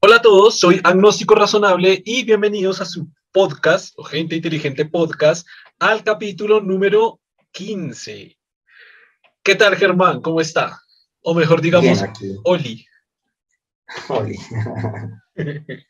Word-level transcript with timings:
Hola 0.00 0.16
a 0.16 0.22
todos, 0.22 0.60
soy 0.60 0.80
Agnóstico 0.84 1.34
Razonable 1.34 2.00
y 2.04 2.22
bienvenidos 2.22 2.80
a 2.80 2.84
su 2.84 3.10
podcast, 3.32 3.94
o 3.96 4.04
Gente 4.04 4.36
Inteligente 4.36 4.84
Podcast, 4.84 5.44
al 5.80 6.04
capítulo 6.04 6.60
número 6.60 7.18
15. 7.50 8.38
¿Qué 9.42 9.54
tal, 9.56 9.74
Germán? 9.74 10.22
¿Cómo 10.22 10.40
está? 10.40 10.80
O 11.20 11.34
mejor 11.34 11.60
digamos, 11.60 11.98
Oli. 12.44 12.86
Oli. 14.08 14.38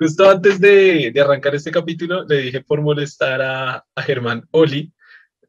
Justo 0.00 0.28
antes 0.28 0.60
de, 0.60 1.14
arrancar 1.22 1.54
este 1.54 1.70
capítulo, 1.70 2.24
le 2.24 2.38
dije 2.38 2.60
por 2.62 2.82
molestar 2.82 3.40
a, 3.40 3.86
Germán 3.98 4.48
Oli, 4.50 4.92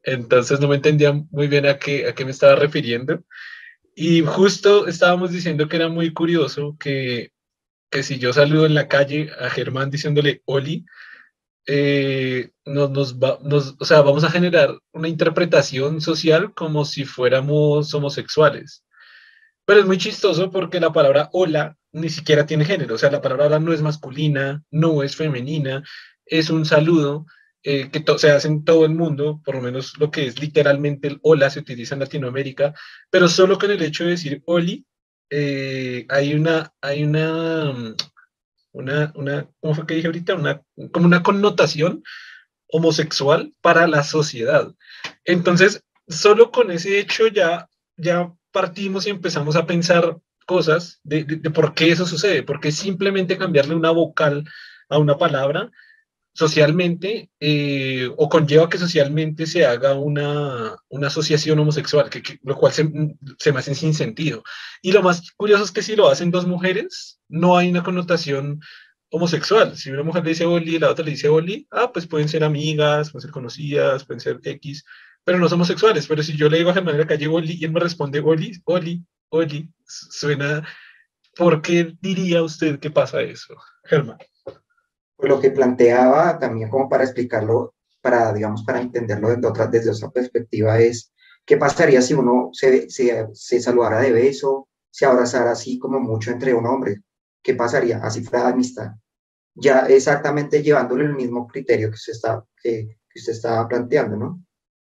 entonces 0.04 0.60
no 0.60 0.68
me 0.68 0.76
entendía 0.76 1.12
muy 1.12 1.48
bien 1.48 1.66
a 1.66 1.76
qué, 1.76 2.06
a 2.06 2.14
qué 2.14 2.24
me 2.24 2.30
estaba 2.30 2.54
refiriendo. 2.54 3.24
Y 4.00 4.22
justo 4.22 4.86
estábamos 4.86 5.32
diciendo 5.32 5.68
que 5.68 5.74
era 5.74 5.88
muy 5.88 6.12
curioso 6.12 6.76
que, 6.78 7.32
que 7.90 8.04
si 8.04 8.20
yo 8.20 8.32
saludo 8.32 8.64
en 8.64 8.74
la 8.74 8.86
calle 8.86 9.28
a 9.40 9.50
Germán 9.50 9.90
diciéndole 9.90 10.40
Oli, 10.44 10.86
eh, 11.66 12.52
nos, 12.64 12.92
nos, 12.92 13.18
va, 13.18 13.40
nos, 13.42 13.74
o 13.76 13.84
sea, 13.84 14.02
vamos 14.02 14.22
a 14.22 14.30
generar 14.30 14.70
una 14.92 15.08
interpretación 15.08 16.00
social 16.00 16.54
como 16.54 16.84
si 16.84 17.04
fuéramos 17.04 17.92
homosexuales. 17.92 18.84
Pero 19.64 19.80
es 19.80 19.86
muy 19.86 19.98
chistoso 19.98 20.52
porque 20.52 20.78
la 20.78 20.92
palabra 20.92 21.28
hola 21.32 21.76
ni 21.90 22.08
siquiera 22.08 22.46
tiene 22.46 22.64
género, 22.64 22.94
o 22.94 22.98
sea, 22.98 23.10
la 23.10 23.20
palabra 23.20 23.46
hola 23.46 23.58
no 23.58 23.72
es 23.72 23.82
masculina, 23.82 24.62
no 24.70 25.02
es 25.02 25.16
femenina, 25.16 25.82
es 26.24 26.50
un 26.50 26.64
saludo 26.66 27.26
eh, 27.62 27.90
que 27.90 28.04
se 28.18 28.30
hace 28.30 28.48
en 28.48 28.64
todo 28.64 28.84
el 28.84 28.94
mundo, 28.94 29.40
por 29.44 29.56
lo 29.56 29.62
menos 29.62 29.98
lo 29.98 30.10
que 30.10 30.26
es 30.26 30.40
literalmente 30.40 31.08
el 31.08 31.18
hola 31.22 31.50
se 31.50 31.60
utiliza 31.60 31.94
en 31.94 32.00
Latinoamérica, 32.00 32.74
pero 33.10 33.28
solo 33.28 33.58
con 33.58 33.70
el 33.70 33.82
hecho 33.82 34.04
de 34.04 34.10
decir 34.10 34.42
oli, 34.46 34.86
eh, 35.30 36.06
hay 36.08 36.34
una, 36.34 36.72
hay 36.80 37.04
una, 37.04 37.94
una, 38.72 39.12
una, 39.14 39.50
¿cómo 39.60 39.74
fue 39.74 39.86
que 39.86 39.94
dije 39.94 40.06
ahorita? 40.06 40.34
Una, 40.34 40.62
como 40.92 41.06
una 41.06 41.22
connotación 41.22 42.02
homosexual 42.68 43.52
para 43.60 43.86
la 43.86 44.04
sociedad. 44.04 44.72
Entonces, 45.24 45.82
solo 46.06 46.50
con 46.50 46.70
ese 46.70 46.98
hecho 46.98 47.26
ya, 47.26 47.68
ya 47.96 48.32
partimos 48.52 49.06
y 49.06 49.10
empezamos 49.10 49.56
a 49.56 49.66
pensar 49.66 50.16
cosas 50.46 51.00
de, 51.02 51.24
de, 51.24 51.50
por 51.50 51.74
qué 51.74 51.90
eso 51.90 52.06
sucede, 52.06 52.42
porque 52.42 52.72
simplemente 52.72 53.36
cambiarle 53.36 53.74
una 53.74 53.90
vocal 53.90 54.44
a 54.88 54.98
una 54.98 55.18
palabra 55.18 55.70
socialmente 56.32 57.30
eh, 57.40 58.08
o 58.16 58.28
conlleva 58.28 58.68
que 58.68 58.78
socialmente 58.78 59.46
se 59.46 59.66
haga 59.66 59.94
una, 59.94 60.76
una 60.88 61.06
asociación 61.08 61.58
homosexual, 61.58 62.08
que, 62.10 62.38
lo 62.42 62.56
cual 62.56 62.72
se, 62.72 62.84
me 62.84 63.58
hace 63.58 63.74
sin 63.74 63.94
sentido. 63.94 64.42
Y 64.82 64.92
lo 64.92 65.02
más 65.02 65.32
curioso 65.32 65.64
es 65.64 65.72
que 65.72 65.82
si 65.82 65.96
lo 65.96 66.08
hacen 66.08 66.30
dos 66.30 66.46
mujeres, 66.46 67.20
no 67.28 67.56
hay 67.56 67.70
una 67.70 67.82
connotación 67.82 68.60
homosexual. 69.10 69.76
Si 69.76 69.90
una 69.90 70.02
mujer 70.02 70.22
le 70.22 70.30
dice 70.30 70.44
Oli 70.44 70.76
y 70.76 70.78
la 70.78 70.90
otra 70.90 71.04
le 71.04 71.12
dice 71.12 71.28
Oli, 71.28 71.66
ah, 71.70 71.90
pues 71.92 72.06
pueden 72.06 72.28
ser 72.28 72.44
amigas, 72.44 73.10
pueden 73.10 73.22
ser 73.22 73.32
conocidas, 73.32 74.04
pueden 74.04 74.20
ser 74.20 74.38
X, 74.42 74.84
pero 75.24 75.38
no 75.38 75.48
son 75.48 75.56
homosexuales. 75.56 76.06
Pero 76.06 76.22
si 76.22 76.36
yo 76.36 76.48
le 76.48 76.58
digo 76.58 76.70
a 76.70 76.74
Germán 76.74 76.94
en 76.94 77.00
la 77.00 77.06
calle 77.06 77.26
Oli 77.26 77.58
y 77.58 77.64
él 77.64 77.72
me 77.72 77.80
responde 77.80 78.20
Oli, 78.20 78.52
Oli, 78.64 79.02
Oli, 79.30 79.68
suena... 79.86 80.66
¿Por 81.36 81.62
qué 81.62 81.94
diría 82.00 82.42
usted 82.42 82.80
que 82.80 82.90
pasa 82.90 83.22
eso, 83.22 83.54
Germán? 83.84 84.18
Lo 85.18 85.40
que 85.40 85.50
planteaba 85.50 86.38
también 86.38 86.70
como 86.70 86.88
para 86.88 87.04
explicarlo, 87.04 87.74
para, 88.00 88.32
digamos, 88.32 88.62
para 88.64 88.80
entenderlo 88.80 89.30
desde 89.30 89.46
otra, 89.46 89.66
desde 89.66 89.90
otra 89.90 90.10
perspectiva 90.10 90.78
es, 90.78 91.12
¿qué 91.44 91.56
pasaría 91.56 92.00
si 92.02 92.14
uno 92.14 92.50
se, 92.52 92.88
se, 92.88 93.26
se 93.32 93.60
saludara 93.60 94.00
de 94.00 94.12
beso, 94.12 94.68
se 94.90 95.06
abrazara 95.06 95.52
así 95.52 95.78
como 95.78 95.98
mucho 95.98 96.30
entre 96.30 96.54
un 96.54 96.66
hombre? 96.66 97.02
¿Qué 97.42 97.54
pasaría? 97.54 97.98
Así 97.98 98.22
fuera 98.22 98.46
de 98.46 98.52
amistad. 98.52 98.92
Ya 99.54 99.80
exactamente 99.88 100.62
llevándole 100.62 101.04
el 101.04 101.14
mismo 101.14 101.48
criterio 101.48 101.88
que 101.88 101.96
usted 101.96 102.12
está, 102.12 102.44
que, 102.62 102.98
que 103.10 103.18
usted 103.18 103.32
estaba 103.32 103.66
planteando, 103.66 104.16
¿no? 104.16 104.44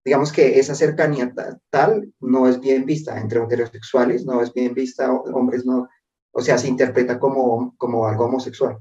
Digamos 0.04 0.32
que 0.32 0.60
esa 0.60 0.76
cercanía 0.76 1.34
tal 1.70 2.14
no 2.20 2.48
es 2.48 2.60
bien 2.60 2.86
vista 2.86 3.20
entre 3.20 3.42
heterosexuales, 3.42 4.26
no 4.26 4.42
es 4.42 4.54
bien 4.54 4.74
vista, 4.74 5.12
hombres 5.12 5.66
no, 5.66 5.88
o 6.32 6.42
sea, 6.42 6.58
se 6.58 6.68
interpreta 6.68 7.20
como, 7.20 7.76
como 7.78 8.08
algo 8.08 8.26
homosexual 8.26 8.78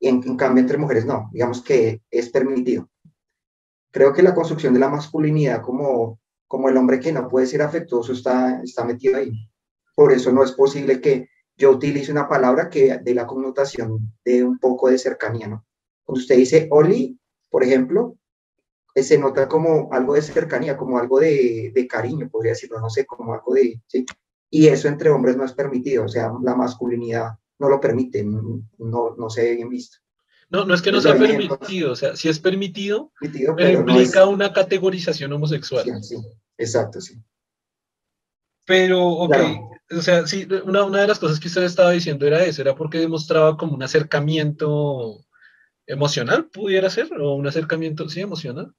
y 0.00 0.08
en, 0.08 0.36
cambio 0.36 0.62
entre 0.62 0.78
mujeres 0.78 1.04
no, 1.04 1.28
digamos 1.32 1.62
que 1.62 2.02
es 2.10 2.28
permitido. 2.30 2.88
Creo 3.90 4.12
que 4.12 4.22
la 4.22 4.34
construcción 4.34 4.74
de 4.74 4.80
la 4.80 4.88
masculinidad 4.88 5.62
como, 5.62 6.20
como 6.46 6.68
el 6.68 6.76
hombre 6.76 7.00
que 7.00 7.12
no 7.12 7.28
puede 7.28 7.46
ser 7.46 7.62
afectuoso 7.62 8.12
está, 8.12 8.60
está 8.62 8.84
metido 8.84 9.16
ahí. 9.16 9.32
Por 9.94 10.12
eso 10.12 10.30
no 10.32 10.44
es 10.44 10.52
posible 10.52 11.00
que 11.00 11.28
yo 11.56 11.70
utilice 11.70 12.12
una 12.12 12.28
palabra 12.28 12.70
que 12.70 12.98
dé 13.02 13.14
la 13.14 13.26
connotación 13.26 14.12
de 14.24 14.44
un 14.44 14.58
poco 14.58 14.88
de 14.88 14.98
cercanía, 14.98 15.48
¿no? 15.48 15.64
Cuando 16.04 16.20
usted 16.20 16.36
dice 16.36 16.68
Oli, 16.70 17.18
por 17.50 17.64
ejemplo, 17.64 18.16
eh, 18.94 19.02
se 19.02 19.18
nota 19.18 19.48
como 19.48 19.92
algo 19.92 20.14
de 20.14 20.22
cercanía, 20.22 20.76
como 20.76 20.98
algo 20.98 21.18
de, 21.18 21.72
de 21.74 21.86
cariño, 21.88 22.28
podría 22.30 22.52
decirlo, 22.52 22.80
no 22.80 22.90
sé, 22.90 23.04
como 23.04 23.34
algo 23.34 23.54
de... 23.54 23.80
¿sí? 23.86 24.06
Y 24.50 24.68
eso 24.68 24.88
entre 24.88 25.10
hombres 25.10 25.36
no 25.36 25.44
es 25.44 25.52
permitido, 25.52 26.04
o 26.04 26.08
sea, 26.08 26.32
la 26.42 26.54
masculinidad 26.54 27.32
no 27.58 27.68
lo 27.68 27.80
permite, 27.80 28.24
no, 28.24 28.64
no 28.78 29.30
se 29.30 29.42
ve 29.42 29.56
bien 29.56 29.68
visto. 29.68 29.98
No, 30.50 30.64
no 30.64 30.74
es 30.74 30.80
que 30.80 30.92
no 30.92 31.00
sea 31.00 31.16
permitido, 31.16 31.92
o 31.92 31.96
sea, 31.96 32.16
si 32.16 32.28
es 32.28 32.38
permitido, 32.38 33.12
pero, 33.56 33.80
implica 33.80 34.26
una 34.26 34.52
categorización 34.52 35.32
homosexual. 35.32 35.84
Sí, 35.84 36.16
sí, 36.16 36.16
exacto, 36.56 37.00
sí. 37.00 37.20
Pero, 38.64 39.06
ok, 39.06 39.36
o 39.90 40.00
sea, 40.00 40.26
sí, 40.26 40.46
una, 40.64 40.84
una, 40.84 41.02
de 41.02 41.08
las 41.08 41.18
cosas 41.18 41.38
que 41.38 41.48
usted 41.48 41.64
estaba 41.64 41.90
diciendo 41.90 42.26
era 42.26 42.44
eso, 42.44 42.62
era 42.62 42.74
porque 42.74 42.98
demostraba 42.98 43.56
como 43.58 43.74
un 43.74 43.82
acercamiento 43.82 45.22
emocional, 45.86 46.48
pudiera 46.48 46.88
ser, 46.88 47.12
o 47.18 47.34
un 47.34 47.46
acercamiento, 47.46 48.08
sí, 48.08 48.20
emocional, 48.20 48.74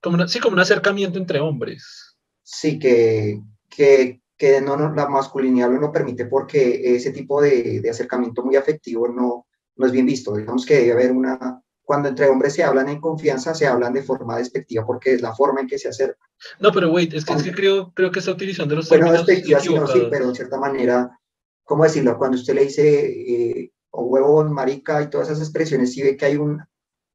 como 0.00 0.26
sí, 0.26 0.40
como 0.40 0.54
un 0.54 0.60
acercamiento 0.60 1.18
entre 1.18 1.38
hombres. 1.38 2.16
Sí, 2.42 2.80
que, 2.80 3.40
que 3.68 4.21
que 4.42 4.60
no, 4.60 4.76
la 4.92 5.08
masculinidad 5.08 5.70
no 5.70 5.78
lo 5.78 5.92
permite 5.92 6.26
porque 6.26 6.96
ese 6.96 7.12
tipo 7.12 7.40
de, 7.40 7.80
de, 7.80 7.88
acercamiento 7.88 8.42
muy 8.42 8.56
afectivo 8.56 9.06
no, 9.06 9.46
no 9.76 9.86
es 9.86 9.92
bien 9.92 10.04
visto. 10.04 10.34
Digamos 10.34 10.66
que 10.66 10.78
debe 10.78 10.92
haber 10.94 11.12
una, 11.12 11.62
cuando 11.80 12.08
entre 12.08 12.26
hombres 12.26 12.52
se 12.52 12.64
hablan 12.64 12.88
en 12.88 13.00
confianza, 13.00 13.54
se 13.54 13.68
hablan 13.68 13.92
de 13.92 14.02
forma 14.02 14.38
despectiva 14.38 14.84
porque 14.84 15.14
es 15.14 15.22
la 15.22 15.32
forma 15.32 15.60
en 15.60 15.68
que 15.68 15.78
se 15.78 15.90
acerca. 15.90 16.18
No, 16.58 16.72
pero 16.72 16.90
wait, 16.90 17.14
es 17.14 17.24
que, 17.24 17.34
es 17.34 17.42
que 17.44 17.52
creo, 17.52 17.92
creo 17.94 18.10
que 18.10 18.18
está 18.18 18.32
utilizando 18.32 18.74
los 18.74 18.88
bueno, 18.88 19.12
despectiva, 19.12 19.60
sí, 19.60 19.72
no, 19.72 19.86
sí, 19.86 20.08
pero 20.10 20.24
en 20.24 20.34
cierta 20.34 20.58
manera, 20.58 21.16
¿cómo 21.62 21.84
decirlo? 21.84 22.18
Cuando 22.18 22.36
usted 22.36 22.56
le 22.56 22.64
dice 22.64 23.10
eh, 23.10 23.72
o 23.90 24.06
huevo, 24.06 24.42
marica 24.42 25.00
y 25.02 25.08
todas 25.08 25.28
esas 25.28 25.42
expresiones, 25.42 25.92
sí 25.92 26.02
ve 26.02 26.16
que 26.16 26.24
hay 26.24 26.36
un, 26.36 26.60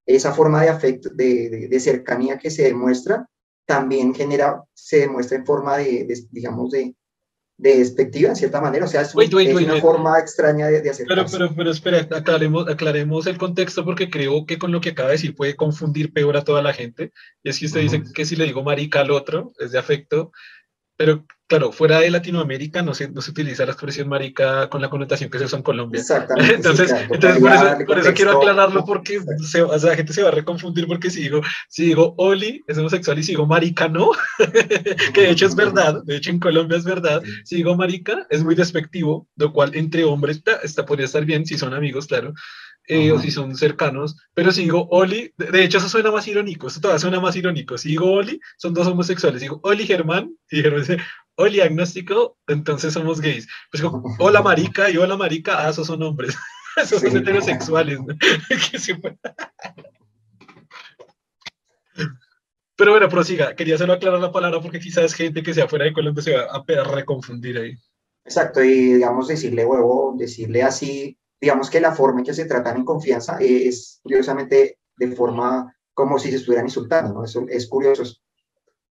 esa 0.05 0.31
forma 0.31 0.61
de 0.61 0.69
afecto, 0.69 1.09
de, 1.13 1.49
de, 1.49 1.67
de 1.67 1.79
cercanía 1.81 2.37
que 2.37 2.51
se 2.51 2.63
demuestra, 2.63 3.27
también 3.65 4.15
genera, 4.15 4.63
se 4.73 4.99
demuestra 4.99 5.35
en 5.35 5.45
forma 5.45 5.75
de, 5.75 6.05
de 6.05 6.25
digamos, 6.31 6.71
de 6.71 6.95
despectiva, 7.57 8.29
en 8.29 8.35
cierta 8.35 8.61
manera. 8.61 8.85
O 8.85 8.87
sea, 8.87 9.01
es, 9.01 9.15
una 9.15 9.81
forma 9.81 10.19
extraña 10.19 10.67
de, 10.67 10.89
hacer 10.89 11.07
pero, 11.07 11.25
pero, 11.29 11.53
pero 11.55 11.71
espera, 11.71 12.07
aclaremos, 12.15 12.67
aclaremos 12.67 13.27
el 13.27 13.37
contexto 13.37 13.83
porque 13.83 14.09
creo 14.09 14.45
que 14.45 14.59
con 14.59 14.71
lo 14.71 14.79
que 14.79 14.89
acaba 14.89 15.09
de 15.09 15.15
decir 15.15 15.35
puede 15.35 15.55
confundir 15.55 16.13
peor 16.13 16.37
a 16.37 16.43
toda 16.43 16.61
la 16.61 16.73
gente. 16.73 17.11
Y 17.43 17.49
es 17.49 17.59
que 17.59 17.65
usted 17.65 17.81
dice 17.81 18.03
que 18.13 18.25
si 18.25 18.35
le 18.35 18.45
digo 18.45 18.63
marica 18.63 19.01
al 19.01 19.11
otro, 19.11 19.53
es 19.59 19.71
de 19.71 19.79
afecto, 19.79 20.31
pero 20.97 21.25
claro, 21.47 21.71
fuera 21.71 21.99
de 21.99 22.09
Latinoamérica 22.09 22.81
no 22.81 22.93
se, 22.93 23.09
no 23.09 23.21
se 23.21 23.31
utiliza 23.31 23.65
la 23.65 23.71
expresión 23.71 24.09
marica 24.09 24.69
con 24.69 24.81
la 24.81 24.89
connotación 24.89 25.29
que 25.29 25.39
se 25.39 25.45
usa 25.45 25.57
en 25.57 25.63
Colombia. 25.63 26.01
Exactamente. 26.01 26.55
entonces, 26.55 26.91
entonces 27.09 27.39
por, 27.85 27.99
eso, 27.99 28.13
quiero 28.13 28.37
aclararlo 28.37 28.83
porque 28.83 29.21
se, 29.47 29.61
o 29.61 29.79
sea, 29.79 29.91
la 29.91 29.95
gente 29.95 30.11
se 30.11 30.23
va 30.23 30.29
a 30.29 30.33
reconfundir 30.33 30.87
porque 30.87 31.09
si 31.09 31.21
digo, 31.21 31.41
si 31.69 31.85
digo 31.85 32.15
Oli 32.17 32.63
es 32.67 32.77
homosexual 32.77 33.17
y 33.19 33.23
si 33.23 33.31
digo 33.31 33.45
marica 33.45 33.87
no, 33.87 34.11
que 35.13 35.21
de 35.21 35.29
hecho 35.29 35.45
es 35.45 35.55
verdad, 35.55 36.03
de 36.03 36.17
hecho 36.17 36.31
en 36.31 36.39
Colombia 36.39 36.77
es 36.77 36.83
verdad, 36.83 37.23
si 37.45 37.57
digo 37.57 37.75
marica 37.75 38.27
es 38.29 38.43
muy 38.43 38.55
despectivo, 38.55 39.27
lo 39.37 39.53
cual 39.53 39.71
entre 39.75 40.03
hombres 40.03 40.37
está, 40.37 40.57
está 40.57 40.85
podría 40.85 41.05
estar 41.05 41.23
bien 41.23 41.45
si 41.45 41.57
son 41.57 41.73
amigos, 41.73 42.07
claro, 42.07 42.33
eh, 42.87 43.11
o 43.11 43.19
si 43.19 43.31
son 43.31 43.55
cercanos, 43.55 44.15
pero 44.33 44.51
si 44.51 44.61
digo 44.61 44.87
Oli, 44.91 45.33
de, 45.37 45.63
hecho 45.63 45.77
eso 45.77 45.89
suena 45.89 46.09
más 46.09 46.25
irónico, 46.27 46.67
eso 46.67 46.79
todavía 46.79 46.99
suena 46.99 47.19
más 47.19 47.35
irónico, 47.35 47.77
si 47.77 47.89
digo 47.89 48.09
Oli, 48.09 48.39
son 48.57 48.73
dos 48.73 48.87
homosexuales, 48.87 49.41
digo 49.41 49.59
Oli 49.63 49.85
Germán, 49.85 50.33
y 50.49 50.61
Germán 50.61 50.81
dice, 50.81 50.97
Oli 51.35 51.59
agnóstico, 51.59 52.37
entonces 52.47 52.93
somos 52.93 53.19
gays. 53.19 53.47
Pues 53.69 53.83
digo, 53.83 54.01
hola 54.19 54.41
marica, 54.41 54.89
y 54.89 54.95
hola 54.97 55.17
marica, 55.17 55.65
ah, 55.65 55.69
esos 55.69 55.85
son 55.85 56.01
hombres, 56.01 56.37
esos 56.77 57.01
son 57.01 57.17
heterosexuales, 57.17 57.99
Pero 62.77 62.91
bueno, 62.91 63.09
prosiga, 63.09 63.55
quería 63.55 63.77
solo 63.77 63.93
aclarar 63.93 64.21
la 64.21 64.31
palabra 64.31 64.61
porque 64.61 64.79
quizás 64.79 65.13
gente 65.13 65.41
que 65.41 65.53
sea 65.53 65.67
fuera 65.67 65.85
de 65.85 65.93
Colombia 65.93 66.23
se 66.23 66.37
va 66.37 66.43
a 66.43 66.63
reconfundir 66.95 67.57
ahí. 67.57 67.73
Exacto, 68.23 68.63
y 68.63 68.93
digamos 68.93 69.27
decirle 69.27 69.65
huevo, 69.65 70.13
decirle 70.15 70.61
así, 70.61 71.17
digamos 71.39 71.69
que 71.69 71.79
la 71.79 71.93
forma 71.93 72.19
en 72.19 72.25
que 72.25 72.33
se 72.33 72.45
tratan 72.45 72.77
en 72.77 72.85
confianza 72.85 73.37
es 73.39 73.99
curiosamente 74.03 74.79
de 74.97 75.15
forma 75.15 75.73
como 75.93 76.19
si 76.19 76.29
se 76.29 76.37
estuvieran 76.37 76.67
insultando, 76.67 77.13
¿no? 77.13 77.23
Eso 77.23 77.45
es 77.49 77.67
curioso. 77.67 78.03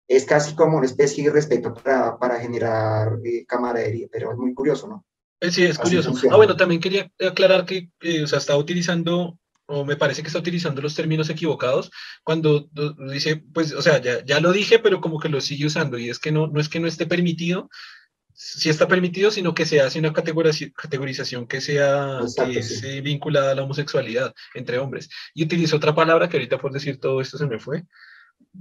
Es 0.08 0.24
casi 0.24 0.54
como 0.54 0.76
una 0.76 0.86
especie 0.86 1.24
de 1.24 1.30
respeto 1.30 1.74
para, 1.74 2.18
para 2.18 2.40
generar 2.40 3.18
eh, 3.24 3.44
camaradería, 3.46 4.08
pero 4.10 4.32
es 4.32 4.38
muy 4.38 4.54
curioso, 4.54 4.88
¿no? 4.88 5.04
Eh, 5.40 5.50
sí, 5.50 5.64
es 5.64 5.78
curioso. 5.78 6.12
Ah, 6.30 6.36
bueno, 6.36 6.56
también 6.56 6.80
quería 6.80 7.10
aclarar 7.20 7.66
que, 7.66 7.90
o 8.22 8.26
sea, 8.26 8.38
está 8.38 8.56
utilizando, 8.56 9.38
o 9.66 9.84
me 9.84 9.96
parece 9.96 10.22
que 10.22 10.28
está 10.28 10.38
utilizando 10.38 10.80
los 10.80 10.94
términos 10.94 11.28
equivocados 11.28 11.90
cuando 12.24 12.68
dice, 13.10 13.42
pues, 13.52 13.72
o 13.72 13.82
sea, 13.82 14.00
ya, 14.00 14.24
ya 14.24 14.40
lo 14.40 14.52
dije, 14.52 14.78
pero 14.78 15.00
como 15.00 15.18
que 15.18 15.28
lo 15.28 15.40
sigue 15.40 15.66
usando, 15.66 15.98
y 15.98 16.08
es 16.08 16.18
que 16.18 16.32
no, 16.32 16.46
no 16.46 16.60
es 16.60 16.68
que 16.68 16.80
no 16.80 16.88
esté 16.88 17.06
permitido, 17.06 17.68
sí 18.36 18.68
está 18.68 18.86
permitido, 18.86 19.30
sino 19.30 19.54
que 19.54 19.64
se 19.64 19.80
hace 19.80 19.98
una 19.98 20.12
categorización 20.12 21.46
que 21.46 21.60
sea 21.60 22.20
vinculada 23.02 23.52
a 23.52 23.54
la 23.54 23.62
homosexualidad 23.62 24.34
entre 24.54 24.78
hombres. 24.78 25.08
Y 25.34 25.44
utilizo 25.44 25.76
otra 25.76 25.94
palabra 25.94 26.28
que 26.28 26.36
ahorita 26.36 26.58
por 26.58 26.72
decir 26.72 27.00
todo 27.00 27.20
esto 27.20 27.38
se 27.38 27.46
me 27.46 27.58
fue, 27.58 27.84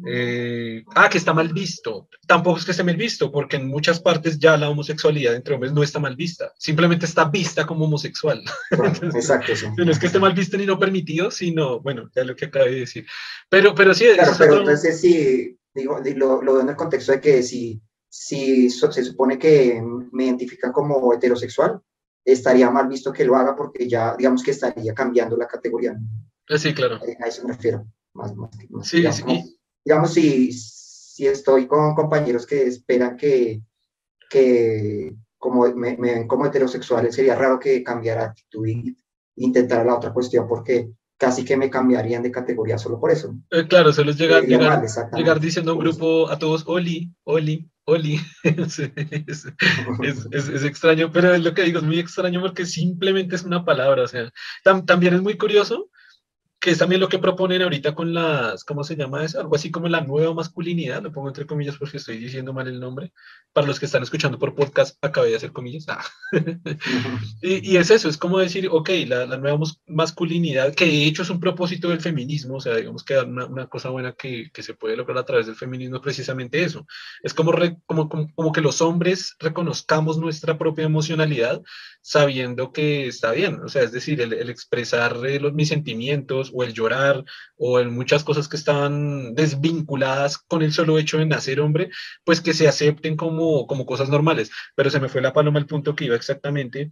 eh, 0.08 0.84
ah, 0.96 1.10
que 1.10 1.18
está 1.18 1.34
mal 1.34 1.54
visto. 1.54 2.10
Tampoco 2.28 2.60
es 2.60 2.66
que 2.66 2.72
esté 2.72 2.84
mal 2.84 2.96
visto, 2.96 3.32
porque 3.32 3.58
en 3.58 3.68
muchas 3.68 4.00
partes 4.00 4.40
ya 4.40 4.58
la 4.58 4.70
homosexualidad 4.70 5.36
entre 5.36 5.54
hombres 5.56 5.74
no 5.74 5.84
está 5.84 6.00
mal 6.00 6.16
vista, 6.16 6.54
simplemente 6.58 7.06
está 7.06 7.26
vista 7.26 7.66
como 7.66 7.86
homosexual. 7.86 8.42
exacto, 8.72 9.54
No 9.78 9.92
es 9.92 10.00
que 10.00 10.08
esté 10.08 10.20
mal 10.20 10.34
visto 10.34 10.58
ni 10.58 10.66
no 10.66 10.80
permitido, 10.80 11.32
sino, 11.32 11.80
bueno, 11.80 12.10
ya 12.16 12.24
lo 12.24 12.36
que 12.36 12.46
acabé 12.46 12.72
de 12.72 12.80
decir. 12.82 13.06
Pero, 13.50 13.76
pero 13.76 13.94
sí. 13.94 14.06
Claro, 14.14 14.34
pero 14.38 14.60
entonces 14.60 15.00
sí, 15.00 15.58
digo, 15.74 16.02
lo, 16.16 16.42
lo 16.42 16.54
veo 16.54 16.62
en 16.62 16.70
el 16.70 16.76
contexto 16.76 17.12
de 17.14 17.22
que 17.22 17.44
si, 17.44 17.82
si 18.18 18.70
se 18.70 19.04
supone 19.04 19.38
que 19.38 19.82
me 20.12 20.26
identifica 20.26 20.72
como 20.72 21.14
heterosexual, 21.14 21.82
estaría 22.24 22.70
mal 22.72 22.88
visto 22.88 23.12
que 23.12 23.26
lo 23.26 23.36
haga 23.36 23.56
porque 23.56 23.88
ya, 23.88 24.16
digamos 24.16 24.42
que 24.42 24.52
estaría 24.52 24.94
cambiando 24.94 25.38
la 25.38 25.48
categoría. 25.48 25.98
Eh, 26.48 26.58
sí, 26.58 26.74
claro. 26.74 27.00
A 27.20 27.28
eso 27.28 27.46
me 27.46 27.54
refiero. 27.54 27.86
Más, 28.14 28.34
más, 28.36 28.50
sí, 28.84 29.04
sí 29.12 29.56
digamos, 29.86 30.14
si, 30.14 30.52
si 30.52 31.28
estoy 31.28 31.68
con 31.68 31.94
compañeros 31.94 32.48
que 32.48 32.64
esperan 32.64 33.16
que, 33.16 33.62
que 34.30 35.16
como 35.38 35.72
me, 35.76 35.96
ven 35.96 36.28
como 36.28 36.48
heterosexual, 36.48 37.12
sería 37.14 37.36
raro 37.36 37.60
que 37.60 37.84
cambiara 37.84 38.26
actitud 38.26 38.68
e 38.68 38.96
intentara 39.36 39.84
la 39.84 39.96
otra 39.96 40.12
cuestión, 40.12 40.48
porque 40.48 40.90
casi 41.18 41.46
que 41.46 41.56
me 41.56 41.70
cambiarían 41.70 42.24
de 42.24 42.32
categoría 42.32 42.80
solo 42.80 43.00
por 43.00 43.12
eso. 43.12 43.36
Eh, 43.52 43.68
claro, 43.68 43.94
solo 43.94 44.12
es 44.12 44.18
llegar, 44.18 44.44
llegar, 44.44 44.84
llegar, 45.14 45.40
diciendo 45.40 45.72
a 45.72 45.76
un 45.76 45.82
grupo 45.82 46.30
a 46.30 46.40
todos, 46.40 46.64
Oli, 46.68 47.14
Oli, 47.24 47.70
Oli. 47.86 48.20
es, 48.44 48.80
es, 48.80 49.46
es, 50.32 50.64
extraño, 50.64 51.12
pero 51.12 51.34
es 51.34 51.44
lo 51.44 51.54
que 51.54 51.64
digo, 51.64 51.80
es 51.80 51.86
muy 51.86 52.00
extraño 52.00 52.42
porque 52.42 52.66
simplemente 52.66 53.36
es 53.36 53.44
una 53.44 53.64
palabra. 53.64 54.04
O 54.04 54.08
sea, 54.08 54.32
también 54.86 55.14
es 55.14 55.22
muy 55.22 55.38
curioso 55.38 55.90
que 56.66 56.72
es 56.72 56.80
también 56.80 57.00
lo 57.00 57.10
que 57.10 57.20
proponen 57.20 57.62
ahorita 57.62 57.94
con 57.94 58.12
las, 58.12 58.64
¿cómo 58.64 58.84
se 58.84 58.96
llama 58.96 59.24
eso? 59.24 59.40
Algo 59.40 59.56
así 59.56 59.70
como 59.70 59.88
la 59.88 60.02
nueva 60.02 60.34
masculinidad, 60.34 61.04
lo 61.04 61.12
pongo 61.12 61.28
entre 61.28 61.46
comillas 61.46 61.78
porque 61.78 61.98
estoy 61.98 62.18
diciendo 62.18 62.54
mal 62.54 62.68
el 62.68 62.80
nombre. 62.80 63.14
Para 63.54 63.68
los 63.68 63.80
que 63.80 63.86
están 63.86 64.02
escuchando 64.02 64.40
por 64.40 64.56
podcast, 64.56 64.98
acabé 65.00 65.30
de 65.30 65.36
hacer 65.36 65.52
comillas. 65.52 65.86
Ah. 65.88 66.04
y, 67.44 67.72
y, 67.72 67.78
es 67.78 67.92
eso, 67.92 68.10
es 68.10 68.18
como 68.18 68.40
decir, 68.40 68.68
ok, 68.72 68.90
la, 69.06 69.28
la, 69.28 69.38
nueva 69.38 69.60
masculinidad, 69.86 70.74
que 70.74 70.86
de 70.86 71.06
hecho 71.06 71.22
es 71.22 71.30
un 71.30 71.40
propósito 71.40 71.90
del 71.90 72.02
feminismo, 72.02 72.56
o 72.56 72.60
sea, 72.60 72.76
digamos 72.78 73.04
que 73.04 73.16
una, 73.16 73.46
una 73.46 73.68
cosa 73.68 73.90
buena 73.90 74.14
que, 74.14 74.50
que, 74.52 74.64
se 74.64 74.74
puede 74.74 74.98
lograr 74.98 75.20
a 75.20 75.26
través 75.26 75.46
del 75.46 75.56
feminismo 75.56 75.98
es 75.98 76.02
precisamente 76.02 76.64
eso. 76.64 76.88
Es 77.22 77.36
como, 77.36 77.54
como, 77.86 78.10
como, 78.10 78.34
como 78.34 78.52
que 78.52 78.62
los 78.62 78.82
hombres 78.82 79.36
reconozcamos 79.38 80.18
nuestra 80.18 80.58
propia 80.58 80.86
emocionalidad 80.86 81.62
sabiendo 82.02 82.72
que 82.72 83.08
está 83.08 83.32
bien, 83.34 83.62
o 83.62 83.68
sea, 83.68 83.84
es 83.84 83.92
decir, 83.92 84.22
el, 84.22 84.34
el 84.34 84.50
expresar 84.50 85.18
eh, 85.26 85.40
los, 85.40 85.54
mis 85.54 85.70
sentimientos, 85.70 86.52
o 86.56 86.64
el 86.64 86.74
llorar 86.74 87.24
o 87.58 87.80
en 87.80 87.94
muchas 87.94 88.24
cosas 88.24 88.48
que 88.48 88.56
están 88.56 89.36
desvinculadas 89.36 90.38
con 90.38 90.62
el 90.62 90.72
solo 90.72 90.98
hecho 90.98 91.18
de 91.18 91.26
nacer 91.26 91.60
hombre, 91.60 91.90
pues 92.24 92.40
que 92.40 92.54
se 92.54 92.68
acepten 92.68 93.18
como, 93.18 93.68
como 93.68 93.86
cosas 93.86 94.10
normales. 94.10 94.50
Pero 94.76 94.90
se 94.90 95.00
me 95.00 95.10
fue 95.10 95.22
la 95.22 95.34
paloma 95.34 95.60
al 95.60 95.68
punto 95.68 95.96
que 95.96 96.06
iba 96.06 96.16
exactamente. 96.16 96.92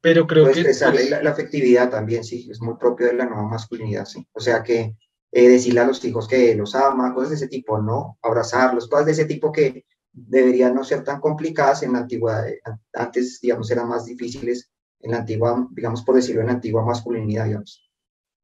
Pero 0.00 0.26
creo 0.26 0.52
que... 0.52 0.62
Pues, 0.62 0.80
la, 0.80 1.22
la, 1.22 1.30
afectividad 1.30 1.90
también, 1.90 2.22
sí, 2.22 2.48
es 2.50 2.60
muy 2.60 2.76
propio 2.76 3.06
de 3.06 3.14
la 3.14 3.24
nueva 3.24 3.48
masculinidad, 3.48 4.04
sí. 4.04 4.24
O 4.32 4.40
sea 4.40 4.62
que 4.62 4.94
eh, 5.32 5.48
decirle 5.48 5.80
a 5.80 5.86
los 5.86 6.04
hijos 6.04 6.28
que 6.28 6.54
los 6.54 6.74
ama, 6.74 7.14
cosas 7.14 7.30
de 7.30 7.36
ese 7.36 7.48
tipo, 7.48 7.80
¿no? 7.80 8.18
Abrazarlos, 8.22 8.88
cosas 8.88 9.06
de 9.06 9.12
ese 9.12 9.24
tipo 9.24 9.50
que 9.50 9.84
deberían 10.12 10.74
no 10.74 10.84
ser 10.84 11.02
tan 11.02 11.20
complicadas 11.20 11.82
en 11.82 11.94
la 11.94 12.00
antigüedad. 12.00 12.46
Antes, 12.92 13.40
digamos, 13.40 13.70
eran 13.70 13.88
más 13.88 14.04
difíciles 14.04 14.70
en 15.00 15.12
la 15.12 15.18
antigua, 15.18 15.66
digamos, 15.70 16.02
por 16.02 16.14
decirlo, 16.14 16.42
en 16.42 16.48
la 16.48 16.54
antigua 16.54 16.84
masculinidad, 16.84 17.46
digamos. 17.46 17.87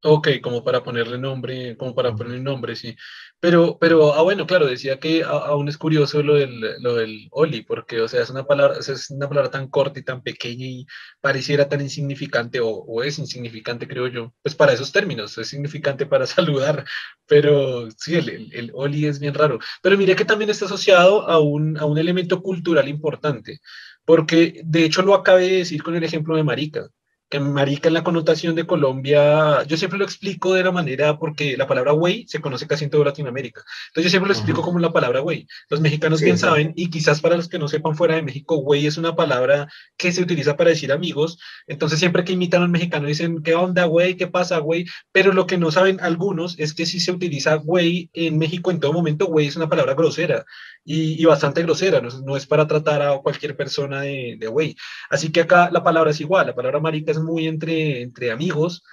Ok, 0.07 0.27
como 0.43 0.63
para 0.63 0.83
ponerle 0.83 1.17
nombre, 1.17 1.75
como 1.77 1.95
para 1.95 2.13
ponerle 2.15 2.39
nombre, 2.39 2.75
sí. 2.75 2.95
Pero, 3.39 3.79
pero, 3.79 4.13
ah, 4.13 4.21
bueno, 4.21 4.45
claro, 4.45 4.67
decía 4.67 4.99
que 4.99 5.23
aún 5.23 5.67
es 5.67 5.79
curioso 5.79 6.21
lo 6.21 6.35
del, 6.35 6.61
lo 6.79 6.93
del 6.93 7.27
Oli, 7.31 7.63
porque, 7.63 8.01
o 8.01 8.07
sea, 8.07 8.21
es 8.21 8.29
una 8.29 8.45
palabra, 8.45 8.77
es 8.77 9.09
una 9.09 9.27
palabra 9.27 9.49
tan 9.49 9.67
corta 9.67 9.99
y 9.99 10.03
tan 10.03 10.21
pequeña 10.21 10.65
y 10.67 10.85
pareciera 11.21 11.67
tan 11.67 11.81
insignificante, 11.81 12.59
o, 12.59 12.69
o 12.69 13.01
es 13.01 13.17
insignificante, 13.17 13.87
creo 13.87 14.07
yo, 14.07 14.31
pues 14.43 14.53
para 14.53 14.73
esos 14.73 14.91
términos, 14.91 15.35
es 15.39 15.47
significante 15.47 16.05
para 16.05 16.27
saludar, 16.27 16.85
pero 17.25 17.89
sí, 17.97 18.15
el, 18.15 18.29
el, 18.29 18.53
el, 18.53 18.71
Oli 18.75 19.07
es 19.07 19.19
bien 19.19 19.33
raro. 19.33 19.57
Pero 19.81 19.97
mire 19.97 20.15
que 20.15 20.25
también 20.25 20.51
está 20.51 20.65
asociado 20.65 21.27
a 21.27 21.39
un, 21.39 21.79
a 21.79 21.85
un 21.85 21.97
elemento 21.97 22.43
cultural 22.43 22.87
importante, 22.87 23.59
porque 24.05 24.61
de 24.65 24.85
hecho 24.85 25.01
lo 25.01 25.15
acabé 25.15 25.47
de 25.47 25.57
decir 25.57 25.81
con 25.81 25.95
el 25.95 26.03
ejemplo 26.03 26.35
de 26.35 26.43
Marica 26.43 26.89
que 27.29 27.39
marica 27.39 27.87
en 27.87 27.95
la 27.95 28.03
connotación 28.03 28.53
de 28.55 28.67
Colombia, 28.67 29.63
yo 29.63 29.77
siempre 29.77 29.97
lo 29.97 30.05
explico 30.05 30.53
de 30.53 30.63
la 30.63 30.71
manera 30.71 31.17
porque 31.17 31.57
la 31.57 31.65
palabra 31.67 31.91
güey 31.91 32.25
se 32.27 32.39
conoce 32.39 32.67
casi 32.67 32.85
en 32.85 32.91
toda 32.91 33.05
Latinoamérica. 33.05 33.63
Entonces 33.87 34.05
yo 34.05 34.09
siempre 34.11 34.27
lo 34.27 34.33
explico 34.33 34.61
como 34.61 34.79
la 34.79 34.93
palabra 34.93 35.21
güey. 35.21 35.47
Los 35.69 35.81
mexicanos 35.81 36.21
bien 36.21 36.37
saben, 36.37 36.73
y 36.75 36.89
quizás 36.89 37.21
para 37.21 37.35
los 37.35 37.49
que 37.49 37.57
no 37.57 37.67
sepan 37.67 37.95
fuera 37.95 38.15
de 38.15 38.21
México, 38.21 38.57
güey 38.57 38.85
es 38.85 38.97
una 38.97 39.15
palabra 39.15 39.67
que 39.97 40.11
se 40.11 40.21
utiliza 40.21 40.55
para 40.55 40.69
decir 40.69 40.91
amigos. 40.91 41.39
Entonces 41.67 41.99
siempre 41.99 42.23
que 42.23 42.33
imitan 42.33 42.61
a 42.61 42.65
un 42.65 42.71
mexicano 42.71 43.07
dicen, 43.07 43.41
¿qué 43.41 43.55
onda, 43.55 43.85
güey? 43.85 44.15
¿Qué 44.17 44.27
pasa, 44.27 44.59
güey? 44.59 44.85
Pero 45.11 45.33
lo 45.33 45.47
que 45.47 45.57
no 45.57 45.71
saben 45.71 45.99
algunos 46.01 46.59
es 46.59 46.73
que 46.73 46.85
si 46.85 46.99
se 46.99 47.11
utiliza 47.11 47.55
güey 47.55 48.09
en 48.13 48.37
México 48.37 48.69
en 48.69 48.79
todo 48.79 48.93
momento, 48.93 49.25
güey 49.25 49.47
es 49.47 49.55
una 49.55 49.69
palabra 49.69 49.95
grosera 49.95 50.45
y, 50.83 51.19
y 51.19 51.25
bastante 51.25 51.63
grosera, 51.63 52.01
no, 52.01 52.09
no, 52.21 52.37
es 52.37 52.45
para 52.45 52.67
tratar 52.67 53.01
a 53.01 53.17
cualquier 53.17 53.55
persona 53.55 54.01
de 54.01 54.37
güey. 54.47 54.75
Así 55.09 55.31
que 55.31 55.41
acá 55.41 55.69
la 55.71 55.83
palabra 55.83 56.11
es 56.11 56.21
igual, 56.21 56.45
la 56.47 56.55
palabra 56.55 56.79
marica 56.79 57.14
es 57.15 57.23
muy 57.23 57.47
entre, 57.47 58.01
entre 58.01 58.31
amigos, 58.31 58.83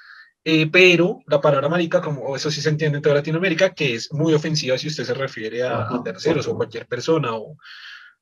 eh, 0.45 0.69
pero 0.71 1.21
la 1.27 1.41
palabra 1.41 1.69
marica, 1.69 2.01
como 2.01 2.35
eso 2.35 2.51
sí 2.51 2.61
se 2.61 2.69
entiende 2.69 2.97
en 2.97 3.03
toda 3.03 3.15
Latinoamérica, 3.17 3.75
que 3.75 3.95
es 3.95 4.13
muy 4.13 4.35
ofensiva 4.35 4.77
si 4.77 4.89
usted 4.89 5.05
se 5.05 5.15
refiere 5.15 5.63
a, 5.63 5.89
terceros 6.03 6.49
o 6.49 6.57
cualquier 6.57 6.87
persona, 6.87 7.35
o, 7.35 7.57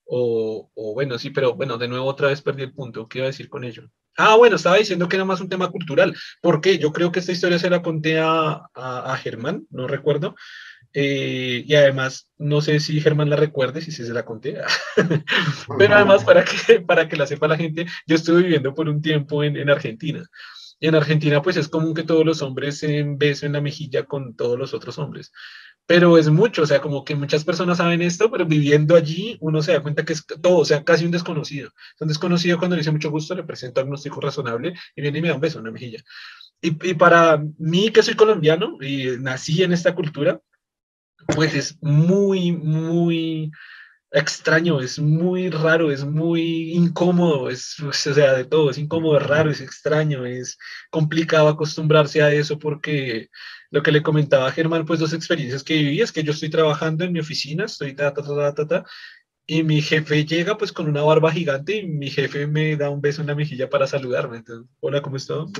o, 0.05 0.71
o, 0.75 0.95
bueno, 0.95 1.19
sí, 1.19 1.31
pero 1.31 1.55
bueno, 1.55 1.79
de 1.79 1.89
nuevo 1.89 2.07
otra 2.07 2.29
vez 2.29 2.43
perdí 2.43 2.65
el 2.65 2.75
punto. 2.75 3.09
¿Qué 3.09 3.19
iba 3.19 3.27
a 3.27 3.31
decir 3.31 3.49
con 3.49 3.65
ello? 3.65 3.91
Ah, 4.17 4.37
bueno, 4.37 4.57
estaba 4.57 4.77
diciendo 4.77 5.09
que 5.09 5.17
era 5.17 5.25
más 5.25 5.41
un 5.41 5.49
tema 5.49 5.71
cultural. 5.71 6.15
porque 6.43 6.79
Yo 6.79 6.93
creo 6.93 7.11
que 7.11 7.21
esta 7.21 7.33
historia 7.33 7.59
se 7.59 7.71
la 7.71 7.81
conté 7.81 8.19
a, 8.19 8.69
a, 8.75 9.13
a 9.13 9.17
Germán, 9.17 9.67
no 9.71 9.87
recuerdo. 9.87 10.35
Eh, 10.93 11.65
y 11.67 11.75
además, 11.75 12.29
no 12.37 12.61
sé 12.61 12.81
si 12.81 13.01
Germán 13.01 13.31
la 13.31 13.37
recuerde, 13.37 13.81
si 13.81 13.93
se 13.93 14.13
la 14.13 14.25
conté, 14.25 14.57
pero 15.79 15.95
además 15.95 16.25
para 16.25 16.45
que, 16.45 16.81
para 16.81 17.09
que 17.09 17.17
la 17.17 17.27
sepa 17.27 17.47
la 17.47 17.57
gente, 17.57 17.87
yo 18.07 18.17
estuve 18.17 18.43
viviendo 18.43 18.75
por 18.75 18.89
un 18.89 19.01
tiempo 19.01 19.45
en, 19.45 19.57
en 19.57 19.71
Argentina. 19.71 20.29
Y 20.81 20.89
en 20.89 20.95
Argentina, 20.95 21.43
pues 21.43 21.59
es 21.59 21.69
común 21.69 21.95
que 21.95 22.03
todos 22.03 22.25
los 22.25 22.41
hombres 22.41 22.79
se 22.79 23.05
beso 23.07 23.45
en 23.45 23.53
la 23.53 23.61
mejilla 23.61 24.05
con 24.07 24.35
todos 24.35 24.59
los 24.59 24.73
otros 24.73 24.99
hombres. 24.99 25.31
Pero 25.87 26.17
es 26.17 26.31
mucho, 26.31 26.63
o 26.63 26.67
sea, 26.67 26.81
como 26.81 27.05
que 27.05 27.15
muchas 27.15 27.45
personas 27.45 27.79
saben 27.79 28.01
esto, 28.01 28.31
pero 28.31 28.47
viviendo 28.47 28.97
allí 28.97 29.37
uno 29.41 29.61
se 29.61 29.73
da 29.73 29.83
cuenta 29.83 30.05
que 30.05 30.15
es 30.15 30.25
todo, 30.25 30.59
o 30.59 30.65
sea, 30.65 30.83
casi 30.83 31.05
un 31.05 31.11
desconocido. 31.11 31.71
Un 32.01 32.09
desconocido 32.09 32.59
cuando 32.59 32.77
le 32.77 32.81
dice 32.81 32.93
mucho 32.93 33.11
gusto, 33.11 33.35
le 33.35 33.45
presento 33.45 33.81
un 33.83 33.89
agnóstico 33.89 34.21
razonable 34.21 34.73
y 34.97 35.03
viene 35.03 35.19
y 35.19 35.23
me 35.23 35.29
da 35.29 35.35
un 35.35 35.41
beso 35.41 35.59
en 35.59 35.67
la 35.67 35.71
mejilla. 35.71 36.03
Y, 36.63 36.91
y 36.91 36.95
para 36.95 37.43
mí, 37.59 37.91
que 37.91 38.03
soy 38.03 38.15
colombiano 38.15 38.79
y 38.81 39.19
nací 39.19 39.63
en 39.63 39.73
esta 39.73 39.95
cultura, 39.95 40.41
pues 41.27 41.55
es 41.55 41.79
muy, 41.83 42.53
muy 42.53 43.51
extraño, 44.13 44.81
es 44.81 44.99
muy 44.99 45.51
raro, 45.51 45.93
es 45.93 46.05
muy 46.05 46.73
incómodo, 46.73 47.49
es, 47.49 47.79
o 47.81 47.93
sea, 47.93 48.33
de 48.33 48.45
todo, 48.45 48.71
es 48.71 48.79
incómodo, 48.79 49.19
raro, 49.19 49.51
es 49.51 49.61
extraño, 49.61 50.27
es 50.27 50.59
complicado 50.91 51.49
acostumbrarse 51.49 52.23
a 52.23 52.33
eso 52.33 52.59
porque 52.59 53.29
lo 53.71 53.83
que 53.83 53.93
le 53.93 54.03
comentaba 54.03 54.51
Germán, 54.51 54.85
pues 54.85 54.99
dos 54.99 55.13
experiencias 55.13 55.63
que 55.63 55.75
viví 55.75 56.01
es 56.01 56.11
que 56.11 56.25
yo 56.25 56.33
estoy 56.33 56.51
trabajando 56.51 57.05
en 57.05 57.13
mi 57.13 57.21
oficina, 57.21 57.67
estoy 57.67 57.95
ta, 57.95 58.13
ta, 58.13 58.23
ta, 58.23 58.55
ta, 58.55 58.67
ta, 58.67 58.85
y 59.53 59.65
mi 59.65 59.83
jefe 59.83 60.25
llega 60.25 60.57
pues 60.57 60.71
con 60.71 60.89
una 60.89 61.03
barba 61.03 61.33
gigante 61.33 61.79
y 61.79 61.85
mi 61.85 62.09
jefe 62.09 62.47
me 62.47 62.77
da 62.77 62.89
un 62.89 63.01
beso 63.01 63.21
en 63.21 63.27
la 63.27 63.35
mejilla 63.35 63.69
para 63.69 63.89
saludarme. 63.89 64.37
Entonces, 64.37 64.71
hola, 64.79 65.03
¿cómo 65.03 65.17
estás? 65.17 65.51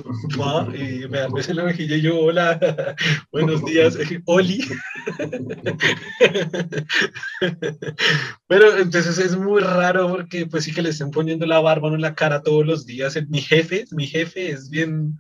Y 0.77 1.09
me 1.09 1.19
da 1.19 1.27
un 1.27 1.35
beso 1.35 1.51
en 1.51 1.57
la 1.57 1.65
mejilla 1.65 1.97
y 1.97 2.03
yo, 2.03 2.21
hola, 2.21 2.57
buenos 3.33 3.65
días, 3.65 3.99
Oli. 4.27 4.61
Pero 8.47 8.79
entonces 8.79 9.19
es 9.19 9.37
muy 9.37 9.61
raro 9.61 10.09
porque 10.09 10.47
pues 10.47 10.63
sí 10.63 10.73
que 10.73 10.83
le 10.83 10.91
estén 10.91 11.11
poniendo 11.11 11.45
la 11.45 11.59
barba 11.59 11.89
en 11.89 12.01
la 12.01 12.15
cara 12.15 12.45
todos 12.45 12.65
los 12.65 12.87
días. 12.87 13.19
Mi 13.29 13.41
jefe, 13.41 13.87
mi 13.91 14.07
jefe 14.07 14.53
es 14.53 14.71
bien 14.71 15.19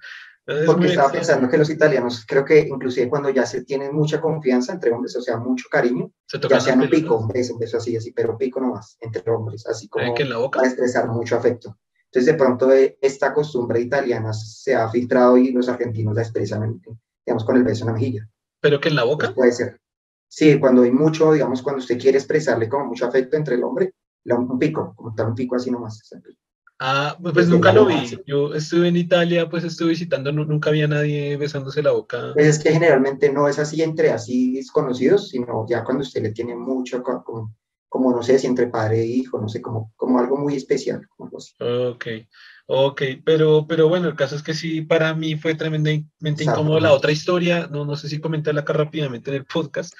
porque 0.66 0.86
estaba 0.86 1.12
pensando 1.12 1.48
que 1.48 1.58
los 1.58 1.70
italianos, 1.70 2.24
creo 2.26 2.44
que 2.44 2.60
inclusive 2.60 3.08
cuando 3.08 3.30
ya 3.30 3.46
se 3.46 3.62
tienen 3.64 3.94
mucha 3.94 4.20
confianza 4.20 4.72
entre 4.72 4.90
hombres, 4.90 5.14
o 5.16 5.22
sea, 5.22 5.36
mucho 5.36 5.66
cariño, 5.70 6.10
ya 6.48 6.60
sean 6.60 6.80
un 6.80 6.90
pico, 6.90 7.16
un 7.16 7.28
beso, 7.28 7.54
un 7.54 7.60
beso 7.60 7.76
así, 7.76 7.96
así, 7.96 8.12
pero 8.12 8.36
pico 8.36 8.60
nomás, 8.60 8.96
entre 9.00 9.30
hombres, 9.30 9.66
así 9.66 9.88
como 9.88 10.14
en 10.16 10.30
la 10.30 10.38
boca? 10.38 10.58
para 10.58 10.68
expresar 10.68 11.08
mucho 11.08 11.36
afecto. 11.36 11.78
Entonces, 12.06 12.32
de 12.32 12.38
pronto, 12.38 12.72
eh, 12.72 12.98
esta 13.00 13.32
costumbre 13.32 13.80
italiana 13.80 14.32
se 14.32 14.74
ha 14.74 14.88
filtrado 14.88 15.36
y 15.36 15.52
los 15.52 15.68
argentinos 15.68 16.16
la 16.16 16.22
expresan, 16.22 16.80
digamos, 17.24 17.44
con 17.44 17.56
el 17.56 17.62
beso 17.62 17.84
en 17.84 17.86
la 17.86 17.92
mejilla. 17.92 18.28
¿Pero 18.60 18.80
que 18.80 18.88
en 18.88 18.96
la 18.96 19.04
boca? 19.04 19.26
Pues 19.26 19.34
puede 19.34 19.52
ser. 19.52 19.80
Sí, 20.26 20.58
cuando 20.58 20.82
hay 20.82 20.90
mucho, 20.90 21.32
digamos, 21.32 21.62
cuando 21.62 21.80
usted 21.80 21.98
quiere 21.98 22.18
expresarle 22.18 22.68
como 22.68 22.86
mucho 22.86 23.06
afecto 23.06 23.36
entre 23.36 23.54
el 23.54 23.62
hombre, 23.62 23.94
un 24.24 24.58
pico, 24.58 24.92
como 24.96 25.14
tal 25.14 25.28
un 25.28 25.34
pico 25.34 25.56
así 25.56 25.70
nomás. 25.70 26.02
Ah, 26.82 27.14
pues, 27.20 27.34
pues 27.34 27.48
nunca 27.48 27.74
lo 27.74 27.84
vi. 27.84 28.18
Yo 28.26 28.54
estuve 28.54 28.88
en 28.88 28.96
Italia, 28.96 29.50
pues 29.50 29.64
estuve 29.64 29.90
visitando, 29.90 30.32
nunca 30.32 30.70
había 30.70 30.88
nadie 30.88 31.36
besándose 31.36 31.82
la 31.82 31.90
boca. 31.90 32.30
Pues 32.32 32.46
es 32.46 32.58
que 32.58 32.72
generalmente 32.72 33.30
no 33.30 33.48
es 33.48 33.58
así 33.58 33.82
entre 33.82 34.10
así 34.10 34.54
desconocidos, 34.54 35.28
sino 35.28 35.66
ya 35.68 35.84
cuando 35.84 36.00
usted 36.00 36.22
le 36.22 36.32
tiene 36.32 36.56
mucho, 36.56 37.02
como, 37.02 37.54
como 37.86 38.12
no 38.12 38.22
sé, 38.22 38.38
si 38.38 38.46
entre 38.46 38.68
padre 38.68 39.02
e 39.02 39.06
hijo, 39.06 39.38
no 39.38 39.46
sé, 39.46 39.60
como, 39.60 39.92
como 39.94 40.20
algo 40.20 40.38
muy 40.38 40.56
especial. 40.56 41.06
Como 41.18 41.36
así. 41.36 41.52
Ok, 41.60 42.06
ok, 42.66 43.02
pero, 43.26 43.66
pero 43.68 43.90
bueno, 43.90 44.08
el 44.08 44.16
caso 44.16 44.34
es 44.36 44.42
que 44.42 44.54
sí, 44.54 44.80
para 44.80 45.12
mí 45.12 45.36
fue 45.36 45.54
tremendamente 45.54 46.44
incómodo 46.44 46.80
la 46.80 46.94
otra 46.94 47.12
historia, 47.12 47.68
no, 47.70 47.84
no 47.84 47.94
sé 47.94 48.08
si 48.08 48.20
comentarla 48.20 48.62
acá 48.62 48.72
rápidamente 48.72 49.30
en 49.30 49.36
el 49.36 49.44
podcast, 49.44 49.92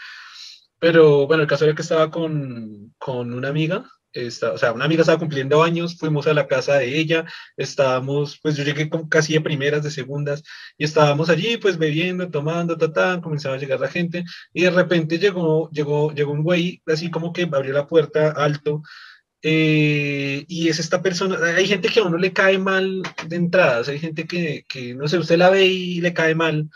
pero 0.78 1.26
bueno, 1.26 1.42
el 1.42 1.48
caso 1.48 1.66
era 1.66 1.74
que 1.74 1.82
estaba 1.82 2.10
con, 2.10 2.94
con 2.98 3.34
una 3.34 3.48
amiga 3.48 3.84
o 4.14 4.58
sea, 4.58 4.72
una 4.72 4.84
amiga 4.84 5.02
estaba 5.02 5.18
cumpliendo 5.18 5.62
años, 5.62 5.96
fuimos 5.96 6.26
a 6.26 6.34
la 6.34 6.46
casa 6.46 6.74
de 6.74 6.98
ella, 6.98 7.24
estábamos, 7.56 8.38
pues 8.42 8.56
yo 8.56 8.64
llegué 8.64 8.88
con 8.88 9.08
casi 9.08 9.34
de 9.34 9.40
primeras, 9.40 9.82
de 9.84 9.90
segundas, 9.90 10.42
y 10.76 10.84
estábamos 10.84 11.30
allí, 11.30 11.56
pues 11.56 11.78
bebiendo, 11.78 12.30
tomando, 12.30 12.76
ta, 12.76 13.20
comenzaba 13.20 13.54
a 13.54 13.58
llegar 13.58 13.80
la 13.80 13.88
gente, 13.88 14.24
y 14.52 14.62
de 14.62 14.70
repente 14.70 15.18
llegó, 15.18 15.70
llegó, 15.70 16.12
llegó 16.12 16.32
un 16.32 16.42
güey, 16.42 16.82
así 16.86 17.10
como 17.10 17.32
que 17.32 17.42
abrió 17.42 17.72
la 17.72 17.86
puerta 17.86 18.30
alto, 18.30 18.82
eh, 19.42 20.44
y 20.48 20.68
es 20.68 20.78
esta 20.80 21.02
persona, 21.02 21.38
hay 21.56 21.66
gente 21.66 21.88
que 21.88 22.00
a 22.00 22.04
uno 22.04 22.18
le 22.18 22.32
cae 22.32 22.58
mal 22.58 23.02
de 23.26 23.36
entradas, 23.36 23.88
hay 23.88 23.98
gente 23.98 24.26
que, 24.26 24.64
que, 24.68 24.94
no 24.94 25.08
sé, 25.08 25.18
usted 25.18 25.38
la 25.38 25.50
ve 25.50 25.66
y 25.66 26.00
le 26.00 26.12
cae 26.12 26.34
mal, 26.34 26.68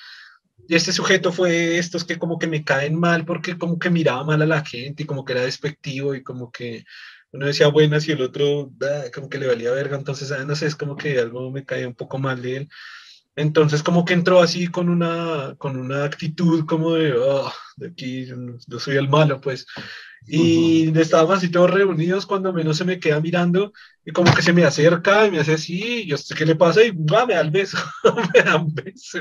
y 0.68 0.74
este 0.74 0.92
sujeto 0.92 1.32
fue 1.32 1.78
estos 1.78 2.04
que 2.04 2.18
como 2.18 2.38
que 2.38 2.46
me 2.46 2.64
caen 2.64 2.98
mal 2.98 3.24
porque 3.24 3.58
como 3.58 3.78
que 3.78 3.90
miraba 3.90 4.24
mal 4.24 4.40
a 4.42 4.46
la 4.46 4.64
gente 4.64 5.02
y 5.02 5.06
como 5.06 5.24
que 5.24 5.34
era 5.34 5.42
despectivo 5.42 6.14
y 6.14 6.22
como 6.22 6.50
que 6.50 6.84
uno 7.34 7.46
decía 7.46 7.66
buenas 7.66 8.06
y 8.06 8.12
el 8.12 8.22
otro 8.22 8.70
como 9.12 9.28
que 9.28 9.38
le 9.38 9.48
valía 9.48 9.72
verga, 9.72 9.96
entonces, 9.96 10.30
ah, 10.30 10.44
no 10.44 10.54
sé, 10.54 10.66
es 10.66 10.76
como 10.76 10.96
que 10.96 11.18
algo 11.18 11.50
me 11.50 11.64
caía 11.64 11.88
un 11.88 11.94
poco 11.94 12.18
mal 12.18 12.40
de 12.40 12.58
él. 12.58 12.68
Entonces 13.36 13.82
como 13.82 14.04
que 14.04 14.14
entró 14.14 14.40
así 14.40 14.68
con 14.68 14.88
una, 14.88 15.56
con 15.58 15.76
una 15.76 16.04
actitud 16.04 16.64
como 16.66 16.94
de, 16.94 17.12
oh, 17.14 17.52
de 17.76 17.88
aquí 17.88 18.26
yo 18.26 18.78
soy 18.78 18.96
el 18.96 19.08
malo, 19.08 19.40
pues. 19.40 19.66
Y 20.26 20.96
estábamos 20.96 21.38
así 21.38 21.50
todos 21.50 21.72
reunidos 21.72 22.24
cuando 22.24 22.52
menos 22.52 22.78
se 22.78 22.84
me 22.84 23.00
queda 23.00 23.20
mirando 23.20 23.72
y 24.06 24.12
como 24.12 24.32
que 24.32 24.40
se 24.40 24.52
me 24.52 24.64
acerca 24.64 25.26
y 25.26 25.32
me 25.32 25.40
hace 25.40 25.54
así, 25.54 26.06
yo 26.06 26.16
sé 26.16 26.34
qué 26.36 26.46
le 26.46 26.54
pasa 26.54 26.82
y 26.84 26.92
va, 26.92 27.26
me 27.26 27.34
da 27.34 27.40
el 27.40 27.50
beso, 27.50 27.76
me 28.34 28.42
da 28.42 28.56
un 28.56 28.72
beso. 28.72 29.18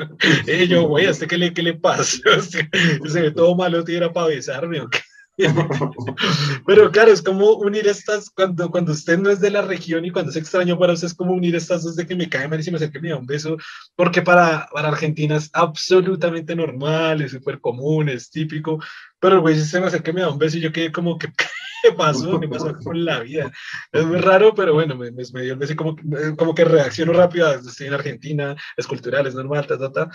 Y 0.48 0.68
yo, 0.68 0.88
güey, 0.88 1.08
¿a 1.08 1.14
qué 1.14 1.38
le, 1.38 1.52
qué 1.52 1.64
le 1.64 1.74
pasa? 1.74 2.22
se 2.42 3.22
ve 3.22 3.32
todo 3.32 3.56
malo, 3.56 3.84
era 3.88 4.14
para 4.14 4.28
besarme 4.28 4.80
o 4.80 4.88
qué. 4.88 5.00
Pero 6.68 6.92
claro, 6.92 7.12
es 7.12 7.22
como 7.22 7.54
unir 7.54 7.88
estas, 7.88 8.30
cuando, 8.30 8.70
cuando 8.70 8.92
usted 8.92 9.18
no 9.18 9.32
es 9.32 9.40
de 9.40 9.50
la 9.50 9.64
región 9.64 10.06
y 10.06 10.12
cuando 10.12 10.30
es 10.30 10.38
extraño 10.38 10.78
para 10.78 10.94
usted, 10.94 11.08
es 11.08 11.14
como 11.16 11.34
unir 11.34 11.56
estas 11.56 11.84
dos 11.84 11.96
de 11.96 12.06
que 12.06 12.16
me 12.16 12.30
cae 12.30 12.48
malísimo, 12.48 12.78
y 12.78 12.92
que 12.92 13.00
me 13.00 13.10
da 13.10 13.18
un 13.18 13.26
beso, 13.26 13.58
porque 13.96 14.22
para, 14.22 14.68
para 14.72 14.90
Argentina 14.90 15.38
es 15.38 15.50
absolutamente 15.54 16.56
normal, 16.56 17.22
es 17.22 17.32
súper 17.32 17.60
común, 17.60 18.10
es 18.10 18.30
típico, 18.30 18.80
pero 19.20 19.36
el 19.36 19.42
güey 19.42 19.60
se 19.60 19.80
me 19.80 19.88
acerca 19.88 20.14
me 20.14 20.22
da 20.22 20.30
un 20.30 20.38
beso 20.38 20.58
y 20.58 20.62
yo 20.62 20.72
quedé 20.72 20.92
como 20.92 21.18
que, 21.18 21.28
¿qué 21.84 21.92
pasó? 21.92 22.40
¿Qué 22.40 22.48
pasó 22.48 22.74
con 22.78 23.04
la 23.04 23.20
vida? 23.20 23.52
Es 23.92 24.06
muy 24.06 24.18
raro, 24.18 24.56
pero 24.56 24.74
bueno, 24.74 24.96
me, 24.96 25.12
me, 25.12 25.42
dio 25.42 25.54
el 25.54 25.60
beso 25.60 25.76
como, 25.76 25.96
como 26.38 26.56
que 26.56 26.64
reacciono 26.64 27.12
rápido, 27.12 27.54
estoy 27.54 27.88
en 27.88 27.94
Argentina, 27.94 28.56
es 28.78 28.88
cultural, 28.88 29.28
es 29.28 29.36
normal, 29.36 29.68
ta, 29.68 29.78
ta, 29.78 29.92
ta. 29.92 30.10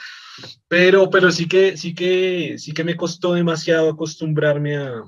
Pero, 0.67 1.11
pero 1.11 1.31
sí 1.31 1.47
que, 1.47 1.77
sí 1.77 1.95
que, 1.95 2.57
sí 2.59 2.73
que 2.73 2.85
me 2.85 2.97
costó 2.97 3.35
demasiado 3.35 3.91
acostumbrarme 3.91 4.79
a, 4.79 5.03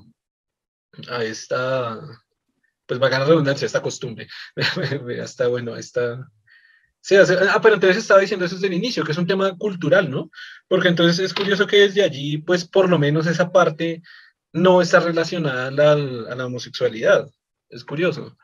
a 1.09 1.23
esta, 1.23 1.99
pues 2.85 3.01
va 3.01 3.07
a 3.07 3.11
ganar 3.11 3.27
redundancia, 3.27 3.65
esta 3.65 3.81
costumbre. 3.81 4.27
Hasta, 5.21 5.47
bueno, 5.47 5.75
esta... 5.75 6.29
Sí, 7.03 7.15
ah, 7.15 7.59
pero 7.63 7.73
entonces 7.73 7.97
estaba 7.97 8.19
diciendo 8.19 8.45
eso 8.45 8.53
desde 8.53 8.67
el 8.67 8.75
inicio, 8.75 9.03
que 9.03 9.13
es 9.13 9.17
un 9.17 9.25
tema 9.25 9.57
cultural, 9.57 10.11
¿no? 10.11 10.29
Porque 10.67 10.87
entonces 10.87 11.17
es 11.17 11.33
curioso 11.33 11.65
que 11.65 11.77
desde 11.77 12.03
allí, 12.03 12.37
pues 12.37 12.63
por 12.63 12.87
lo 12.87 12.99
menos 12.99 13.25
esa 13.25 13.51
parte 13.51 14.03
no 14.53 14.81
está 14.81 14.99
relacionada 14.99 15.67
a 15.67 15.71
la, 15.71 15.91
a 15.93 16.35
la 16.35 16.45
homosexualidad. 16.45 17.29
Es 17.69 17.83
curioso 17.85 18.37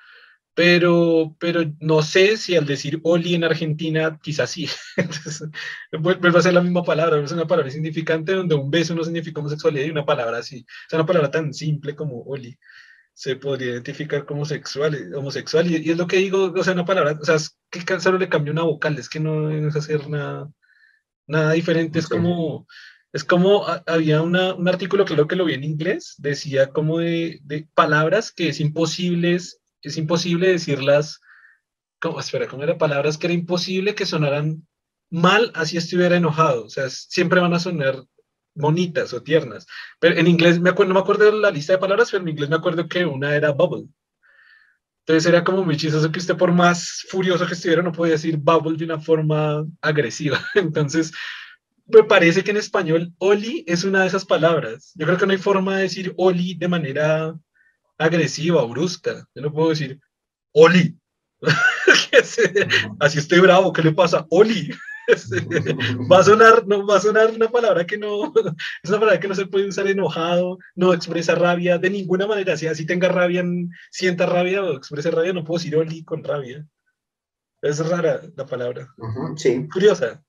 pero, 0.58 1.36
pero 1.40 1.72
no 1.82 2.02
sé 2.02 2.36
si 2.36 2.56
al 2.56 2.66
decir 2.66 3.00
Oli 3.04 3.36
en 3.36 3.44
Argentina, 3.44 4.18
quizás 4.20 4.50
sí. 4.50 4.68
Entonces, 4.98 5.48
vuelve 5.92 6.40
a 6.40 6.42
ser 6.42 6.56
la 6.56 6.62
misma 6.62 6.84
palabra, 6.84 7.24
es 7.24 7.32
una 7.32 7.46
palabra 7.46 7.70
significante 7.70 8.34
donde 8.34 8.56
un 8.56 8.72
beso 8.72 8.96
no 8.96 9.04
significa 9.04 9.40
homosexualidad 9.40 9.86
y 9.86 9.92
una 9.92 10.04
palabra 10.04 10.40
así. 10.40 10.66
Es 10.88 10.94
una 10.94 11.06
palabra 11.06 11.30
tan 11.30 11.54
simple 11.54 11.96
como 11.96 12.24
Oli 12.24 12.58
se 13.14 13.36
podría 13.36 13.74
identificar 13.74 14.26
como 14.26 14.46
sexual, 14.46 15.14
homosexual, 15.14 15.70
y, 15.70 15.92
es 15.92 15.98
lo 15.98 16.08
que 16.08 16.18
digo, 16.18 16.52
o 16.52 16.64
sea, 16.64 16.74
una 16.74 16.86
palabra, 16.86 17.20
o 17.22 17.26
sea, 17.26 17.36
es 17.36 17.56
que 17.70 18.00
solo 18.00 18.18
le 18.18 18.30
cambia 18.30 18.52
una 18.52 18.64
vocal, 18.64 18.98
es 18.98 19.10
que 19.10 19.20
no 19.20 19.52
es 19.52 19.76
hacer 19.76 20.10
nada, 20.10 20.50
nada 21.28 21.52
diferente, 21.52 22.00
es 22.00 22.08
como, 22.08 22.66
es 23.18 23.24
como, 23.24 23.66
había 23.86 24.22
una, 24.22 24.54
un 24.54 24.68
artículo, 24.68 25.06
creo 25.06 25.28
que 25.28 25.36
lo 25.36 25.46
vi 25.46 25.56
en 25.56 25.64
inglés, 25.64 26.16
decía 26.18 26.70
como 26.70 27.00
de, 27.00 27.40
de 27.44 27.68
palabras 27.74 28.32
que 28.32 28.50
es 28.50 28.60
imposible 28.60 29.38
es 29.82 29.98
imposible 29.98 30.50
decirlas, 30.50 31.22
como, 32.00 32.20
espera, 32.20 32.48
¿cómo 32.48 32.64
era? 32.64 32.78
Palabras 32.78 33.18
que 33.18 33.28
era 33.28 33.34
imposible 33.34 33.96
que 33.96 34.06
sonaran 34.06 34.68
mal 35.10 35.52
así 35.56 35.78
estuviera 35.78 36.18
enojado. 36.18 36.66
O 36.66 36.70
sea, 36.70 36.90
siempre 36.90 37.40
van 37.40 37.54
a 37.54 37.60
sonar 37.60 38.04
bonitas 38.54 39.14
o 39.14 39.24
tiernas. 39.24 39.66
Pero 40.00 40.16
en 40.16 40.28
inglés, 40.28 40.60
me 40.60 40.70
acuerdo, 40.70 40.90
no 40.90 41.00
me 41.00 41.02
acuerdo 41.02 41.26
de 41.26 41.40
la 41.40 41.52
lista 41.52 41.74
de 41.74 41.80
palabras, 41.80 42.12
pero 42.12 42.24
en 42.24 42.30
inglés 42.30 42.50
me 42.50 42.56
acuerdo 42.56 42.88
que 42.88 43.06
una 43.06 43.36
era 43.36 43.52
bubble. 43.52 43.88
Entonces 45.06 45.26
era 45.26 45.44
como 45.44 45.64
muy 45.64 45.78
chistoso 45.78 46.12
que 46.12 46.20
usted 46.20 46.36
por 46.36 46.52
más 46.52 47.06
furioso 47.10 47.48
que 47.48 47.54
estuviera 47.54 47.82
no 47.82 47.94
podía 47.94 48.14
decir 48.14 48.38
bubble 48.38 48.78
de 48.78 48.86
una 48.86 49.00
forma 49.00 49.66
agresiva. 49.82 50.44
Entonces, 50.56 51.14
me 51.88 52.04
parece 52.04 52.44
que 52.44 52.52
en 52.52 52.58
español 52.58 53.14
oli 53.18 53.64
es 53.68 53.84
una 53.84 54.02
de 54.02 54.08
esas 54.08 54.26
palabras. 54.26 54.92
Yo 54.96 55.06
creo 55.06 55.18
que 55.18 55.26
no 55.26 55.32
hay 55.32 55.38
forma 55.38 55.78
de 55.78 55.84
decir 55.84 56.14
oli 56.18 56.56
de 56.56 56.68
manera 56.68 57.36
agresiva 57.98 58.64
brusca. 58.66 59.28
Yo 59.34 59.42
no 59.42 59.52
puedo 59.52 59.70
decir, 59.70 60.00
Oli. 60.54 60.98
Así 63.00 63.20
estoy 63.20 63.40
bravo, 63.40 63.72
¿qué 63.74 63.82
le 63.82 63.92
pasa? 63.92 64.26
Oli. 64.30 64.72
va 66.12 66.20
a 66.20 66.24
sonar, 66.24 66.68
no, 66.68 66.86
va 66.86 66.98
a 66.98 67.00
sonar 67.00 67.32
una 67.32 67.48
palabra 67.48 67.86
que 67.86 67.98
no, 67.98 68.34
es 68.84 68.90
una 68.90 69.00
palabra 69.00 69.20
que 69.20 69.30
no 69.30 69.36
se 69.36 69.46
puede 69.46 69.70
usar 69.70 69.88
enojado, 69.88 70.58
no 70.76 70.94
expresa 70.94 71.34
rabia 71.34 71.78
de 71.78 71.90
ninguna 71.90 72.28
manera. 72.28 72.58
Si 72.58 72.68
así 72.68 72.86
tenga 72.86 73.08
rabia, 73.08 73.46
sienta 73.90 74.26
rabia 74.26 74.64
o 74.64 74.76
exprese 74.76 75.12
rabia, 75.12 75.32
no 75.32 75.46
puedo 75.46 75.60
decir 75.60 75.76
Oli 75.76 76.04
con 76.04 76.24
rabia. 76.24 76.66
Es 77.62 77.80
rara 77.88 78.22
la 78.36 78.46
palabra. 78.46 78.88
sí. 79.36 79.68
Curiosa. 79.72 80.24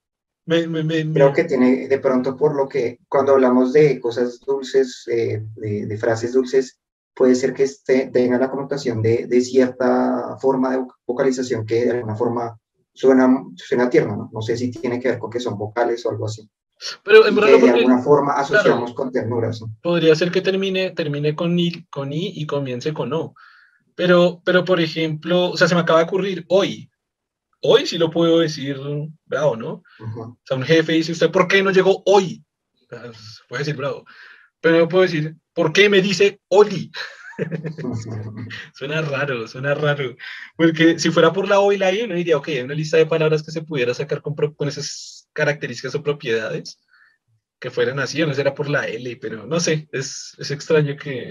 Creo 0.49 1.33
que 1.33 1.45
tiene, 1.45 1.89
de 1.89 1.99
pronto, 1.99 2.37
por 2.37 2.57
lo 2.57 2.67
que 2.69 2.99
cuando 3.09 3.33
hablamos 3.33 3.73
de 3.73 4.01
cosas 4.01 4.41
dulces, 4.41 5.05
eh, 5.09 5.43
de, 5.57 5.99
frases 5.99 6.33
dulces, 6.33 6.79
puede 7.15 7.35
ser 7.35 7.53
que 7.53 7.65
este, 7.65 8.11
tenga 8.13 8.39
la 8.39 8.51
connotación 8.51 9.03
de, 9.03 9.27
de, 9.27 9.41
cierta 9.43 10.39
forma 10.41 10.71
de 10.71 10.87
vocalización 11.07 11.67
que 11.67 11.85
de 11.85 11.91
alguna 11.91 12.17
forma 12.17 12.59
suena, 12.95 13.45
suena 13.57 13.91
tierno, 13.91 14.17
¿no? 14.17 14.31
No 14.33 14.41
sé 14.41 14.57
si 14.57 14.71
tiene 14.71 14.99
que 14.99 15.09
ver 15.09 15.19
con 15.19 15.31
que 15.31 15.41
son 15.41 15.59
vocales 15.59 16.05
o 16.07 16.11
algo 16.11 16.27
así. 16.27 16.49
Pero 17.05 17.27
en 17.27 17.35
verdad, 17.35 17.59
de 17.59 17.71
alguna 17.71 17.99
forma 17.99 18.33
asociamos 18.33 18.95
con 18.95 19.11
ternuras. 19.11 19.61
Podría 19.83 20.15
ser 20.15 20.31
que 20.31 20.41
termine, 20.41 20.91
termine 20.93 21.35
con, 21.35 21.59
I, 21.59 21.87
con 21.91 22.13
I 22.13 22.33
y 22.35 22.47
comience 22.47 22.93
con 22.95 23.13
O. 23.13 23.35
Pero, 23.95 24.41
pero, 24.45 24.65
por 24.65 24.81
ejemplo, 24.81 25.51
o 25.51 25.57
sea, 25.57 25.67
se 25.67 25.75
me 25.75 25.81
acaba 25.81 25.99
de 25.99 26.07
ocurrir 26.07 26.45
hoy. 26.49 26.89
Hoy 27.61 27.87
sí 27.87 27.99
lo 27.99 28.11
puedo 28.11 28.41
decir 28.41 28.79
bravo, 29.25 29.57
¿no? 29.57 29.83
O 29.99 30.39
sea, 30.45 30.57
un 30.57 30.63
jefe 30.63 30.93
dice, 30.93 31.13
¿usted 31.13 31.31
por 31.31 31.49
qué 31.49 31.63
no 31.63 31.71
llegó 31.71 32.03
hoy? 32.07 32.45
Puede 33.49 33.61
decir 33.61 33.77
bravo. 33.77 34.05
Pero 34.61 34.79
yo 34.79 34.89
puedo 34.89 35.03
decir, 35.03 35.37
¿por 35.53 35.73
qué 35.73 35.89
me 35.89 36.01
dice 36.01 36.41
Oli? 36.49 36.91
suena 38.75 39.03
raro, 39.03 39.47
suena 39.47 39.75
raro. 39.75 40.17
Porque 40.57 40.99
si 40.99 41.11
fuera 41.11 41.33
por 41.33 41.49
la 41.49 41.61
O 41.61 41.73
y 41.73 41.79
la 41.79 41.93
I, 41.93 42.03
uno 42.03 42.15
diría, 42.15 42.37
ok, 42.37 42.49
hay 42.49 42.61
una 42.61 42.75
lista 42.75 42.97
de 42.97 43.07
palabras 43.07 43.43
que 43.43 43.53
se 43.53 43.63
pudiera 43.63 43.95
sacar 43.95 44.23
con, 44.23 44.35
con 44.35 44.69
esas 44.69 45.29
características 45.33 45.95
o 45.95 46.03
propiedades 46.03 46.81
que 47.61 47.71
fueran 47.71 47.99
así, 47.99 48.23
o 48.23 48.27
no 48.27 48.35
será 48.35 48.55
por 48.55 48.69
la 48.69 48.87
L, 48.87 49.17
pero 49.17 49.47
no 49.47 49.59
sé, 49.59 49.89
es, 49.93 50.35
es, 50.39 50.51
extraño 50.51 50.97
que... 50.97 51.29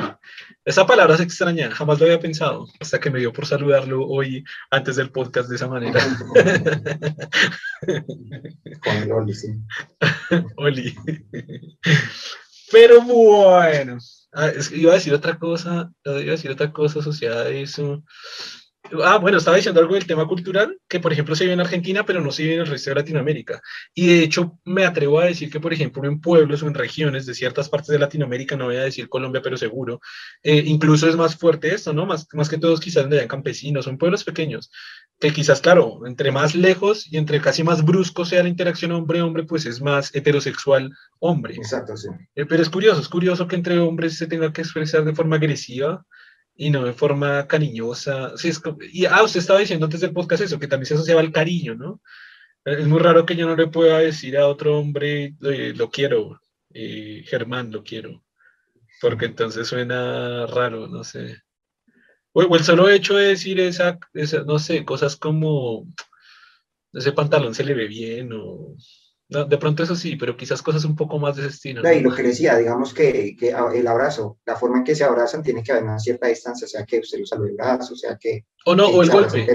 Esa 0.65 0.85
palabra 0.85 1.15
es 1.15 1.21
extraña, 1.21 1.71
jamás 1.71 1.99
lo 1.99 2.05
había 2.05 2.19
pensado, 2.19 2.67
hasta 2.79 2.99
que 2.99 3.09
me 3.09 3.19
dio 3.19 3.31
por 3.31 3.45
saludarlo 3.45 4.05
hoy 4.05 4.43
antes 4.69 4.97
del 4.97 5.11
podcast 5.11 5.49
de 5.49 5.55
esa 5.55 5.67
manera. 5.67 6.01
Con 8.83 9.11
Oli, 9.11 9.33
sí. 9.33 9.47
Oli. 10.57 10.95
Pero 12.71 13.01
bueno, 13.01 13.97
ah, 14.33 14.51
iba 14.71 14.91
a 14.91 14.95
decir 14.95 15.13
otra 15.13 15.39
cosa, 15.39 15.91
iba 16.03 16.15
a 16.15 16.19
decir 16.19 16.51
otra 16.51 16.73
cosa 16.73 16.99
asociada 16.99 17.43
a 17.43 17.49
eso. 17.49 18.03
Ah, 19.03 19.17
bueno, 19.17 19.37
estaba 19.37 19.57
diciendo 19.57 19.81
algo 19.81 19.95
del 19.95 20.07
tema 20.07 20.27
cultural, 20.27 20.79
que 20.87 20.99
por 20.99 21.11
ejemplo 21.11 21.35
se 21.35 21.43
vive 21.43 21.53
en 21.53 21.59
Argentina, 21.59 22.05
pero 22.05 22.21
no 22.21 22.31
se 22.31 22.43
vive 22.43 22.55
en 22.55 22.61
el 22.61 22.67
resto 22.67 22.89
de 22.89 22.95
Latinoamérica. 22.95 23.61
Y 23.93 24.07
de 24.07 24.23
hecho 24.23 24.59
me 24.65 24.85
atrevo 24.85 25.19
a 25.19 25.25
decir 25.25 25.49
que, 25.49 25.59
por 25.59 25.73
ejemplo, 25.73 26.07
en 26.07 26.21
pueblos 26.21 26.63
o 26.63 26.67
en 26.67 26.73
regiones 26.73 27.25
de 27.25 27.33
ciertas 27.33 27.69
partes 27.69 27.89
de 27.89 27.99
Latinoamérica, 27.99 28.55
no 28.55 28.65
voy 28.65 28.77
a 28.77 28.83
decir 28.83 29.09
Colombia, 29.09 29.41
pero 29.41 29.57
seguro, 29.57 29.99
eh, 30.43 30.63
incluso 30.65 31.07
es 31.07 31.15
más 31.15 31.35
fuerte 31.35 31.73
esto, 31.73 31.93
¿no? 31.93 32.05
Más, 32.05 32.27
más 32.33 32.49
que 32.49 32.57
todos 32.57 32.79
quizás 32.79 33.03
donde 33.03 33.17
hayan 33.17 33.27
campesinos, 33.27 33.85
son 33.85 33.97
pueblos 33.97 34.23
pequeños, 34.23 34.71
que 35.19 35.31
quizás, 35.31 35.61
claro, 35.61 36.05
entre 36.05 36.31
más 36.31 36.55
lejos 36.55 37.11
y 37.11 37.17
entre 37.17 37.41
casi 37.41 37.63
más 37.63 37.83
brusco 37.83 38.25
sea 38.25 38.43
la 38.43 38.49
interacción 38.49 38.91
hombre-hombre, 38.91 39.43
pues 39.43 39.65
es 39.65 39.81
más 39.81 40.13
heterosexual 40.15 40.91
hombre. 41.19 41.55
Exacto, 41.55 41.97
sí. 41.97 42.09
Eh, 42.35 42.45
pero 42.45 42.61
es 42.61 42.69
curioso, 42.69 43.01
es 43.01 43.09
curioso 43.09 43.47
que 43.47 43.55
entre 43.55 43.79
hombres 43.79 44.17
se 44.17 44.27
tenga 44.27 44.53
que 44.53 44.61
expresar 44.61 45.03
de 45.03 45.15
forma 45.15 45.37
agresiva 45.37 46.05
y 46.57 46.71
no 46.71 46.83
de 46.83 46.93
forma 46.93 47.47
cariñosa. 47.47 48.35
Sí, 48.37 48.49
es 48.49 48.61
y, 48.91 49.05
ah, 49.05 49.23
usted 49.23 49.39
estaba 49.39 49.59
diciendo 49.59 49.85
antes 49.85 50.01
del 50.01 50.13
podcast 50.13 50.43
eso, 50.43 50.59
que 50.59 50.67
también 50.67 50.87
se 50.87 50.95
asociaba 50.95 51.21
al 51.21 51.31
cariño, 51.31 51.75
¿no? 51.75 52.01
Es 52.65 52.87
muy 52.87 52.99
raro 52.99 53.25
que 53.25 53.35
yo 53.35 53.47
no 53.47 53.55
le 53.55 53.67
pueda 53.67 53.99
decir 53.99 54.37
a 54.37 54.47
otro 54.47 54.77
hombre, 54.77 55.35
eh, 55.43 55.73
lo 55.75 55.89
quiero, 55.89 56.41
eh, 56.73 57.23
Germán, 57.25 57.71
lo 57.71 57.83
quiero, 57.83 58.23
porque 58.99 59.25
entonces 59.25 59.67
suena 59.67 60.47
raro, 60.47 60.87
no 60.87 61.03
sé. 61.03 61.43
O, 62.33 62.55
el 62.55 62.63
solo 62.63 62.89
hecho 62.89 63.15
de 63.15 63.29
decir 63.29 63.59
esa, 63.59 63.99
esa, 64.13 64.43
no 64.43 64.59
sé, 64.59 64.83
cosas 64.83 65.15
como, 65.15 65.87
ese 66.93 67.11
pantalón 67.13 67.55
se 67.55 67.63
le 67.63 67.73
ve 67.73 67.87
bien 67.87 68.31
o 68.33 68.75
no, 69.29 69.43
de 69.43 69.57
pronto 69.57 69.83
eso 69.83 69.95
sí, 69.95 70.15
pero 70.15 70.37
quizás 70.37 70.61
cosas 70.61 70.85
un 70.85 70.95
poco 70.95 71.19
más 71.19 71.35
de 71.35 71.41
ese 71.41 71.51
estilo. 71.51 71.81
¿no? 71.81 71.91
Y 71.91 71.99
lo 71.99 72.15
que 72.15 72.23
decía, 72.23 72.55
digamos 72.55 72.93
que, 72.93 73.35
que, 73.37 73.53
el 73.75 73.87
abrazo, 73.87 74.37
la 74.45 74.55
forma 74.55 74.77
en 74.77 74.83
que 74.85 74.95
se 74.95 75.03
abrazan 75.03 75.43
tiene 75.43 75.61
que 75.61 75.73
haber 75.73 75.83
una 75.83 75.99
cierta 75.99 76.27
distancia, 76.27 76.63
o 76.65 76.69
sea 76.69 76.85
que 76.85 76.99
usted 76.99 77.19
lo 77.19 77.25
salude 77.25 77.49
el 77.49 77.57
brazo, 77.57 77.93
o 77.93 77.97
sea 77.97 78.17
que... 78.17 78.45
O 78.65 78.73
no, 78.73 78.87
o 78.87 79.03
el 79.03 79.09
golpe. 79.09 79.45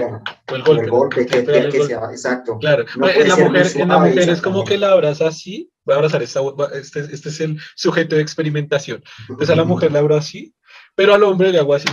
o 0.51 0.55
el 0.55 0.63
golpe. 0.63 0.81
O 0.81 0.83
el 0.83 0.89
golpe, 0.89 1.25
que, 1.25 1.43
que, 1.43 1.69
que 1.69 1.83
sea, 1.85 2.01
exacto. 2.11 2.59
Claro, 2.59 2.85
no 2.97 3.09
en, 3.09 3.27
la 3.27 3.35
mujer, 3.35 3.67
en 3.75 3.87
la 3.87 3.97
mujer 3.97 4.29
es 4.29 4.41
como 4.41 4.63
que 4.63 4.77
la 4.77 4.91
abraza 4.91 5.27
así, 5.27 5.71
voy 5.85 5.93
a 5.93 5.97
abrazar, 5.97 6.21
esta, 6.21 6.41
este, 6.73 6.99
este 6.99 7.29
es 7.29 7.39
el 7.41 7.57
sujeto 7.75 8.15
de 8.15 8.21
experimentación. 8.21 9.03
Entonces 9.21 9.49
a 9.49 9.55
la 9.55 9.63
mujer 9.63 9.91
la 9.91 9.99
abraza 9.99 10.19
así, 10.19 10.53
pero 10.95 11.15
al 11.15 11.23
hombre 11.23 11.51
le 11.51 11.57
hago 11.57 11.73
así. 11.73 11.87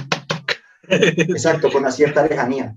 Exacto, 0.89 1.71
con 1.71 1.83
una 1.83 1.93
cierta 1.93 2.27
lejanía. 2.27 2.77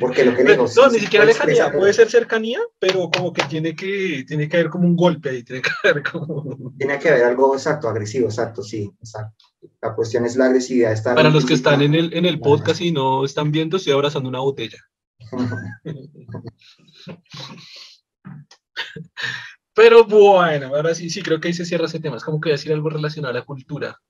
Porque 0.00 0.24
lo 0.24 0.34
que 0.34 0.44
digo, 0.44 0.66
no, 0.76 0.90
ni 0.90 0.98
siquiera 0.98 1.24
lejanía, 1.24 1.72
puede 1.72 1.92
ser 1.92 2.10
cercanía, 2.10 2.58
pero 2.78 3.10
como 3.10 3.32
que 3.32 3.42
tiene 3.44 3.76
que, 3.76 4.24
tiene 4.26 4.48
que 4.48 4.56
haber 4.56 4.70
como 4.70 4.86
un 4.86 4.96
golpe 4.96 5.30
ahí, 5.30 5.42
tiene 5.42 5.62
que 5.62 5.70
haber 5.88 6.02
como... 6.02 6.72
Tiene 6.78 6.98
que 6.98 7.08
haber 7.08 7.24
algo 7.24 7.54
exacto, 7.54 7.88
agresivo, 7.88 8.26
exacto, 8.26 8.62
sí, 8.62 8.90
exacto. 8.98 9.44
La 9.80 9.94
cuestión 9.94 10.24
es 10.24 10.36
la 10.36 10.46
agresividad. 10.46 11.00
Para 11.02 11.30
los 11.30 11.44
que 11.44 11.54
están 11.54 11.82
en 11.82 11.94
el, 11.94 12.12
en 12.14 12.26
el 12.26 12.40
podcast 12.40 12.80
y 12.80 12.92
no 12.92 13.24
están 13.24 13.52
viendo, 13.52 13.76
estoy 13.76 13.92
abrazando 13.92 14.28
una 14.28 14.40
botella. 14.40 14.78
pero 19.74 20.04
bueno, 20.04 20.74
ahora 20.74 20.94
sí, 20.94 21.10
sí, 21.10 21.22
creo 21.22 21.40
que 21.40 21.48
ahí 21.48 21.54
se 21.54 21.64
cierra 21.64 21.86
ese 21.86 22.00
tema. 22.00 22.16
Es 22.16 22.24
como 22.24 22.40
que 22.40 22.50
decir 22.50 22.72
algo 22.72 22.90
relacionado 22.90 23.34
a 23.34 23.38
la 23.38 23.44
cultura. 23.44 24.00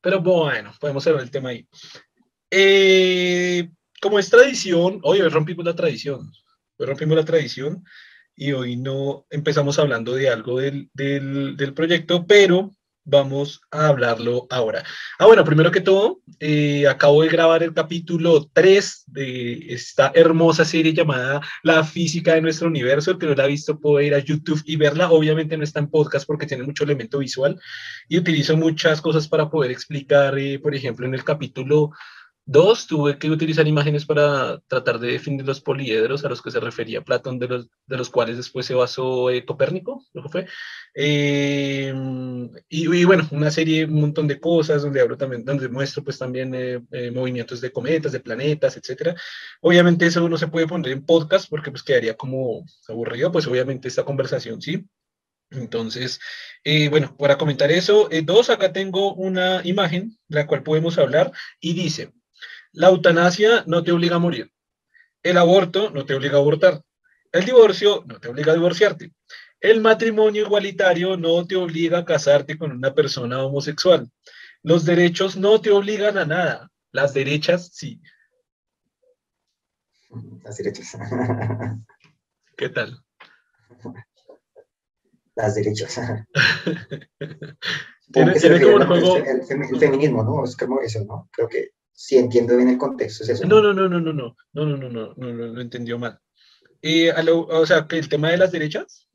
Pero 0.00 0.22
bueno, 0.22 0.72
podemos 0.80 1.04
cerrar 1.04 1.22
el 1.22 1.30
tema 1.30 1.50
ahí. 1.50 1.68
Eh, 2.50 3.68
como 4.00 4.18
es 4.18 4.30
tradición, 4.30 5.00
hoy, 5.02 5.20
rompimos 5.22 5.64
la 5.64 5.74
tradición, 5.74 6.30
hoy 6.76 6.86
rompimos 6.86 7.16
la 7.16 7.24
tradición 7.24 7.84
y 8.36 8.52
hoy 8.52 8.76
no 8.76 9.26
empezamos 9.30 9.78
hablando 9.78 10.14
de 10.14 10.28
algo 10.28 10.60
del, 10.60 10.88
del, 10.94 11.74
proyecto, 11.74 12.24
pero 12.26 12.70
vamos 13.04 13.60
a 13.70 13.88
hablarlo 13.88 14.46
ahora. 14.50 14.84
Ah, 15.18 15.26
bueno, 15.26 15.42
primero 15.44 15.72
que 15.72 15.80
todo, 15.80 16.20
eh, 16.38 16.86
acabo 16.86 17.22
de 17.22 17.30
grabar 17.30 17.62
el 17.62 17.72
capítulo 17.72 18.48
3 18.52 19.04
de 19.06 19.72
esta 19.72 20.12
hermosa 20.14 20.64
serie 20.64 20.92
llamada 20.92 21.40
La 21.62 21.82
física 21.82 22.34
de 22.34 22.42
nuestro 22.42 22.68
universo. 22.68 23.10
El 23.10 23.18
que 23.18 23.26
no 23.26 23.34
la 23.34 23.44
ha 23.44 23.48
visto 23.48 23.80
puede 23.80 24.06
ir 24.06 24.14
a 24.14 24.18
YouTube 24.18 24.62
y 24.66 24.76
verla. 24.76 25.10
Obviamente 25.10 25.56
no 25.56 25.64
está 25.64 25.80
en 25.80 25.90
podcast 25.90 26.26
porque 26.26 26.46
tiene 26.46 26.64
mucho 26.64 26.84
elemento 26.84 27.18
visual 27.18 27.58
y 28.08 28.18
utilizo 28.18 28.56
muchas 28.56 29.00
cosas 29.00 29.26
para 29.26 29.48
poder 29.48 29.70
explicar, 29.70 30.38
eh, 30.38 30.58
por 30.58 30.74
ejemplo, 30.74 31.06
en 31.06 31.14
el 31.14 31.24
capítulo 31.24 31.90
Dos, 32.50 32.86
tuve 32.86 33.18
que 33.18 33.30
utilizar 33.30 33.68
imágenes 33.68 34.06
para 34.06 34.58
tratar 34.68 34.98
de 34.98 35.08
definir 35.08 35.44
los 35.44 35.60
poliedros 35.60 36.24
a 36.24 36.30
los 36.30 36.40
que 36.40 36.50
se 36.50 36.58
refería 36.58 37.02
Platón, 37.02 37.38
de 37.38 37.46
los, 37.46 37.68
de 37.86 37.96
los 37.98 38.08
cuales 38.08 38.38
después 38.38 38.64
se 38.64 38.72
basó 38.72 39.28
eh, 39.28 39.44
Copérnico, 39.44 40.06
lo 40.14 40.22
que 40.22 40.28
fue. 40.30 40.46
Eh, 40.94 41.92
y, 42.70 43.04
bueno, 43.04 43.28
una 43.32 43.50
serie, 43.50 43.84
un 43.84 44.00
montón 44.00 44.26
de 44.26 44.40
cosas 44.40 44.80
donde 44.80 45.02
hablo 45.02 45.18
también, 45.18 45.44
donde 45.44 45.68
muestro 45.68 46.02
pues 46.02 46.16
también 46.18 46.54
eh, 46.54 47.10
movimientos 47.10 47.60
de 47.60 47.70
cometas, 47.70 48.12
de 48.12 48.20
planetas, 48.20 48.78
etcétera. 48.78 49.14
Obviamente 49.60 50.06
eso 50.06 50.26
no 50.26 50.38
se 50.38 50.48
puede 50.48 50.66
poner 50.66 50.92
en 50.92 51.04
podcast 51.04 51.50
porque 51.50 51.70
pues 51.70 51.82
quedaría 51.82 52.16
como 52.16 52.64
aburrido, 52.88 53.30
pues 53.30 53.46
obviamente 53.46 53.88
esta 53.88 54.06
conversación 54.06 54.62
sí. 54.62 54.86
Entonces, 55.50 56.18
bueno, 56.90 57.14
para 57.18 57.36
comentar 57.36 57.70
eso, 57.70 58.08
dos, 58.24 58.48
acá 58.48 58.72
tengo 58.72 59.14
una 59.14 59.60
imagen, 59.64 60.16
la 60.28 60.46
cual 60.46 60.62
podemos 60.62 60.98
hablar, 60.98 61.32
y 61.58 61.72
dice, 61.72 62.12
la 62.78 62.88
eutanasia 62.90 63.64
no 63.66 63.82
te 63.82 63.90
obliga 63.90 64.16
a 64.16 64.20
morir. 64.20 64.52
El 65.24 65.36
aborto 65.36 65.90
no 65.90 66.06
te 66.06 66.14
obliga 66.14 66.36
a 66.36 66.40
abortar. 66.40 66.80
El 67.32 67.44
divorcio 67.44 68.04
no 68.06 68.20
te 68.20 68.28
obliga 68.28 68.52
a 68.52 68.54
divorciarte. 68.54 69.12
El 69.58 69.80
matrimonio 69.80 70.46
igualitario 70.46 71.16
no 71.16 71.44
te 71.44 71.56
obliga 71.56 71.98
a 71.98 72.04
casarte 72.04 72.56
con 72.56 72.70
una 72.70 72.94
persona 72.94 73.42
homosexual. 73.42 74.08
Los 74.62 74.84
derechos 74.84 75.36
no 75.36 75.60
te 75.60 75.72
obligan 75.72 76.18
a 76.18 76.24
nada. 76.24 76.70
Las 76.92 77.14
derechas 77.14 77.68
sí. 77.72 78.00
Las 80.44 80.58
derechas. 80.58 80.96
¿Qué 82.56 82.68
tal? 82.68 83.02
Las 85.34 85.56
derechas. 85.56 85.98
tiene, 88.12 88.62
como 88.62 88.76
un 88.76 88.86
juego... 88.86 89.16
El, 89.16 89.40
el, 89.40 89.78
feminismo, 89.80 90.22
¿no? 90.22 90.44
Es 90.44 90.56
como 90.56 90.80
eso, 90.80 91.04
¿no? 91.04 91.28
Creo 91.32 91.48
que 91.48 91.72
si 92.00 92.16
entiendo 92.16 92.56
bien 92.56 92.68
el 92.68 92.78
contexto, 92.78 93.24
es 93.24 93.30
eso. 93.30 93.44
No, 93.44 93.60
no, 93.60 93.74
no, 93.74 93.88
no, 93.88 93.98
no, 93.98 94.12
no, 94.12 94.36
no, 94.52 94.64
no, 94.64 94.76
no, 94.76 94.88
no, 94.88 95.14
no, 95.16 95.32
no, 95.32 95.32
lo 95.32 95.60
entendió 95.60 95.98
mal. 95.98 96.16
Eh, 96.80 97.12
o 97.26 97.66
sea, 97.66 97.88
que 97.88 97.98
el 97.98 98.08
tema 98.08 98.30
de 98.30 98.36
las 98.36 98.52
derechas. 98.52 99.08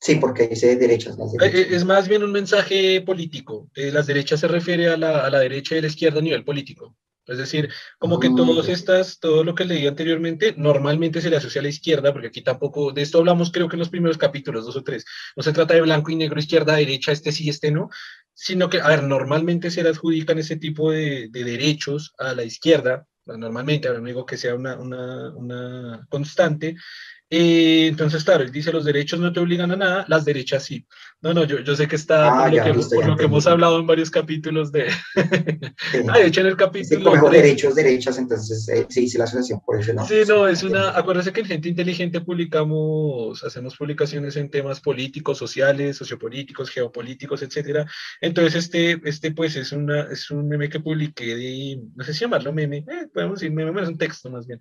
Sí, 0.00 0.16
porque 0.16 0.48
dice 0.48 0.74
derechas. 0.74 1.16
Las 1.16 1.30
derechas. 1.30 1.70
Es 1.70 1.84
más 1.84 2.08
bien 2.08 2.24
un 2.24 2.32
mensaje 2.32 3.00
político. 3.02 3.70
las 3.76 4.08
derechas 4.08 4.40
se 4.40 4.48
refiere 4.48 4.88
a 4.88 4.96
la, 4.96 5.24
a 5.24 5.30
la 5.30 5.38
derecha 5.38 5.76
y 5.76 5.78
a 5.78 5.82
la 5.82 5.86
izquierda 5.86 6.18
a 6.18 6.22
nivel 6.22 6.44
político. 6.44 6.96
Es 7.24 7.38
decir, 7.38 7.70
como 8.00 8.18
que 8.18 8.30
todos 8.30 8.68
estas, 8.68 9.20
todo 9.20 9.44
lo 9.44 9.54
que 9.54 9.64
leí 9.64 9.86
anteriormente, 9.86 10.54
normalmente 10.56 11.20
se 11.20 11.30
le 11.30 11.36
asocia 11.36 11.60
a 11.60 11.62
la 11.62 11.68
izquierda, 11.68 12.12
porque 12.12 12.26
aquí 12.26 12.42
tampoco, 12.42 12.90
de 12.90 13.02
esto 13.02 13.18
hablamos 13.18 13.52
creo 13.52 13.68
que 13.68 13.76
en 13.76 13.80
los 13.80 13.90
primeros 13.90 14.18
capítulos, 14.18 14.66
dos 14.66 14.74
o 14.74 14.82
tres, 14.82 15.04
no 15.36 15.42
se 15.44 15.52
trata 15.52 15.74
de 15.74 15.82
blanco 15.82 16.10
y 16.10 16.16
negro, 16.16 16.40
izquierda, 16.40 16.74
derecha, 16.74 17.12
este 17.12 17.30
sí, 17.30 17.48
este 17.48 17.70
no, 17.70 17.90
sino 18.34 18.68
que, 18.68 18.80
a 18.80 18.88
ver, 18.88 19.02
normalmente 19.04 19.70
se 19.70 19.82
le 19.82 19.90
adjudican 19.90 20.38
ese 20.38 20.56
tipo 20.56 20.90
de, 20.90 21.28
de 21.30 21.44
derechos 21.44 22.14
a 22.18 22.34
la 22.34 22.44
izquierda, 22.44 23.06
normalmente, 23.26 23.88
ahora 23.88 24.00
no 24.00 24.06
digo 24.06 24.26
que 24.26 24.36
sea 24.36 24.54
una, 24.54 24.78
una, 24.78 25.34
una 25.36 26.06
constante, 26.08 26.76
eh, 27.34 27.86
entonces, 27.86 28.24
claro, 28.24 28.44
él 28.44 28.52
dice 28.52 28.70
los 28.72 28.84
derechos 28.84 29.18
no 29.18 29.32
te 29.32 29.40
obligan 29.40 29.70
a 29.72 29.76
nada, 29.76 30.04
las 30.06 30.26
derechas 30.26 30.64
sí. 30.64 30.86
No, 31.22 31.32
no, 31.32 31.44
yo, 31.44 31.60
yo 31.60 31.74
sé 31.74 31.88
que 31.88 31.96
está 31.96 32.28
ah, 32.28 32.42
por, 32.44 32.52
ya, 32.54 32.68
lo, 32.68 32.74
que, 32.74 32.94
por 32.94 33.06
lo 33.06 33.16
que 33.16 33.24
hemos 33.24 33.46
hablado 33.46 33.78
en 33.80 33.86
varios 33.86 34.10
capítulos 34.10 34.70
de... 34.70 34.88
ah, 36.10 36.18
de 36.18 36.26
hecho 36.26 36.40
en 36.42 36.46
el 36.48 36.52
Sí, 36.52 36.58
capítulo... 36.58 37.12
tres- 37.12 37.30
derechos, 37.32 37.74
derechas, 37.74 38.18
entonces 38.18 38.68
eh, 38.68 38.86
se 38.86 39.00
dice 39.00 39.16
la 39.16 39.24
asociación 39.24 39.60
por 39.64 39.80
eso. 39.80 39.94
No, 39.94 40.06
Sí, 40.06 40.16
no, 40.28 40.46
es 40.46 40.62
una, 40.62 40.90
acuérdense 40.90 41.32
que 41.32 41.40
en 41.40 41.46
Gente 41.46 41.68
Inteligente 41.70 42.20
publicamos, 42.20 43.42
hacemos 43.44 43.76
publicaciones 43.76 44.36
en 44.36 44.50
temas 44.50 44.80
políticos, 44.80 45.38
sociales, 45.38 45.96
sociopolíticos, 45.96 46.68
geopolíticos, 46.68 47.40
etcétera. 47.42 47.86
Entonces, 48.20 48.56
este, 48.64 49.00
este 49.04 49.32
pues 49.32 49.56
es 49.56 49.72
una, 49.72 50.02
es 50.12 50.30
un 50.30 50.46
meme 50.48 50.68
que 50.68 50.80
publiqué 50.80 51.34
de, 51.34 51.80
no 51.96 52.04
sé 52.04 52.12
si 52.12 52.20
llamarlo 52.20 52.52
meme, 52.52 52.78
eh, 52.78 53.08
podemos 53.12 53.40
decir 53.40 53.54
meme, 53.54 53.80
es 53.80 53.88
un 53.88 53.96
texto 53.96 54.28
más 54.28 54.46
bien. 54.46 54.60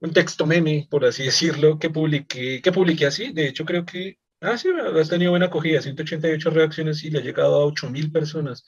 Un 0.00 0.12
texto 0.12 0.46
meme, 0.46 0.86
por 0.90 1.04
así 1.04 1.24
decirlo, 1.24 1.78
que 1.78 1.90
publiqué, 1.90 2.60
que 2.62 2.72
publiqué 2.72 3.06
así. 3.06 3.32
De 3.32 3.48
hecho, 3.48 3.64
creo 3.64 3.84
que, 3.84 4.18
ah, 4.40 4.56
sí, 4.56 4.68
has 5.00 5.08
tenido 5.08 5.32
buena 5.32 5.46
acogida, 5.46 5.82
188 5.82 6.50
reacciones 6.50 7.02
y 7.04 7.10
le 7.10 7.18
ha 7.18 7.22
llegado 7.22 7.56
a 7.56 7.66
8000 7.66 8.12
personas. 8.12 8.64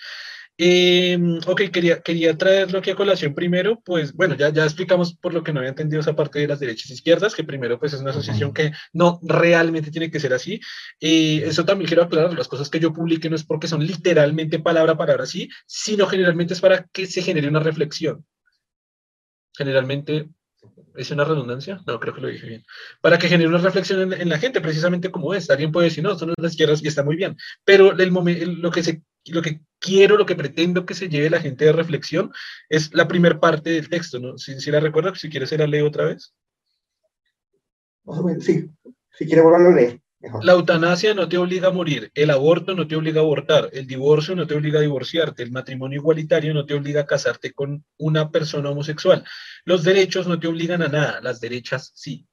Eh, 0.62 1.16
ok, 1.46 1.62
quería, 1.72 2.02
quería 2.02 2.36
traerlo 2.36 2.80
aquí 2.80 2.90
a 2.90 2.94
colación 2.94 3.34
primero, 3.34 3.80
pues 3.82 4.12
bueno, 4.12 4.34
ya, 4.34 4.50
ya 4.50 4.64
explicamos 4.64 5.14
por 5.16 5.32
lo 5.32 5.42
que 5.42 5.54
no 5.54 5.60
había 5.60 5.70
entendido 5.70 6.00
esa 6.00 6.14
parte 6.14 6.38
de 6.38 6.48
las 6.48 6.60
derechas 6.60 6.90
e 6.90 6.94
izquierdas, 6.94 7.34
que 7.34 7.44
primero 7.44 7.78
pues 7.78 7.94
es 7.94 8.00
una 8.00 8.10
asociación 8.10 8.52
que 8.52 8.72
no 8.92 9.20
realmente 9.22 9.90
tiene 9.90 10.10
que 10.10 10.20
ser 10.20 10.34
así. 10.34 10.60
Eh, 11.00 11.44
eso 11.46 11.64
también 11.64 11.88
quiero 11.88 12.02
aclarar, 12.02 12.34
las 12.36 12.48
cosas 12.48 12.68
que 12.68 12.78
yo 12.78 12.92
publique 12.92 13.30
no 13.30 13.36
es 13.36 13.44
porque 13.44 13.68
son 13.68 13.86
literalmente 13.86 14.58
palabra 14.58 14.92
a 14.92 14.98
palabra 14.98 15.22
así, 15.24 15.48
sino 15.66 16.06
generalmente 16.06 16.52
es 16.52 16.60
para 16.60 16.86
que 16.92 17.06
se 17.06 17.22
genere 17.22 17.48
una 17.48 17.60
reflexión. 17.60 18.26
Generalmente, 19.56 20.28
¿es 20.96 21.10
una 21.10 21.24
redundancia? 21.24 21.80
No, 21.86 21.98
creo 22.00 22.14
que 22.14 22.20
lo 22.20 22.28
dije 22.28 22.46
bien. 22.46 22.64
Para 23.00 23.18
que 23.18 23.28
genere 23.28 23.48
una 23.48 23.58
reflexión 23.58 24.12
en, 24.12 24.28
la 24.28 24.38
gente, 24.38 24.60
precisamente 24.60 25.10
como 25.10 25.34
es. 25.34 25.48
Alguien 25.50 25.72
puede 25.72 25.88
decir, 25.88 26.04
no, 26.04 26.18
son 26.18 26.34
las 26.36 26.52
izquierdas 26.52 26.82
y 26.82 26.88
está 26.88 27.02
muy 27.02 27.16
bien, 27.16 27.36
pero 27.64 27.92
el 27.98 28.12
momen- 28.12 28.60
lo 28.60 28.70
que 28.70 28.82
se 28.82 29.02
lo 29.26 29.42
que 29.42 29.60
quiero, 29.78 30.16
lo 30.16 30.26
que 30.26 30.34
pretendo 30.34 30.86
que 30.86 30.94
se 30.94 31.08
lleve 31.08 31.30
la 31.30 31.40
gente 31.40 31.64
de 31.66 31.72
reflexión 31.72 32.32
es 32.68 32.94
la 32.94 33.06
primera 33.06 33.38
parte 33.38 33.70
del 33.70 33.88
texto, 33.88 34.18
¿no? 34.18 34.38
Si, 34.38 34.70
la 34.70 34.80
recuerdas, 34.80 35.20
si 35.20 35.28
quieres, 35.28 35.50
se 35.50 35.58
la 35.58 35.66
leo 35.66 35.86
otra 35.86 36.06
vez. 36.06 36.34
Sí, 38.40 38.68
si 39.12 39.26
quieres 39.26 39.44
volverlo 39.44 39.68
a 39.68 39.74
leer. 39.74 40.00
La 40.42 40.52
eutanasia 40.52 41.14
no 41.14 41.28
te 41.28 41.38
obliga 41.38 41.68
a 41.68 41.72
morir, 41.72 42.10
el 42.14 42.30
aborto 42.30 42.74
no 42.74 42.86
te 42.86 42.94
obliga 42.94 43.20
a 43.20 43.24
abortar, 43.24 43.70
el 43.72 43.86
divorcio 43.86 44.36
no 44.36 44.46
te 44.46 44.54
obliga 44.54 44.78
a 44.78 44.82
divorciarte, 44.82 45.42
el 45.42 45.50
matrimonio 45.50 45.98
igualitario 45.98 46.52
no 46.52 46.66
te 46.66 46.74
obliga 46.74 47.02
a 47.02 47.06
casarte 47.06 47.52
con 47.54 47.84
una 47.96 48.30
persona 48.30 48.68
homosexual. 48.68 49.24
Los 49.64 49.82
derechos 49.82 50.26
no 50.26 50.38
te 50.38 50.46
obligan 50.46 50.82
a 50.82 50.88
nada, 50.88 51.20
las 51.22 51.40
derechas 51.40 51.92
sí. 51.94 52.26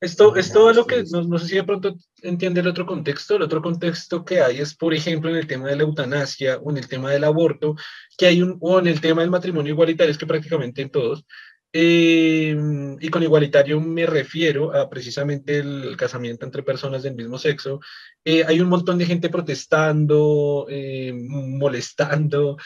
Esto, 0.00 0.36
esto 0.36 0.70
es 0.70 0.76
lo 0.76 0.86
que, 0.86 1.02
no, 1.10 1.22
no, 1.24 1.38
sé 1.38 1.48
si 1.48 1.54
de 1.56 1.64
pronto 1.64 1.96
entiende 2.22 2.60
el 2.60 2.68
otro 2.68 2.86
contexto, 2.86 3.34
el 3.36 3.42
otro 3.42 3.60
contexto 3.60 4.24
que 4.24 4.40
hay 4.40 4.60
es, 4.60 4.76
por 4.76 4.94
ejemplo, 4.94 5.28
en 5.30 5.36
el 5.36 5.46
tema 5.46 5.68
de 5.68 5.76
la 5.76 5.82
eutanasia 5.82 6.58
o 6.58 6.70
en 6.70 6.76
el 6.76 6.88
tema 6.88 7.10
del 7.10 7.24
aborto, 7.24 7.74
que 8.16 8.26
hay 8.26 8.42
un, 8.42 8.58
o 8.60 8.78
en 8.78 8.86
el 8.86 9.00
tema 9.00 9.22
del 9.22 9.30
matrimonio 9.30 9.72
igualitario, 9.72 10.12
es 10.12 10.18
que 10.18 10.26
prácticamente 10.26 10.82
en 10.82 10.90
todos, 10.90 11.24
eh, 11.72 12.56
y 12.98 13.08
con 13.10 13.22
igualitario 13.22 13.78
me 13.80 14.06
refiero 14.06 14.74
a 14.74 14.88
precisamente 14.88 15.58
el 15.58 15.96
casamiento 15.98 16.46
entre 16.46 16.62
personas 16.62 17.02
del 17.02 17.14
mismo 17.14 17.38
sexo. 17.38 17.80
Eh, 18.24 18.44
hay 18.46 18.60
un 18.60 18.68
montón 18.68 18.96
de 18.98 19.06
gente 19.06 19.28
protestando, 19.28 20.66
eh, 20.70 21.12
molestando, 21.14 22.56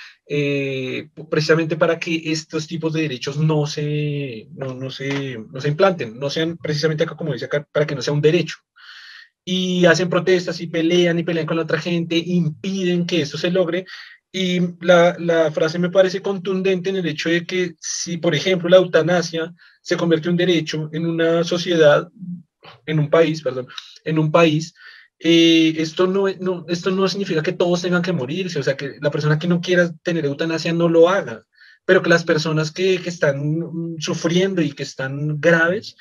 precisamente 1.28 1.76
para 1.76 1.98
que 1.98 2.30
estos 2.32 2.66
tipos 2.66 2.92
de 2.92 3.02
derechos 3.02 3.36
no 3.38 3.66
se, 3.66 4.48
no, 4.54 4.74
no, 4.74 4.90
se, 4.90 5.38
no 5.38 5.60
se 5.60 5.68
implanten, 5.68 6.18
no 6.18 6.30
sean 6.30 6.56
precisamente 6.56 7.04
acá, 7.04 7.16
como 7.16 7.32
dice 7.32 7.46
acá, 7.46 7.66
para 7.72 7.86
que 7.86 7.94
no 7.94 8.02
sea 8.02 8.14
un 8.14 8.22
derecho. 8.22 8.56
Y 9.44 9.84
hacen 9.86 10.08
protestas 10.08 10.60
y 10.60 10.68
pelean 10.68 11.18
y 11.18 11.24
pelean 11.24 11.46
con 11.46 11.56
la 11.56 11.64
otra 11.64 11.80
gente, 11.80 12.16
impiden 12.16 13.06
que 13.06 13.22
eso 13.22 13.36
se 13.36 13.50
logre 13.50 13.84
y 14.32 14.60
la, 14.80 15.14
la, 15.18 15.52
frase 15.52 15.78
me 15.78 15.90
parece 15.90 16.22
contundente 16.22 16.88
en 16.88 16.96
el 16.96 17.06
hecho 17.06 17.28
de 17.28 17.44
que 17.44 17.74
si, 17.78 18.16
por 18.16 18.34
ejemplo, 18.34 18.68
la 18.68 18.78
eutanasia 18.78 19.52
se 19.82 19.96
convierte 19.96 20.28
en 20.28 20.32
un 20.32 20.36
derecho 20.38 20.88
en 20.92 21.06
una 21.06 21.44
sociedad, 21.44 22.08
en 22.86 22.98
un 22.98 23.10
país, 23.10 23.42
perdón, 23.42 23.68
en 24.04 24.18
un 24.18 24.32
país, 24.32 24.74
eh, 25.18 25.74
esto, 25.76 26.06
no, 26.06 26.24
no, 26.40 26.64
esto 26.68 26.90
no 26.90 27.06
significa 27.08 27.42
que 27.42 27.52
todos 27.52 27.82
tengan 27.82 28.02
que 28.02 28.12
morirse, 28.12 28.58
o 28.58 28.62
sea, 28.62 28.76
que 28.76 28.96
la 29.00 29.10
persona 29.10 29.38
que 29.38 29.48
no 29.48 29.60
quiera 29.60 29.92
tener 30.02 30.24
eutanasia 30.24 30.72
no 30.72 30.88
lo 30.88 31.10
haga, 31.10 31.44
pero 31.84 32.02
que 32.02 32.08
las 32.08 32.24
personas 32.24 32.70
que, 32.70 33.00
que 33.00 33.10
están 33.10 33.60
sufriendo 33.98 34.62
y 34.62 34.72
que 34.72 34.82
están 34.82 35.40
graves, 35.40 35.96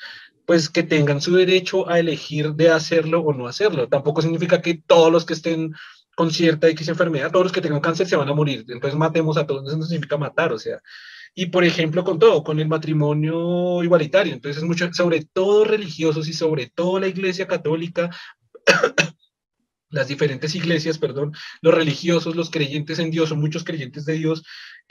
pues 0.46 0.68
que 0.68 0.82
tengan 0.82 1.20
su 1.20 1.34
derecho 1.36 1.88
a 1.88 1.98
elegir 2.00 2.54
de 2.54 2.70
hacerlo 2.70 3.20
o 3.20 3.32
no 3.32 3.46
hacerlo. 3.46 3.88
Tampoco 3.88 4.22
significa 4.22 4.60
que 4.60 4.82
todos 4.86 5.12
los 5.12 5.24
que 5.24 5.34
estén 5.34 5.72
con 6.16 6.30
cierta 6.30 6.68
X 6.68 6.88
enfermedad, 6.88 7.30
todos 7.30 7.46
los 7.46 7.52
que 7.52 7.60
tengan 7.60 7.80
cáncer 7.80 8.06
se 8.06 8.16
van 8.16 8.28
a 8.28 8.34
morir, 8.34 8.64
entonces 8.68 8.98
matemos 8.98 9.36
a 9.36 9.46
todos, 9.46 9.66
eso 9.66 9.78
no 9.78 9.84
significa 9.84 10.16
matar, 10.16 10.52
o 10.52 10.58
sea, 10.58 10.80
y 11.34 11.46
por 11.46 11.64
ejemplo 11.64 12.04
con 12.04 12.18
todo, 12.18 12.42
con 12.42 12.60
el 12.60 12.68
matrimonio 12.68 13.82
igualitario, 13.82 14.34
entonces 14.34 14.62
mucho, 14.62 14.92
sobre 14.92 15.24
todo 15.32 15.64
religiosos 15.64 16.28
y 16.28 16.32
sobre 16.32 16.70
todo 16.74 17.00
la 17.00 17.08
Iglesia 17.08 17.46
Católica, 17.46 18.10
las 19.92 20.08
diferentes 20.08 20.54
iglesias, 20.54 20.98
perdón, 20.98 21.32
los 21.60 21.74
religiosos, 21.74 22.34
los 22.34 22.50
creyentes 22.50 22.98
en 22.98 23.10
Dios, 23.10 23.30
o 23.30 23.36
muchos 23.36 23.62
creyentes 23.62 24.04
de 24.04 24.14
Dios, 24.14 24.42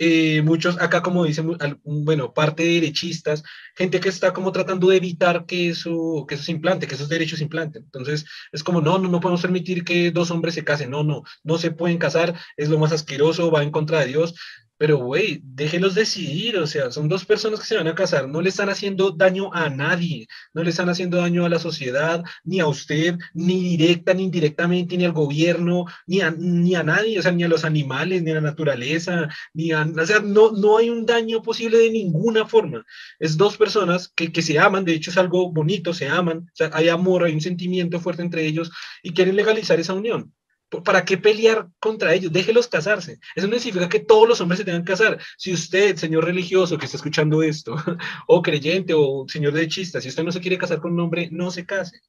eh, 0.04 0.42
muchos 0.42 0.82
acá 0.82 1.04
como 1.04 1.26
dicen, 1.26 1.56
bueno, 1.84 2.34
parte 2.34 2.64
de 2.64 2.82
derechistas, 2.82 3.44
gente 3.76 4.00
que 4.00 4.10
está 4.10 4.34
como 4.34 4.52
tratando 4.52 4.88
de 4.90 4.98
evitar 4.98 5.46
que 5.46 5.70
eso, 5.70 6.26
que 6.28 6.34
eso 6.34 6.44
se 6.44 6.54
implante, 6.54 6.88
que 6.88 6.96
esos 6.96 7.08
derechos 7.08 7.38
se 7.38 7.44
implanten. 7.44 7.84
Entonces, 7.84 8.26
es 8.52 8.64
como, 8.64 8.82
no, 8.82 8.98
no, 8.98 9.10
no 9.10 9.20
podemos 9.20 9.44
permitir 9.44 9.84
que 9.84 10.10
dos 10.10 10.32
hombres 10.32 10.56
se 10.56 10.64
casen, 10.64 10.90
no, 10.90 11.04
no, 11.04 11.22
no 11.44 11.60
se 11.60 11.70
pueden 11.70 12.00
casar, 12.00 12.34
es 12.58 12.70
lo 12.70 12.80
más 12.80 12.92
asqueroso, 12.92 13.52
va 13.52 13.62
en 13.62 13.70
contra 13.70 14.00
de 14.00 14.08
Dios. 14.08 14.34
Pero, 14.82 14.98
güey, 14.98 15.42
déjelos 15.44 15.94
decidir, 15.94 16.58
o 16.58 16.66
sea, 16.66 16.90
son 16.90 17.08
dos 17.08 17.24
personas 17.24 17.60
que 17.60 17.68
se 17.68 17.78
van 17.78 17.88
a 17.88 17.94
casar, 17.94 18.28
no 18.28 18.42
le 18.42 18.50
están 18.50 18.68
haciendo 18.68 19.12
daño 19.12 19.54
a 19.54 19.70
nadie, 19.70 20.28
no 20.56 20.64
le 20.64 20.72
están 20.72 20.90
haciendo 20.90 21.18
daño 21.18 21.46
a 21.46 21.50
la 21.50 21.60
sociedad, 21.60 22.24
ni 22.44 22.62
a 22.62 22.66
usted, 22.66 23.16
ni 23.36 23.78
directa, 23.78 24.16
ni 24.16 24.24
indirectamente, 24.24 24.98
ni 24.98 25.06
al 25.06 25.12
gobierno, 25.12 25.86
ni 26.08 26.22
a, 26.22 26.32
ni 26.32 26.74
a 26.74 26.82
nadie, 26.82 27.20
o 27.20 27.22
sea, 27.22 27.32
ni 27.32 27.44
a 27.44 27.48
los 27.48 27.64
animales, 27.64 28.24
ni 28.24 28.32
a 28.32 28.34
la 28.34 28.42
naturaleza, 28.42 29.30
ni 29.54 29.72
a, 29.72 29.84
o 29.84 30.06
sea, 30.08 30.20
no, 30.20 30.52
no 30.52 30.78
hay 30.78 30.90
un 30.90 31.06
daño 31.06 31.44
posible 31.44 31.78
de 31.78 31.92
ninguna 31.92 32.48
forma. 32.48 32.84
Es 33.20 33.38
dos 33.38 33.58
personas 33.58 34.12
que, 34.16 34.32
que 34.32 34.42
se 34.42 34.58
aman, 34.58 34.84
de 34.84 34.94
hecho 34.94 35.12
es 35.12 35.18
algo 35.18 35.52
bonito, 35.52 35.94
se 35.94 36.08
aman, 36.10 36.40
o 36.40 36.56
sea, 36.56 36.72
hay 36.74 36.90
amor, 36.90 37.24
hay 37.24 37.34
un 37.36 37.42
sentimiento 37.42 38.00
fuerte 38.00 38.24
entre 38.24 38.48
ellos 38.48 38.72
y 39.04 39.14
quieren 39.14 39.36
legalizar 39.36 39.80
esa 39.80 39.94
unión. 39.94 40.34
¿Para 40.80 41.04
qué 41.04 41.18
pelear 41.18 41.68
contra 41.80 42.14
ellos? 42.14 42.32
Déjelos 42.32 42.68
casarse. 42.68 43.20
Eso 43.36 43.48
no 43.48 43.60
significa 43.60 43.90
que 43.90 44.00
todos 44.00 44.28
los 44.28 44.40
hombres 44.40 44.60
se 44.60 44.66
tengan 44.66 44.86
que 44.86 44.94
casar. 44.94 45.20
Si 45.38 45.54
usted, 45.54 45.98
señor 45.98 46.24
religioso 46.24 46.78
que 46.78 46.86
está 46.86 46.98
escuchando 46.98 47.44
esto, 47.44 47.76
o 48.28 48.42
creyente, 48.42 48.94
o 48.96 49.26
señor 49.28 49.54
de 49.54 49.68
chista, 49.68 50.00
si 50.00 50.08
usted 50.08 50.24
no 50.24 50.32
se 50.32 50.40
quiere 50.40 50.58
casar 50.58 50.80
con 50.80 50.94
un 50.94 51.02
hombre, 51.02 51.28
no 51.32 51.52
se 51.52 51.66
case. 51.66 52.00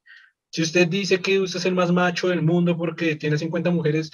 Si 0.53 0.61
usted 0.61 0.87
dice 0.87 1.19
que 1.19 1.39
usted 1.39 1.57
es 1.57 1.65
el 1.65 1.73
más 1.73 1.91
macho 1.91 2.27
del 2.27 2.43
mundo 2.43 2.77
porque 2.77 3.15
tiene 3.15 3.39
50 3.39 3.71
mujeres, 3.71 4.11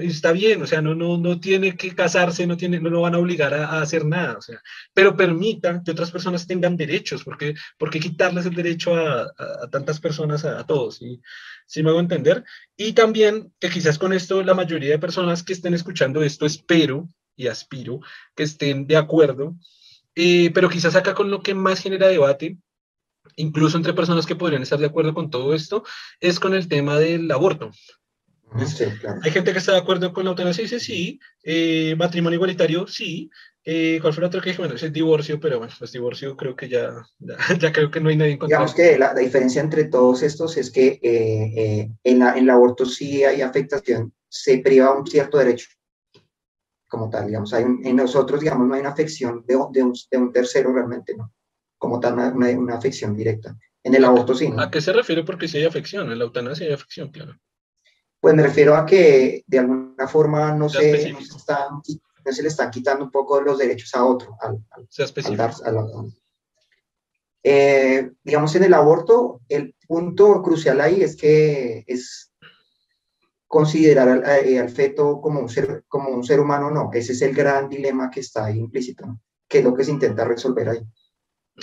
está 0.00 0.32
bien, 0.32 0.60
o 0.60 0.66
sea, 0.66 0.82
no, 0.82 0.92
no, 0.96 1.18
no 1.18 1.38
tiene 1.38 1.76
que 1.76 1.94
casarse, 1.94 2.48
no, 2.48 2.56
tiene, 2.56 2.80
no 2.80 2.90
lo 2.90 3.02
van 3.02 3.14
a 3.14 3.18
obligar 3.18 3.54
a, 3.54 3.80
hacer 3.80 4.04
nada, 4.04 4.38
o 4.38 4.42
sea, 4.42 4.60
pero 4.92 5.16
permita 5.16 5.80
que 5.84 5.92
otras 5.92 6.10
personas 6.10 6.48
tengan 6.48 6.76
derechos, 6.76 7.22
porque, 7.22 7.54
porque 7.78 8.00
quitarles 8.00 8.46
el 8.46 8.56
derecho 8.56 8.96
a, 8.96 9.22
a, 9.22 9.70
tantas 9.70 10.00
personas, 10.00 10.44
a, 10.44 10.66
todos, 10.66 10.96
¿sí? 10.96 11.20
¿sí 11.64 11.84
me 11.84 11.90
hago 11.90 12.00
entender? 12.00 12.42
Y 12.76 12.92
también 12.92 13.52
que 13.60 13.70
quizás 13.70 13.98
con 13.98 14.12
esto 14.12 14.42
la 14.42 14.54
mayoría 14.54 14.90
de 14.90 14.98
personas 14.98 15.44
que 15.44 15.52
estén 15.52 15.74
escuchando 15.74 16.24
esto, 16.24 16.44
espero 16.44 17.06
y 17.36 17.46
aspiro 17.46 18.00
que 18.34 18.42
estén 18.42 18.88
de 18.88 18.96
acuerdo, 18.96 19.54
eh, 20.16 20.50
pero 20.52 20.68
quizás 20.68 20.96
acá 20.96 21.14
con 21.14 21.30
lo 21.30 21.40
que 21.40 21.54
más 21.54 21.80
genera 21.80 22.08
debate 22.08 22.58
incluso 23.36 23.76
entre 23.76 23.92
personas 23.92 24.26
que 24.26 24.36
podrían 24.36 24.62
estar 24.62 24.78
de 24.78 24.86
acuerdo 24.86 25.14
con 25.14 25.30
todo 25.30 25.54
esto, 25.54 25.84
es 26.20 26.40
con 26.40 26.54
el 26.54 26.68
tema 26.68 26.98
del 26.98 27.30
aborto. 27.30 27.70
Sí, 28.66 28.86
claro. 29.00 29.20
Hay 29.22 29.30
gente 29.30 29.52
que 29.52 29.58
está 29.58 29.72
de 29.72 29.78
acuerdo 29.78 30.12
con 30.12 30.24
la 30.24 30.30
eutanasia 30.30 30.62
y 30.62 30.64
dice 30.64 30.80
sí, 30.80 31.20
eh, 31.42 31.94
matrimonio 31.96 32.36
igualitario, 32.36 32.86
sí. 32.86 33.30
Eh, 33.62 33.98
¿Cuál 34.00 34.14
fue 34.14 34.22
la 34.22 34.28
otra 34.28 34.40
que 34.40 34.50
dije? 34.50 34.62
Bueno, 34.62 34.74
es 34.74 34.92
divorcio, 34.92 35.38
pero 35.38 35.58
bueno, 35.58 35.74
pues 35.78 35.92
divorcio 35.92 36.34
creo 36.34 36.56
que 36.56 36.68
ya, 36.68 36.90
ya, 37.60 37.72
creo 37.72 37.90
que 37.90 38.00
no 38.00 38.08
hay 38.08 38.16
nadie 38.16 38.32
en 38.32 38.38
contra. 38.38 38.56
Digamos 38.56 38.74
que 38.74 38.98
la, 38.98 39.12
la, 39.12 39.20
diferencia 39.20 39.60
entre 39.60 39.84
todos 39.84 40.22
estos 40.22 40.56
es 40.56 40.70
que 40.70 40.98
eh, 41.02 41.90
en, 42.02 42.18
la, 42.18 42.32
en 42.32 42.44
el 42.44 42.50
aborto 42.50 42.86
sí 42.86 43.24
hay 43.24 43.42
afectación, 43.42 44.14
se 44.28 44.58
priva 44.58 44.96
un 44.96 45.06
cierto 45.06 45.36
derecho 45.36 45.68
como 46.88 47.10
tal, 47.10 47.26
digamos, 47.26 47.52
hay 47.52 47.64
en 47.64 47.96
nosotros, 47.96 48.40
digamos, 48.40 48.66
no 48.66 48.74
hay 48.74 48.80
una 48.80 48.90
afección 48.90 49.44
de, 49.46 49.54
de, 49.72 49.82
un, 49.82 49.94
de 50.10 50.16
un 50.16 50.32
tercero 50.32 50.72
realmente, 50.72 51.14
¿no? 51.14 51.32
Como 51.78 52.00
tal 52.00 52.14
una, 52.14 52.50
una, 52.50 52.74
afección 52.74 53.16
directa. 53.16 53.56
En 53.82 53.94
el 53.94 54.04
aborto 54.04 54.34
sí. 54.34 54.52
¿A 54.58 54.70
qué 54.70 54.80
se 54.80 54.92
refiere 54.92 55.24
porque 55.24 55.48
si 55.48 55.58
hay 55.58 55.64
afección? 55.64 56.10
En 56.10 56.18
la 56.18 56.24
eutanasia 56.24 56.66
hay 56.66 56.72
afección, 56.72 57.10
claro. 57.10 57.38
Pues 58.20 58.34
me 58.34 58.42
refiero 58.42 58.74
a 58.74 58.84
que 58.84 59.44
de 59.46 59.58
alguna 59.60 60.08
forma 60.08 60.52
no, 60.52 60.68
se, 60.68 61.12
no 61.12 61.20
se, 61.20 62.00
no 62.24 62.32
se 62.32 62.42
le 62.42 62.48
están 62.48 62.70
quitando 62.70 63.04
un 63.04 63.10
poco 63.10 63.40
los 63.40 63.58
derechos 63.58 63.94
a 63.94 64.04
otro. 64.04 64.36
Al, 64.40 64.58
sea 64.88 65.04
específico. 65.04 66.12
eh, 67.42 68.10
digamos, 68.22 68.54
en 68.56 68.64
el 68.64 68.74
aborto, 68.74 69.40
el 69.48 69.74
punto 69.86 70.42
crucial 70.42 70.80
ahí 70.80 71.02
es 71.02 71.16
que 71.16 71.84
es 71.86 72.32
considerar 73.46 74.08
al, 74.08 74.46
eh, 74.46 74.58
al, 74.58 74.68
feto 74.68 75.20
como 75.20 75.40
un, 75.40 75.48
ser, 75.48 75.84
como 75.86 76.10
un 76.10 76.24
ser 76.24 76.40
humano, 76.40 76.70
no. 76.70 76.90
Ese 76.92 77.12
es 77.12 77.22
el 77.22 77.34
gran 77.34 77.68
dilema 77.68 78.10
que 78.10 78.20
está 78.20 78.46
ahí 78.46 78.58
implícito, 78.58 79.06
¿no? 79.06 79.20
que 79.48 79.58
es 79.58 79.64
lo 79.64 79.74
que 79.74 79.84
se 79.84 79.90
intenta 79.90 80.24
resolver 80.24 80.68
ahí. 80.68 80.80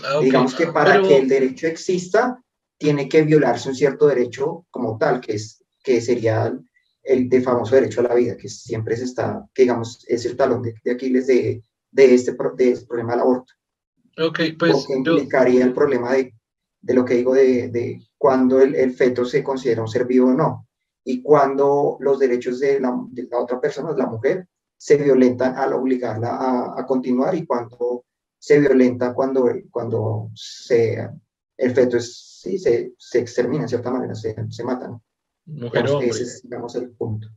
Ah, 0.04 0.20
Digamos 0.22 0.56
que 0.56 0.68
para 0.68 1.02
que 1.02 1.18
el 1.18 1.28
derecho 1.28 1.68
exista, 1.68 2.42
tiene 2.78 3.08
que 3.08 3.24
violarse 3.24 3.70
un 3.70 3.76
cierto 3.76 4.08
derecho 4.08 4.66
como 4.70 4.98
tal, 4.98 5.22
que, 5.22 5.34
es, 5.34 5.64
que 5.84 6.02
sería 6.02 6.58
el 7.04 7.30
de 7.30 7.42
famoso 7.42 7.76
derecho 7.76 8.02
a 8.02 8.06
la 8.06 8.16
vida, 8.16 8.36
que 8.36 8.50
siempre 8.50 8.98
se 8.98 9.06
está, 9.06 9.48
que 9.54 9.64
digamos, 9.64 10.04
es 10.08 10.26
el 10.26 10.36
talón 10.36 10.62
de, 10.62 10.76
de 10.84 10.92
Aquiles 10.92 11.28
de, 11.28 11.64
de, 11.92 12.14
este, 12.14 12.36
de 12.58 12.72
este 12.72 12.86
problema 12.86 13.12
del 13.12 13.22
aborto. 13.22 13.54
Ok, 14.18 14.40
pues. 14.58 14.74
Porque 14.74 14.94
implicaría 14.94 15.64
el 15.64 15.74
problema 15.74 16.14
de, 16.14 16.34
de, 16.82 16.94
lo 16.94 17.06
que 17.06 17.16
digo 17.16 17.34
de, 17.34 17.70
de 17.70 18.02
cuando 18.18 18.60
el, 18.60 18.76
el, 18.76 18.94
feto 18.94 19.24
se 19.24 19.44
considera 19.44 19.82
un 19.82 19.88
ser 19.88 20.06
vivo 20.06 20.30
o 20.30 20.34
no, 20.34 20.68
y 21.04 21.22
cuando 21.22 21.98
los 22.00 22.18
derechos 22.18 22.60
de 22.60 22.80
la, 22.80 22.94
de 23.12 23.28
la 23.30 23.40
otra 23.40 23.62
persona, 23.62 23.92
la 23.96 24.08
mujer, 24.08 24.48
se 24.78 24.98
violentan 24.98 25.56
al 25.56 25.74
obligarla 25.74 26.36
a, 26.36 26.80
a 26.80 26.86
continuar 26.86 27.36
y 27.36 27.46
cuando 27.46 28.04
se 28.46 28.60
violenta 28.60 29.12
cuando, 29.16 29.50
cuando 29.72 30.30
se, 30.36 31.10
el 31.58 31.72
feto 31.74 31.98
es, 31.98 32.40
sí, 32.44 32.60
se, 32.60 32.94
se 32.96 33.18
extermina 33.18 33.64
en 33.64 33.70
cierta 33.70 33.90
manera, 33.90 34.14
se, 34.14 34.36
se 34.52 34.64
mata. 34.64 35.02
Mujer 35.46 35.90
hombre. 35.90 36.10
Ese 36.10 36.24
es, 36.24 36.44
digamos, 36.44 36.76
el 36.76 36.92
punto. 36.92 37.28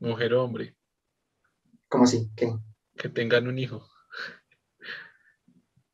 Mujer 0.00 0.34
hombre. 0.34 0.76
¿Cómo 1.88 2.04
así? 2.04 2.28
¿Qué? 2.34 2.52
Que 2.96 3.08
tengan 3.08 3.46
un 3.46 3.56
hijo. 3.56 3.86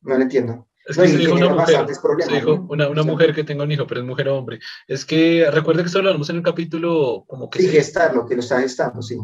No 0.00 0.16
lo 0.16 0.22
entiendo. 0.22 0.70
Es 0.86 0.96
que 0.96 1.06
se 1.06 1.18
dijo 1.18 1.34
una 1.34 1.50
mujer, 1.50 1.86
se 2.20 2.34
dijo 2.36 2.66
una, 2.70 2.88
una 2.88 3.02
mujer 3.02 3.34
que 3.34 3.44
tenga 3.44 3.64
un 3.64 3.72
hijo, 3.72 3.86
pero 3.86 4.00
es 4.00 4.06
mujer 4.06 4.30
o 4.30 4.38
hombre. 4.38 4.60
Es 4.86 5.04
que 5.04 5.46
recuerda 5.50 5.82
que 5.82 5.88
esto 5.88 6.00
lo 6.00 6.08
hablamos 6.08 6.30
en 6.30 6.36
el 6.36 6.42
capítulo 6.42 7.24
como 7.26 7.50
que... 7.50 7.60
Sí, 7.60 7.68
gestarlo, 7.68 8.26
que 8.26 8.34
lo 8.34 8.40
está 8.40 8.62
gestando, 8.62 9.02
sí. 9.02 9.18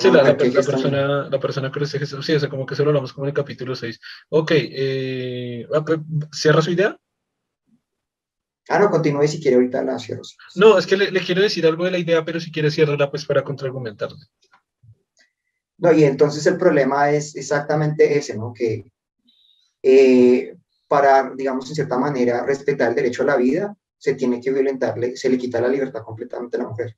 Sí, 0.00 0.10
la, 0.10 0.22
la, 0.22 0.36
persona, 0.36 1.28
la 1.28 1.40
persona 1.40 1.70
que 1.70 1.78
lo 1.78 1.84
esté 1.84 1.98
gestando, 1.98 2.22
sí, 2.22 2.32
o 2.32 2.40
sea, 2.40 2.48
como 2.48 2.64
que 2.64 2.72
eso 2.72 2.84
lo 2.84 2.90
hablamos 2.90 3.12
como 3.12 3.26
en 3.26 3.30
el 3.30 3.34
capítulo 3.34 3.76
6. 3.76 4.00
Ok, 4.30 4.52
eh, 4.54 5.66
ah, 5.74 5.84
pues, 5.84 5.98
¿cierra 6.32 6.62
su 6.62 6.70
idea? 6.70 6.98
Ah, 8.70 8.78
no, 8.78 8.88
continúe 8.88 9.28
si 9.28 9.42
quiere 9.42 9.56
ahorita 9.56 9.84
la 9.84 9.98
cierro. 9.98 10.22
No, 10.54 10.78
es 10.78 10.86
que 10.86 10.96
le, 10.96 11.10
le, 11.10 11.20
quiero 11.20 11.42
decir 11.42 11.66
algo 11.66 11.84
de 11.84 11.90
la 11.90 11.98
idea, 11.98 12.24
pero 12.24 12.40
si 12.40 12.50
quiere 12.50 12.70
cierra 12.70 13.10
pues 13.10 13.26
para 13.26 13.44
contraargumentarle. 13.44 14.24
No, 15.76 15.92
y 15.92 16.04
entonces 16.04 16.46
el 16.46 16.56
problema 16.56 17.10
es 17.10 17.36
exactamente 17.36 18.16
ese, 18.16 18.38
¿no? 18.38 18.54
Que 18.54 18.90
eh, 19.82 20.56
para, 20.88 21.30
digamos, 21.34 21.68
en 21.68 21.74
cierta 21.74 21.98
manera, 21.98 22.46
respetar 22.46 22.88
el 22.88 22.94
derecho 22.94 23.22
a 23.22 23.26
la 23.26 23.36
vida, 23.36 23.76
se 23.98 24.14
tiene 24.14 24.40
que 24.40 24.50
violentarle, 24.50 25.14
se 25.14 25.28
le 25.28 25.36
quita 25.36 25.60
la 25.60 25.68
libertad 25.68 26.02
completamente 26.02 26.56
a 26.56 26.60
la 26.60 26.68
mujer. 26.68 26.96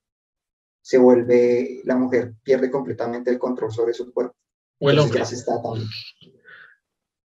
Se 0.82 0.98
vuelve, 0.98 1.80
la 1.84 1.96
mujer 1.96 2.34
pierde 2.42 2.70
completamente 2.70 3.30
el 3.30 3.38
control 3.38 3.72
sobre 3.72 3.94
su 3.94 4.12
cuerpo. 4.12 4.34
O 4.78 4.90
el 4.90 4.98
hombre. 4.98 5.22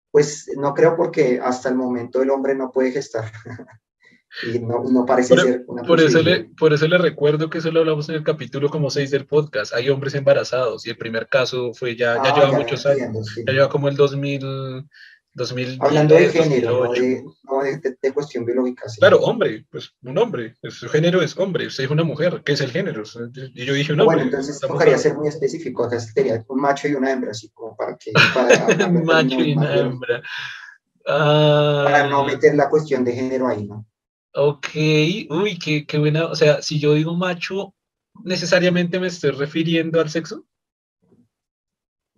Pues 0.10 0.50
no 0.58 0.74
creo 0.74 0.96
porque 0.96 1.40
hasta 1.42 1.70
el 1.70 1.76
momento 1.76 2.22
el 2.22 2.30
hombre 2.30 2.56
no 2.56 2.72
puede 2.72 2.92
gestar. 2.92 3.32
y 4.44 4.60
no, 4.60 4.84
no 4.90 5.06
parece 5.06 5.36
ser 5.36 5.66
una 5.68 5.84
por 5.84 6.00
eso, 6.00 6.22
le, 6.22 6.46
por 6.58 6.72
eso 6.72 6.88
le 6.88 6.98
recuerdo 6.98 7.50
que 7.50 7.58
eso 7.58 7.72
lo 7.72 7.82
hablamos 7.82 8.08
en 8.08 8.16
el 8.16 8.24
capítulo 8.24 8.70
como 8.70 8.90
6 8.90 9.12
del 9.12 9.26
podcast. 9.26 9.74
Hay 9.74 9.90
hombres 9.90 10.16
embarazados 10.16 10.86
y 10.86 10.90
el 10.90 10.98
primer 10.98 11.28
caso 11.28 11.74
fue 11.74 11.96
ya, 11.96 12.16
ya 12.16 12.32
ah, 12.32 12.36
lleva 12.36 12.58
muchos 12.58 12.86
años. 12.86 13.36
Ya 13.46 13.54
lleva 13.54 13.70
como 13.70 13.90
el 13.90 13.96
2000, 13.96 14.88
2000 15.34 15.78
Hablando 15.80 16.16
de 16.16 16.30
género, 16.30 16.86
no, 16.86 16.92
de, 16.92 17.24
no 17.44 17.64
de, 17.64 17.98
de, 18.02 18.14
cuestión 18.14 18.46
biológica. 18.46 18.90
Sí. 18.90 19.00
Claro, 19.00 19.20
hombre, 19.20 19.66
pues 19.70 19.94
un 20.04 20.18
hombre. 20.18 20.56
Su 20.70 20.90
género 20.90 21.22
es 21.22 21.38
hombre. 21.38 21.68
Usted 21.68 21.86
es 21.86 21.90
una 21.90 22.04
mujer. 22.04 22.42
¿Qué 22.44 22.52
es 22.54 22.62
el 22.62 22.72
género? 22.72 23.04
Y 23.54 23.66
yo 23.66 23.74
dije 23.74 23.94
un 23.94 24.02
hombre. 24.02 24.18
Bueno, 24.18 24.30
entonces 24.30 24.60
tocaría 24.60 24.98
ser 24.98 25.16
muy 25.16 25.30
específico. 25.30 25.86
Acá 25.86 26.00
sería 26.00 26.44
un 26.48 26.60
macho 26.60 26.88
y 26.88 26.96
una 26.96 27.12
hembra, 27.12 27.32
así 27.32 27.50
como 27.50 27.76
para 27.76 27.98
que. 27.98 28.12
Para, 28.34 28.88
un 28.88 29.06
macho 29.06 29.40
y 29.40 29.54
una 29.54 29.76
hembra. 29.76 30.22
Ah. 31.08 31.84
Para 31.86 32.08
no 32.08 32.26
meter 32.26 32.56
la 32.56 32.70
cuestión 32.70 33.06
de 33.06 33.14
género 33.14 33.48
ahí, 33.48 33.66
¿no? 33.66 33.86
Ok, 34.34 34.68
uy, 35.30 35.58
qué, 35.58 35.86
qué 35.86 35.98
buena. 35.98 36.26
O 36.26 36.36
sea, 36.36 36.62
si 36.62 36.80
yo 36.80 36.94
digo 36.94 37.16
macho, 37.16 37.74
¿necesariamente 38.24 39.00
me 39.00 39.08
estoy 39.08 39.32
refiriendo 39.32 40.00
al 40.00 40.10
sexo? 40.10 40.46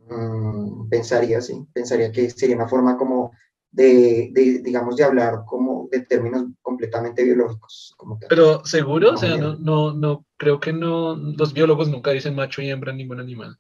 Mm, 0.10 0.90
pensaría, 0.90 1.42
sí. 1.42 1.66
Pensaría 1.74 2.12
que 2.12 2.30
sería 2.30 2.56
una 2.56 2.68
forma 2.68 2.98
como 2.98 3.32
de, 3.72 4.30
de, 4.34 4.60
digamos, 4.60 4.96
de 4.96 5.04
hablar 5.04 5.44
como 5.46 5.88
de 5.92 6.02
términos 6.02 6.46
completamente 6.62 7.24
biológicos. 7.24 7.94
Como 7.98 8.20
Pero 8.30 8.64
seguro, 8.66 9.14
o 9.14 9.18
sea, 9.18 9.38
no, 9.38 9.56
no, 9.56 9.94
no, 9.94 10.26
creo 10.38 10.60
que 10.60 10.74
no, 10.74 11.16
los 11.16 11.54
biólogos 11.54 11.90
nunca 11.90 12.12
dicen 12.12 12.36
macho 12.36 12.62
y 12.62 12.70
hembra 12.70 12.92
en 12.92 12.98
ningún 12.98 13.20
animal. 13.20 13.58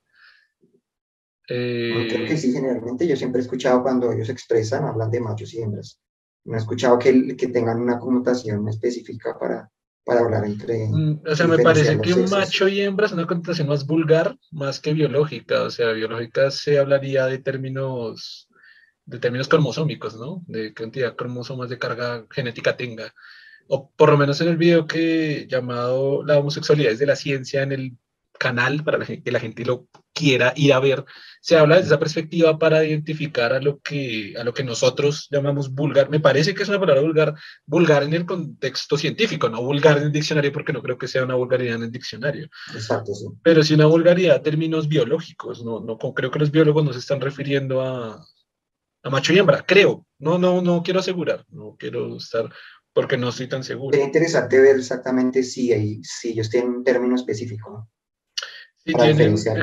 Eh... 1.49 2.07
Creo 2.09 2.27
que 2.27 2.37
sí, 2.37 2.53
generalmente 2.53 3.07
yo 3.07 3.15
siempre 3.15 3.41
he 3.41 3.43
escuchado 3.43 3.81
cuando 3.81 4.11
ellos 4.11 4.29
expresan, 4.29 4.85
hablan 4.85 5.11
de 5.11 5.19
machos 5.19 5.53
y 5.53 5.61
hembras 5.61 5.99
no 6.45 6.55
he 6.55 6.59
escuchado 6.59 6.99
que, 6.99 7.35
que 7.35 7.47
tengan 7.47 7.81
una 7.81 7.99
connotación 7.99 8.67
específica 8.67 9.37
para, 9.39 9.71
para 10.03 10.21
hablar 10.21 10.45
entre... 10.45 10.87
Mm, 10.87 11.21
o 11.25 11.35
sea, 11.35 11.47
me 11.47 11.59
parece 11.59 11.99
que 11.99 12.13
un 12.13 12.29
macho 12.29 12.67
y 12.67 12.81
hembra 12.81 13.05
es 13.05 13.11
una 13.11 13.25
connotación 13.25 13.67
más 13.67 13.85
vulgar, 13.85 14.37
más 14.51 14.79
que 14.79 14.93
biológica. 14.93 15.63
O 15.63 15.69
sea, 15.69 15.91
biológica 15.91 16.51
se 16.51 16.79
hablaría 16.79 17.25
de 17.25 17.39
términos, 17.39 18.49
de 19.05 19.19
términos 19.19 19.47
cromosómicos, 19.47 20.15
¿no? 20.15 20.43
De 20.47 20.69
qué 20.69 20.73
cantidad 20.73 21.11
de 21.11 21.15
cromosomas 21.15 21.69
de 21.69 21.79
carga 21.79 22.25
genética 22.29 22.75
tenga. 22.75 23.13
O 23.67 23.89
por 23.91 24.09
lo 24.09 24.17
menos 24.17 24.41
en 24.41 24.49
el 24.49 24.57
video 24.57 24.85
que 24.85 25.47
llamado 25.49 26.23
La 26.25 26.37
homosexualidad 26.37 26.91
es 26.91 26.99
de 26.99 27.05
la 27.05 27.15
ciencia 27.15 27.63
en 27.63 27.71
el 27.71 27.97
canal 28.37 28.83
para 28.83 29.05
que 29.05 29.31
la 29.31 29.39
gente 29.39 29.63
lo 29.63 29.87
quiera 30.11 30.53
ir 30.55 30.73
a 30.73 30.79
ver, 30.79 31.05
se 31.43 31.57
habla 31.57 31.75
desde 31.75 31.87
esa 31.87 31.99
perspectiva 31.99 32.57
para 32.57 32.85
identificar 32.85 33.51
a 33.51 33.59
lo 33.59 33.81
que, 33.81 34.33
a 34.39 34.45
lo 34.45 34.53
que 34.53 34.63
nosotros 34.63 35.27
llamamos 35.29 35.73
vulgar. 35.73 36.09
Me 36.09 36.21
parece 36.21 36.55
que 36.55 36.63
es 36.63 36.69
una 36.69 36.79
palabra 36.79 37.01
vulgar, 37.01 37.35
vulgar 37.65 38.03
en 38.03 38.13
el 38.13 38.25
contexto 38.25 38.97
científico, 38.97 39.49
no 39.49 39.61
vulgar 39.61 39.97
en 39.97 40.03
el 40.03 40.11
diccionario, 40.13 40.53
porque 40.53 40.71
no 40.71 40.81
creo 40.81 40.97
que 40.97 41.09
sea 41.09 41.25
una 41.25 41.35
vulgaridad 41.35 41.75
en 41.75 41.83
el 41.83 41.91
diccionario. 41.91 42.47
Exacto, 42.73 43.13
sí. 43.13 43.25
Pero 43.43 43.61
sí 43.61 43.73
una 43.73 43.87
vulgaridad 43.87 44.37
en 44.37 44.43
términos 44.43 44.87
biológicos. 44.87 45.65
No, 45.65 45.81
no 45.81 45.97
creo 45.97 46.31
que 46.31 46.39
los 46.39 46.49
biólogos 46.49 46.85
no 46.85 46.93
se 46.93 46.99
están 46.99 47.19
refiriendo 47.19 47.81
a, 47.81 48.25
a 49.03 49.09
macho 49.09 49.33
y 49.33 49.39
hembra, 49.39 49.65
creo. 49.67 50.07
No, 50.19 50.37
no, 50.37 50.61
no 50.61 50.81
quiero 50.81 51.01
asegurar, 51.01 51.43
no 51.49 51.75
quiero 51.77 52.15
estar 52.15 52.49
porque 52.93 53.17
no 53.17 53.29
estoy 53.29 53.49
tan 53.49 53.65
seguro. 53.65 53.97
Es 53.97 54.05
interesante 54.05 54.61
ver 54.61 54.77
exactamente 54.77 55.43
si, 55.43 55.73
hay, 55.73 56.01
si 56.05 56.29
ellos 56.29 56.49
tienen 56.49 56.69
un 56.69 56.83
término 56.85 57.15
específico, 57.15 57.89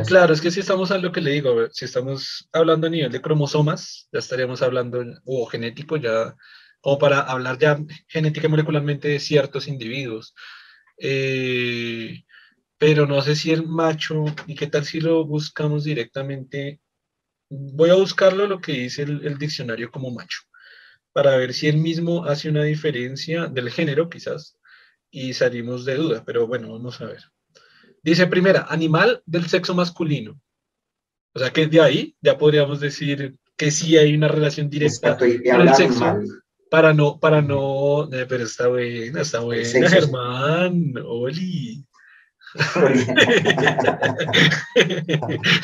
claro, 0.07 0.33
es 0.33 0.41
que 0.41 0.51
si 0.51 0.61
estamos 0.61 0.91
a 0.91 0.99
lo 0.99 1.13
que 1.13 1.21
le 1.21 1.33
digo, 1.33 1.69
si 1.71 1.85
estamos 1.85 2.49
hablando 2.53 2.87
a 2.87 2.91
nivel 2.91 3.13
de 3.13 3.21
cromosomas, 3.21 4.09
ya 4.13 4.19
estaríamos 4.19 4.63
hablando, 4.63 5.05
o 5.25 5.47
genético, 5.47 5.97
ya, 5.97 6.35
o 6.81 6.99
para 6.99 7.21
hablar 7.21 7.59
ya 7.59 7.79
genética 8.09 8.47
y 8.47 8.51
molecularmente 8.51 9.09
de 9.09 9.21
ciertos 9.21 9.69
individuos. 9.69 10.35
Eh, 10.99 12.25
pero 12.79 13.07
no 13.07 13.21
sé 13.23 13.37
si 13.37 13.51
el 13.51 13.67
macho, 13.67 14.25
y 14.47 14.55
qué 14.55 14.67
tal 14.67 14.85
si 14.85 15.01
lo 15.01 15.25
buscamos 15.27 15.85
directamente. 15.85 16.81
Voy 17.51 17.91
a 17.91 17.95
buscarlo 17.95 18.47
lo 18.47 18.61
que 18.61 18.73
dice 18.73 19.03
el, 19.03 19.27
el 19.27 19.37
diccionario 19.39 19.91
como 19.91 20.11
macho, 20.11 20.39
para 21.13 21.37
ver 21.37 21.53
si 21.53 21.69
él 21.69 21.77
mismo 21.79 22.25
hace 22.25 22.49
una 22.49 22.65
diferencia 22.65 23.47
del 23.47 23.71
género, 23.71 24.09
quizás, 24.09 24.57
y 25.11 25.35
salimos 25.35 25.85
de 25.85 25.97
duda, 25.97 26.25
pero 26.25 26.47
bueno, 26.47 26.73
vamos 26.73 27.01
a 27.01 27.07
ver. 27.07 27.23
Dice 28.03 28.27
primera, 28.27 28.67
animal 28.69 29.23
del 29.27 29.49
sexo 29.49 29.75
masculino. 29.75 30.41
O 31.35 31.39
sea 31.39 31.51
que 31.51 31.67
de 31.67 31.81
ahí 31.81 32.17
ya 32.21 32.39
podríamos 32.39 32.81
decir 32.81 33.37
que 33.57 33.71
sí 33.71 33.97
hay 33.97 34.15
una 34.15 34.29
relación 34.29 34.69
directa 34.69 35.17
con 35.17 35.29
el 35.29 35.75
sexo. 35.75 36.19
Para 36.71 36.95
no, 36.95 37.19
para 37.19 37.43
no, 37.43 38.09
eh, 38.13 38.27
pero 38.29 38.45
está 38.45 38.69
buena, 38.69 39.23
está 39.23 39.41
buena, 39.41 39.91
Germán, 39.91 40.95
Oli. 41.05 41.85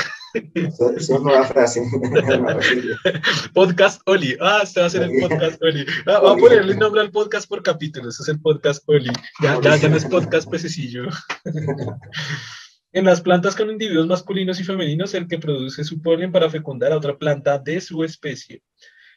Es 0.34 1.10
nueva 1.10 1.44
frase. 1.44 1.82
podcast 3.54 4.00
Oli. 4.06 4.36
Ah, 4.40 4.60
este 4.62 4.80
va 4.80 4.86
a 4.86 4.90
ser 4.90 5.02
el 5.02 5.20
podcast 5.20 5.62
Oli. 5.62 5.86
Ah, 6.06 6.16
a 6.16 6.36
ponerle 6.36 6.74
nombre 6.76 7.00
al 7.00 7.10
podcast 7.10 7.48
por 7.48 7.62
capítulo. 7.62 8.08
Ese 8.08 8.22
es 8.22 8.28
el 8.28 8.40
podcast 8.40 8.82
Oli. 8.88 9.10
Ya, 9.42 9.60
ya, 9.60 9.76
ya 9.76 9.88
no 9.88 9.96
es 9.96 10.04
podcast 10.04 10.50
pececillo. 10.50 11.04
En 12.92 13.04
las 13.04 13.20
plantas 13.20 13.54
con 13.54 13.68
individuos 13.68 14.06
masculinos 14.06 14.58
y 14.58 14.64
femeninos, 14.64 15.12
el 15.12 15.28
que 15.28 15.38
produce 15.38 15.84
su 15.84 16.00
polen 16.00 16.32
para 16.32 16.48
fecundar 16.48 16.92
a 16.92 16.96
otra 16.96 17.18
planta 17.18 17.58
de 17.58 17.78
su 17.82 18.02
especie. 18.02 18.62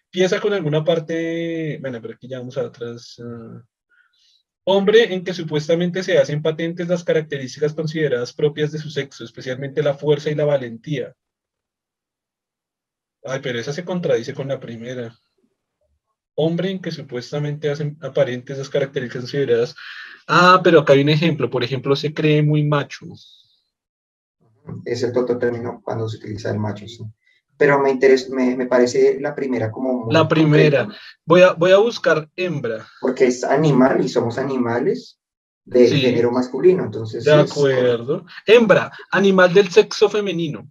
Piensa 0.10 0.41
con 0.41 0.52
alguna 0.52 0.84
parte, 0.84 1.78
bueno, 1.80 2.02
pero 2.02 2.15
aquí 2.15 2.28
ya 2.28 2.39
vamos 2.39 2.58
a 2.58 2.63
otras. 2.63 3.17
Uh, 3.19 3.62
Hombre 4.72 5.16
en 5.16 5.24
que 5.24 5.34
supuestamente 5.34 6.04
se 6.04 6.20
hacen 6.20 6.44
patentes 6.44 6.88
las 6.88 7.04
características 7.04 7.74
consideradas 7.74 8.34
propias 8.34 8.72
de 8.72 8.78
su 8.78 8.92
sexo, 8.92 9.24
especialmente 9.24 9.82
la 9.82 9.96
fuerza 9.96 10.30
y 10.30 10.36
la 10.36 10.46
valentía. 10.46 11.16
Ay, 13.24 13.40
pero 13.42 13.58
esa 13.58 13.74
se 13.74 13.84
contradice 13.84 14.36
con 14.36 14.48
la 14.48 14.60
primera. 14.60 15.12
Hombre 16.36 16.70
en 16.70 16.84
que 16.84 16.92
supuestamente 16.92 17.72
hacen 17.72 17.98
aparentes 18.00 18.60
las 18.60 18.70
características 18.70 19.24
consideradas. 19.24 19.76
Ah, 20.28 20.62
pero 20.64 20.82
acá 20.82 20.94
hay 20.94 21.02
un 21.02 21.10
ejemplo. 21.10 21.50
Por 21.50 21.64
ejemplo, 21.64 21.96
se 21.96 22.14
cree 22.14 22.44
muy 22.44 22.64
macho. 22.64 23.08
Es 24.86 25.02
el 25.02 25.18
otro 25.18 25.40
término 25.40 25.82
cuando 25.84 26.08
se 26.08 26.18
utiliza 26.18 26.52
el 26.52 26.60
macho. 26.60 26.88
¿sí? 26.88 27.04
Pero 27.60 27.78
me, 27.82 27.91
interesa, 27.91 28.34
me, 28.34 28.56
me, 28.56 28.67
parece 28.67 29.19
la 29.19 29.36
primera 29.36 29.69
como... 29.69 30.10
la 30.10 30.26
primera. 30.30 30.88
Voy 31.26 31.41
a, 31.41 31.52
voy 31.52 31.72
a 31.72 31.78
buscar 31.78 32.30
hembra. 32.38 32.88
Porque 33.02 33.28
es 33.28 33.43
animal 33.43 34.00
y 34.00 34.08
somos 34.08 34.38
animales 34.38 35.19
de 35.65 35.89
género 35.89 36.32
masculino, 36.32 36.86
entonces... 36.86 37.26
De 37.26 37.34
acuerdo. 37.34 38.26
Hembra, 38.45 38.93
animal 39.12 39.54
del 39.54 39.69
sexo 39.69 40.10
femenino. 40.10 40.69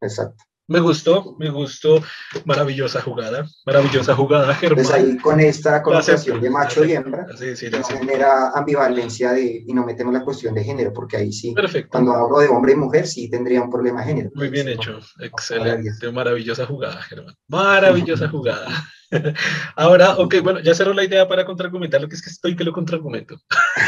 Exacto. 0.00 0.42
Me 0.68 0.80
gustó, 0.80 1.36
me 1.38 1.48
gustó. 1.48 2.02
Maravillosa 2.44 3.00
jugada, 3.00 3.46
maravillosa 3.64 4.16
jugada, 4.16 4.54
Germán. 4.54 4.84
Pues 4.84 4.90
ahí 4.90 5.16
con 5.18 5.38
esta 5.38 5.80
connotación 5.80 6.40
de 6.40 6.50
macho 6.50 6.84
y 6.84 6.92
hembra, 6.92 7.26
sí, 7.36 7.54
sí, 7.54 7.68
no 7.70 7.84
genera 7.84 8.50
ambivalencia 8.52 9.32
de, 9.32 9.64
y 9.66 9.72
no 9.72 9.84
metemos 9.86 10.12
la 10.12 10.24
cuestión 10.24 10.54
de 10.54 10.64
género, 10.64 10.92
porque 10.92 11.18
ahí 11.18 11.32
sí, 11.32 11.52
Perfecto. 11.52 11.90
cuando 11.92 12.12
hablo 12.14 12.40
de 12.40 12.48
hombre 12.48 12.72
y 12.72 12.76
mujer, 12.76 13.06
sí 13.06 13.30
tendría 13.30 13.62
un 13.62 13.70
problema 13.70 14.00
de 14.00 14.06
género. 14.06 14.30
Muy 14.34 14.48
bien 14.48 14.68
hecho, 14.68 14.98
excelente, 15.20 16.10
maravillosa 16.10 16.66
jugada, 16.66 17.00
Germán. 17.02 17.36
Maravillosa 17.48 18.28
jugada. 18.28 18.68
Ahora, 19.76 20.18
ok, 20.18 20.36
bueno, 20.42 20.60
ya 20.60 20.74
cerró 20.74 20.92
la 20.92 21.04
idea 21.04 21.28
para 21.28 21.44
contraargumentar 21.44 22.00
lo 22.00 22.08
que 22.08 22.16
es 22.16 22.22
que 22.22 22.30
estoy 22.30 22.56
que 22.56 22.64
lo 22.64 22.72
contraargumento. 22.72 23.36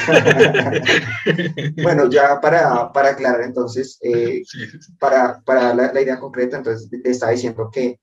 bueno, 1.83 2.11
ya 2.11 2.40
para, 2.40 2.92
para 2.92 3.11
aclarar 3.11 3.42
entonces, 3.42 3.98
eh, 4.02 4.42
para, 4.98 5.40
para 5.40 5.74
la, 5.74 5.92
la, 5.92 6.00
idea 6.00 6.18
concreta, 6.18 6.57
entonces 6.57 6.88
te 6.90 7.11
estaba 7.11 7.33
diciendo 7.33 7.70
que 7.72 7.98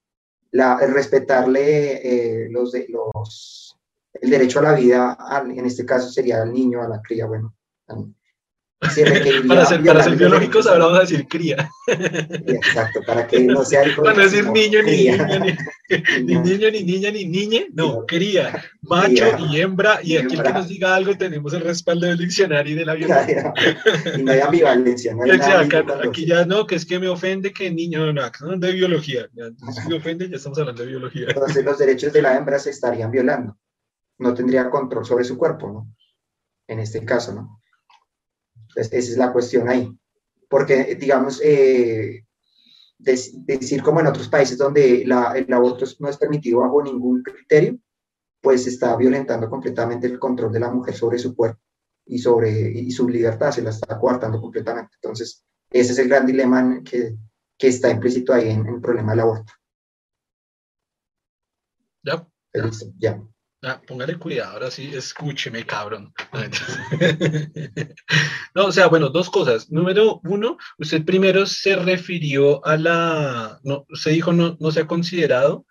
la, 0.52 0.78
el 0.82 0.94
respetarle 0.94 2.46
eh, 2.46 2.50
los, 2.50 2.74
los, 2.90 3.78
el 4.14 4.30
derecho 4.30 4.60
a 4.60 4.64
la 4.64 4.74
vida, 4.74 5.18
en 5.46 5.66
este 5.66 5.86
caso 5.86 6.10
sería 6.10 6.42
al 6.42 6.54
niño, 6.54 6.82
a 6.82 6.88
la 6.88 7.02
cría, 7.02 7.26
bueno, 7.26 7.54
para 9.48 9.66
ser, 9.66 9.84
para 9.84 10.04
ser 10.04 10.16
biológicos 10.16 10.68
ahora 10.68 10.86
vamos 10.86 11.00
a 11.00 11.02
decir 11.02 11.28
cría. 11.28 11.70
Exacto, 11.88 13.02
para 13.06 13.28
que 13.28 13.42
no 13.42 13.64
sea 13.64 13.84
Para 13.96 14.14
no 14.14 14.24
decir 14.24 14.50
niño 14.50 14.82
ni 14.84 14.92
niña, 14.92 15.28
ni, 16.24 16.36
niño, 16.36 16.72
ni 16.72 16.84
niña, 16.84 17.12
ni 17.12 17.26
niñe, 17.26 17.68
no, 17.74 18.06
cría, 18.06 18.64
macho 18.82 19.26
y 19.50 19.62
hembra, 19.62 20.00
y, 20.04 20.18
aquí 20.18 20.36
el 20.36 20.44
que 20.44 20.54
nos 20.54 20.68
diga 20.68 20.96
algo 20.96 21.18
tenemos 21.18 21.54
el 21.54 21.62
respaldo 21.62 22.08
del 22.08 22.18
diccionario 22.18 22.74
y 22.74 22.78
de 22.78 22.86
la 22.86 22.94
biología. 22.96 23.54
y 24.18 24.24
no 24.24 24.32
hay 24.32 24.40
ambivalencia, 24.40 25.14
no 25.14 25.24
hay 25.24 25.40
aquí 26.08 26.26
ya 26.26 26.46
no, 26.46 26.66
que 26.66 26.76
es 26.76 26.86
que 26.86 27.00
me 27.00 27.08
ofende 27.08 27.54
que 27.54 27.70
niño, 27.72 28.06
no, 28.06 28.14
no, 28.14 28.32
no 28.42 28.58
de 28.58 28.72
biología, 28.72 29.28
ya, 29.34 29.46
si 29.72 29.88
me 29.90 29.96
ofende 29.96 30.30
ya 30.30 30.38
estamos 30.38 30.58
hablando 30.60 30.84
de 30.84 30.90
biología. 30.90 31.28
Entonces 31.28 31.64
los 31.64 31.78
derechos 31.78 32.14
de 32.14 32.22
la 32.22 32.38
hembra 32.38 32.60
se 32.60 32.70
estarían 32.72 33.12
violando, 33.12 33.58
no 34.20 34.34
tendría 34.34 34.70
control 34.70 35.06
sobre 35.06 35.24
su 35.24 35.38
cuerpo, 35.38 35.72
¿no? 35.72 35.96
En 36.68 36.80
este 36.80 37.06
caso, 37.06 37.34
¿no? 37.34 37.62
Esa 38.76 38.98
es 38.98 39.18
la 39.18 39.32
cuestión 39.32 39.70
ahí. 39.70 39.92
Porque, 40.50 40.96
digamos, 40.96 41.42
eh, 41.44 42.26
decir 42.98 43.84
como 43.84 44.00
en 44.00 44.08
otros 44.08 44.28
países 44.28 44.58
donde 44.58 45.02
el 45.02 45.12
aborto 45.12 45.86
no 46.00 46.10
es 46.10 46.18
permitido 46.18 46.60
bajo 46.60 46.84
ningún 46.84 47.22
criterio, 47.24 47.78
pues 48.42 48.68
está 48.68 48.96
violentando 48.96 49.50
completamente 49.50 50.08
el 50.08 50.20
control 50.20 50.52
de 50.52 50.60
la 50.60 50.72
mujer 50.72 50.96
sobre 50.96 51.18
su 51.18 51.36
cuerpo 51.36 51.60
y 52.06 52.20
sobre 52.20 52.52
y 52.72 52.92
su 52.92 53.10
libertad, 53.10 53.52
se 53.52 53.62
la 53.62 53.72
está 53.72 54.00
coartando 54.00 54.40
completamente. 54.40 54.92
Entonces, 55.02 55.44
ese 55.72 55.94
es 55.94 56.00
el 56.00 56.10
gran 56.10 56.26
dilema 56.26 56.82
que, 56.84 57.18
que 57.58 57.68
está 57.68 57.90
implícito 57.90 58.34
ahí 58.34 58.50
en, 58.50 58.68
el 58.68 58.82
problema 58.82 59.12
del 59.12 59.22
aborto. 59.22 59.54
Ya. 62.04 62.28
ya. 63.00 63.35
Ah, 63.68 63.82
póngale 63.82 64.20
cuidado, 64.20 64.52
ahora 64.54 64.70
sí, 64.70 64.92
escúcheme, 64.94 65.66
cabrón. 65.66 66.14
No, 68.54 68.68
o 68.68 68.72
sea, 68.72 68.88
bueno, 68.88 69.10
dos 69.10 69.30
cosas. 69.30 69.72
Número 69.72 70.22
uno, 70.24 70.58
usted 70.78 71.04
primero 71.04 71.46
se 71.48 71.76
refirió 71.76 72.64
a 72.66 72.78
la, 72.78 73.60
no, 73.64 73.86
usted 73.90 74.12
dijo 74.12 74.32
no, 74.32 74.56
no 74.60 74.72
se 74.72 74.82
ha 74.82 74.88
considerado 74.88 75.66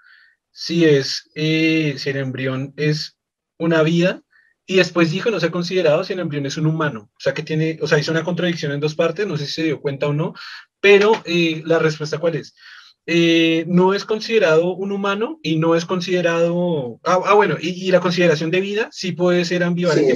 si 0.50 0.84
es, 0.84 1.30
eh, 1.36 1.94
si 1.96 2.10
el 2.10 2.16
embrión 2.16 2.74
es 2.76 3.16
una 3.58 3.82
vida, 3.82 4.22
y 4.66 4.76
después 4.76 5.10
dijo 5.10 5.30
no 5.30 5.38
se 5.40 5.46
ha 5.46 5.50
considerado 5.50 6.02
si 6.04 6.14
el 6.14 6.20
embrión 6.20 6.46
es 6.46 6.56
un 6.56 6.66
humano. 6.66 7.10
O 7.14 7.20
sea, 7.20 7.32
que 7.32 7.42
tiene, 7.44 7.78
o 7.80 7.86
sea, 7.86 7.98
hizo 7.98 8.10
una 8.10 8.24
contradicción 8.24 8.72
en 8.72 8.80
dos 8.80 8.96
partes, 8.96 9.26
no 9.26 9.36
sé 9.36 9.46
si 9.46 9.52
se 9.52 9.62
dio 9.62 9.80
cuenta 9.80 10.08
o 10.08 10.12
no, 10.12 10.34
pero 10.80 11.12
eh, 11.24 11.62
la 11.64 11.78
respuesta 11.78 12.18
cuál 12.18 12.34
es. 12.36 12.54
Eh, 13.06 13.64
no 13.68 13.92
es 13.92 14.04
considerado 14.04 14.74
un 14.74 14.90
humano 14.90 15.38
y 15.42 15.56
no 15.56 15.74
es 15.74 15.84
considerado, 15.84 17.00
ah, 17.04 17.20
ah 17.26 17.34
bueno, 17.34 17.56
y, 17.60 17.90
la 17.90 18.00
consideración 18.00 18.50
de 18.50 18.60
vida 18.60 18.88
sí 18.92 19.12
puede 19.12 19.44
ser 19.44 19.62
ambivalente, 19.62 20.14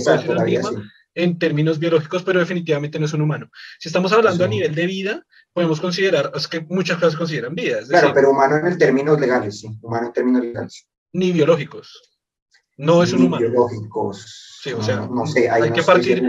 en 1.14 1.38
términos 1.38 1.79
biológicos, 1.79 2.22
pero 2.22 2.38
definitivamente 2.38 2.98
no 2.98 3.05
es 3.05 3.12
un 3.12 3.22
humano. 3.22 3.51
Si 3.79 3.88
estamos 3.88 4.12
hablando 4.12 4.44
a 4.44 4.48
nivel 4.48 4.74
de 4.74 4.87
vida, 4.87 5.27
podemos 5.53 5.81
considerar, 5.81 6.31
es 6.35 6.48
que 6.48 6.61
muchas 6.61 6.96
cosas 6.98 7.16
consideran 7.16 7.55
vida. 7.55 7.81
claro, 7.87 8.12
pero 8.14 8.31
humano 8.31 8.57
en 8.57 8.79
términos 8.79 9.20
legales, 9.20 9.61
sí, 9.61 9.68
humano 9.83 10.07
en 10.07 10.12
términos 10.12 10.42
legales. 10.42 10.87
Ni 11.12 11.33
biológicos. 11.33 12.20
No 12.77 13.03
es 13.03 13.12
un 13.12 13.24
humano. 13.24 13.48
biológicos. 13.48 14.61
Sí, 14.62 14.72
o 14.72 14.83
sea, 14.83 15.09
no, 15.11 15.27
sé, 15.27 15.51
hay 15.51 15.72
que 15.72 15.83
partir, 15.83 16.22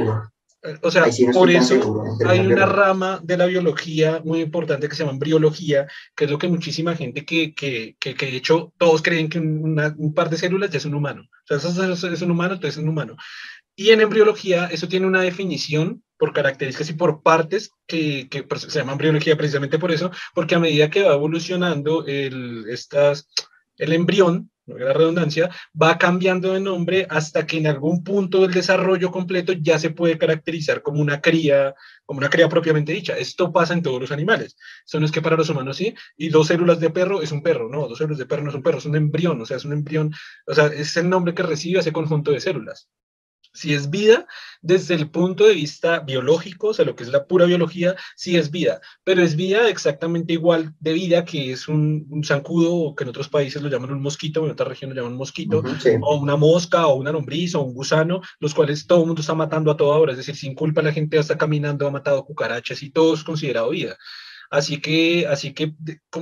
o 0.82 0.92
sea, 0.92 1.06
por 1.34 1.50
eso 1.50 2.04
hay 2.28 2.40
una 2.40 2.66
rama 2.66 3.20
de 3.24 3.38
la 3.38 3.46
biología 3.46 4.22
muy 4.26 4.42
importante 4.42 4.90
que 4.90 4.96
se 4.96 5.04
llama 5.04 5.14
embriología, 5.14 5.88
que 6.16 6.26
es 6.26 6.32
lo 6.32 6.38
que 6.38 6.50
muchísima 6.50 6.96
gente 6.96 7.24
que, 7.24 7.54
que, 7.54 7.96
que, 8.00 8.14
de 8.14 8.36
hecho 8.36 8.74
todos 8.78 9.02
creen 9.02 9.30
que 9.30 9.40
un 9.40 10.14
par 10.14 10.30
de 10.30 10.38
células 10.38 10.70
ya 10.70 10.78
es 10.78 10.86
un 10.86 10.96
humano. 10.96 11.24
O 11.50 11.60
sea, 11.60 11.70
eso 11.70 12.08
es 12.08 12.22
un 12.22 12.32
humano, 12.32 12.56
entonces 12.56 12.78
es 12.78 12.84
un 12.84 12.90
humano. 12.90 13.16
Y 13.76 13.92
en 13.92 14.02
embriología 14.02 14.66
eso 14.66 14.90
tiene 14.90 15.08
una 15.08 15.22
definición 15.22 16.04
por 16.18 16.34
características 16.34 16.90
y 16.90 16.94
por 16.94 17.24
partes 17.24 17.72
que, 17.88 18.28
que 18.30 18.46
se 18.58 18.80
llama 18.80 18.92
embriología 18.92 19.38
precisamente 19.38 19.80
por 19.80 19.94
eso, 19.94 20.12
porque 20.36 20.56
a 20.56 20.60
medida 20.60 20.90
que 20.90 21.04
va 21.04 21.14
evolucionando 21.14 22.06
el, 22.06 22.66
estas, 22.70 23.30
el 23.80 23.94
embrión, 23.94 24.52
la 24.68 24.94
redundancia, 24.94 25.50
va 25.82 25.98
cambiando 25.98 26.54
de 26.54 26.60
nombre 26.60 27.08
hasta 27.10 27.48
que 27.48 27.58
en 27.58 27.68
algún 27.68 28.04
punto 28.04 28.42
del 28.42 28.52
desarrollo 28.52 29.10
completo 29.10 29.54
ya 29.54 29.80
se 29.80 29.90
puede 29.90 30.18
caracterizar 30.18 30.82
como 30.84 31.02
una 31.02 31.22
cría, 31.22 31.74
como 32.06 32.20
una 32.20 32.30
cría 32.30 32.48
propiamente 32.48 32.94
dicha. 32.94 33.18
Esto 33.18 33.52
pasa 33.52 33.74
en 33.74 33.82
todos 33.82 34.00
los 34.00 34.12
animales. 34.12 34.56
Eso 34.86 35.00
no 35.00 35.06
es 35.06 35.12
que 35.12 35.22
para 35.22 35.38
los 35.38 35.50
humanos 35.50 35.78
sí, 35.78 35.94
y 36.18 36.30
dos 36.30 36.48
células 36.48 36.80
de 36.80 36.92
perro 36.92 37.22
es 37.22 37.32
un 37.32 37.42
perro, 37.42 37.70
no, 37.70 37.88
dos 37.88 37.98
células 37.98 38.20
de 38.20 38.26
perro 38.26 38.44
no 38.44 38.50
es 38.50 38.56
un 38.56 38.64
perro, 38.64 38.78
es 38.78 38.86
un 38.86 38.96
embrión, 38.96 39.42
o 39.42 39.46
sea, 39.46 39.58
es 39.58 39.66
un 39.66 39.74
embrión, 39.74 40.14
o 40.46 40.54
sea, 40.54 40.68
es 40.68 40.96
el 40.98 41.10
nombre 41.10 41.34
que 41.34 41.44
recibe 41.44 41.80
ese 41.80 41.92
conjunto 41.92 42.32
de 42.32 42.40
células. 42.40 42.90
Si 43.54 43.74
es 43.74 43.90
vida, 43.90 44.28
desde 44.62 44.96
el 44.96 45.10
punto 45.10 45.46
de 45.46 45.56
vista 45.56 46.00
biológico, 46.00 46.68
o 46.68 46.74
sea, 46.74 46.86
lo 46.86 46.96
que 46.96 47.04
es 47.04 47.10
la 47.10 47.26
pura 47.26 47.46
biología, 47.46 47.96
sí 48.16 48.38
es 48.38 48.52
vida, 48.52 48.82
pero 49.04 49.22
es 49.22 49.36
vida 49.36 49.70
exactamente 49.70 50.34
igual 50.34 50.74
de 50.80 50.94
vida 50.94 51.26
que 51.26 51.52
es 51.52 51.68
un, 51.68 52.06
un 52.10 52.24
zancudo, 52.24 52.74
o 52.74 52.96
que 52.96 53.04
en 53.04 53.10
otros 53.10 53.30
países 53.30 53.62
lo 53.62 53.70
llaman 53.70 53.92
un 53.92 54.02
mosquito, 54.02 54.46
en 54.46 54.52
otras 54.52 54.70
regiones 54.70 54.96
lo 54.96 55.04
llaman 55.04 55.18
mosquito, 55.18 55.64
o 56.02 56.16
una 56.18 56.36
mosca, 56.36 56.88
o 56.88 56.96
una 56.96 57.12
lombriz, 57.12 57.56
o 57.56 57.62
un 57.62 57.74
gusano, 57.74 58.22
los 58.40 58.54
cuales 58.54 58.86
todo 58.86 59.02
el 59.02 59.08
mundo 59.08 59.22
está 59.22 59.34
matando 59.34 59.72
a 59.72 59.78
toda 59.78 59.98
hora, 59.98 60.12
es 60.12 60.18
decir, 60.18 60.36
sin 60.36 60.56
culpa 60.56 60.82
la 60.82 60.92
gente 60.92 61.18
está 61.18 61.38
caminando, 61.38 61.88
ha 61.88 61.92
matado 61.92 62.26
cucarachas 62.26 62.84
y 62.84 62.92
todo 62.92 63.14
es 63.14 63.24
considerado 63.24 63.70
vida. 63.70 63.98
Así 64.50 64.82
que, 64.82 65.28
así 65.28 65.54
que 65.54 65.76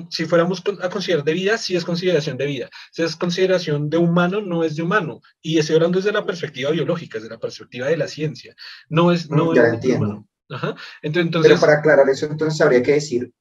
si 0.10 0.26
fuéramos 0.26 0.62
a 0.82 0.90
considerar 0.90 1.24
de 1.24 1.34
vida, 1.34 1.58
sí 1.58 1.76
es 1.76 1.86
consideración 1.86 2.38
de 2.38 2.46
vida. 2.46 2.70
Si 2.92 3.02
es 3.02 3.16
consideración 3.16 3.90
de 3.90 3.98
humano, 3.98 4.42
no 4.42 4.64
es 4.64 4.76
de 4.76 4.84
humano. 4.84 5.22
Y 5.42 5.58
estoy 5.60 5.78
hablando 5.78 6.00
desde 6.00 6.12
la 6.12 6.26
perspectiva 6.26 6.72
biológica, 6.72 7.20
desde 7.20 7.34
la 7.34 7.40
perspectiva 7.40 7.88
de 7.88 7.98
la 7.98 8.08
ciencia. 8.08 8.54
No 8.90 9.12
es, 9.12 9.30
no 9.30 9.56
ya 9.56 9.68
entiendo. 9.68 10.28
Entonces, 11.02 11.42
Pero 11.42 11.60
para 11.60 11.74
aclarar 11.74 12.10
eso, 12.10 12.26
entonces 12.26 12.60
habría 12.62 12.84
que 12.84 12.94
decir, 12.94 13.32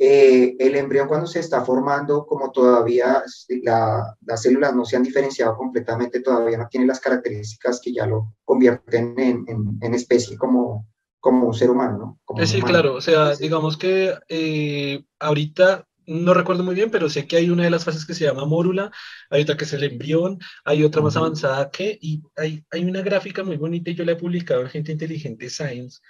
eh, 0.00 0.54
el 0.60 0.76
embrión 0.76 1.08
cuando 1.08 1.26
se 1.26 1.40
está 1.40 1.64
formando, 1.64 2.24
como 2.24 2.52
todavía 2.52 3.24
la, 3.62 4.16
las 4.20 4.42
células 4.42 4.74
no 4.74 4.84
se 4.84 4.96
han 4.96 5.02
diferenciado 5.02 5.56
completamente, 5.56 6.20
todavía 6.20 6.56
no 6.56 6.68
tiene 6.68 6.86
las 6.86 7.00
características 7.00 7.80
que 7.82 7.92
ya 7.92 8.06
lo 8.06 8.34
convierten 8.44 9.18
en, 9.18 9.44
en, 9.48 9.78
en 9.80 9.94
especie 9.94 10.36
como, 10.36 10.86
como 11.20 11.52
ser 11.52 11.70
humano, 11.70 12.20
¿no? 12.28 12.46
sí, 12.46 12.62
claro, 12.62 12.94
o 12.94 13.00
sea, 13.00 13.34
digamos 13.34 13.76
que 13.76 14.14
eh, 14.28 15.04
ahorita 15.18 15.86
no 16.06 16.32
recuerdo 16.32 16.64
muy 16.64 16.74
bien, 16.74 16.90
pero 16.90 17.10
sé 17.10 17.26
que 17.26 17.36
hay 17.36 17.50
una 17.50 17.64
de 17.64 17.70
las 17.70 17.84
fases 17.84 18.06
que 18.06 18.14
se 18.14 18.24
llama 18.24 18.46
mórula, 18.46 18.90
hay 19.28 19.42
otra 19.42 19.56
que 19.56 19.64
es 19.64 19.72
el 19.74 19.84
embrión, 19.84 20.38
hay 20.64 20.82
otra 20.82 21.02
más 21.02 21.16
avanzada 21.16 21.70
que, 21.70 21.98
y 22.00 22.22
hay, 22.34 22.64
hay 22.70 22.84
una 22.84 23.02
gráfica 23.02 23.44
muy 23.44 23.58
bonita 23.58 23.90
y 23.90 23.94
yo 23.94 24.04
la 24.04 24.12
he 24.12 24.16
publicado 24.16 24.62
en 24.62 24.70
Gente 24.70 24.92
Inteligente 24.92 25.50
Science, 25.50 26.00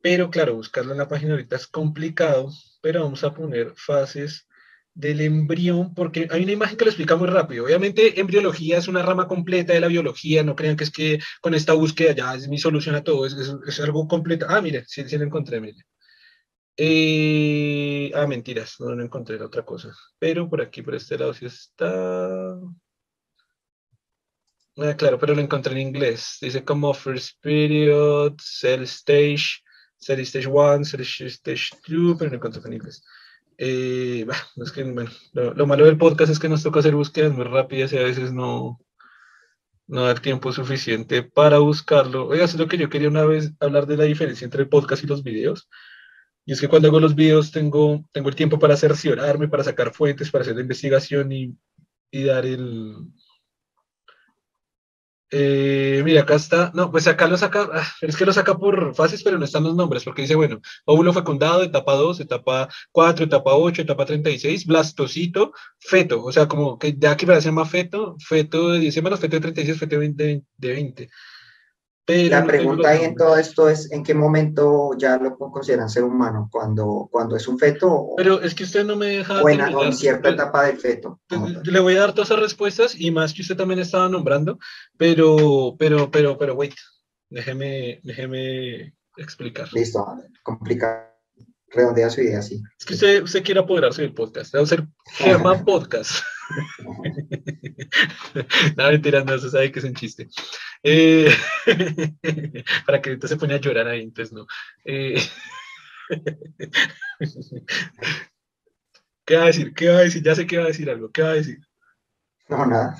pero 0.00 0.30
claro, 0.30 0.54
buscarla 0.54 0.92
en 0.92 0.98
la 0.98 1.08
página 1.08 1.32
ahorita 1.32 1.56
es 1.56 1.66
complicado, 1.66 2.50
pero 2.80 3.02
vamos 3.02 3.22
a 3.22 3.34
poner 3.34 3.74
fases 3.76 4.47
del 4.98 5.20
embrión, 5.20 5.94
porque 5.94 6.26
hay 6.28 6.42
una 6.42 6.52
imagen 6.52 6.76
que 6.76 6.84
lo 6.84 6.90
explica 6.90 7.14
muy 7.14 7.28
rápido. 7.28 7.64
Obviamente, 7.64 8.18
embriología 8.20 8.78
es 8.78 8.88
una 8.88 9.00
rama 9.00 9.28
completa 9.28 9.72
de 9.72 9.80
la 9.80 9.86
biología, 9.86 10.42
no 10.42 10.56
crean 10.56 10.76
que 10.76 10.82
es 10.84 10.90
que 10.90 11.20
con 11.40 11.54
esta 11.54 11.72
búsqueda 11.74 12.12
ya 12.12 12.34
es 12.34 12.48
mi 12.48 12.58
solución 12.58 12.96
a 12.96 13.04
todo, 13.04 13.24
es, 13.24 13.34
es, 13.34 13.80
algo 13.80 14.08
completo. 14.08 14.46
Ah, 14.48 14.60
mire, 14.60 14.84
sí, 14.88 15.08
sí 15.08 15.16
lo 15.16 15.24
encontré, 15.24 15.60
mire. 15.60 15.84
Eh, 16.76 18.10
ah, 18.14 18.26
mentiras, 18.26 18.74
no 18.80 18.92
lo 18.94 19.04
encontré, 19.04 19.38
la 19.38 19.46
otra 19.46 19.64
cosa. 19.64 19.92
Pero 20.18 20.48
por 20.50 20.60
aquí, 20.62 20.82
por 20.82 20.96
este 20.96 21.16
lado, 21.16 21.32
sí 21.32 21.46
está. 21.46 22.58
Ah, 24.78 24.94
claro, 24.96 25.18
pero 25.18 25.34
lo 25.34 25.40
encontré 25.40 25.72
en 25.74 25.88
inglés. 25.88 26.38
Dice 26.40 26.64
como 26.64 26.92
first 26.92 27.40
period, 27.40 28.34
cell 28.40 28.82
stage, 28.82 29.62
cell 29.96 30.20
stage 30.20 30.48
1, 30.48 30.84
cell 30.84 31.02
stage 31.02 31.70
2, 31.86 32.16
pero 32.18 32.30
lo 32.30 32.36
encontré 32.36 32.62
en 32.66 32.72
inglés. 32.72 33.02
Eh, 33.58 34.24
es 34.56 34.72
que, 34.72 34.84
bueno, 34.84 35.10
lo, 35.32 35.66
malo 35.66 35.84
del 35.84 35.98
podcast 35.98 36.30
es 36.30 36.38
que 36.38 36.48
nos 36.48 36.62
toca 36.62 36.80
hacer 36.80 36.94
búsquedas 36.94 37.32
muy 37.32 37.44
rápidas 37.44 37.92
y 37.92 37.98
a 37.98 38.04
veces 38.04 38.32
no, 38.32 38.80
no 39.88 40.04
da 40.04 40.14
tiempo 40.14 40.52
suficiente 40.52 41.22
para 41.24 41.58
buscarlo. 41.58 42.28
Oiga, 42.28 42.44
es 42.44 42.54
lo 42.54 42.68
que 42.68 42.78
yo 42.78 42.88
quería 42.88 43.08
una 43.08 43.24
vez 43.24 43.52
hablar 43.60 43.86
de 43.86 43.96
la 43.96 44.04
diferencia 44.04 44.44
entre 44.44 44.62
el 44.62 44.68
podcast 44.68 45.02
y 45.02 45.08
los 45.08 45.24
videos. 45.24 45.68
Y 46.46 46.52
es 46.52 46.60
que 46.60 46.68
cuando 46.68 46.88
hago 46.88 47.00
los 47.00 47.14
videos 47.14 47.50
tengo, 47.50 48.08
tengo 48.12 48.28
el 48.28 48.36
tiempo 48.36 48.58
para 48.58 48.76
cerciorarme, 48.76 49.48
para 49.48 49.64
sacar 49.64 49.92
fuentes, 49.92 50.30
para 50.30 50.42
hacer 50.42 50.54
la 50.54 50.62
investigación 50.62 51.32
y, 51.32 51.54
y 52.10 52.24
dar 52.24 52.46
el, 52.46 52.96
eh, 55.30 56.02
mira, 56.04 56.22
acá 56.22 56.34
está. 56.36 56.70
No, 56.74 56.90
pues 56.90 57.06
acá 57.06 57.26
lo 57.26 57.36
saca. 57.36 57.68
Ah, 57.72 57.86
es 58.00 58.16
que 58.16 58.24
lo 58.24 58.32
saca 58.32 58.56
por 58.56 58.94
fases, 58.94 59.22
pero 59.22 59.38
no 59.38 59.44
están 59.44 59.64
los 59.64 59.74
nombres, 59.76 60.04
porque 60.04 60.22
dice, 60.22 60.34
bueno, 60.34 60.60
óvulo 60.86 61.12
fecundado, 61.12 61.62
etapa 61.62 61.94
2, 61.94 62.20
etapa 62.20 62.68
4, 62.92 63.26
etapa 63.26 63.54
8, 63.54 63.82
etapa 63.82 64.06
36, 64.06 64.66
blastocito, 64.66 65.52
feto. 65.78 66.24
O 66.24 66.32
sea, 66.32 66.48
como 66.48 66.78
que 66.78 66.96
ya 66.98 67.12
aquí 67.12 67.26
para 67.26 67.40
se 67.40 67.48
llama 67.48 67.66
feto, 67.66 68.16
feto 68.20 68.70
de 68.70 68.80
10 68.80 68.94
semanas, 68.94 69.20
feto 69.20 69.36
de 69.36 69.40
36, 69.42 69.78
feto 69.78 69.96
de 69.96 69.98
20. 69.98 70.42
De 70.56 70.72
20. 70.72 71.08
La 72.08 72.46
pregunta 72.46 72.88
ahí 72.88 73.04
en 73.04 73.14
todo 73.14 73.36
esto 73.36 73.68
es, 73.68 73.92
¿en 73.92 74.02
qué 74.02 74.14
momento 74.14 74.90
ya 74.96 75.18
lo 75.18 75.36
consideran 75.36 75.90
ser 75.90 76.04
humano? 76.04 76.48
¿Cuando, 76.50 77.06
cuando 77.10 77.36
es 77.36 77.46
un 77.46 77.58
feto? 77.58 78.14
Pero 78.16 78.40
es 78.40 78.54
que 78.54 78.64
usted 78.64 78.84
no 78.84 78.96
me 78.96 79.06
deja... 79.06 79.42
O 79.42 79.48
en, 79.48 79.92
cierta 79.92 80.30
etapa 80.30 80.64
del 80.64 80.78
feto. 80.78 81.20
Le 81.64 81.80
voy 81.80 81.96
a 81.96 82.00
dar 82.00 82.14
todas 82.14 82.30
esas 82.30 82.40
respuestas 82.40 82.98
y 82.98 83.10
más 83.10 83.34
que 83.34 83.42
usted 83.42 83.56
también 83.56 83.80
estaba 83.80 84.08
nombrando, 84.08 84.58
pero, 84.96 85.76
pero, 85.78 86.10
pero, 86.10 86.38
pero, 86.38 86.54
wait, 86.54 86.74
déjeme, 87.28 88.00
déjeme 88.02 88.94
explicar. 89.18 89.68
Listo, 89.74 90.06
complica, 90.42 91.14
redondea 91.68 92.08
su 92.08 92.22
idea, 92.22 92.40
sí. 92.40 92.62
Es 92.78 92.86
que 92.86 92.94
usted, 92.94 93.22
usted 93.22 93.44
quiere 93.44 93.60
apoderarse 93.60 94.00
del 94.00 94.14
podcast, 94.14 94.54
debe 94.54 94.66
ser 94.66 94.86
Germán 95.18 95.62
Podcast. 95.62 96.22
no, 98.76 98.90
mentira, 98.90 99.24
no, 99.24 99.38
se 99.38 99.50
sabe 99.50 99.70
que 99.70 99.78
es 99.78 99.84
un 99.84 99.94
chiste. 99.94 100.28
Eh, 100.82 101.30
para 102.86 103.00
que 103.00 103.10
ahorita 103.10 103.28
se 103.28 103.36
pone 103.36 103.54
a 103.54 103.60
llorar 103.60 103.86
ahí, 103.88 104.02
entonces 104.02 104.32
no. 104.32 104.46
Eh, 104.84 105.20
¿Qué 109.24 109.36
va 109.36 109.42
a 109.42 109.46
decir? 109.46 109.74
¿Qué 109.74 109.88
va 109.88 109.98
a 109.98 110.02
decir? 110.02 110.22
Ya 110.22 110.34
sé 110.34 110.46
que 110.46 110.58
va 110.58 110.64
a 110.64 110.68
decir 110.68 110.88
algo. 110.88 111.10
¿Qué 111.10 111.22
va 111.22 111.30
a 111.30 111.34
decir? 111.34 111.58
No, 112.48 112.64
nada. 112.64 112.96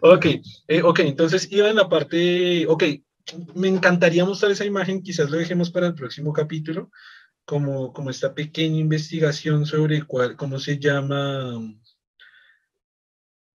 ok, 0.00 0.26
eh, 0.68 0.82
ok, 0.82 1.00
entonces 1.00 1.50
iba 1.50 1.68
en 1.68 1.76
la 1.76 1.88
parte, 1.88 2.64
ok, 2.68 2.84
me 3.54 3.68
encantaría 3.68 4.24
mostrar 4.24 4.52
esa 4.52 4.64
imagen, 4.64 5.02
quizás 5.02 5.30
lo 5.30 5.38
dejemos 5.38 5.72
para 5.72 5.88
el 5.88 5.94
próximo 5.94 6.32
capítulo, 6.32 6.92
como, 7.44 7.92
como 7.92 8.10
esta 8.10 8.32
pequeña 8.32 8.78
investigación 8.78 9.66
sobre 9.66 10.04
cuál, 10.04 10.36
cómo 10.36 10.60
se 10.60 10.78
llama, 10.78 11.58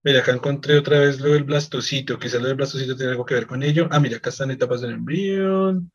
Mira, 0.02 0.20
acá 0.20 0.32
encontré 0.32 0.78
otra 0.78 1.00
vez 1.00 1.20
lo 1.20 1.32
del 1.32 1.44
blastocito, 1.44 2.18
quizás 2.18 2.40
lo 2.40 2.48
del 2.48 2.56
blastocito 2.56 2.96
tiene 2.96 3.12
algo 3.12 3.26
que 3.26 3.34
ver 3.34 3.46
con 3.46 3.62
ello. 3.62 3.86
Ah, 3.90 4.00
mira, 4.00 4.16
acá 4.16 4.30
están 4.30 4.50
etapas 4.50 4.80
del 4.80 4.92
embrión. 4.92 5.92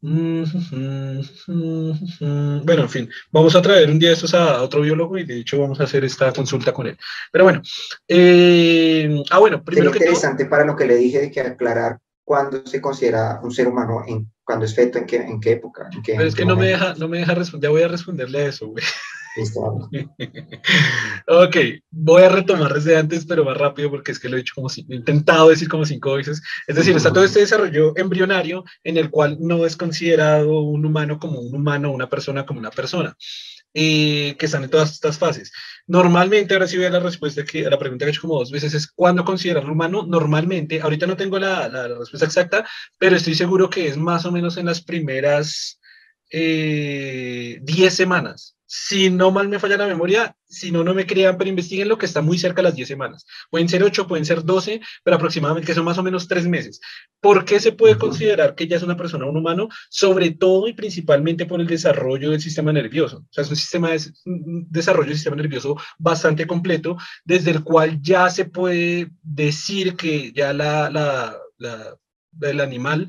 Bueno, 0.00 0.44
en 2.82 2.88
fin, 2.88 3.10
vamos 3.32 3.56
a 3.56 3.62
traer 3.62 3.90
un 3.90 3.98
día 3.98 4.10
de 4.10 4.14
estos 4.14 4.32
a 4.32 4.62
otro 4.62 4.82
biólogo 4.82 5.18
y 5.18 5.24
de 5.24 5.40
hecho 5.40 5.58
vamos 5.58 5.80
a 5.80 5.84
hacer 5.84 6.04
esta 6.04 6.32
consulta 6.32 6.72
con 6.72 6.86
él. 6.86 6.96
Pero 7.32 7.44
bueno, 7.44 7.62
eh, 8.06 9.22
ah, 9.30 9.38
bueno, 9.40 9.64
primero 9.64 9.90
que 9.90 9.98
interesante 9.98 10.46
para 10.46 10.64
lo 10.64 10.76
que 10.76 10.86
le 10.86 10.96
dije 10.96 11.20
de 11.20 11.30
que 11.32 11.40
aclarar 11.40 11.98
cuándo 12.22 12.64
se 12.64 12.80
considera 12.80 13.40
un 13.42 13.50
ser 13.50 13.66
humano, 13.66 14.04
en, 14.06 14.30
cuando 14.48 14.64
es 14.64 14.74
feto, 14.74 14.96
en 14.96 15.04
qué, 15.04 15.16
en 15.16 15.40
qué 15.42 15.52
época. 15.52 15.90
Pero 16.06 16.22
es 16.22 16.34
que 16.34 16.46
no 16.46 16.56
me, 16.56 16.68
deja, 16.68 16.94
no 16.94 17.06
me 17.06 17.18
deja 17.18 17.34
responder, 17.34 17.68
ya 17.68 17.70
voy 17.70 17.82
a 17.82 17.88
responderle 17.88 18.38
a 18.38 18.46
eso, 18.46 18.68
güey. 18.68 18.82
ok, 21.26 21.56
voy 21.90 22.22
a 22.22 22.30
retomar 22.30 22.72
desde 22.72 22.96
antes, 22.96 23.26
pero 23.26 23.44
más 23.44 23.58
rápido 23.58 23.90
porque 23.90 24.10
es 24.12 24.18
que 24.18 24.30
lo 24.30 24.36
he 24.36 24.40
dicho 24.40 24.54
como 24.54 24.70
si, 24.70 24.86
he 24.88 24.94
intentado 24.94 25.50
decir 25.50 25.68
como 25.68 25.84
cinco 25.84 26.14
veces. 26.14 26.40
Es 26.66 26.76
decir, 26.76 26.96
está 26.96 27.12
todo 27.12 27.24
este 27.24 27.40
desarrollo 27.40 27.92
embrionario 27.98 28.64
en 28.84 28.96
el 28.96 29.10
cual 29.10 29.36
no 29.38 29.66
es 29.66 29.76
considerado 29.76 30.62
un 30.62 30.86
humano 30.86 31.18
como 31.18 31.40
un 31.40 31.54
humano, 31.54 31.92
una 31.92 32.08
persona 32.08 32.46
como 32.46 32.58
una 32.58 32.70
persona. 32.70 33.14
Y 33.80 34.34
que 34.34 34.46
están 34.46 34.64
en 34.64 34.70
todas 34.70 34.90
estas 34.90 35.18
fases. 35.18 35.52
Normalmente, 35.86 36.52
ahora 36.52 36.66
sí 36.66 36.76
voy 36.76 36.86
a 36.86 36.90
la 36.90 36.98
respuesta 36.98 37.44
que, 37.44 37.64
a 37.64 37.70
la 37.70 37.78
pregunta 37.78 38.04
que 38.04 38.10
he 38.10 38.12
hecho 38.12 38.22
como 38.22 38.36
dos 38.40 38.50
veces, 38.50 38.74
es 38.74 38.88
¿cuándo 38.90 39.24
considerar 39.24 39.70
humano? 39.70 40.04
Normalmente, 40.04 40.80
ahorita 40.80 41.06
no 41.06 41.16
tengo 41.16 41.38
la, 41.38 41.68
la, 41.68 41.86
respuesta 41.86 42.26
exacta, 42.26 42.68
pero 42.98 43.14
estoy 43.14 43.36
seguro 43.36 43.70
que 43.70 43.86
es 43.86 43.96
más 43.96 44.26
o 44.26 44.32
menos 44.32 44.56
en 44.56 44.66
las 44.66 44.82
primeras 44.82 45.80
10 46.32 46.42
eh, 47.62 47.90
semanas 47.90 48.57
si 48.70 49.08
no 49.08 49.30
mal 49.30 49.48
me 49.48 49.58
falla 49.58 49.78
la 49.78 49.86
memoria, 49.86 50.36
si 50.46 50.70
no, 50.70 50.84
no 50.84 50.92
me 50.92 51.06
crean, 51.06 51.38
pero 51.38 51.48
investiguen 51.48 51.88
lo 51.88 51.96
que 51.96 52.04
está 52.04 52.20
muy 52.20 52.36
cerca 52.36 52.56
de 52.56 52.64
las 52.64 52.74
10 52.74 52.86
semanas. 52.86 53.24
Pueden 53.50 53.66
ser 53.66 53.82
8, 53.82 54.06
pueden 54.06 54.26
ser 54.26 54.44
12, 54.44 54.82
pero 55.02 55.16
aproximadamente 55.16 55.72
son 55.72 55.86
más 55.86 55.96
o 55.96 56.02
menos 56.02 56.28
3 56.28 56.46
meses. 56.46 56.78
¿Por 57.18 57.46
qué 57.46 57.60
se 57.60 57.72
puede 57.72 57.96
considerar 57.96 58.54
que 58.54 58.68
ya 58.68 58.76
es 58.76 58.82
una 58.82 58.96
persona, 58.96 59.24
un 59.24 59.38
humano? 59.38 59.70
Sobre 59.88 60.32
todo 60.32 60.68
y 60.68 60.74
principalmente 60.74 61.46
por 61.46 61.62
el 61.62 61.66
desarrollo 61.66 62.30
del 62.30 62.42
sistema 62.42 62.70
nervioso. 62.70 63.20
O 63.20 63.32
sea, 63.32 63.42
es 63.42 63.50
un 63.50 63.56
sistema 63.56 63.90
de 63.90 64.00
desarrollo 64.26 65.08
del 65.08 65.16
sistema 65.16 65.36
nervioso 65.36 65.74
bastante 65.98 66.46
completo, 66.46 66.98
desde 67.24 67.52
el 67.52 67.64
cual 67.64 68.02
ya 68.02 68.28
se 68.28 68.44
puede 68.44 69.10
decir 69.22 69.96
que 69.96 70.30
ya 70.32 70.52
la, 70.52 70.90
la, 70.90 71.38
la 71.56 71.96
el 72.42 72.60
animal 72.60 73.08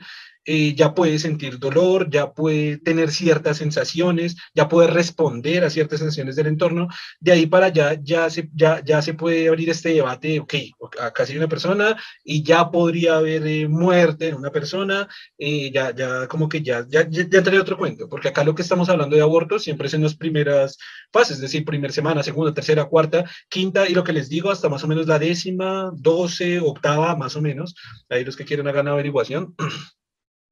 eh, 0.51 0.73
ya 0.73 0.95
puede 0.95 1.19
sentir 1.19 1.59
dolor, 1.59 2.09
ya 2.09 2.33
puede 2.33 2.79
tener 2.79 3.11
ciertas 3.11 3.57
sensaciones, 3.57 4.35
ya 4.55 4.67
puede 4.67 4.87
responder 4.87 5.63
a 5.63 5.69
ciertas 5.69 5.99
sensaciones 5.99 6.35
del 6.35 6.47
entorno. 6.47 6.87
De 7.19 7.31
ahí 7.33 7.45
para 7.45 7.67
allá 7.67 7.99
ya 8.01 8.27
se, 8.31 8.49
ya, 8.55 8.83
ya 8.83 9.03
se 9.03 9.13
puede 9.13 9.47
abrir 9.47 9.69
este 9.69 9.89
debate, 9.93 10.39
ok, 10.39 10.55
acá 10.99 11.25
hay 11.29 11.37
una 11.37 11.47
persona 11.47 11.95
y 12.23 12.41
ya 12.41 12.71
podría 12.71 13.17
haber 13.17 13.45
eh, 13.45 13.67
muerte 13.67 14.29
en 14.29 14.35
una 14.37 14.49
persona, 14.49 15.07
eh, 15.37 15.69
ya, 15.71 15.93
ya 15.93 16.27
como 16.27 16.49
que 16.49 16.63
ya, 16.63 16.83
ya, 16.89 17.07
ya, 17.07 17.27
ya 17.29 17.61
otro 17.61 17.77
cuento, 17.77 18.09
porque 18.09 18.29
acá 18.29 18.43
lo 18.43 18.55
que 18.55 18.63
estamos 18.63 18.89
hablando 18.89 19.15
de 19.15 19.21
aborto 19.21 19.59
siempre 19.59 19.85
es 19.85 19.93
en 19.93 20.01
las 20.01 20.15
primeras 20.15 20.79
fases, 21.13 21.35
es 21.35 21.41
decir, 21.41 21.63
primera 21.63 21.93
semana, 21.93 22.23
segunda, 22.23 22.55
tercera, 22.55 22.85
cuarta, 22.85 23.23
quinta 23.49 23.87
y 23.87 23.93
lo 23.93 24.03
que 24.03 24.13
les 24.13 24.29
digo 24.29 24.49
hasta 24.49 24.67
más 24.67 24.83
o 24.83 24.87
menos 24.87 25.05
la 25.05 25.19
décima, 25.19 25.91
doce, 25.93 26.59
octava, 26.59 27.15
más 27.15 27.35
o 27.35 27.41
menos, 27.43 27.75
ahí 28.09 28.25
los 28.25 28.35
que 28.35 28.45
quieren 28.45 28.67
hagan 28.67 28.87
averiguación. 28.87 29.53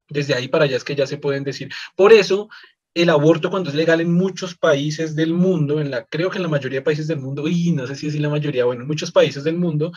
Desde 0.10 0.34
ahí 0.34 0.48
para 0.48 0.66
allá 0.66 0.78
es 0.78 0.84
que 0.84 0.96
ya 0.96 1.08
se 1.08 1.18
pueden 1.18 1.44
decir. 1.44 1.70
Por 1.96 2.14
eso, 2.14 2.50
el 2.94 3.10
aborto 3.10 3.50
cuando 3.50 3.70
es 3.70 3.76
legal 3.76 4.02
en 4.02 4.12
muchos 4.12 4.56
países 4.56 5.16
del 5.16 5.34
mundo, 5.34 5.80
en 5.80 5.92
la, 5.92 6.06
creo 6.06 6.30
que 6.30 6.38
en 6.38 6.44
la 6.44 6.50
mayoría 6.50 6.80
de 6.80 6.86
países 6.86 7.08
del 7.08 7.20
mundo, 7.20 7.48
y 7.48 7.72
no 7.72 7.86
sé 7.86 7.96
si 7.96 8.08
es 8.08 8.16
la 8.20 8.30
mayoría, 8.30 8.66
bueno, 8.66 8.82
en 8.82 8.88
muchos 8.88 9.12
países 9.12 9.44
del 9.44 9.58
mundo, 9.58 9.92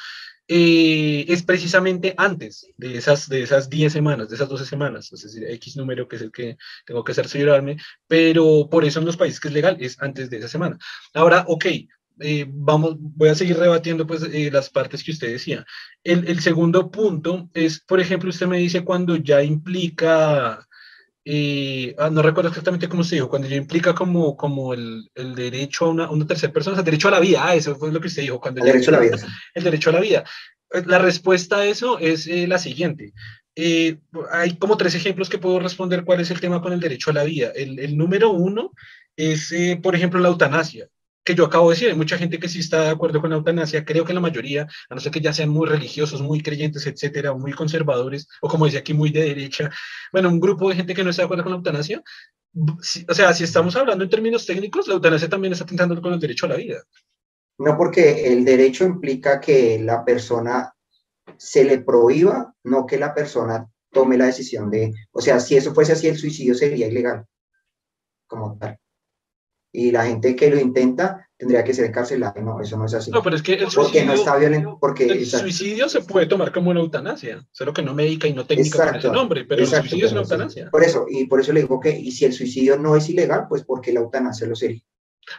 eh, 0.46 1.24
es 1.28 1.42
precisamente 1.44 2.12
antes 2.18 2.66
de 2.76 2.98
esas, 2.98 3.28
de 3.28 3.42
esas 3.42 3.70
10 3.70 3.92
semanas, 3.92 4.28
de 4.28 4.34
esas 4.34 4.48
12 4.48 4.66
semanas, 4.66 5.12
es 5.12 5.22
decir, 5.22 5.44
X 5.44 5.76
número 5.76 6.08
que 6.08 6.16
es 6.16 6.22
el 6.22 6.32
que 6.32 6.56
tengo 6.84 7.04
que 7.04 7.14
cerciorarme, 7.14 7.78
pero 8.06 8.68
por 8.68 8.84
eso 8.84 8.98
en 8.98 9.06
los 9.06 9.16
países 9.16 9.40
que 9.40 9.48
es 9.48 9.54
legal 9.54 9.76
es 9.80 10.00
antes 10.02 10.28
de 10.28 10.38
esa 10.38 10.48
semana. 10.48 10.76
Ahora, 11.14 11.44
ok, 11.46 11.66
eh, 12.20 12.46
vamos, 12.48 12.96
voy 12.98 13.30
a 13.30 13.34
seguir 13.34 13.56
rebatiendo 13.56 14.06
pues 14.06 14.22
eh, 14.22 14.50
las 14.52 14.68
partes 14.68 15.02
que 15.02 15.10
usted 15.10 15.32
decía. 15.32 15.64
El, 16.04 16.28
el, 16.28 16.40
segundo 16.40 16.90
punto 16.90 17.48
es, 17.54 17.80
por 17.80 17.98
ejemplo, 17.98 18.28
usted 18.28 18.46
me 18.46 18.58
dice 18.58 18.84
cuando 18.84 19.16
ya 19.16 19.42
implica, 19.42 20.66
eh, 21.24 21.94
ah, 21.98 22.10
no 22.10 22.20
recuerdo 22.20 22.50
exactamente 22.50 22.88
cómo 22.88 23.04
se 23.04 23.16
dijo, 23.16 23.30
cuando 23.30 23.48
ya 23.48 23.56
implica 23.56 23.94
como, 23.94 24.36
como 24.36 24.74
el, 24.74 25.10
el 25.14 25.34
derecho 25.34 25.86
a 25.86 25.90
una, 25.90 26.10
una, 26.10 26.26
tercera 26.26 26.52
persona, 26.52 26.74
o 26.74 26.76
sea, 26.76 26.82
el 26.82 26.86
derecho 26.86 27.08
a 27.08 27.12
la 27.12 27.20
vida, 27.20 27.40
ah, 27.42 27.54
eso 27.54 27.74
fue 27.76 27.90
lo 27.90 28.00
que 28.00 28.08
usted 28.08 28.22
dijo. 28.22 28.40
Cuando 28.40 28.60
el 28.60 28.66
derecho 28.66 28.90
a 28.90 28.92
la 28.92 29.00
vida. 29.00 29.18
El 29.54 29.64
derecho 29.64 29.90
a 29.90 29.92
la 29.94 30.00
vida. 30.00 30.24
La 30.86 30.98
respuesta 30.98 31.58
a 31.58 31.66
eso 31.66 31.98
es 31.98 32.26
la 32.26 32.58
siguiente. 32.58 33.12
hay 34.30 34.56
como 34.58 34.76
tres 34.76 34.94
ejemplos 34.94 35.28
que 35.28 35.38
puedo 35.38 35.58
responder 35.58 36.04
cuál 36.04 36.20
es 36.20 36.30
el 36.30 36.40
tema 36.40 36.60
con 36.60 36.72
el 36.72 36.80
derecho 36.80 37.10
a 37.10 37.14
la 37.14 37.24
vida. 37.24 37.50
El, 37.56 37.78
el 37.78 37.96
número 37.96 38.30
uno 38.30 38.72
es, 39.16 39.52
por 39.82 39.96
ejemplo, 39.96 40.20
la 40.20 40.28
eutanasia 40.28 40.88
que 41.24 41.34
yo 41.34 41.44
acabo 41.44 41.68
de 41.68 41.74
decir, 41.74 41.88
hay 41.88 41.94
mucha 41.94 42.16
gente 42.16 42.38
que 42.38 42.48
sí 42.48 42.60
está 42.60 42.84
de 42.84 42.90
acuerdo 42.90 43.20
con 43.20 43.30
la 43.30 43.36
eutanasia, 43.36 43.84
creo 43.84 44.04
que 44.04 44.14
la 44.14 44.20
mayoría, 44.20 44.66
a 44.88 44.94
no 44.94 45.00
ser 45.00 45.12
que 45.12 45.20
ya 45.20 45.32
sean 45.32 45.50
muy 45.50 45.68
religiosos, 45.68 46.22
muy 46.22 46.42
creyentes, 46.42 46.86
etcétera, 46.86 47.34
muy 47.34 47.52
conservadores, 47.52 48.26
o 48.40 48.48
como 48.48 48.64
decía 48.64 48.80
aquí, 48.80 48.94
muy 48.94 49.10
de 49.10 49.22
derecha, 49.22 49.70
bueno, 50.12 50.28
un 50.28 50.40
grupo 50.40 50.68
de 50.68 50.76
gente 50.76 50.94
que 50.94 51.04
no 51.04 51.10
está 51.10 51.22
de 51.22 51.26
acuerdo 51.26 51.44
con 51.44 51.52
la 51.52 51.58
eutanasia, 51.58 52.02
o 53.08 53.14
sea, 53.14 53.32
si 53.32 53.44
estamos 53.44 53.76
hablando 53.76 54.02
en 54.04 54.10
términos 54.10 54.46
técnicos, 54.46 54.88
la 54.88 54.94
eutanasia 54.94 55.28
también 55.28 55.52
está 55.52 55.64
atentando 55.64 56.00
con 56.00 56.12
el 56.12 56.20
derecho 56.20 56.46
a 56.46 56.50
la 56.50 56.56
vida. 56.56 56.82
No, 57.58 57.76
porque 57.76 58.32
el 58.32 58.44
derecho 58.44 58.84
implica 58.84 59.40
que 59.40 59.78
la 59.78 60.04
persona 60.04 60.74
se 61.36 61.62
le 61.64 61.78
prohíba, 61.80 62.54
no 62.64 62.86
que 62.86 62.98
la 62.98 63.14
persona 63.14 63.68
tome 63.92 64.16
la 64.16 64.26
decisión 64.26 64.70
de, 64.70 64.92
o 65.12 65.20
sea, 65.20 65.38
si 65.38 65.56
eso 65.56 65.74
fuese 65.74 65.92
así, 65.92 66.08
el 66.08 66.16
suicidio 66.16 66.54
sería 66.54 66.88
ilegal, 66.88 67.26
como 68.26 68.56
tal 68.58 68.78
y 69.72 69.90
la 69.90 70.04
gente 70.06 70.34
que 70.34 70.50
lo 70.50 70.58
intenta 70.58 71.28
tendría 71.36 71.64
que 71.64 71.72
ser 71.72 71.86
encarcelada. 71.86 72.34
No, 72.40 72.60
eso 72.60 72.76
no 72.76 72.86
es 72.86 72.94
así. 72.94 73.10
No, 73.10 73.22
pero 73.22 73.36
es 73.36 73.42
que 73.42 73.54
el 73.54 73.70
suicidio, 73.70 74.06
no 74.06 74.12
está 74.12 74.36
violento, 74.36 74.78
porque 74.80 75.06
el 75.06 75.26
suicidio 75.26 75.88
se 75.88 76.02
puede 76.02 76.26
tomar 76.26 76.52
como 76.52 76.70
una 76.70 76.80
eutanasia, 76.80 77.46
solo 77.50 77.72
que 77.72 77.82
no 77.82 77.94
médica 77.94 78.28
y 78.28 78.34
no 78.34 78.44
técnica 78.46 78.86
con 78.86 78.96
ese 78.96 79.10
nombre, 79.10 79.44
pero 79.44 79.62
el 79.62 79.68
suicidio 79.68 80.06
es 80.06 80.12
una 80.12 80.22
eutanasia. 80.22 80.70
Por 80.70 80.84
eso, 80.84 81.06
y 81.08 81.26
por 81.26 81.40
eso 81.40 81.52
le 81.52 81.60
digo 81.60 81.80
que, 81.80 81.90
y 81.90 82.10
si 82.10 82.24
el 82.24 82.32
suicidio 82.32 82.76
no 82.76 82.96
es 82.96 83.08
ilegal, 83.08 83.46
pues 83.48 83.64
porque 83.64 83.92
la 83.92 84.00
eutanasia 84.00 84.46
lo 84.46 84.54
sería. 84.54 84.82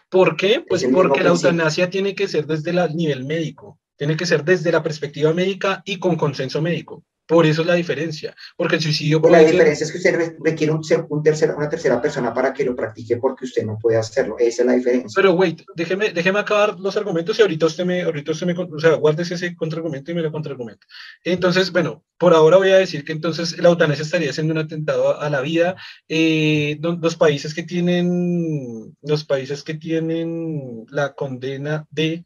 ¿Por 0.09 0.35
qué? 0.37 0.63
Pues 0.67 0.85
porque 0.91 1.23
la 1.23 1.31
eutanasia 1.31 1.89
tiene 1.89 2.15
que 2.15 2.27
ser 2.27 2.47
desde 2.47 2.71
el 2.71 2.95
nivel 2.95 3.25
médico, 3.25 3.79
tiene 3.97 4.15
que 4.15 4.25
ser 4.25 4.43
desde 4.43 4.71
la 4.71 4.81
perspectiva 4.81 5.33
médica 5.33 5.81
y 5.85 5.99
con 5.99 6.15
consenso 6.15 6.61
médico. 6.61 7.03
Por 7.31 7.45
eso 7.45 7.61
es 7.61 7.67
la 7.67 7.75
diferencia, 7.75 8.35
porque 8.57 8.75
el 8.75 8.81
suicidio... 8.81 9.21
Pues 9.21 9.31
la 9.31 9.39
diferencia 9.39 9.85
es 9.85 9.91
que 9.93 9.99
usted 9.99 10.35
requiere 10.43 10.73
un, 10.73 10.81
un 11.07 11.23
una 11.55 11.69
tercera 11.69 12.01
persona 12.01 12.33
para 12.33 12.51
que 12.53 12.65
lo 12.65 12.75
practique 12.75 13.15
porque 13.15 13.45
usted 13.45 13.63
no 13.63 13.79
puede 13.79 13.97
hacerlo. 13.97 14.35
Esa 14.37 14.63
es 14.63 14.65
la 14.65 14.73
diferencia. 14.73 15.15
Pero 15.15 15.31
wait, 15.31 15.61
déjeme, 15.73 16.09
déjeme 16.09 16.39
acabar 16.39 16.77
los 16.77 16.97
argumentos 16.97 17.39
y 17.39 17.41
ahorita 17.41 17.67
usted 17.67 17.85
me, 17.85 18.01
ahorita 18.01 18.33
usted 18.33 18.47
me, 18.47 18.53
o 18.53 18.79
sea, 18.79 18.95
guárdese 18.95 19.35
ese 19.35 19.55
contraargumento 19.55 20.11
y 20.11 20.15
me 20.15 20.23
lo 20.23 20.29
contraargumento. 20.29 20.85
Entonces, 21.23 21.71
bueno, 21.71 22.03
por 22.17 22.33
ahora 22.33 22.57
voy 22.57 22.71
a 22.71 22.79
decir 22.79 23.05
que 23.05 23.13
entonces 23.13 23.57
la 23.59 23.69
eutanasia 23.69 24.03
estaría 24.03 24.33
siendo 24.33 24.51
un 24.51 24.57
atentado 24.57 25.17
a, 25.17 25.29
la 25.29 25.39
vida. 25.39 25.77
Eh, 26.09 26.79
los 26.81 27.15
países 27.15 27.53
que 27.53 27.63
tienen, 27.63 28.93
los 29.03 29.23
países 29.23 29.63
que 29.63 29.75
tienen 29.75 30.85
la 30.89 31.13
condena 31.13 31.87
de 31.91 32.25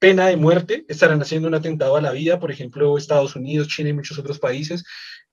pena 0.00 0.26
de 0.26 0.36
muerte, 0.36 0.84
estarán 0.88 1.22
haciendo 1.22 1.46
un 1.46 1.54
atentado 1.54 1.94
a 1.94 2.00
la 2.00 2.10
vida, 2.10 2.40
por 2.40 2.50
ejemplo, 2.50 2.98
Estados 2.98 3.36
Unidos, 3.36 3.68
China 3.68 3.90
y 3.90 3.92
muchos 3.92 4.18
otros 4.18 4.40
países. 4.40 4.82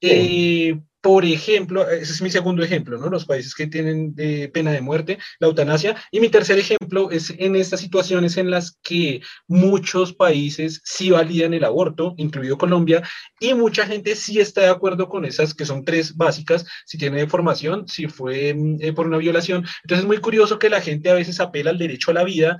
Eh, 0.01 0.79
por 1.01 1.23
ejemplo, 1.23 1.89
ese 1.89 2.11
es 2.11 2.21
mi 2.21 2.29
segundo 2.29 2.63
ejemplo, 2.63 2.97
¿no? 2.97 3.09
Los 3.09 3.25
países 3.25 3.55
que 3.55 3.67
tienen 3.67 4.13
eh, 4.17 4.49
pena 4.53 4.71
de 4.73 4.81
muerte, 4.81 5.17
la 5.39 5.47
eutanasia. 5.47 5.95
Y 6.11 6.19
mi 6.19 6.27
tercer 6.27 6.59
ejemplo 6.59 7.11
es 7.11 7.33
en 7.37 7.55
estas 7.55 7.79
situaciones 7.79 8.35
en 8.35 8.51
las 8.51 8.77
que 8.83 9.21
muchos 9.47 10.13
países 10.13 10.81
sí 10.83 11.11
validan 11.11 11.53
el 11.53 11.63
aborto, 11.63 12.13
incluido 12.17 12.57
Colombia, 12.57 13.03
y 13.39 13.53
mucha 13.53 13.85
gente 13.85 14.15
sí 14.15 14.39
está 14.39 14.61
de 14.61 14.69
acuerdo 14.69 15.07
con 15.07 15.23
esas, 15.23 15.53
que 15.53 15.65
son 15.65 15.85
tres 15.85 16.17
básicas, 16.17 16.65
si 16.85 16.97
tiene 16.97 17.19
deformación, 17.19 17.87
si 17.87 18.07
fue 18.07 18.53
mm, 18.53 18.77
eh, 18.81 18.91
por 18.91 19.07
una 19.07 19.17
violación. 19.17 19.65
Entonces 19.83 20.03
es 20.03 20.07
muy 20.07 20.17
curioso 20.17 20.59
que 20.59 20.69
la 20.69 20.81
gente 20.81 21.09
a 21.09 21.13
veces 21.13 21.39
apela 21.39 21.69
al 21.69 21.77
derecho 21.77 22.11
a 22.11 22.15
la 22.15 22.25
vida 22.25 22.57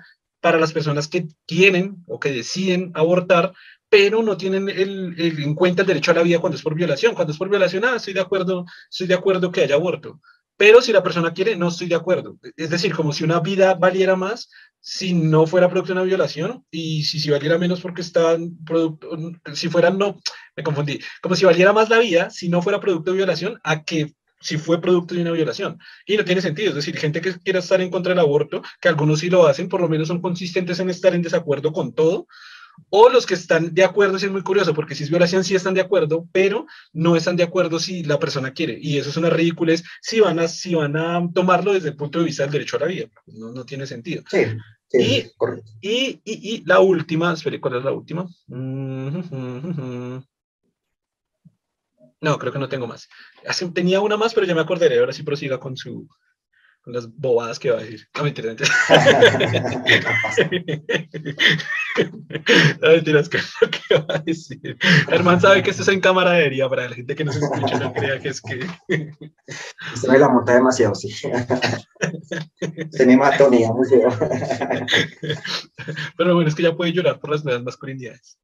para 0.48 0.60
las 0.60 0.72
personas 0.72 1.10
que 1.10 1.28
quieren 1.46 1.98
o 2.08 2.22
que 2.22 2.32
deciden 2.32 2.94
abortar, 2.94 3.52
pero 3.90 4.24
no 4.24 4.38
tienen 4.38 4.70
el, 4.70 5.14
en 5.20 5.54
cuenta 5.56 5.82
el 5.82 5.88
derecho 5.90 6.12
a 6.12 6.14
la 6.14 6.24
vida 6.24 6.40
cuando 6.40 6.56
es 6.56 6.64
por 6.64 6.74
violación. 6.74 7.14
Cuando 7.16 7.34
es 7.34 7.38
por 7.38 7.50
violación, 7.50 7.84
ah, 7.84 7.98
estoy 7.98 8.14
de 8.14 8.22
acuerdo, 8.22 8.66
estoy 8.90 9.08
de 9.08 9.14
acuerdo 9.14 9.52
que 9.52 9.60
haya 9.60 9.76
aborto. 9.76 10.22
Pero 10.56 10.82
si 10.82 10.94
la 10.94 11.04
persona 11.04 11.34
quiere, 11.34 11.58
no 11.58 11.68
estoy 11.68 11.90
de 11.90 11.96
acuerdo. 11.96 12.38
Es 12.56 12.70
decir, 12.70 12.96
como 12.96 13.12
si 13.12 13.26
una 13.26 13.42
vida 13.42 13.74
valiera 13.74 14.16
más 14.16 14.50
si 14.80 15.14
no 15.14 15.46
fuera 15.48 15.68
producto 15.68 15.94
de 15.94 16.00
una 16.00 16.08
violación 16.08 16.66
y 16.72 17.04
si, 17.04 17.20
si 17.20 17.30
valiera 17.30 17.58
menos 17.58 17.82
porque 17.82 18.00
está 18.00 18.38
producto, 18.66 19.10
si 19.54 19.68
fuera 19.68 19.90
no, 19.90 20.22
me 20.56 20.64
confundí, 20.64 20.98
como 21.22 21.36
si 21.36 21.44
valiera 21.44 21.74
más 21.74 21.90
la 21.90 22.00
vida 22.00 22.30
si 22.30 22.48
no 22.48 22.62
fuera 22.62 22.80
producto 22.80 23.12
de 23.12 23.18
violación 23.18 23.60
a 23.66 23.84
que 23.84 24.14
si 24.40 24.58
fue 24.58 24.82
producto 24.82 25.16
de 25.16 25.22
una 25.22 25.32
violación. 25.32 25.80
Y 26.06 26.18
no 26.18 26.26
tiene 26.26 26.42
sentido, 26.42 26.70
es 26.70 26.76
decir, 26.76 26.98
gente 26.98 27.22
que 27.22 27.38
quiera 27.40 27.60
estar 27.60 27.82
en 27.82 27.90
contra 27.90 28.12
del 28.12 28.20
aborto, 28.20 28.62
que 28.80 28.90
algunos 28.90 29.20
sí 29.20 29.30
lo 29.30 29.48
hacen, 29.48 29.70
por 29.70 29.82
lo 29.82 29.90
menos 29.90 30.08
son 30.08 30.22
consistentes 30.22 30.80
en 30.80 30.90
estar 30.90 31.14
en 31.16 31.22
desacuerdo 31.22 31.72
con 31.72 31.94
todo, 31.94 32.28
o 32.90 33.10
los 33.10 33.26
que 33.26 33.34
están 33.34 33.74
de 33.74 33.84
acuerdo, 33.84 34.18
es 34.18 34.32
muy 34.32 34.44
curioso, 34.44 34.74
porque 34.74 34.96
si 34.96 35.04
es 35.04 35.10
violación 35.10 35.44
sí 35.44 35.56
están 35.56 35.74
de 35.74 35.82
acuerdo, 35.82 36.28
pero 36.32 36.66
no 36.94 37.16
están 37.16 37.36
de 37.36 37.44
acuerdo 37.44 37.80
si 37.80 38.04
la 38.04 38.20
persona 38.20 38.52
quiere. 38.54 38.78
Y 38.80 38.98
eso 38.98 39.10
es 39.10 39.18
una 39.18 39.30
ridiculez 39.30 39.84
si 40.02 40.20
van 40.20 40.40
a, 40.40 40.48
si 40.48 40.76
van 40.76 40.96
a 40.96 41.28
tomarlo 41.34 41.74
desde 41.74 41.90
el 41.90 41.96
punto 41.96 42.20
de 42.20 42.26
vista 42.26 42.44
del 42.44 42.52
derecho 42.52 42.78
a 42.78 42.82
la 42.82 42.86
vida. 42.86 43.08
No, 43.26 43.52
no 43.52 43.66
tiene 43.66 43.88
sentido. 43.88 44.24
Sí, 44.30 44.46
sí 44.88 45.00
y, 45.00 45.32
correcto. 45.36 45.72
Y, 45.82 46.22
y, 46.24 46.56
y, 46.56 46.64
la 46.66 46.80
última, 46.80 47.34
espere, 47.34 47.60
¿cuál 47.60 47.78
es 47.78 47.84
la 47.84 47.92
última? 47.92 48.28
No, 52.22 52.40
creo 52.40 52.52
que 52.52 52.60
no 52.60 52.70
tengo 52.70 52.88
más. 52.88 53.08
Tenía 53.74 54.02
una 54.02 54.18
más, 54.18 54.34
pero 54.34 54.48
ya 54.48 54.56
me 54.56 54.62
acordaré. 54.62 55.00
Ahora 55.00 55.14
sí 55.14 55.24
prosiga 55.24 55.60
con 55.60 55.78
su, 55.78 56.08
con 56.88 56.94
las 56.94 57.14
bobadas 57.14 57.60
que 57.60 57.70
va 57.70 57.80
a 57.80 57.84
decir. 57.84 58.08
No, 58.16 58.24
mentira, 58.24 58.48
mentira. 58.48 58.70
no, 62.82 62.90
mentiras, 62.90 63.28
¿qué 63.28 63.40
que 63.90 64.00
va 64.00 64.16
a 64.16 64.20
decir? 64.20 64.78
Herman 65.10 65.42
sabe 65.42 65.62
que 65.62 65.72
esto 65.72 65.84
es 65.84 65.90
en 65.90 66.00
cámara 66.00 66.32
aérea 66.32 66.70
para 66.70 66.88
la 66.88 66.96
gente 66.96 67.14
que 67.14 67.26
no 67.26 67.34
se 67.34 67.40
escucha, 67.40 67.78
no 67.78 67.94
crea 67.94 68.20
que 68.20 68.30
es 68.30 68.42
que... 68.42 68.66
Se 69.96 70.10
me 70.10 70.18
la 70.18 70.30
monta 70.30 70.54
demasiado, 70.54 70.96
sí. 70.96 71.10
Se 72.92 73.06
me 73.06 73.18
mató, 73.18 73.50
feo. 73.50 73.76
Pero 76.18 76.36
bueno, 76.36 76.48
es 76.48 76.56
que 76.56 76.64
ya 76.64 76.74
puede 76.74 76.94
llorar 76.94 77.20
por 77.20 77.32
las 77.32 77.44
nuevas 77.44 77.64
masculinidades. 77.64 78.40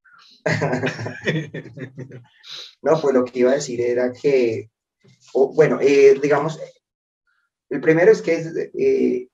No, 2.81 3.01
pues 3.01 3.13
lo 3.13 3.23
que 3.25 3.39
iba 3.39 3.51
a 3.51 3.55
decir 3.55 3.81
era 3.81 4.11
que, 4.11 4.69
bueno, 5.33 5.79
eh, 5.81 6.19
digamos, 6.21 6.59
el 7.69 7.81
primero 7.81 8.11
es 8.11 8.21
que 8.21 8.71
eh, 8.77 9.27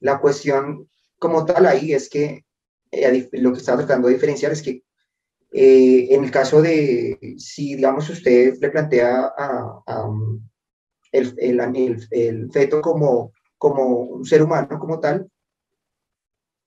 la 0.00 0.20
cuestión 0.20 0.88
como 1.18 1.44
tal 1.44 1.66
ahí 1.66 1.92
es 1.92 2.08
que 2.08 2.44
eh, 2.90 3.28
lo 3.32 3.52
que 3.52 3.58
estaba 3.58 3.78
tratando 3.78 4.08
de 4.08 4.14
diferenciar 4.14 4.52
es 4.52 4.62
que 4.62 4.82
en 5.54 6.24
el 6.24 6.30
caso 6.30 6.62
de, 6.62 7.34
si 7.36 7.74
digamos 7.74 8.08
usted 8.08 8.54
le 8.58 8.70
plantea 8.70 9.32
a, 9.36 10.08
el, 11.12 11.34
el, 11.36 12.08
el, 12.10 12.50
feto 12.50 12.80
como, 12.80 13.32
como 13.58 13.84
un 13.98 14.24
ser 14.24 14.42
humano 14.42 14.78
como 14.78 14.98
tal, 14.98 15.30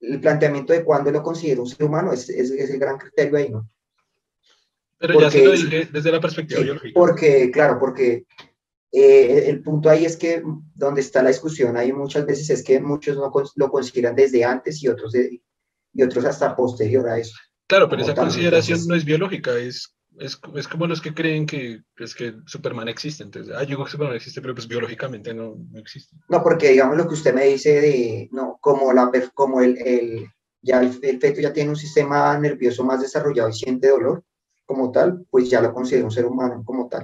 el 0.00 0.20
planteamiento 0.20 0.72
de 0.72 0.84
cuándo 0.84 1.10
lo 1.10 1.22
considero 1.22 1.62
un 1.62 1.68
ser 1.68 1.84
humano 1.84 2.12
es, 2.12 2.28
es, 2.28 2.50
el 2.50 2.78
gran 2.78 2.98
criterio 2.98 3.36
ahí, 3.36 3.48
¿no? 3.50 3.68
Pero 4.98 5.20
ya 5.20 5.30
se 5.30 5.44
lo 5.44 5.52
dije 5.52 5.88
desde 5.92 6.12
la 6.12 6.20
perspectiva 6.20 6.60
biológica. 6.60 6.94
Porque, 6.94 7.50
claro, 7.50 7.78
porque 7.78 8.24
eh, 8.92 9.44
el 9.48 9.62
punto 9.62 9.90
ahí 9.90 10.06
es 10.06 10.16
que 10.16 10.42
donde 10.74 11.02
está 11.02 11.22
la 11.22 11.28
discusión 11.28 11.76
ahí 11.76 11.92
muchas 11.92 12.24
veces 12.24 12.48
es 12.48 12.64
que 12.64 12.80
muchos 12.80 13.16
no 13.16 13.30
lo 13.56 13.70
consideran 13.70 14.16
desde 14.16 14.44
antes 14.44 14.82
y 14.82 14.88
otros, 14.88 15.14
y 15.14 16.02
otros 16.02 16.24
hasta 16.24 16.56
posterior 16.56 17.08
a 17.08 17.18
eso. 17.18 17.36
Claro, 17.66 17.88
pero 17.88 18.02
esa 18.02 18.14
consideración 18.14 18.86
no 18.86 18.94
es 18.94 19.04
biológica, 19.04 19.58
es 19.58 19.95
es, 20.18 20.40
es, 20.54 20.68
como 20.68 20.86
los 20.86 21.00
que 21.00 21.14
creen 21.14 21.46
que, 21.46 21.82
es 21.98 22.14
que 22.14 22.34
Superman 22.46 22.88
existe. 22.88 23.22
Entonces, 23.22 23.54
ah, 23.54 23.62
yo 23.62 23.68
digo 23.68 23.84
que 23.84 23.90
Superman 23.90 24.16
existe, 24.16 24.40
pero 24.40 24.54
pues 24.54 24.68
biológicamente 24.68 25.34
no, 25.34 25.56
no, 25.70 25.78
existe. 25.78 26.16
No, 26.28 26.42
porque 26.42 26.70
digamos 26.70 26.96
lo 26.96 27.06
que 27.06 27.14
usted 27.14 27.34
me 27.34 27.44
dice 27.44 27.80
de, 27.80 28.28
no, 28.32 28.58
como, 28.60 28.92
la, 28.92 29.10
como 29.34 29.60
el, 29.60 29.78
el 29.78 30.26
ya 30.62 30.80
el, 30.80 30.98
el, 31.02 31.20
feto 31.20 31.40
ya 31.40 31.52
tiene 31.52 31.70
un 31.70 31.76
sistema 31.76 32.36
nervioso 32.38 32.84
más 32.84 33.00
desarrollado 33.00 33.48
y 33.48 33.52
siente 33.52 33.88
dolor 33.88 34.24
como 34.64 34.90
tal, 34.90 35.24
pues 35.30 35.48
ya 35.48 35.60
lo 35.60 35.72
considera 35.72 36.04
un 36.04 36.10
ser 36.10 36.26
humano 36.26 36.62
como 36.64 36.88
tal. 36.88 37.02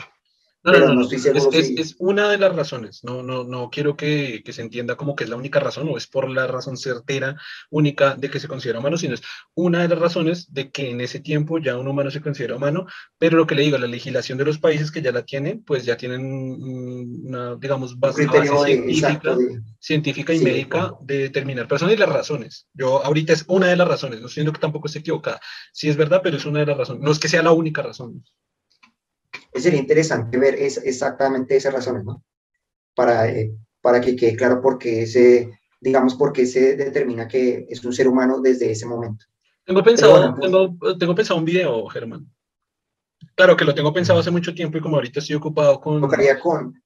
No, 0.65 0.73
no, 0.73 0.95
no, 0.95 1.09
es, 1.11 1.97
una 1.99 2.29
de 2.29 2.39
las 2.39 2.55
razones. 2.55 3.03
No, 3.03 3.25
no, 3.25 3.43
no 3.43 3.69
quiero 3.69 3.97
que, 3.97 4.45
se 4.49 4.63
entienda 4.63 4.95
como 4.95 5.17
que 5.17 5.25
es 5.25 5.31
la 5.31 5.35
única 5.35 5.59
razón 5.59 5.89
o 5.89 5.97
es 5.97 6.07
por 6.07 6.31
la 6.31 6.47
razón 6.47 6.77
certera 6.77 7.37
única 7.71 8.15
de 8.15 8.31
que 8.31 8.39
se 8.39 8.47
considera 8.47 8.79
humano, 8.79 8.97
sino 8.97 9.15
es 9.15 9.23
una 9.55 9.83
de 9.83 9.89
las 9.89 9.99
razones 9.99 10.53
de 10.53 10.71
que 10.71 10.91
en 10.91 11.01
ese 11.01 11.19
tiempo 11.19 11.59
ya 11.59 11.77
un 11.77 11.89
humano 11.89 12.13
se 12.13 12.21
considera 12.21 12.55
humano. 12.55 12.87
Pero 13.19 13.39
lo 13.39 13.47
que 13.47 13.57
le 13.57 13.63
digo, 13.63 13.77
la 13.77 13.89
legislación 13.89 14.39
de 14.39 14.45
los 14.45 14.59
países 14.59 14.93
que 14.93 15.03
ya 15.03 15.11
la 15.11 15.25
tienen, 15.25 15.65
pues 15.65 15.85
ya 15.85 15.97
tienen 15.97 16.25
una, 16.25 17.57
digamos, 17.57 17.99
base, 17.99 18.29
científica, 18.29 19.37
científica, 19.81 20.33
y 20.33 20.39
médica 20.39 20.95
de 21.01 21.19
determinar 21.19 21.67
personas 21.67 21.95
y 21.95 21.99
las 21.99 22.09
razones. 22.09 22.69
Yo 22.73 23.05
ahorita 23.05 23.33
es 23.33 23.45
una 23.49 23.67
de 23.67 23.77
las 23.77 23.89
razones, 23.89 24.21
no 24.21 24.29
siento 24.29 24.53
que 24.53 24.61
tampoco 24.61 24.87
esté 24.87 25.01
equivocada. 25.01 25.41
Sí 25.73 25.89
es 25.89 25.97
verdad, 25.97 26.21
pero 26.23 26.37
es 26.37 26.45
una 26.45 26.61
de 26.61 26.67
las 26.67 26.79
razones. 26.79 27.03
No 27.03 27.11
es 27.11 27.19
que 27.19 27.29
sea 27.29 27.43
la 27.43 27.51
única 27.51 27.83
razón 27.83 28.23
sería 29.61 29.81
interesante 29.81 30.39
ver 30.39 30.55
es, 30.55 30.79
exactamente 30.79 31.57
esas 31.57 31.75
razones, 31.75 32.05
¿no? 32.05 32.25
Para, 32.95 33.29
eh, 33.29 33.53
para 33.81 34.01
que 34.01 34.17
quede 34.17 34.37
claro 34.37 34.61
por 34.61 34.79
qué 34.79 35.07
se, 35.07 35.51
digamos, 35.81 36.15
por 36.15 36.33
qué 36.33 36.47
se 36.47 36.77
determina 36.77 37.29
que 37.29 37.67
es 37.69 37.85
un 37.85 37.93
ser 37.93 38.09
humano 38.09 38.41
desde 38.41 38.71
ese 38.71 38.87
momento. 38.87 39.27
Tengo 39.65 39.83
pensado, 39.83 40.35
pues 40.35 40.51
tengo, 40.51 40.99
tengo, 40.99 41.15
pensado 41.15 41.39
un 41.39 41.45
video, 41.45 41.87
Germán. 41.87 42.27
Claro 43.35 43.57
que 43.57 43.65
lo 43.65 43.75
tengo 43.75 43.93
pensado 43.93 44.19
hace 44.19 44.31
mucho 44.31 44.55
tiempo 44.55 44.79
y 44.79 44.81
como 44.81 44.97
ahorita 44.97 45.21
estoy 45.21 45.37
ocupado 45.37 45.81
con... 45.81 46.01
Tocaría 46.01 46.41
con... 46.41 46.83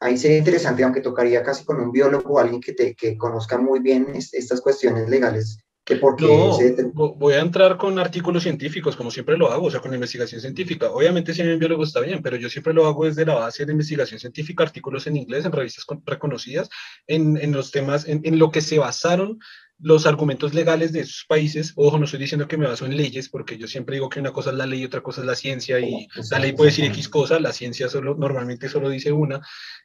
Ahí 0.00 0.16
sería 0.16 0.38
interesante, 0.38 0.84
aunque 0.84 1.00
tocaría 1.00 1.42
casi 1.42 1.64
con 1.64 1.80
un 1.80 1.90
biólogo 1.90 2.34
o 2.34 2.38
alguien 2.38 2.60
que, 2.60 2.72
te, 2.72 2.94
que 2.94 3.16
conozca 3.16 3.58
muy 3.58 3.80
bien 3.80 4.06
estas 4.14 4.60
cuestiones 4.60 5.08
legales 5.08 5.58
porque 5.96 6.26
no, 6.26 7.14
voy 7.14 7.34
a 7.34 7.40
entrar 7.40 7.76
con 7.76 7.98
artículos 7.98 8.42
científicos, 8.42 8.96
como 8.96 9.10
siempre 9.10 9.36
lo 9.36 9.50
hago, 9.50 9.66
o 9.66 9.70
sea, 9.70 9.80
con 9.80 9.94
investigación 9.94 10.40
científica. 10.40 10.90
Obviamente, 10.90 11.32
si 11.32 11.42
hay 11.42 11.48
un 11.48 11.58
biólogo 11.58 11.84
está 11.84 12.00
bien, 12.00 12.22
pero 12.22 12.36
yo 12.36 12.48
siempre 12.48 12.74
lo 12.74 12.86
hago 12.86 13.04
desde 13.04 13.24
la 13.24 13.34
base 13.34 13.64
de 13.64 13.72
investigación 13.72 14.20
científica, 14.20 14.64
artículos 14.64 15.06
en 15.06 15.16
inglés, 15.16 15.44
en 15.44 15.52
revistas 15.52 15.86
reconocidas, 16.04 16.68
en, 17.06 17.36
en 17.36 17.52
los 17.52 17.70
temas, 17.70 18.06
en, 18.06 18.20
en, 18.24 18.38
lo 18.38 18.50
que 18.50 18.60
se 18.60 18.78
basaron 18.78 19.38
los 19.80 20.06
argumentos 20.06 20.54
legales 20.54 20.92
de 20.92 21.00
esos 21.00 21.24
países. 21.28 21.72
Ojo, 21.76 21.98
no 21.98 22.04
estoy 22.04 22.20
diciendo 22.20 22.48
que 22.48 22.56
me 22.56 22.66
baso 22.66 22.86
en 22.86 22.96
leyes, 22.96 23.28
porque 23.28 23.56
yo 23.56 23.68
siempre 23.68 23.96
digo 23.96 24.08
que 24.08 24.20
una 24.20 24.32
cosa 24.32 24.50
es 24.50 24.56
la 24.56 24.66
ley 24.66 24.82
y 24.82 24.84
otra 24.84 25.02
cosa 25.02 25.20
es 25.20 25.26
la 25.26 25.36
ciencia, 25.36 25.78
y 25.78 26.08
la 26.30 26.38
ley 26.38 26.52
puede 26.52 26.70
decir 26.70 26.84
X 26.86 27.08
cosa, 27.08 27.38
la 27.38 27.52
ciencia 27.52 27.88
solo, 27.88 28.14
normalmente 28.16 28.68
solo 28.68 28.88
dice 28.88 29.12
una. 29.12 29.40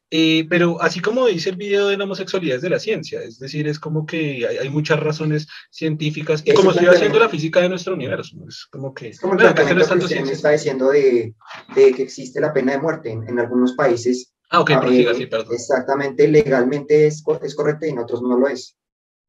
Eh, 0.09 0.45
pero 0.49 0.81
así 0.81 0.99
como 0.99 1.25
dice 1.27 1.49
el 1.49 1.55
video 1.55 1.87
de 1.87 1.97
la 1.97 2.03
homosexualidad 2.03 2.57
es 2.57 2.61
de 2.61 2.69
la 2.69 2.79
ciencia, 2.79 3.21
es 3.21 3.39
decir, 3.39 3.67
es 3.67 3.79
como 3.79 4.05
que 4.05 4.47
hay, 4.47 4.69
muchas 4.69 4.99
razones 4.99 5.47
científicas, 5.71 6.43
y 6.45 6.53
como 6.53 6.71
estoy 6.71 6.87
haciendo 6.87 7.19
la 7.19 7.29
física 7.29 7.61
de 7.61 7.69
nuestro 7.69 7.93
universo, 7.93 8.37
es 8.47 8.67
como 8.71 8.93
que... 8.93 9.09
Es 9.09 9.19
como 9.19 9.33
el 9.33 9.53
que 9.53 10.31
está 10.31 10.51
diciendo 10.51 10.89
de, 10.89 11.33
de, 11.75 11.93
que 11.93 12.03
existe 12.03 12.39
la 12.39 12.53
pena 12.53 12.73
de 12.73 12.79
muerte 12.79 13.11
en, 13.11 13.27
en 13.27 13.39
algunos 13.39 13.73
países. 13.73 14.33
Ah, 14.49 14.59
ok, 14.59 14.71
prosiga, 14.81 15.13
sí, 15.15 15.25
perdón. 15.25 15.53
Exactamente, 15.53 16.27
legalmente 16.27 17.07
es, 17.07 17.23
es 17.41 17.55
correcto 17.55 17.87
y 17.87 17.89
en 17.89 17.99
otros 17.99 18.21
no 18.21 18.37
lo 18.37 18.47
es. 18.47 18.77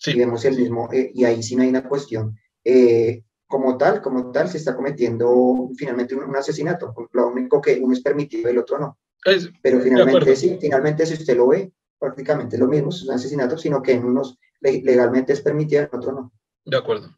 Sí. 0.05 0.19
vemos 0.19 0.45
el 0.45 0.57
mismo, 0.57 0.91
eh, 0.93 1.11
y 1.15 1.25
ahí 1.25 1.43
sí 1.43 1.57
no 1.57 1.63
hay 1.63 1.71
una 1.71 1.89
cuestión. 1.89 2.39
Eh, 2.63 3.25
como 3.47 3.79
tal, 3.79 4.03
como 4.03 4.31
tal, 4.31 4.49
se 4.49 4.59
está 4.59 4.75
cometiendo 4.77 5.71
finalmente 5.77 6.15
un, 6.15 6.37
asesinato. 6.37 6.95
Lo 7.13 7.29
único 7.29 7.61
que 7.61 7.79
uno 7.81 7.95
es 7.95 8.03
permitido 8.03 8.49
y 8.49 8.53
el 8.53 8.59
otro 8.59 8.79
no. 8.79 8.99
Pero 9.63 9.81
finalmente 9.81 10.37
sí, 10.37 10.59
finalmente 10.61 11.07
si 11.07 11.15
usted 11.15 11.37
lo 11.37 11.49
ve, 11.49 11.73
prácticamente 11.99 12.59
lo 12.59 12.67
mismo, 12.67 12.91
es 12.91 13.03
un 13.03 13.13
asesinato, 13.13 13.57
sino 13.57 13.81
que 13.81 13.93
en 13.93 14.05
unos 14.05 14.39
legalmente 14.61 15.33
es 15.33 15.41
permitido, 15.41 15.83
en 15.83 15.89
otros 15.93 16.15
no. 16.15 16.33
De 16.65 16.77
acuerdo. 16.77 17.17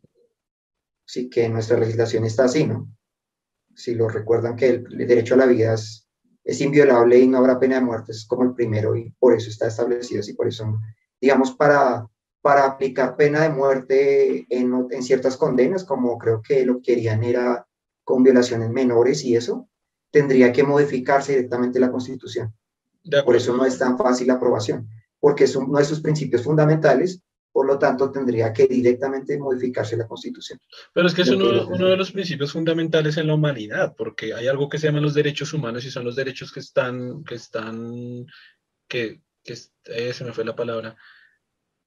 Sí, 1.05 1.29
que 1.29 1.49
nuestra 1.49 1.79
legislación 1.79 2.25
está 2.25 2.45
así, 2.45 2.67
¿no? 2.67 2.89
Si 3.75 3.95
lo 3.95 4.09
recuerdan 4.09 4.57
que 4.57 4.69
el, 4.69 4.85
derecho 5.07 5.35
a 5.35 5.39
la 5.39 5.47
vida 5.47 5.75
es, 5.75 6.09
es, 6.45 6.61
inviolable 6.61 7.19
y 7.19 7.29
no 7.29 7.39
habrá 7.39 7.59
pena 7.59 7.77
de 7.77 7.83
muerte, 7.83 8.13
es 8.13 8.27
como 8.27 8.45
el 8.45 8.55
primero 8.55 8.97
y 8.97 9.11
por 9.19 9.35
eso 9.35 9.51
está 9.51 9.69
establecido 9.69 10.21
así, 10.21 10.35
por 10.35 10.49
eso, 10.49 10.79
digamos, 11.21 11.53
para 11.53 12.07
para 12.47 12.65
aplicar 12.65 13.17
pena 13.17 13.43
de 13.43 13.49
muerte 13.49 14.47
en, 14.51 14.87
en 14.93 15.03
ciertas 15.03 15.37
condenas, 15.37 15.83
como 15.83 16.17
creo 16.17 16.41
que 16.41 16.65
lo 16.65 16.81
querían 16.81 17.25
era 17.25 17.67
con 18.05 18.23
violaciones 18.23 18.71
menores 18.71 19.25
y 19.25 19.35
eso, 19.35 19.69
tendría 20.13 20.53
que 20.53 20.63
modificarse 20.63 21.33
directamente 21.33 21.81
la 21.81 21.91
Constitución. 21.91 22.55
Por 23.25 23.35
eso 23.35 23.57
no 23.57 23.67
es 23.67 23.77
tan 23.77 23.99
fácil 23.99 24.29
la 24.29 24.35
aprobación, 24.35 24.89
porque 25.19 25.49
son 25.49 25.73
nuestros 25.73 26.01
principios 26.01 26.45
fundamentales, 26.45 27.21
por 27.51 27.67
lo 27.67 27.81
tanto 27.81 28.13
tendría 28.13 28.53
que 28.53 28.69
directamente 28.69 29.37
modificarse 29.41 29.97
la 29.97 30.07
Constitución. 30.07 30.61
Pero 30.95 31.09
es 31.09 31.15
que 31.15 31.23
es 31.23 31.31
uno, 31.31 31.67
uno, 31.67 31.89
de 31.89 31.97
los 31.97 32.13
principios 32.13 32.53
fundamentales 32.53 33.17
en 33.17 33.27
la 33.27 33.35
humanidad, 33.35 33.97
porque 33.99 34.35
hay 34.35 34.47
algo 34.47 34.69
que 34.69 34.79
se 34.79 34.87
llaman 34.87 35.03
los 35.03 35.15
derechos 35.15 35.53
humanos 35.53 35.85
y 35.85 35.91
son 35.91 36.05
los 36.05 36.15
derechos 36.15 36.53
que 36.53 36.61
están, 36.61 37.25
que 37.25 37.35
están, 37.35 38.25
que, 38.87 39.21
que 39.43 39.55
eh, 39.87 40.13
se 40.13 40.23
me 40.23 40.33
fue 40.33 40.45
la 40.45 40.55
palabra, 40.55 40.97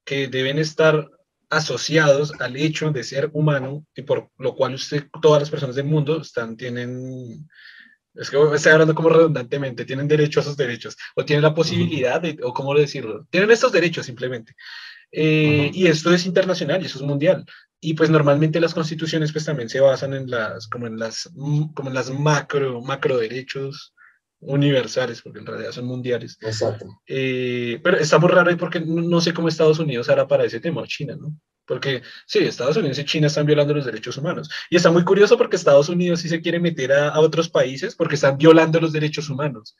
que 0.10 0.28
deben 0.28 0.58
estar 0.58 1.08
asociados 1.52 2.34
al 2.40 2.58
hecho 2.58 2.92
de 2.92 3.04
ser 3.04 3.30
humano 3.32 3.86
y 3.96 4.02
por 4.02 4.32
lo 4.40 4.56
cual 4.56 4.74
usted, 4.74 5.04
todas 5.22 5.40
las 5.40 5.52
personas 5.52 5.76
del 5.76 5.86
mundo 5.86 6.20
están, 6.20 6.58
tienen 6.58 7.48
es 8.16 8.32
que 8.32 8.38
estoy 8.56 8.72
hablando 8.72 8.96
como 8.96 9.10
redundantemente, 9.10 9.86
tienen 9.86 10.08
derecho 10.08 10.40
a 10.40 10.42
esos 10.44 10.58
derechos, 10.58 10.98
o 11.16 11.24
tienen 11.24 11.44
la 11.44 11.54
posibilidad, 11.54 12.20
de, 12.20 12.40
o 12.42 12.52
cómo 12.56 12.74
decirlo, 12.74 13.28
tienen 13.30 13.52
estos 13.52 13.72
derechos 13.72 14.08
simplemente. 14.08 14.56
Eh, 15.12 15.70
y 15.76 15.86
esto 15.86 16.12
es 16.12 16.26
internacional 16.26 16.82
y 16.82 16.88
eso 16.88 16.98
es 16.98 17.06
mundial. 17.06 17.46
Y 17.80 17.94
pues 17.94 18.10
normalmente 18.10 18.60
las 18.60 18.74
constituciones 18.74 19.32
pues 19.32 19.46
también 19.46 19.70
se 19.70 19.80
basan 19.80 20.16
en 20.16 20.28
las, 20.28 20.68
como 20.68 20.88
en 20.88 20.98
las, 20.98 21.30
como 21.76 21.90
en 21.90 21.94
las 21.94 22.10
macro, 22.10 22.82
macro 22.82 23.20
derechos 23.20 23.94
universales, 24.42 25.22
porque 25.22 25.40
en 25.40 25.46
realidad 25.46 25.72
son 25.72 25.86
mundiales. 25.86 26.38
Exacto. 26.42 27.02
Eh, 27.08 27.80
pero 27.84 27.98
está 27.98 28.20
muy 28.20 28.30
raro 28.30 28.50
ahí 28.50 28.56
porque 28.56 28.80
no, 28.80 29.22
sé 29.22 29.34
cómo 29.34 29.48
Estados 29.48 29.80
Unidos 29.80 30.10
hará 30.10 30.28
para 30.28 30.46
ese 30.46 30.60
tema, 30.60 30.86
China, 30.88 31.16
¿no? 31.20 31.36
Porque 31.66 32.02
sí, 32.26 32.40
Estados 32.40 32.78
Unidos 32.78 32.98
y 32.98 33.06
China 33.06 33.28
están 33.28 33.46
violando 33.46 33.74
los 33.74 33.86
derechos 33.86 34.18
humanos. 34.18 34.50
Y 34.70 34.76
está 34.76 34.92
muy 34.92 35.04
curioso 35.04 35.38
porque 35.38 35.56
Estados 35.56 35.90
Unidos 35.90 36.22
sí 36.22 36.30
se 36.30 36.42
quiere 36.42 36.60
meter 36.60 36.92
a, 36.92 37.20
otros 37.20 37.50
países 37.50 37.96
porque 37.96 38.16
están 38.16 38.38
violando 38.38 38.80
los 38.80 38.92
derechos 38.92 39.30
humanos. 39.30 39.76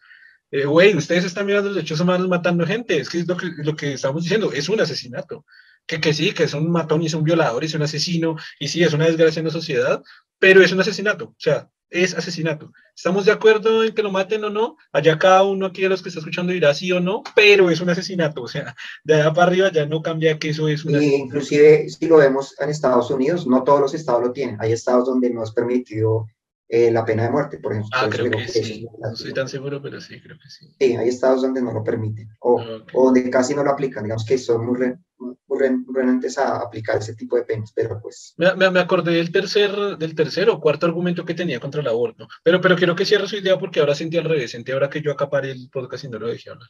Eh, 0.52 0.66
güey, 0.66 0.96
ustedes 0.96 1.26
están 1.26 1.48
violando 1.48 1.70
los 1.70 1.76
derechos 1.76 2.00
humanos 2.00 2.28
matando 2.28 2.66
gente. 2.66 2.98
Es 2.98 3.10
que 3.10 3.20
es 3.20 3.28
lo 3.28 3.38
que, 3.38 3.48
lo 3.58 3.76
que 3.76 3.94
estamos 3.94 4.24
diciendo, 4.24 4.52
es 4.54 4.70
un 4.70 4.80
asesinato. 4.82 5.46
Que, 5.88 6.00
que 6.00 6.14
sí, 6.14 6.32
que 6.32 6.44
es 6.44 6.54
un 6.54 6.70
matón 6.70 7.02
y 7.02 7.08
es 7.08 7.16
un 7.16 7.24
violador 7.24 7.64
y 7.64 7.68
es 7.68 7.74
un 7.74 7.82
asesino 7.82 8.36
y 8.60 8.68
sí, 8.68 8.84
es 8.84 8.94
una 8.94 9.06
desgracia 9.06 9.40
en 9.40 9.48
la 9.48 9.52
sociedad, 9.52 10.04
pero 10.38 10.62
es 10.62 10.72
un 10.72 10.82
asesinato. 10.82 11.26
O 11.26 11.36
sea, 11.40 11.70
es 11.90 12.16
asesinato. 12.16 12.72
¿Estamos 12.96 13.26
de 13.26 13.32
acuerdo 13.32 13.84
en 13.84 13.94
que 13.94 14.04
lo 14.04 14.12
maten 14.12 14.44
o 14.44 14.50
no? 14.50 14.78
Allá 14.92 15.18
cada 15.18 15.44
uno 15.44 15.66
aquí 15.66 15.82
de 15.82 15.90
los 15.90 16.02
que 16.02 16.10
está 16.10 16.20
escuchando 16.20 16.54
dirá 16.54 16.74
sí 16.74 16.92
o 16.92 17.00
no, 17.00 17.24
pero 17.36 17.70
es 17.70 17.82
un 17.82 17.90
asesinato. 17.90 18.44
O 18.44 18.48
sea, 18.48 18.76
de 19.04 19.16
allá 19.16 19.34
para 19.34 19.48
arriba 19.48 19.72
ya 19.72 19.86
no 19.86 20.02
cambia 20.02 20.38
que 20.38 20.50
eso 20.50 20.68
es 20.68 20.86
un 20.86 20.96
asesinato. 20.96 21.26
Inclusive, 21.26 21.90
si 21.90 22.08
lo 22.08 22.18
vemos 22.18 22.56
en 22.60 22.70
Estados 22.70 23.10
Unidos, 23.10 23.48
no 23.48 23.64
todos 23.64 23.82
los 23.82 23.94
estados 23.94 24.22
lo 24.22 24.32
tienen. 24.32 24.58
Hay 24.60 24.72
estados 24.72 25.06
donde 25.06 25.30
no 25.30 25.44
es 25.44 25.52
permitido 25.52 26.28
eh, 26.68 26.92
la 26.92 27.04
pena 27.04 27.24
de 27.24 27.32
muerte, 27.32 27.58
por 27.58 27.72
ejemplo. 27.72 27.92
Ah, 27.94 28.08
creo 28.10 28.30
que 28.30 28.48
sí. 28.48 28.88
No 29.00 29.14
estoy 29.14 29.34
tan 29.34 29.50
seguro, 29.50 29.82
pero 29.82 30.00
sí, 30.00 30.22
creo 30.22 30.38
que 30.38 30.50
sí. 30.50 30.68
Sí, 30.80 30.96
hay 30.96 31.10
estados 31.10 31.42
donde 31.42 31.62
no 31.62 31.74
lo 31.74 31.84
permiten 31.84 32.30
o, 32.42 32.62
o 32.94 33.06
donde 33.06 33.30
casi 33.30 33.56
no 33.56 33.64
lo 33.64 33.72
aplican. 33.72 34.04
Digamos 34.04 34.26
que 34.26 34.38
son 34.38 34.66
muy, 34.66 34.78
renentes 35.58 36.38
a 36.38 36.58
aplicar 36.58 36.98
ese 36.98 37.16
tipo 37.16 37.36
de 37.36 37.44
penas, 37.44 37.72
pero 37.74 38.00
pues... 38.02 38.34
Me, 38.38 38.54
me, 38.70 38.80
acordé 38.80 39.14
del 39.14 39.32
tercer, 39.32 39.98
del 39.98 40.16
tercer 40.16 40.50
o 40.50 40.60
cuarto 40.60 40.86
argumento 40.86 41.26
que 41.26 41.34
tenía 41.34 41.60
contra 41.60 41.82
el 41.82 41.88
aborto, 41.88 42.28
pero, 42.44 42.62
pero 42.62 42.76
quiero 42.76 42.96
que 42.96 43.06
cierre 43.06 43.28
su 43.28 43.38
idea 43.38 43.58
porque 43.58 43.80
ahora 43.80 43.96
sentí 43.96 44.18
al 44.18 44.26
revés, 44.26 44.52
sentí 44.52 44.72
ahora 44.72 44.90
que 44.90 45.02
yo 45.02 45.12
acaparé 45.12 45.52
el 45.52 45.70
podcast 45.72 46.04
y 46.04 46.10
no 46.10 46.20
lo 46.20 46.28
dejé 46.28 46.50
hablar. 46.50 46.70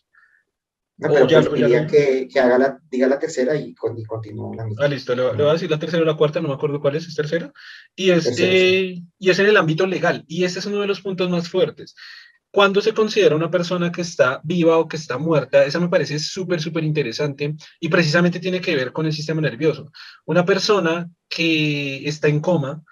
No, 0.98 1.08
pero 1.14 1.28
ya, 1.28 1.42
pues, 1.42 1.90
que, 1.90 2.28
que, 2.28 2.40
haga 2.42 2.58
la, 2.58 2.80
diga 2.92 3.08
la 3.08 3.18
tercera 3.18 3.56
y, 3.56 3.70
y 3.70 4.04
continúe 4.04 4.54
la 4.56 4.66
misma. 4.66 4.84
Ah, 4.84 4.90
listo, 4.90 5.16
le, 5.16 5.32
voy 5.32 5.50
a 5.50 5.54
decir 5.54 5.72
la 5.72 5.80
tercera 5.80 6.04
o 6.04 6.06
la 6.06 6.18
cuarta, 6.18 6.42
no 6.42 6.50
me 6.50 6.56
acuerdo 6.56 6.82
cuál 6.82 6.98
es, 6.98 7.08
es 7.08 7.16
tercera. 7.16 7.54
Y, 7.96 8.10
este, 8.10 9.02
y 9.18 9.30
es 9.30 9.40
en 9.40 9.46
el 9.46 9.56
ámbito 9.56 9.88
legal, 9.88 10.26
y 10.28 10.44
este 10.44 10.60
es 10.60 10.66
uno 10.66 10.82
de 10.82 10.88
los 10.88 11.00
puntos 11.00 11.30
más 11.30 11.48
fuertes 11.48 11.96
cuando 12.52 12.82
se 12.82 12.94
considera 12.94 13.36
una 13.36 13.52
persona 13.52 13.92
que 13.92 14.02
está 14.02 14.42
viva 14.44 14.78
o 14.78 14.88
que 14.88 14.98
está 14.98 15.18
muerta, 15.18 15.64
esa 15.64 15.80
me 15.80 15.90
parece 15.90 16.20
súper, 16.20 16.62
súper 16.62 16.84
interesante 16.84 17.56
y 17.80 17.90
precisamente 17.90 18.40
tiene 18.40 18.62
que 18.62 18.76
ver 18.76 18.92
con 18.92 19.06
el 19.06 19.14
sistema 19.14 19.42
nervioso. 19.42 19.92
Una 20.26 20.46
persona 20.46 21.10
que 21.28 22.08
está 22.08 22.28
en 22.28 22.40
coma, 22.40 22.84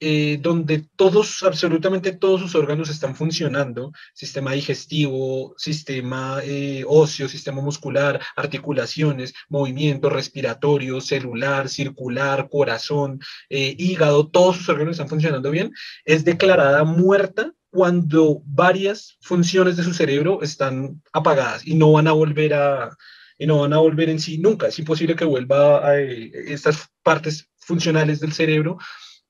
eh, 0.00 0.38
donde 0.40 0.86
todos, 0.96 1.42
absolutamente 1.44 2.12
todos 2.12 2.40
sus 2.40 2.54
órganos 2.54 2.90
están 2.90 3.14
funcionando, 3.14 3.92
sistema 4.12 4.52
digestivo, 4.52 5.54
sistema 5.56 6.40
eh, 6.42 6.84
óseo, 6.86 7.28
sistema 7.28 7.62
muscular, 7.62 8.20
articulaciones, 8.36 9.32
movimiento 9.48 10.10
respiratorio, 10.10 11.00
celular, 11.00 11.68
circular, 11.68 12.48
corazón, 12.50 13.20
eh, 13.48 13.74
hígado, 13.78 14.28
todos 14.28 14.56
sus 14.56 14.68
órganos 14.68 14.92
están 14.92 15.08
funcionando 15.08 15.50
bien, 15.50 15.72
es 16.04 16.24
declarada 16.24 16.84
muerta 16.84 17.54
cuando 17.74 18.40
varias 18.46 19.18
funciones 19.20 19.76
de 19.76 19.82
su 19.82 19.92
cerebro 19.92 20.42
están 20.42 21.02
apagadas 21.12 21.66
y 21.66 21.74
no 21.74 21.90
van 21.90 22.06
a 22.06 22.12
volver 22.12 22.54
a, 22.54 22.96
y 23.36 23.48
no 23.48 23.62
van 23.62 23.72
a 23.72 23.78
volver 23.78 24.10
en 24.10 24.20
sí 24.20 24.38
nunca. 24.38 24.68
Es 24.68 24.78
imposible 24.78 25.16
que 25.16 25.24
vuelva 25.24 25.84
a, 25.84 26.00
eh, 26.00 26.30
estas 26.46 26.88
partes 27.02 27.50
funcionales 27.56 28.20
del 28.20 28.32
cerebro 28.32 28.78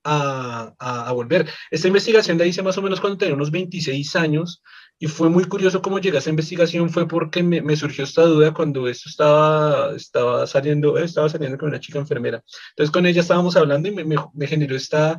a, 0.04 0.74
a, 0.78 1.12
volver. 1.12 1.48
Esta 1.70 1.88
investigación 1.88 2.36
la 2.36 2.44
hice 2.44 2.62
más 2.62 2.76
o 2.76 2.82
menos 2.82 3.00
cuando 3.00 3.16
tenía 3.16 3.34
unos 3.34 3.50
26 3.50 4.14
años 4.16 4.62
y 4.98 5.06
fue 5.06 5.30
muy 5.30 5.46
curioso 5.46 5.80
cómo 5.80 5.98
llegué 5.98 6.18
a 6.18 6.20
esa 6.20 6.28
investigación, 6.28 6.90
fue 6.90 7.08
porque 7.08 7.42
me, 7.42 7.62
me, 7.62 7.76
surgió 7.76 8.04
esta 8.04 8.24
duda 8.24 8.52
cuando 8.52 8.86
esto 8.88 9.08
estaba, 9.08 9.96
estaba, 9.96 10.46
saliendo, 10.46 10.98
estaba 10.98 11.30
saliendo 11.30 11.56
con 11.56 11.70
una 11.70 11.80
chica 11.80 11.98
enfermera. 11.98 12.44
Entonces 12.72 12.92
con 12.92 13.06
ella 13.06 13.22
estábamos 13.22 13.56
hablando 13.56 13.88
y 13.88 13.92
me, 13.92 14.04
me, 14.04 14.16
me 14.34 14.46
generó 14.46 14.76
esta 14.76 15.18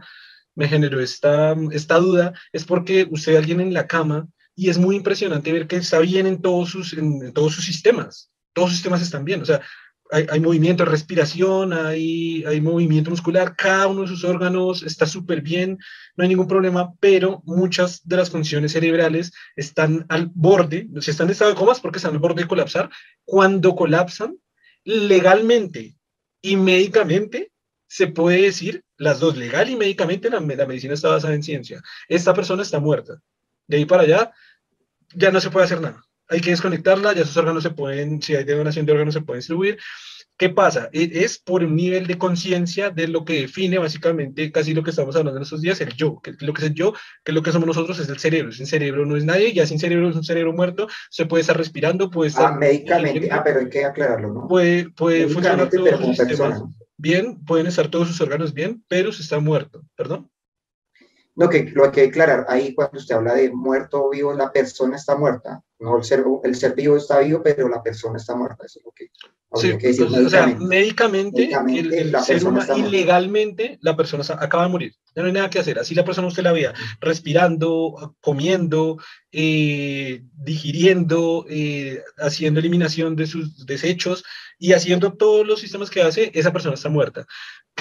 me 0.55 0.67
generó 0.67 0.99
esta, 0.99 1.55
esta 1.71 1.97
duda 1.97 2.33
es 2.51 2.65
porque 2.65 3.07
usted 3.09 3.33
ve 3.33 3.37
alguien 3.37 3.61
en 3.61 3.73
la 3.73 3.87
cama 3.87 4.27
y 4.55 4.69
es 4.69 4.77
muy 4.77 4.95
impresionante 4.95 5.51
ver 5.51 5.67
que 5.67 5.75
está 5.75 5.99
bien 5.99 6.25
en 6.25 6.41
todos 6.41 6.69
sus, 6.69 6.93
en, 6.93 7.33
todos 7.33 7.53
sus 7.53 7.65
sistemas. 7.65 8.31
Todos 8.53 8.69
sus 8.69 8.77
sistemas 8.77 9.01
están 9.01 9.25
bien. 9.25 9.41
O 9.41 9.45
sea, 9.45 9.61
hay, 10.11 10.25
hay 10.29 10.39
movimiento 10.39 10.85
respiración, 10.85 11.73
hay, 11.73 12.45
hay 12.45 12.61
movimiento 12.61 13.09
muscular, 13.09 13.55
cada 13.57 13.87
uno 13.87 14.03
de 14.03 14.07
sus 14.07 14.23
órganos 14.23 14.83
está 14.83 15.05
súper 15.05 15.41
bien, 15.41 15.77
no 16.15 16.23
hay 16.23 16.29
ningún 16.29 16.47
problema, 16.47 16.93
pero 16.99 17.41
muchas 17.45 18.07
de 18.07 18.15
las 18.15 18.29
funciones 18.29 18.71
cerebrales 18.71 19.33
están 19.55 20.05
al 20.07 20.31
borde, 20.33 20.87
si 21.01 21.11
están 21.11 21.27
en 21.27 21.31
estado 21.31 21.51
de 21.51 21.57
comas 21.57 21.81
porque 21.81 21.97
están 21.97 22.13
al 22.13 22.19
borde 22.19 22.43
de 22.43 22.47
colapsar. 22.47 22.89
Cuando 23.25 23.75
colapsan, 23.75 24.37
legalmente 24.85 25.97
y 26.41 26.55
médicamente, 26.55 27.51
se 27.87 28.07
puede 28.07 28.43
decir 28.43 28.84
las 28.97 29.19
dos, 29.19 29.37
legal 29.37 29.69
y 29.69 29.75
médicamente, 29.75 30.29
la, 30.29 30.39
la, 30.39 30.65
medicina 30.65 30.93
está 30.93 31.09
basada 31.09 31.33
en 31.33 31.43
ciencia. 31.43 31.81
Esta 32.07 32.33
persona 32.33 32.61
está 32.61 32.79
muerta. 32.79 33.21
De 33.67 33.77
ahí 33.77 33.85
para 33.85 34.03
allá, 34.03 34.31
ya 35.13 35.31
no 35.31 35.41
se 35.41 35.49
puede 35.49 35.65
hacer 35.65 35.81
nada. 35.81 36.03
Hay 36.27 36.41
que 36.41 36.49
desconectarla, 36.49 37.13
ya 37.13 37.25
sus 37.25 37.37
órganos 37.37 37.63
se 37.63 37.69
pueden, 37.69 38.21
si 38.21 38.35
hay 38.35 38.43
donación 38.43 38.85
de 38.85 38.91
órganos, 38.93 39.13
se 39.13 39.21
pueden 39.21 39.39
distribuir. 39.39 39.77
¿Qué 40.37 40.49
pasa? 40.49 40.89
E, 40.91 41.09
es 41.23 41.37
por 41.37 41.63
un 41.63 41.75
nivel 41.75 42.07
de 42.07 42.17
conciencia 42.17 42.89
de 42.89 43.07
lo 43.07 43.23
que 43.23 43.41
define 43.41 43.77
básicamente 43.77 44.51
casi 44.51 44.73
lo 44.73 44.83
que 44.83 44.89
estamos 44.89 45.15
hablando 45.15 45.37
en 45.37 45.43
estos 45.43 45.61
días, 45.61 45.79
el 45.81 45.93
yo, 45.93 46.19
que 46.21 46.33
lo 46.39 46.53
que 46.53 46.61
es 46.61 46.67
el 46.67 46.73
yo, 46.73 46.93
que 47.23 47.31
lo 47.31 47.41
que 47.41 47.51
somos 47.51 47.67
nosotros 47.67 47.99
es 47.99 48.09
el 48.09 48.19
cerebro. 48.19 48.51
Sin 48.51 48.65
cerebro 48.65 49.05
no 49.05 49.15
es 49.15 49.23
nadie, 49.23 49.53
ya 49.53 49.65
sin 49.65 49.79
cerebro 49.79 50.09
es 50.09 50.15
un 50.15 50.23
cerebro 50.23 50.51
muerto, 50.51 50.87
se 51.09 51.25
puede 51.25 51.41
estar 51.41 51.57
respirando, 51.57 52.09
puede 52.09 52.29
estar... 52.29 52.53
Ah, 52.53 52.57
médicamente, 52.57 53.29
ah, 53.31 53.43
pero 53.43 53.59
hay 53.59 53.69
que 53.69 53.85
aclararlo, 53.85 54.33
¿no? 54.33 54.47
Puede, 54.47 54.89
puede 54.89 55.27
funcionar 55.27 55.69
todo 55.69 55.87
el 55.87 56.15
bien, 56.97 57.43
pueden 57.45 57.67
estar 57.67 57.89
todos 57.89 58.07
sus 58.07 58.21
órganos 58.21 58.53
bien, 58.53 58.83
pero 58.87 59.11
se 59.11 59.21
está 59.21 59.39
muerto, 59.39 59.83
¿perdón? 59.95 60.29
No, 61.35 61.49
que 61.49 61.63
lo 61.71 61.85
hay 61.85 61.91
que 61.91 62.05
aclarar, 62.05 62.45
ahí 62.47 62.73
cuando 62.73 62.97
usted 62.97 63.15
habla 63.15 63.33
de 63.33 63.51
muerto 63.51 64.05
o 64.05 64.09
vivo, 64.09 64.33
la 64.33 64.51
persona 64.51 64.95
está 64.95 65.17
muerta, 65.17 65.61
no 65.79 65.97
el 65.97 66.03
ser, 66.03 66.23
el 66.43 66.55
ser 66.55 66.73
vivo 66.73 66.97
está 66.97 67.19
vivo, 67.19 67.41
pero 67.43 67.67
la 67.67 67.83
persona 67.83 68.17
está 68.17 68.35
muerta, 68.35 68.65
eso 68.65 68.79
es 68.79 68.85
lo 68.85 68.91
que... 68.91 69.09
Sí, 69.53 69.77
que 69.77 69.87
decir, 69.87 70.07
pues, 70.07 70.25
o 70.25 70.29
sea, 70.29 70.47
médicamente, 70.47 71.43
médicamente 71.43 72.01
el, 72.01 72.19
ser 72.19 72.45
humano, 72.45 72.77
ilegalmente, 72.77 73.77
la 73.81 73.95
persona 73.95 74.21
acaba 74.37 74.63
de 74.63 74.69
morir, 74.69 74.93
ya 75.15 75.21
no 75.21 75.27
hay 75.27 75.33
nada 75.33 75.49
que 75.49 75.59
hacer, 75.59 75.79
así 75.79 75.95
la 75.95 76.03
persona 76.03 76.27
usted 76.27 76.43
la 76.43 76.51
veía, 76.51 76.73
respirando, 76.99 78.15
comiendo, 78.19 78.97
eh, 79.31 80.23
digiriendo, 80.33 81.45
eh, 81.47 82.03
haciendo 82.17 82.59
eliminación 82.59 83.15
de 83.15 83.27
sus 83.27 83.65
desechos, 83.65 84.25
y 84.57 84.73
haciendo 84.73 85.13
todos 85.13 85.45
los 85.45 85.59
sistemas 85.59 85.89
que 85.89 86.01
hace, 86.01 86.31
esa 86.33 86.51
persona 86.51 86.75
está 86.75 86.89
muerta. 86.89 87.25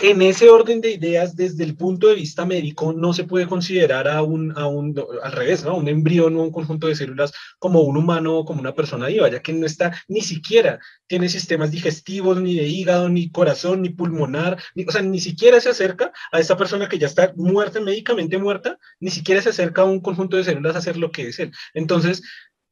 En 0.02 0.22
ese 0.22 0.50
orden 0.50 0.80
de 0.80 0.90
ideas, 0.90 1.36
desde 1.36 1.62
el 1.62 1.76
punto 1.76 2.08
de 2.08 2.16
vista 2.16 2.44
médico, 2.44 2.92
no 2.92 3.12
se 3.12 3.24
puede 3.24 3.46
considerar 3.46 4.08
a 4.08 4.22
un, 4.22 4.52
a 4.58 4.66
un 4.66 4.94
al 5.22 5.32
revés, 5.32 5.64
¿no? 5.64 5.76
Un 5.76 5.88
embrión 5.88 6.36
o 6.36 6.42
un 6.42 6.50
conjunto 6.50 6.88
de 6.88 6.96
células 6.96 7.32
como 7.58 7.82
un 7.84 7.96
humano 7.96 8.44
como 8.44 8.60
una 8.60 8.74
persona 8.74 9.06
viva, 9.06 9.28
ya 9.30 9.40
que 9.40 9.52
no 9.52 9.66
está, 9.66 9.96
ni 10.08 10.20
siquiera 10.20 10.78
tiene 11.06 11.28
sistemas 11.28 11.70
digestivos, 11.70 12.40
ni 12.40 12.56
de 12.56 12.66
hígado, 12.66 13.08
ni 13.08 13.30
corazón, 13.30 13.82
ni 13.82 13.90
pulmonar, 13.90 14.62
ni, 14.74 14.84
o 14.84 14.90
sea, 14.90 15.02
ni 15.02 15.20
siquiera 15.20 15.60
se 15.60 15.70
acerca 15.70 16.12
a 16.32 16.40
esa 16.40 16.56
persona 16.56 16.88
que 16.88 16.98
ya 16.98 17.06
está 17.06 17.32
muerta, 17.36 17.80
médicamente 17.80 18.38
muerta, 18.38 18.78
ni 19.00 19.10
siquiera 19.10 19.42
se 19.42 19.50
acerca 19.50 19.82
a 19.82 19.84
un 19.84 20.00
conjunto 20.00 20.36
de 20.36 20.44
células 20.44 20.74
a 20.76 20.78
hacer 20.78 20.96
lo 20.96 21.10
que 21.10 21.28
es 21.28 21.38
él. 21.38 21.52
Entonces, 21.74 22.22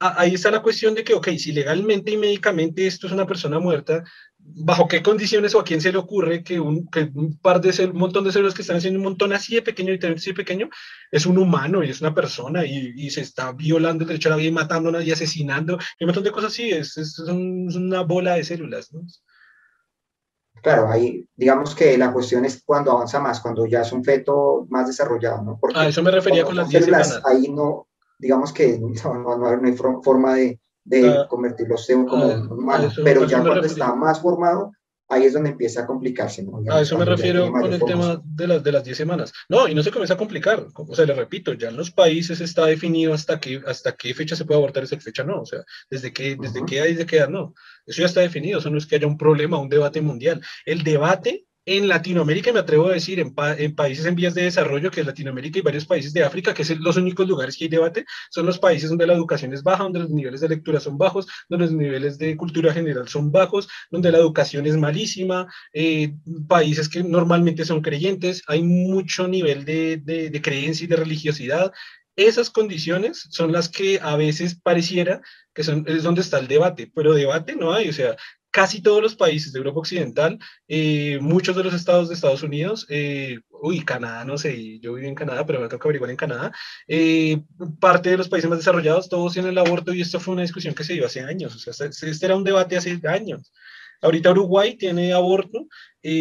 ahí 0.02 0.34
está 0.34 0.50
la 0.50 0.62
cuestión 0.62 0.94
de 0.94 1.04
que, 1.04 1.14
ok, 1.14 1.28
si 1.38 1.52
legalmente 1.52 2.10
y 2.10 2.16
médicamente 2.16 2.86
esto 2.86 3.06
es 3.06 3.12
una 3.12 3.26
persona 3.26 3.58
muerta, 3.58 4.04
bajo 4.44 4.88
qué 4.88 5.02
condiciones 5.02 5.54
o 5.54 5.60
a 5.60 5.64
quién 5.64 5.80
se 5.80 5.92
le 5.92 5.98
ocurre 5.98 6.42
que 6.42 6.60
un, 6.60 6.88
que 6.88 7.10
un 7.14 7.38
par 7.38 7.60
de 7.60 7.86
un 7.86 7.96
montón 7.96 8.24
de 8.24 8.32
células 8.32 8.54
que 8.54 8.62
están 8.62 8.76
haciendo 8.76 8.98
un 8.98 9.04
montón 9.04 9.32
así 9.32 9.54
de 9.54 9.62
pequeño 9.62 9.92
y 9.94 10.06
así 10.06 10.30
de 10.30 10.36
pequeño 10.36 10.68
es 11.10 11.26
un 11.26 11.38
humano 11.38 11.82
y 11.82 11.90
es 11.90 12.00
una 12.00 12.14
persona 12.14 12.64
y, 12.64 12.92
y, 12.96 13.10
se 13.10 13.22
está 13.22 13.52
violando 13.52 14.04
el 14.04 14.08
derecho 14.08 14.28
a 14.28 14.30
la 14.30 14.36
vida 14.36 14.48
y 14.48 14.52
matándola 14.52 15.02
y 15.02 15.10
asesinando 15.10 15.78
y 15.98 16.04
un 16.04 16.08
montón 16.08 16.24
de 16.24 16.32
cosas 16.32 16.52
así, 16.52 16.70
es, 16.70 16.96
es, 16.98 17.18
es 17.18 17.28
una 17.28 18.02
bola 18.02 18.34
de 18.34 18.44
células, 18.44 18.92
¿no? 18.92 19.02
Claro, 20.62 20.88
ahí 20.90 21.26
digamos 21.34 21.74
que 21.74 21.98
la 21.98 22.12
cuestión 22.12 22.44
es 22.44 22.62
cuando 22.64 22.92
avanza 22.92 23.18
más, 23.18 23.40
cuando 23.40 23.66
ya 23.66 23.80
es 23.80 23.92
un 23.92 24.04
feto 24.04 24.66
más 24.70 24.86
desarrollado, 24.86 25.42
¿no? 25.42 25.58
Porque 25.60 25.78
a 25.78 25.88
eso 25.88 26.02
me 26.02 26.10
refería 26.10 26.44
con 26.44 26.56
las 26.56 26.68
10 26.68 26.84
semanas. 26.84 27.20
Ahí 27.24 27.48
no, 27.48 27.88
digamos 28.18 28.52
que 28.52 28.78
no, 29.04 29.14
no, 29.14 29.36
no 29.36 29.66
hay 29.66 29.74
forma 29.74 30.34
de, 30.34 30.60
de 30.84 31.08
ah, 31.08 31.26
convertirlos 31.28 31.88
en 31.90 32.06
como 32.06 32.24
ah, 32.24 32.48
humanos, 32.50 33.00
pero 33.02 33.24
ya 33.26 33.40
cuando 33.40 33.66
está 33.66 33.94
más 33.94 34.20
formado, 34.20 34.72
ahí 35.08 35.24
es 35.24 35.34
donde 35.34 35.50
empieza 35.50 35.82
a 35.82 35.86
complicarse. 35.86 36.42
¿no? 36.42 36.62
a 36.72 36.80
eso 36.80 36.98
me 36.98 37.04
refiero 37.04 37.52
con 37.52 37.72
el 37.72 37.80
tema 37.80 38.20
de 38.24 38.46
las, 38.46 38.64
de 38.64 38.72
las 38.72 38.84
10 38.84 38.96
semanas. 38.96 39.32
No, 39.48 39.68
y 39.68 39.74
no 39.74 39.82
se 39.82 39.90
comienza 39.90 40.14
a 40.14 40.18
complicar. 40.18 40.66
O 40.74 40.94
sea, 40.94 41.04
le 41.04 41.14
repito, 41.14 41.52
ya 41.52 41.68
en 41.68 41.76
los 41.76 41.90
países 41.90 42.40
está 42.40 42.66
definido 42.66 43.12
hasta 43.12 43.38
qué, 43.38 43.60
hasta 43.66 43.92
qué 43.92 44.14
fecha 44.14 44.34
se 44.34 44.44
puede 44.44 44.58
abortar, 44.58 44.84
esa 44.84 44.98
fecha 44.98 45.22
no. 45.22 45.42
O 45.42 45.46
sea, 45.46 45.60
desde 45.90 46.12
qué, 46.12 46.36
desde 46.40 46.64
qué 46.64 46.80
hay, 46.80 46.94
de 46.94 47.06
qué 47.06 47.18
edad 47.18 47.28
no. 47.28 47.54
Eso 47.86 48.00
ya 48.00 48.06
está 48.06 48.20
definido. 48.20 48.58
Eso 48.58 48.70
no 48.70 48.78
es 48.78 48.86
que 48.86 48.96
haya 48.96 49.06
un 49.06 49.18
problema, 49.18 49.58
un 49.58 49.68
debate 49.68 50.00
mundial. 50.00 50.40
El 50.64 50.82
debate 50.82 51.46
en 51.64 51.88
Latinoamérica, 51.88 52.52
me 52.52 52.58
atrevo 52.58 52.88
a 52.88 52.94
decir, 52.94 53.20
en, 53.20 53.34
en, 53.58 53.74
países 53.74 54.04
en 54.06 54.14
vías 54.14 54.34
de 54.34 54.42
desarrollo, 54.42 54.90
que 54.90 55.00
es 55.00 55.06
Latinoamérica 55.06 55.58
y 55.58 55.62
varios 55.62 55.86
países 55.86 56.12
de 56.12 56.24
África, 56.24 56.52
que 56.52 56.64
son 56.64 56.82
los 56.82 56.96
únicos 56.96 57.26
lugares 57.28 57.56
que 57.56 57.64
hay 57.64 57.70
debate, 57.70 58.04
son 58.30 58.46
los 58.46 58.58
países 58.58 58.88
donde 58.88 59.06
la 59.06 59.14
educación 59.14 59.52
es 59.52 59.62
baja, 59.62 59.84
donde 59.84 60.00
los 60.00 60.10
niveles 60.10 60.40
de 60.40 60.48
lectura 60.48 60.80
son 60.80 60.98
bajos, 60.98 61.28
donde 61.48 61.66
los 61.66 61.74
niveles 61.74 62.18
de 62.18 62.36
cultura 62.36 62.72
general 62.72 63.08
son 63.08 63.30
bajos, 63.30 63.68
donde 63.90 64.10
la 64.10 64.18
educación 64.18 64.66
es 64.66 64.76
malísima, 64.76 65.46
eh, 65.72 66.14
países 66.48 66.88
que 66.88 67.04
normalmente 67.04 67.64
son 67.64 67.80
creyentes, 67.80 68.42
hay 68.48 68.62
mucho 68.62 69.28
nivel 69.28 69.64
de, 69.64 69.98
de, 69.98 70.30
de 70.30 70.42
creencia 70.42 70.84
y 70.84 70.88
de 70.88 70.96
religiosidad, 70.96 71.72
esas 72.16 72.50
condiciones 72.50 73.26
son 73.30 73.52
las 73.52 73.68
que 73.68 73.98
a 74.02 74.16
veces 74.16 74.54
pareciera 74.54 75.22
que 75.54 75.62
son, 75.62 75.84
es 75.86 76.02
donde 76.02 76.20
está 76.20 76.38
el 76.38 76.48
debate, 76.48 76.90
pero 76.94 77.14
debate 77.14 77.56
no 77.56 77.72
hay, 77.72 77.88
o 77.88 77.92
sea, 77.92 78.16
casi 78.52 78.82
todos 78.82 79.02
los 79.02 79.16
países 79.16 79.52
de 79.52 79.58
Europa 79.58 79.80
Occidental, 79.80 80.38
eh, 80.68 81.18
muchos 81.20 81.56
de 81.56 81.64
los 81.64 81.74
estados 81.74 82.08
de 82.08 82.14
Estados 82.14 82.42
Unidos, 82.42 82.86
eh, 82.90 83.40
uy, 83.50 83.82
Canadá, 83.82 84.24
no 84.26 84.36
sé, 84.36 84.78
yo 84.78 84.92
vivo 84.92 85.08
en 85.08 85.14
Canadá, 85.14 85.46
pero 85.46 85.58
me 85.58 85.68
toca 85.68 85.88
averiguar 85.88 86.10
en 86.10 86.16
Canadá, 86.16 86.52
eh, 86.86 87.42
parte 87.80 88.10
de 88.10 88.18
los 88.18 88.28
países 88.28 88.50
más 88.50 88.58
desarrollados, 88.58 89.08
todos 89.08 89.32
tienen 89.32 89.52
el 89.52 89.58
aborto 89.58 89.94
y 89.94 90.02
esto 90.02 90.20
fue 90.20 90.34
una 90.34 90.42
discusión 90.42 90.74
que 90.74 90.84
se 90.84 90.92
dio 90.92 91.06
hace 91.06 91.22
años, 91.22 91.56
o 91.56 91.58
sea, 91.58 91.88
este, 91.88 92.10
este 92.10 92.26
era 92.26 92.36
un 92.36 92.44
debate 92.44 92.76
hace 92.76 93.00
años. 93.08 93.52
Ahorita 94.02 94.32
Uruguay 94.32 94.76
tiene 94.76 95.12
aborto, 95.12 95.68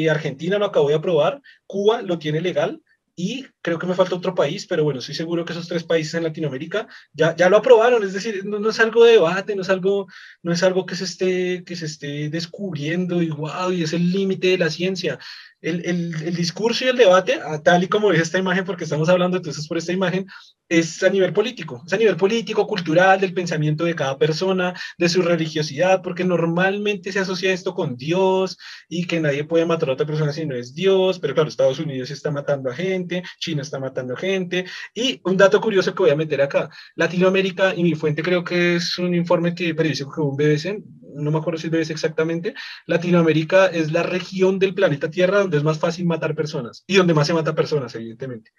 Argentina 0.09 0.57
lo 0.57 0.67
acabó 0.67 0.87
de 0.87 0.95
aprobar, 0.95 1.41
Cuba 1.65 2.01
lo 2.01 2.17
tiene 2.17 2.39
legal, 2.39 2.81
y 3.21 3.45
creo 3.61 3.77
que 3.77 3.85
me 3.85 3.93
falta 3.93 4.15
otro 4.15 4.33
país, 4.33 4.65
pero 4.65 4.83
bueno, 4.83 4.99
estoy 4.99 5.13
seguro 5.13 5.45
que 5.45 5.53
esos 5.53 5.67
tres 5.67 5.83
países 5.83 6.15
en 6.15 6.23
Latinoamérica 6.23 6.87
ya, 7.13 7.35
ya 7.35 7.49
lo 7.49 7.57
aprobaron, 7.57 8.03
es 8.03 8.13
decir, 8.13 8.43
no, 8.45 8.67
es 8.67 8.79
algo 8.79 9.03
de 9.03 9.11
debate, 9.13 9.55
no 9.55 9.61
es 9.61 9.69
algo, 9.69 10.07
no 10.41 10.51
es 10.51 10.63
algo 10.63 10.87
que 10.87 10.95
se 10.95 11.03
esté, 11.03 11.63
que 11.63 11.75
se 11.75 11.85
esté 11.85 12.29
descubriendo 12.29 13.21
y 13.21 13.29
wow, 13.29 13.71
y 13.71 13.83
es 13.83 13.93
el 13.93 14.11
límite 14.11 14.47
de 14.47 14.57
la 14.57 14.71
ciencia 14.71 15.19
el, 15.61 15.85
el, 15.85 16.23
el, 16.23 16.35
discurso 16.35 16.85
y 16.85 16.87
el 16.87 16.97
debate, 16.97 17.39
tal 17.63 17.83
y 17.83 17.87
como 17.87 18.11
es 18.11 18.19
esta 18.19 18.39
imagen, 18.39 18.65
porque 18.65 18.83
estamos 18.83 19.09
hablando 19.09 19.37
entonces 19.37 19.67
por 19.67 19.77
esta 19.77 19.93
imagen, 19.93 20.25
es 20.71 21.03
a 21.03 21.09
nivel 21.09 21.33
político, 21.33 21.83
es 21.85 21.91
a 21.91 21.97
nivel 21.97 22.15
político, 22.15 22.65
cultural, 22.65 23.19
del 23.19 23.33
pensamiento 23.33 23.83
de 23.83 23.93
cada 23.93 24.17
persona, 24.17 24.73
de 24.97 25.09
su 25.09 25.21
religiosidad, 25.21 26.01
porque 26.01 26.23
normalmente 26.23 27.11
se 27.11 27.19
asocia 27.19 27.51
esto 27.51 27.73
con 27.73 27.97
Dios 27.97 28.57
y 28.87 29.05
que 29.05 29.19
nadie 29.19 29.43
puede 29.43 29.65
matar 29.65 29.89
a 29.89 29.93
otra 29.93 30.05
persona 30.05 30.31
si 30.31 30.45
no 30.45 30.55
es 30.55 30.73
Dios, 30.73 31.19
pero 31.19 31.33
claro, 31.33 31.49
Estados 31.49 31.79
Unidos 31.79 32.09
está 32.09 32.31
matando 32.31 32.69
a 32.69 32.73
gente, 32.73 33.21
China 33.39 33.61
está 33.63 33.79
matando 33.79 34.13
a 34.13 34.17
gente, 34.17 34.65
y 34.95 35.19
un 35.25 35.35
dato 35.35 35.59
curioso 35.59 35.93
que 35.93 36.03
voy 36.03 36.11
a 36.11 36.15
meter 36.15 36.41
acá, 36.41 36.69
Latinoamérica, 36.95 37.75
y 37.75 37.83
mi 37.83 37.93
fuente 37.93 38.23
creo 38.23 38.43
que 38.43 38.77
es 38.77 38.97
un 38.97 39.13
informe 39.13 39.53
que 39.53 39.75
periodístico 39.75 40.13
que 40.13 40.21
un 40.21 40.37
BBC, 40.37 40.81
no 41.13 41.31
me 41.31 41.37
acuerdo 41.39 41.59
si 41.59 41.69
BBC 41.69 41.91
exactamente, 41.91 42.53
Latinoamérica 42.85 43.67
es 43.67 43.91
la 43.91 44.03
región 44.03 44.59
del 44.59 44.73
planeta 44.73 45.09
Tierra 45.09 45.39
donde 45.39 45.57
es 45.57 45.63
más 45.63 45.79
fácil 45.79 46.05
matar 46.05 46.35
personas 46.35 46.83
y 46.87 46.95
donde 46.95 47.13
más 47.13 47.27
se 47.27 47.33
mata 47.33 47.55
personas, 47.55 47.93
evidentemente. 47.95 48.51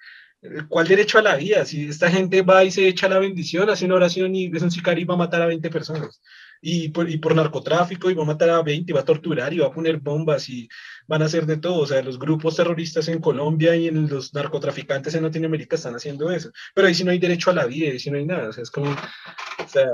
¿Cuál 0.69 0.89
derecho 0.89 1.19
a 1.19 1.23
la 1.23 1.37
vida? 1.37 1.65
Si 1.65 1.89
esta 1.89 2.11
gente 2.11 2.43
va 2.43 2.65
y 2.65 2.71
se 2.73 2.89
echa 2.89 3.09
la 3.09 3.21
bendición, 3.21 3.71
hace 3.71 3.85
una 3.85 3.95
oración 3.95 4.35
y 4.35 4.51
es 4.55 4.63
un 4.63 4.73
sicario 4.73 5.03
y 5.03 5.07
va 5.07 5.15
a 5.15 5.19
matar 5.19 5.43
a 5.43 5.47
20 5.47 5.71
personas 5.71 6.21
y 6.65 6.91
por, 6.91 7.11
y 7.11 7.19
por 7.19 7.35
narcotráfico 7.35 8.09
y 8.09 8.15
va 8.15 8.23
a 8.23 8.27
matar 8.27 8.49
a 8.51 8.63
20, 8.63 8.93
va 8.93 9.01
a 9.01 9.05
torturar 9.05 9.53
y 9.53 9.59
va 9.59 9.67
a 9.67 9.73
poner 9.73 9.97
bombas 9.99 10.49
y 10.49 10.69
van 11.09 11.21
a 11.21 11.25
hacer 11.25 11.45
de 11.45 11.57
todo. 11.57 11.81
O 11.81 11.87
sea, 11.87 12.01
los 12.03 12.21
grupos 12.21 12.55
terroristas 12.55 13.09
en 13.09 13.21
Colombia 13.21 13.75
y 13.75 13.89
en 13.89 14.09
los 14.09 14.33
narcotraficantes 14.33 15.17
en 15.17 15.25
Latinoamérica 15.25 15.75
están 15.75 15.97
haciendo 15.97 16.31
eso. 16.31 16.53
Pero 16.73 16.87
ahí 16.87 16.95
sí 16.95 17.03
no 17.03 17.11
hay 17.11 17.19
derecho 17.19 17.51
a 17.51 17.55
la 17.55 17.67
vida, 17.67 17.91
ahí 17.91 17.99
sí 17.99 18.13
no 18.13 18.17
hay 18.17 18.27
nada. 18.27 18.49
O 18.49 18.53
sea, 18.53 18.63
es 18.63 18.71
como, 18.71 18.93
o 18.93 19.69
sea, 19.69 19.89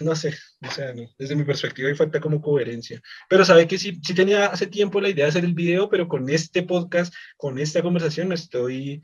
no 0.00 0.16
sé, 0.16 0.34
o 0.66 0.70
sea, 0.70 0.94
desde 1.18 1.36
mi 1.36 1.44
perspectiva 1.44 1.90
hay 1.90 1.94
falta 1.94 2.18
como 2.18 2.40
coherencia. 2.40 3.02
Pero 3.28 3.44
sabe 3.44 3.68
que 3.68 3.76
sí, 3.76 4.00
sí 4.02 4.14
tenía 4.14 4.46
hace 4.46 4.68
tiempo 4.68 5.02
la 5.02 5.10
idea 5.10 5.26
de 5.26 5.30
hacer 5.30 5.44
el 5.44 5.54
video, 5.54 5.90
pero 5.90 6.08
con 6.08 6.30
este 6.30 6.62
podcast, 6.62 7.14
con 7.36 7.58
esta 7.58 7.82
conversación, 7.82 8.32
estoy 8.32 9.02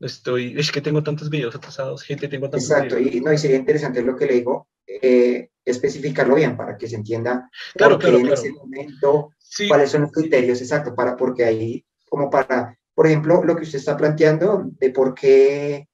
estoy, 0.00 0.54
es 0.58 0.70
que 0.70 0.82
tengo 0.82 1.02
tantos 1.02 1.30
videos 1.30 1.54
atrasados, 1.54 2.02
gente, 2.02 2.28
tengo 2.28 2.50
tantos 2.50 2.70
Exacto, 2.70 2.98
y, 2.98 3.22
no, 3.22 3.32
y 3.32 3.38
sería 3.38 3.56
interesante 3.56 4.02
lo 4.02 4.14
que 4.14 4.26
le 4.26 4.34
digo, 4.34 4.68
eh, 4.86 5.50
especificarlo 5.64 6.34
bien 6.34 6.56
para 6.56 6.76
que 6.76 6.88
se 6.88 6.96
entienda 6.96 7.50
claro, 7.74 7.98
claro, 7.98 8.18
en 8.18 8.28
ese 8.28 8.52
momento 8.52 9.30
cuáles 9.68 9.90
son 9.90 10.02
los 10.02 10.12
criterios 10.12 10.60
exacto 10.60 10.94
para 10.94 11.16
porque 11.16 11.44
ahí 11.44 11.84
como 12.08 12.30
para 12.30 12.78
por 12.94 13.06
ejemplo 13.06 13.42
lo 13.42 13.56
que 13.56 13.62
usted 13.62 13.78
está 13.78 13.96
planteando 13.96 14.70
de 14.78 14.90
por 14.90 15.14
qué 15.14 15.88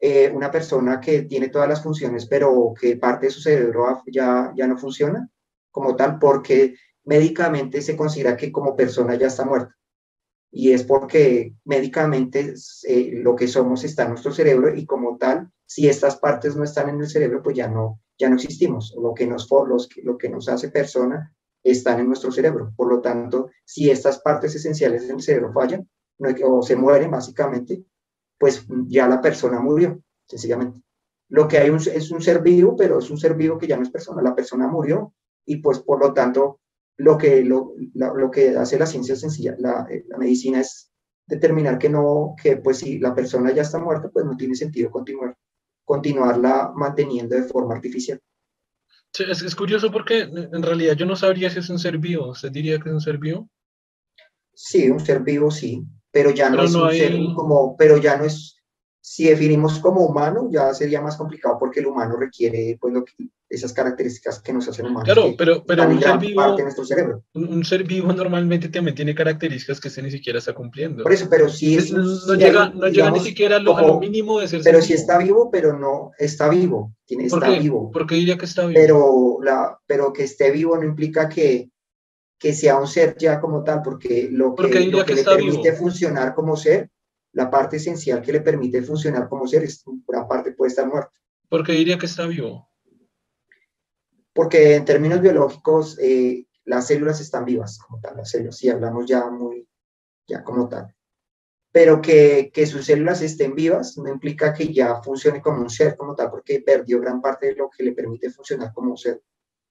eh, 0.00 0.30
una 0.32 0.50
persona 0.50 1.00
que 1.00 1.22
tiene 1.22 1.48
todas 1.48 1.68
las 1.68 1.82
funciones 1.82 2.26
pero 2.26 2.72
que 2.80 2.96
parte 2.96 3.26
de 3.26 3.32
su 3.32 3.40
cerebro 3.40 4.02
ya 4.06 4.52
ya 4.56 4.66
no 4.66 4.78
funciona 4.78 5.28
como 5.70 5.96
tal 5.96 6.18
porque 6.18 6.74
médicamente 7.08 7.80
se 7.80 7.96
considera 7.96 8.36
que 8.36 8.52
como 8.52 8.76
persona 8.76 9.14
ya 9.14 9.28
está 9.28 9.44
muerta. 9.46 9.74
Y 10.50 10.72
es 10.72 10.84
porque 10.84 11.54
médicamente 11.64 12.54
eh, 12.86 13.10
lo 13.14 13.34
que 13.34 13.48
somos 13.48 13.82
está 13.84 14.02
en 14.02 14.10
nuestro 14.10 14.30
cerebro 14.30 14.74
y 14.74 14.84
como 14.84 15.16
tal, 15.16 15.50
si 15.66 15.88
estas 15.88 16.16
partes 16.16 16.54
no 16.54 16.64
están 16.64 16.90
en 16.90 17.00
el 17.00 17.08
cerebro, 17.08 17.42
pues 17.42 17.56
ya 17.56 17.66
no, 17.66 18.00
ya 18.18 18.28
no 18.28 18.36
existimos. 18.36 18.94
Lo 19.00 19.14
que, 19.14 19.26
nos, 19.26 19.48
los, 19.68 19.88
lo 20.02 20.18
que 20.18 20.28
nos 20.28 20.48
hace 20.48 20.70
persona 20.70 21.34
están 21.62 22.00
en 22.00 22.08
nuestro 22.08 22.30
cerebro. 22.30 22.72
Por 22.76 22.88
lo 22.88 23.00
tanto, 23.00 23.50
si 23.64 23.90
estas 23.90 24.20
partes 24.20 24.54
esenciales 24.54 25.06
del 25.06 25.20
cerebro 25.20 25.52
fallan 25.52 25.88
o 26.44 26.62
se 26.62 26.76
mueren 26.76 27.10
básicamente, 27.10 27.84
pues 28.38 28.66
ya 28.86 29.08
la 29.08 29.20
persona 29.20 29.60
murió, 29.60 30.00
sencillamente. 30.26 30.82
Lo 31.28 31.46
que 31.46 31.58
hay 31.58 31.70
es 31.70 32.10
un 32.10 32.22
ser 32.22 32.40
vivo, 32.40 32.74
pero 32.76 32.98
es 32.98 33.10
un 33.10 33.18
ser 33.18 33.34
vivo 33.34 33.58
que 33.58 33.66
ya 33.66 33.76
no 33.76 33.82
es 33.82 33.90
persona. 33.90 34.22
La 34.22 34.34
persona 34.34 34.66
murió 34.66 35.12
y 35.44 35.56
pues 35.56 35.80
por 35.80 36.00
lo 36.00 36.12
tanto 36.12 36.60
lo 36.96 37.16
que, 37.16 37.44
lo, 37.44 37.74
lo, 37.94 38.30
que 38.30 38.56
hace 38.56 38.78
la 38.78 38.86
ciencia 38.86 39.14
sencilla, 39.14 39.54
la, 39.58 39.86
la, 40.08 40.18
medicina 40.18 40.60
es 40.60 40.90
determinar 41.26 41.78
que 41.78 41.88
no, 41.88 42.34
que 42.42 42.56
pues 42.56 42.78
si 42.78 42.98
la 42.98 43.14
persona 43.14 43.52
ya 43.52 43.62
está 43.62 43.78
muerta, 43.78 44.10
pues 44.12 44.24
no 44.24 44.36
tiene 44.36 44.56
sentido 44.56 44.90
continuar, 44.90 45.36
continuarla 45.88 46.70
manteniendo 46.76 47.34
de 47.34 47.44
forma 47.44 47.74
artificial. 47.74 48.20
Sí, 49.10 49.24
es, 49.26 49.40
es, 49.40 49.56
curioso 49.56 49.90
porque 49.90 50.20
en 50.20 50.62
realidad 50.62 50.94
yo 50.94 51.06
no 51.06 51.16
sabría 51.16 51.48
si 51.48 51.60
es 51.60 51.70
un 51.70 51.78
ser 51.78 51.96
vivo. 51.96 52.28
¿Usted 52.28 52.52
diría 52.52 52.78
que 52.78 52.90
es 52.90 52.94
un 52.94 53.00
ser 53.00 53.16
vivo? 53.16 53.48
Sí, 54.52 54.90
un 54.90 55.00
ser 55.00 55.20
vivo 55.20 55.50
sí, 55.50 55.82
pero 56.10 56.30
ya 56.30 56.50
no 56.50 56.62
es 56.62 56.74
un 56.74 56.90
ser 56.90 57.14
como, 57.34 57.74
pero 57.78 57.96
ya 57.96 58.18
no 58.18 58.24
es, 58.24 58.57
si 59.10 59.24
definimos 59.24 59.78
como 59.78 60.04
humano, 60.04 60.50
ya 60.50 60.74
sería 60.74 61.00
más 61.00 61.16
complicado 61.16 61.56
porque 61.58 61.80
el 61.80 61.86
humano 61.86 62.16
requiere 62.18 62.76
pues, 62.78 62.92
lo 62.92 63.06
que, 63.06 63.14
esas 63.48 63.72
características 63.72 64.40
que 64.40 64.52
nos 64.52 64.68
hacen 64.68 64.84
humanos. 64.84 65.04
Claro, 65.04 65.34
pero, 65.38 65.64
pero 65.64 65.88
un, 65.88 65.98
ser 65.98 66.18
vivo, 66.18 66.56
un, 67.32 67.64
ser 67.64 67.84
vivo 67.84 68.12
normalmente 68.12 68.68
también 68.68 68.94
tiene 68.94 69.14
características 69.14 69.80
que 69.80 69.88
se 69.88 70.02
ni 70.02 70.10
siquiera 70.10 70.38
está 70.38 70.52
cumpliendo. 70.52 71.04
Por 71.04 71.12
eso, 71.14 71.26
pero 71.30 71.48
si 71.48 71.78
es... 71.78 71.90
no, 71.90 72.34
llega, 72.34 72.68
no 72.68 72.86
llega 72.88 73.10
ni 73.10 73.20
siquiera 73.20 73.56
a 73.56 73.60
lo, 73.60 73.98
mínimo 73.98 74.40
de 74.40 74.48
ser 74.48 74.60
Pero 74.62 74.82
si 74.82 74.92
está 74.92 75.16
vivo, 75.16 75.50
pero 75.50 75.78
no 75.78 76.10
está 76.18 76.50
vivo. 76.50 76.92
Tiene, 77.06 77.24
está 77.24 77.48
vivo. 77.48 77.90
¿Por 77.90 78.06
qué 78.06 78.16
diría 78.16 78.36
que 78.36 78.44
está 78.44 78.66
vivo? 78.66 78.78
Pero, 78.78 79.38
la, 79.42 79.80
pero 79.86 80.12
que 80.12 80.24
esté 80.24 80.50
vivo 80.50 80.76
no 80.76 80.84
implica 80.84 81.30
que, 81.30 81.70
que 82.38 82.52
sea 82.52 82.76
un 82.76 82.86
ser 82.86 83.16
ya 83.16 83.40
como 83.40 83.64
tal, 83.64 83.80
porque 83.82 84.28
lo 84.30 84.54
que, 84.54 84.84
lo 84.84 85.02
que, 85.02 85.14
le 85.14 85.24
permite 85.24 85.72
funcionar 85.72 86.34
como 86.34 86.58
ser 86.58 86.90
la 87.38 87.48
parte 87.48 87.76
esencial 87.76 88.20
que 88.20 88.32
le 88.32 88.40
permite 88.40 88.82
funcionar 88.82 89.28
como 89.28 89.46
ser, 89.46 89.64
una 90.08 90.26
parte 90.26 90.50
puede 90.50 90.70
estar 90.70 90.88
muerta. 90.88 91.12
¿Por 91.48 91.64
qué 91.64 91.70
diría 91.70 91.96
que 91.96 92.06
está 92.06 92.26
vivo? 92.26 92.68
Porque 94.32 94.74
en 94.74 94.84
términos 94.84 95.20
biológicos, 95.20 95.96
eh, 96.00 96.48
las 96.64 96.88
células 96.88 97.20
están 97.20 97.44
vivas 97.44 97.78
como 97.78 98.00
tal, 98.00 98.16
las 98.16 98.30
células, 98.30 98.56
si 98.56 98.68
hablamos 98.68 99.06
ya 99.06 99.30
muy, 99.30 99.68
ya 100.26 100.42
como 100.42 100.68
tal. 100.68 100.92
Pero 101.70 102.02
que, 102.02 102.50
que 102.52 102.66
sus 102.66 102.84
células 102.84 103.22
estén 103.22 103.54
vivas 103.54 103.96
no 103.98 104.08
implica 104.08 104.52
que 104.52 104.74
ya 104.74 105.00
funcione 105.00 105.40
como 105.40 105.60
un 105.60 105.70
ser 105.70 105.96
como 105.96 106.16
tal, 106.16 106.30
porque 106.30 106.60
perdió 106.60 107.00
gran 107.00 107.20
parte 107.22 107.46
de 107.46 107.54
lo 107.54 107.70
que 107.70 107.84
le 107.84 107.92
permite 107.92 108.30
funcionar 108.30 108.72
como 108.72 108.90
un 108.90 108.98
ser. 108.98 109.22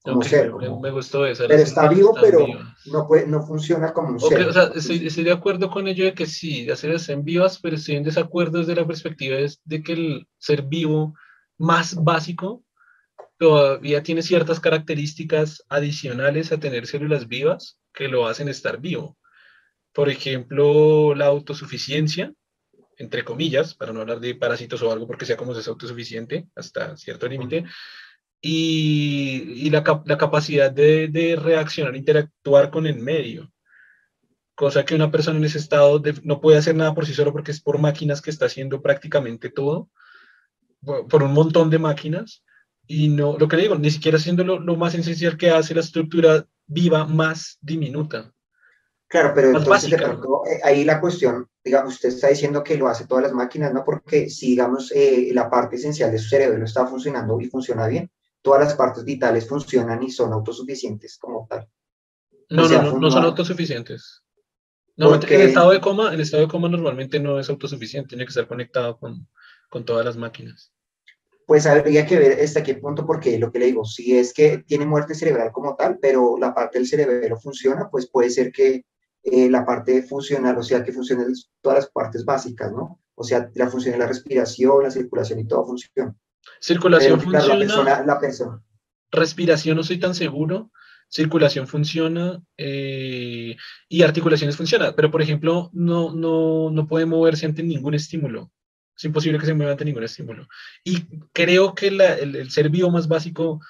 Como 0.03 0.23
ser. 0.23 0.51
Como, 0.51 0.79
me 0.79 0.91
gustó 0.91 1.25
eso. 1.25 1.45
Pero 1.47 1.61
está 1.61 1.87
vivo, 1.89 2.15
pero 2.19 2.45
no, 2.85 3.07
puede, 3.07 3.27
no 3.27 3.45
funciona 3.45 3.93
como 3.93 4.09
un 4.09 4.19
ser. 4.19 4.47
O 4.47 4.53
sea, 4.53 4.71
estoy, 4.75 5.07
estoy, 5.07 5.23
de 5.23 5.31
acuerdo 5.31 5.69
con 5.69 5.87
ello 5.87 6.05
de 6.05 6.13
que 6.13 6.25
sí, 6.25 6.65
las 6.65 6.79
células 6.79 7.01
están 7.01 7.23
vivas, 7.23 7.59
pero 7.59 7.75
estoy 7.75 7.95
en 7.95 8.03
desacuerdo 8.03 8.59
desde 8.59 8.75
la 8.75 8.87
perspectiva 8.87 9.37
de 9.65 9.83
que 9.83 9.93
el 9.93 10.27
ser 10.37 10.63
vivo 10.63 11.13
más 11.57 11.95
básico 11.95 12.63
todavía 13.37 14.03
tiene 14.03 14.21
ciertas 14.21 14.59
características 14.59 15.63
adicionales 15.69 16.51
a 16.51 16.59
tener 16.59 16.87
células 16.87 17.27
vivas 17.27 17.79
que 17.93 18.07
lo 18.07 18.27
hacen 18.27 18.49
estar 18.49 18.79
vivo. 18.79 19.17
Por 19.93 20.09
ejemplo, 20.09 21.15
la 21.15 21.25
autosuficiencia, 21.25 22.33
entre 22.97 23.23
comillas, 23.23 23.73
para 23.73 23.93
no 23.93 24.01
hablar 24.01 24.19
de 24.19 24.35
parásitos 24.35 24.81
o 24.81 24.91
algo 24.91 25.07
porque 25.07 25.25
sea 25.25 25.37
como 25.37 25.53
es 25.53 25.67
autosuficiente 25.67 26.47
hasta 26.55 26.97
cierto 26.97 27.27
límite, 27.27 27.65
y, 28.41 29.65
y 29.67 29.69
la, 29.69 29.83
la, 30.05 30.17
capacidad 30.17 30.71
de, 30.71 31.07
de, 31.07 31.35
reaccionar, 31.35 31.95
interactuar 31.95 32.69
con 32.69 32.85
el 32.85 32.99
medio. 32.99 33.51
Cosa 34.55 34.85
que 34.85 34.95
una 34.95 35.11
persona 35.11 35.37
en 35.37 35.45
ese 35.45 35.57
estado 35.57 36.01
no 36.23 36.41
puede 36.41 36.57
hacer 36.57 36.75
nada 36.75 36.93
por 36.93 37.05
sí 37.05 37.13
solo 37.13 37.31
porque 37.31 37.51
es 37.51 37.61
por 37.61 37.79
máquinas 37.79 38.21
que 38.21 38.31
está 38.31 38.45
haciendo 38.45 38.81
prácticamente 38.81 39.49
todo, 39.49 39.89
por 40.81 41.23
un 41.23 41.33
montón 41.33 41.69
de 41.69 41.79
máquinas, 41.79 42.43
y 42.87 43.09
no, 43.09 43.37
lo 43.37 43.47
que 43.47 43.57
le 43.57 43.63
digo, 43.63 43.75
ni 43.75 43.91
siquiera 43.91 44.17
siendo 44.17 44.43
lo, 44.43 44.59
lo 44.59 44.75
más 44.77 44.95
esencial 44.95 45.37
que 45.37 45.51
hace 45.51 45.75
la 45.75 45.81
estructura 45.81 46.47
viva 46.65 47.05
más 47.05 47.57
diminuta. 47.61 48.33
Claro, 49.09 49.31
pero 49.33 49.57
entonces 49.57 49.89
de 49.89 49.97
pronto, 49.97 50.43
eh, 50.45 50.59
ahí 50.63 50.83
la 50.83 50.99
cuestión, 50.99 51.47
digamos, 51.63 51.93
usted 51.93 52.09
está 52.09 52.27
diciendo 52.27 52.63
que 52.63 52.77
lo 52.77 52.87
hace 52.87 53.07
todas 53.07 53.23
las 53.23 53.33
máquinas, 53.33 53.73
¿no? 53.73 53.83
Porque 53.85 54.29
si, 54.29 54.47
digamos, 54.47 54.91
eh, 54.93 55.29
la 55.33 55.49
parte 55.49 55.77
esencial 55.77 56.11
de 56.11 56.17
su 56.17 56.27
cerebro 56.27 56.63
está 56.63 56.85
funcionando 56.85 57.39
y 57.39 57.47
funciona 57.47 57.87
bien, 57.87 58.09
todas 58.41 58.63
las 58.63 58.75
partes 58.75 59.03
vitales 59.03 59.47
funcionan 59.47 60.01
y 60.03 60.11
son 60.11 60.33
autosuficientes 60.33 61.17
como 61.17 61.47
tal. 61.49 61.67
No, 62.49 62.67
no, 62.67 62.81
no, 62.81 62.99
no, 62.99 63.11
son 63.11 63.23
autosuficientes. 63.25 64.23
No, 64.95 65.09
porque... 65.09 65.35
en 65.35 65.41
estado 65.49 65.71
de 65.71 65.81
coma, 65.81 66.13
en 66.13 66.21
estado 66.21 66.43
de 66.43 66.49
coma 66.49 66.69
normalmente 66.69 67.19
no 67.19 67.39
es 67.39 67.49
autosuficiente, 67.49 68.09
tiene 68.09 68.25
que 68.25 68.29
estar 68.29 68.47
conectado 68.47 68.97
con, 68.97 69.27
con 69.69 69.85
todas 69.85 70.05
las 70.05 70.17
máquinas 70.17 70.71
pues 71.47 71.65
habría 71.65 72.05
que 72.05 72.19
ver 72.19 72.41
hasta 72.41 72.61
qué 72.61 72.75
punto, 72.75 73.05
porque 73.05 73.39
lo 73.39 73.51
que 73.51 73.59
le 73.59 73.67
digo, 73.67 73.85
si 73.85 74.17
es 74.17 74.33
que 74.33 74.65
tiene 74.67 74.85
muerte 74.85 75.15
cerebral 75.15 75.53
como 75.53 75.77
tal, 75.77 75.97
pero 75.97 76.37
la 76.37 76.53
parte 76.53 76.77
del 76.77 76.87
cerebro 76.87 77.39
funciona, 77.39 77.89
pues 77.89 78.09
puede 78.09 78.29
ser 78.29 78.51
que 78.51 78.83
eh, 79.23 79.49
la 79.49 79.65
parte 79.65 80.03
funcional, 80.03 80.57
o 80.57 80.61
sea, 80.61 80.83
que 80.83 80.91
funcionen 80.91 81.33
todas 81.61 81.79
las 81.79 81.89
partes 81.89 82.25
básicas, 82.25 82.73
¿no? 82.73 82.99
O 83.15 83.23
sea, 83.23 83.49
la 83.55 83.69
función 83.69 83.93
de 83.93 83.99
la 83.99 84.07
respiración, 84.07 84.83
la 84.83 84.91
circulación 84.91 85.39
y 85.39 85.47
todo 85.47 85.65
funciona. 85.65 86.13
Circulación 86.59 87.19
funciona. 87.21 88.03
La 88.03 88.19
persona, 88.19 88.61
Respiración 89.11 89.77
no 89.77 89.83
soy 89.83 89.99
tan 89.99 90.15
seguro. 90.15 90.71
Circulación 91.09 91.67
funciona 91.67 92.41
eh, 92.57 93.55
y 93.87 94.01
articulaciones 94.01 94.57
funcionan, 94.57 94.93
pero 94.95 95.09
por 95.09 95.21
ejemplo, 95.21 95.69
no, 95.71 96.13
no, 96.13 96.69
no 96.69 96.87
puede 96.87 97.05
moverse 97.05 97.45
ante 97.45 97.63
ningún 97.63 97.93
estímulo. 97.93 98.51
Es 98.97 99.05
imposible 99.05 99.39
que 99.39 99.45
se 99.45 99.53
mueva 99.53 99.71
ante 99.71 99.85
ningún 99.85 100.03
estímulo. 100.03 100.47
Y 100.83 101.05
creo 101.31 101.75
que 101.75 101.87
el, 101.87 102.51
ser 102.51 102.69
vivo 102.69 102.89
más 102.89 103.07
básico 103.07 103.61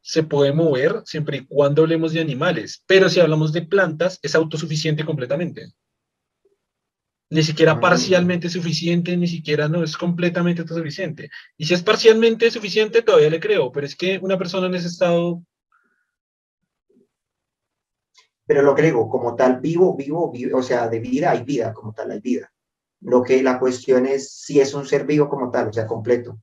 se 0.00 0.22
puede 0.22 0.52
mover 0.52 1.02
siempre 1.04 1.38
y 1.38 1.46
cuando 1.46 1.82
hablemos 1.82 2.12
de 2.12 2.20
animales, 2.20 2.82
pero 2.86 3.10
si 3.10 3.20
hablamos 3.20 3.52
de 3.52 3.62
plantas, 3.62 4.18
es 4.22 4.34
autosuficiente 4.34 5.04
completamente. 5.04 5.72
Ni 7.30 7.42
siquiera 7.42 7.72
ah. 7.72 7.80
parcialmente 7.80 8.48
suficiente, 8.48 9.16
ni 9.16 9.26
siquiera 9.26 9.68
no, 9.68 9.84
es 9.84 9.96
completamente 9.96 10.62
autosuficiente. 10.62 11.30
Y 11.56 11.66
si 11.66 11.74
es 11.74 11.82
parcialmente 11.82 12.50
suficiente, 12.50 13.02
todavía 13.02 13.30
le 13.30 13.40
creo, 13.40 13.70
pero 13.70 13.86
es 13.86 13.96
que 13.96 14.18
una 14.22 14.38
persona 14.38 14.66
en 14.66 14.74
ese 14.74 14.88
estado... 14.88 15.42
Pero 18.46 18.62
lo 18.62 18.74
digo, 18.74 19.10
como 19.10 19.36
tal, 19.36 19.60
vivo, 19.60 19.94
vivo, 19.94 20.32
vivo, 20.32 20.58
o 20.58 20.62
sea, 20.62 20.88
de 20.88 21.00
vida 21.00 21.32
hay 21.32 21.44
vida, 21.44 21.74
como 21.74 21.92
tal 21.92 22.10
hay 22.10 22.20
vida. 22.20 22.50
Lo 23.00 23.22
que 23.22 23.42
la 23.42 23.58
cuestión 23.58 24.06
es 24.06 24.32
si 24.32 24.58
es 24.58 24.72
un 24.72 24.86
ser 24.86 25.04
vivo 25.04 25.28
como 25.28 25.50
tal, 25.50 25.68
o 25.68 25.72
sea, 25.72 25.86
completo, 25.86 26.40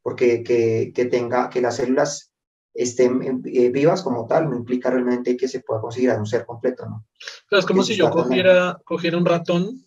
porque 0.00 0.44
que, 0.44 0.92
que 0.94 1.06
tenga, 1.06 1.50
que 1.50 1.60
las 1.60 1.76
células 1.76 2.32
estén 2.78 3.42
eh, 3.44 3.70
vivas 3.70 4.02
como 4.02 4.26
tal 4.26 4.48
no 4.48 4.56
implica 4.56 4.88
realmente 4.90 5.36
que 5.36 5.48
se 5.48 5.60
pueda 5.60 5.80
considerar 5.80 6.18
un 6.18 6.26
ser 6.26 6.46
completo, 6.46 6.86
¿no? 6.86 7.04
es 7.50 7.66
como 7.66 7.82
si 7.82 7.96
yo 7.96 8.08
cogiera, 8.08 8.80
cogiera 8.84 9.18
un 9.18 9.26
ratón, 9.26 9.84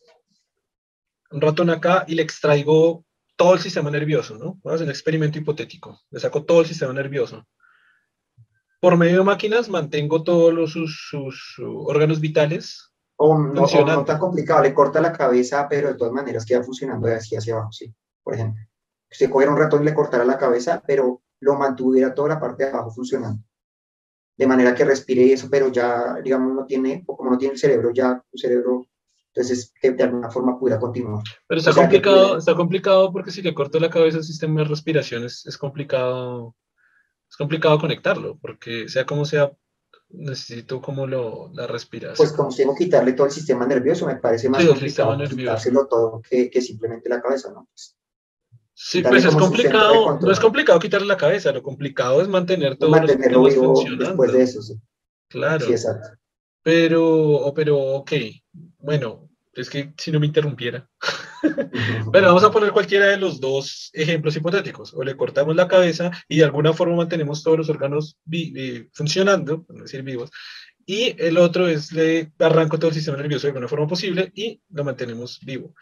un 1.32 1.42
ratón 1.42 1.70
acá 1.70 2.06
y 2.08 2.16
le 2.16 2.22
extraigo 2.22 3.06
todo 3.36 3.54
el 3.54 3.60
sistema 3.60 3.90
nervioso, 3.90 4.38
¿no? 4.38 4.60
Vamos 4.64 4.82
a 4.82 4.84
un 4.84 4.90
experimento 4.90 5.40
hipotético. 5.40 6.00
Le 6.12 6.20
saco 6.20 6.44
todo 6.44 6.62
el 6.62 6.68
sistema 6.68 6.94
nervioso. 6.94 7.46
Por 8.80 8.98
medio 8.98 9.20
de 9.20 9.24
máquinas 9.24 9.70
mantengo 9.70 10.24
todos 10.24 10.54
los, 10.54 10.72
sus, 10.72 11.10
sus 11.10 11.56
órganos 11.60 12.20
vitales 12.20 12.92
o 13.24 13.38
no, 13.38 13.68
no, 13.68 14.04
tan 14.04 14.18
complicado, 14.18 14.64
le 14.64 14.74
corta 14.74 15.00
la 15.00 15.14
cabeza, 15.14 15.68
pero 15.70 15.90
de 15.90 15.94
todas 15.94 16.12
maneras 16.12 16.44
queda 16.44 16.64
funcionando 16.64 17.08
de 17.08 17.16
así 17.16 17.36
hacia 17.36 17.54
abajo, 17.54 17.72
sí. 17.72 17.94
Por 18.24 18.34
ejemplo, 18.34 18.64
si 19.12 19.30
cogiera 19.30 19.54
un 19.54 19.60
ratón 19.60 19.84
y 19.84 19.86
le 19.86 19.94
cortara 19.94 20.26
la 20.26 20.40
cabeza, 20.40 20.82
pero 20.88 21.22
lo 21.40 21.56
mantuviera 21.56 22.16
toda 22.16 22.30
la 22.30 22.40
parte 22.40 22.64
de 22.64 22.72
abajo 22.72 22.90
funcionando. 22.90 23.44
De 24.36 24.48
manera 24.48 24.74
que 24.74 24.86
respire 24.86 25.22
y 25.22 25.34
eso, 25.34 25.50
pero 25.52 25.68
ya, 25.68 26.16
digamos, 26.24 26.56
no 26.56 26.66
tiene, 26.66 27.04
o 27.06 27.16
como 27.16 27.30
no 27.30 27.38
tiene 27.38 27.54
el 27.54 27.60
cerebro, 27.60 27.92
ya 27.94 28.14
un 28.14 28.40
cerebro, 28.40 28.88
entonces 29.34 29.74
que 29.82 29.92
de 29.92 30.04
alguna 30.04 30.30
forma 30.30 30.60
pudiera 30.60 30.80
continuar. 30.80 31.24
Pero 31.48 31.60
está 31.60 31.74
complicado, 31.74 32.38
está 32.38 32.56
complicado 32.56 33.12
porque 33.12 33.32
si 33.32 33.42
le 33.42 33.54
corto 33.54 33.80
la 33.80 33.90
cabeza 33.90 34.18
al 34.18 34.24
sistema 34.24 34.62
de 34.62 34.68
respiración 34.68 35.24
es, 35.24 35.46
es 35.46 35.58
complicado, 35.58 36.56
es 37.30 37.38
complicado 37.38 37.80
conectarlo, 37.80 38.38
porque 38.42 38.90
sea 38.90 39.06
como 39.06 39.26
sea, 39.26 39.52
necesito 40.10 40.82
como 40.82 41.08
lo, 41.08 41.50
la 41.54 41.66
respiración. 41.66 42.18
Pues 42.18 42.34
como 42.34 42.52
si 42.52 42.58
tengo 42.60 42.76
que 42.76 42.86
quitarle 42.86 43.14
todo 43.14 43.28
el 43.28 43.34
sistema 43.34 43.66
nervioso, 43.66 44.06
me 44.06 44.18
parece 44.18 44.50
más 44.50 44.66
complicado 44.66 45.18
quitárselo 45.24 45.88
todo 45.88 46.22
que, 46.30 46.50
que, 46.50 46.62
simplemente 46.62 47.10
la 47.10 47.22
cabeza, 47.22 47.52
¿no? 47.54 47.68
Pues, 47.72 47.96
sí, 48.74 49.02
pues 49.02 49.24
es 49.24 49.36
complicado, 49.36 50.20
no 50.20 50.32
es 50.32 50.40
complicado 50.42 50.80
quitarle 50.80 51.08
la 51.08 51.18
cabeza, 51.18 51.54
lo 51.54 51.64
complicado 51.64 52.22
es 52.22 52.28
mantener 52.28 52.76
todo 52.76 52.90
Mantenerlo 52.90 53.46
vivo 53.46 53.82
después 53.98 54.34
de 54.34 54.44
eso, 54.44 54.62
sí. 54.62 54.78
Claro. 55.30 55.66
Sí, 55.66 55.72
exacto. 55.72 56.10
Pero, 56.64 57.54
pero, 57.56 57.78
ok, 57.80 58.12
bueno, 58.82 59.30
es 59.54 59.70
que 59.70 59.94
si 59.98 60.12
no 60.12 60.20
me 60.20 60.28
interrumpiera. 60.28 60.88
bueno, 62.06 62.28
vamos 62.28 62.44
a 62.44 62.52
poner 62.52 62.72
cualquiera 62.72 63.08
de 63.08 63.18
los 63.18 63.40
dos 63.40 63.90
ejemplos 63.94 64.36
hipotéticos. 64.36 64.94
O 64.94 65.04
le 65.04 65.18
cortamos 65.18 65.56
la 65.56 65.68
cabeza 65.68 66.12
y 66.28 66.38
de 66.38 66.46
alguna 66.46 66.74
forma 66.74 66.96
mantenemos 66.96 67.44
todos 67.44 67.58
los 67.58 67.70
órganos 67.70 68.18
eh, 68.32 68.88
funcionando, 68.94 69.66
no 69.70 69.84
decir 69.84 70.04
vivos. 70.04 70.32
Y 70.86 71.16
el 71.22 71.38
otro 71.38 71.68
es 71.68 71.92
le 71.92 72.32
arranco 72.40 72.78
todo 72.78 72.90
el 72.90 72.96
sistema 72.96 73.18
nervioso 73.18 73.48
de 73.48 73.52
alguna 73.52 73.68
forma 73.68 73.88
posible 73.88 74.32
y 74.34 74.62
lo 74.70 74.84
mantenemos 74.84 75.40
vivo. 75.42 75.76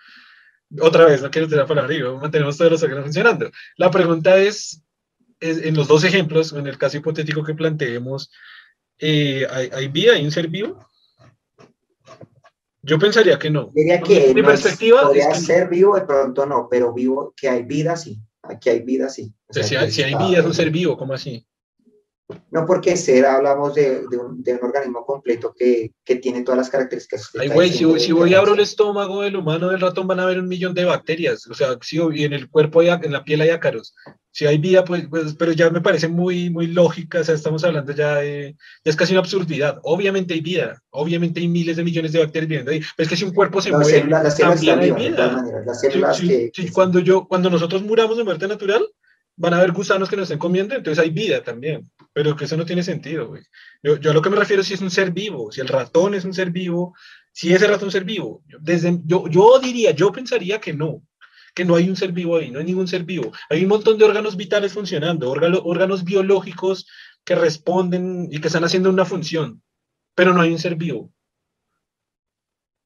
Otra 0.81 1.05
vez, 1.05 1.21
no 1.21 1.31
quiero 1.31 1.47
tirar 1.47 1.65
para 1.65 1.83
arriba, 1.83 2.13
mantenemos 2.19 2.57
todos 2.57 2.71
los 2.71 2.83
órganos 2.83 3.05
funcionando. 3.05 3.49
La 3.77 3.89
pregunta 3.89 4.37
es, 4.37 4.83
en 5.39 5.75
los 5.75 5.87
dos 5.87 6.03
ejemplos, 6.03 6.51
en 6.53 6.67
el 6.67 6.77
caso 6.77 6.97
hipotético 6.97 7.43
que 7.43 7.55
planteemos, 7.55 8.29
eh, 8.99 9.47
¿hay, 9.49 9.69
¿hay 9.73 9.87
vida? 9.87 10.13
¿Hay 10.13 10.25
un 10.25 10.31
ser 10.31 10.47
vivo? 10.47 10.85
Yo 12.89 12.97
pensaría 12.97 13.37
que 13.37 13.51
no. 13.51 13.69
Diría 13.73 14.01
que 14.01 14.33
mi 14.33 14.41
perspectiva 14.41 15.03
podría 15.03 15.35
ser 15.35 15.69
vivo, 15.69 15.95
de 15.95 16.01
pronto 16.01 16.45
no, 16.47 16.67
pero 16.69 16.91
vivo, 16.91 17.33
que 17.37 17.47
hay 17.47 17.63
vida, 17.63 17.95
sí. 17.95 18.19
Aquí 18.41 18.69
hay 18.69 18.81
vida, 18.81 19.09
sí. 19.09 19.31
si, 19.51 19.75
hay, 19.75 19.91
si 19.91 20.01
hay 20.01 20.15
vida, 20.15 20.39
es 20.39 20.45
un 20.45 20.53
ser 20.55 20.71
vivo, 20.71 20.97
¿cómo 20.97 21.13
así? 21.13 21.45
No 22.51 22.65
porque 22.65 22.97
ser, 22.97 23.25
hablamos 23.25 23.75
de, 23.75 24.07
de, 24.07 24.17
un, 24.17 24.41
de 24.41 24.53
un, 24.53 24.63
organismo 24.63 25.05
completo 25.05 25.53
que, 25.55 25.93
que, 26.03 26.15
tiene 26.15 26.43
todas 26.43 26.57
las 26.57 26.69
características. 26.69 27.29
Ay, 27.39 27.49
güey, 27.49 27.71
si, 27.71 27.99
si, 27.99 28.11
voy 28.11 28.33
a 28.33 28.39
abro 28.39 28.53
el 28.53 28.59
estómago 28.59 29.21
del 29.21 29.35
humano, 29.35 29.69
del 29.69 29.81
ratón, 29.81 30.07
van 30.07 30.19
a 30.19 30.23
haber 30.23 30.39
un 30.39 30.47
millón 30.47 30.73
de 30.73 30.85
bacterias. 30.85 31.47
O 31.47 31.53
sea, 31.53 31.77
si 31.81 31.97
en 31.97 32.33
el 32.33 32.49
cuerpo, 32.49 32.79
hay, 32.79 32.89
en 32.89 33.11
la 33.11 33.23
piel 33.23 33.41
hay 33.41 33.49
ácaros. 33.49 33.93
Si 34.39 34.45
hay 34.45 34.57
vida, 34.57 34.85
pues, 34.85 35.05
pues, 35.09 35.35
pero 35.37 35.51
ya 35.51 35.69
me 35.69 35.81
parece 35.81 36.07
muy, 36.07 36.49
muy 36.49 36.67
lógica. 36.67 37.19
O 37.19 37.23
sea, 37.25 37.35
estamos 37.35 37.61
hablando 37.65 37.91
ya 37.91 38.15
de, 38.15 38.55
ya 38.85 38.89
es 38.89 38.95
casi 38.95 39.11
una 39.11 39.19
absurdidad. 39.19 39.81
Obviamente 39.83 40.33
hay 40.33 40.39
vida, 40.39 40.81
obviamente 40.91 41.41
hay 41.41 41.49
miles 41.49 41.75
de 41.75 41.83
millones 41.83 42.13
de 42.13 42.19
bacterias 42.19 42.47
viviendo 42.47 42.71
ahí. 42.71 42.79
Pero 42.95 43.03
es 43.03 43.09
que 43.09 43.17
si 43.17 43.25
un 43.25 43.33
cuerpo 43.33 43.61
se 43.61 43.73
muere, 43.73 44.07
también 44.39 44.79
hay 44.79 44.91
vida. 44.91 45.43
Que, 46.53 46.71
cuando, 46.71 46.99
yo, 46.99 47.27
cuando 47.27 47.49
nosotros 47.49 47.83
muramos 47.83 48.15
de 48.15 48.23
muerte 48.23 48.47
natural, 48.47 48.87
van 49.35 49.55
a 49.55 49.57
haber 49.57 49.73
gusanos 49.73 50.09
que 50.09 50.15
nos 50.15 50.23
estén 50.23 50.39
comiendo, 50.39 50.73
entonces 50.73 51.03
hay 51.03 51.09
vida 51.09 51.43
también. 51.43 51.91
Pero 52.13 52.33
que 52.37 52.45
eso 52.45 52.55
no 52.55 52.65
tiene 52.65 52.81
sentido, 52.81 53.27
güey. 53.27 53.43
Yo, 53.83 53.97
yo, 53.97 54.11
a 54.11 54.13
lo 54.13 54.21
que 54.21 54.29
me 54.29 54.37
refiero 54.37 54.61
es 54.61 54.69
si 54.69 54.75
es 54.75 54.81
un 54.81 54.89
ser 54.89 55.11
vivo, 55.11 55.51
si 55.51 55.59
el 55.59 55.67
ratón 55.67 56.13
es 56.13 56.23
un 56.23 56.33
ser 56.33 56.49
vivo, 56.49 56.95
si 57.33 57.53
ese 57.53 57.67
ratón 57.67 57.89
es 57.89 57.95
un 57.95 57.99
ser 57.99 58.05
vivo. 58.05 58.41
Desde, 58.61 59.01
yo, 59.03 59.27
yo 59.27 59.59
diría, 59.59 59.91
yo 59.91 60.13
pensaría 60.13 60.61
que 60.61 60.73
no, 60.73 61.01
que 61.59 61.65
no 61.65 61.75
hay 61.75 61.89
un 61.89 61.97
ser 61.97 62.13
vivo 62.13 62.37
ahí, 62.37 62.49
no 62.49 62.59
hay 62.59 62.65
ningún 62.65 62.87
ser 62.87 63.03
vivo. 63.03 63.33
Hay 63.49 63.63
un 63.63 63.67
montón 63.67 63.97
de 63.97 64.05
órganos 64.05 64.37
vitales 64.37 64.71
funcionando, 64.71 65.29
órganos, 65.29 65.59
órganos 65.65 66.05
biológicos 66.05 66.87
que 67.25 67.35
responden 67.35 68.29
y 68.31 68.39
que 68.39 68.47
están 68.47 68.63
haciendo 68.63 68.89
una 68.89 69.03
función, 69.03 69.61
pero 70.15 70.33
no 70.33 70.39
hay 70.39 70.53
un 70.53 70.57
ser 70.57 70.77
vivo. 70.77 71.11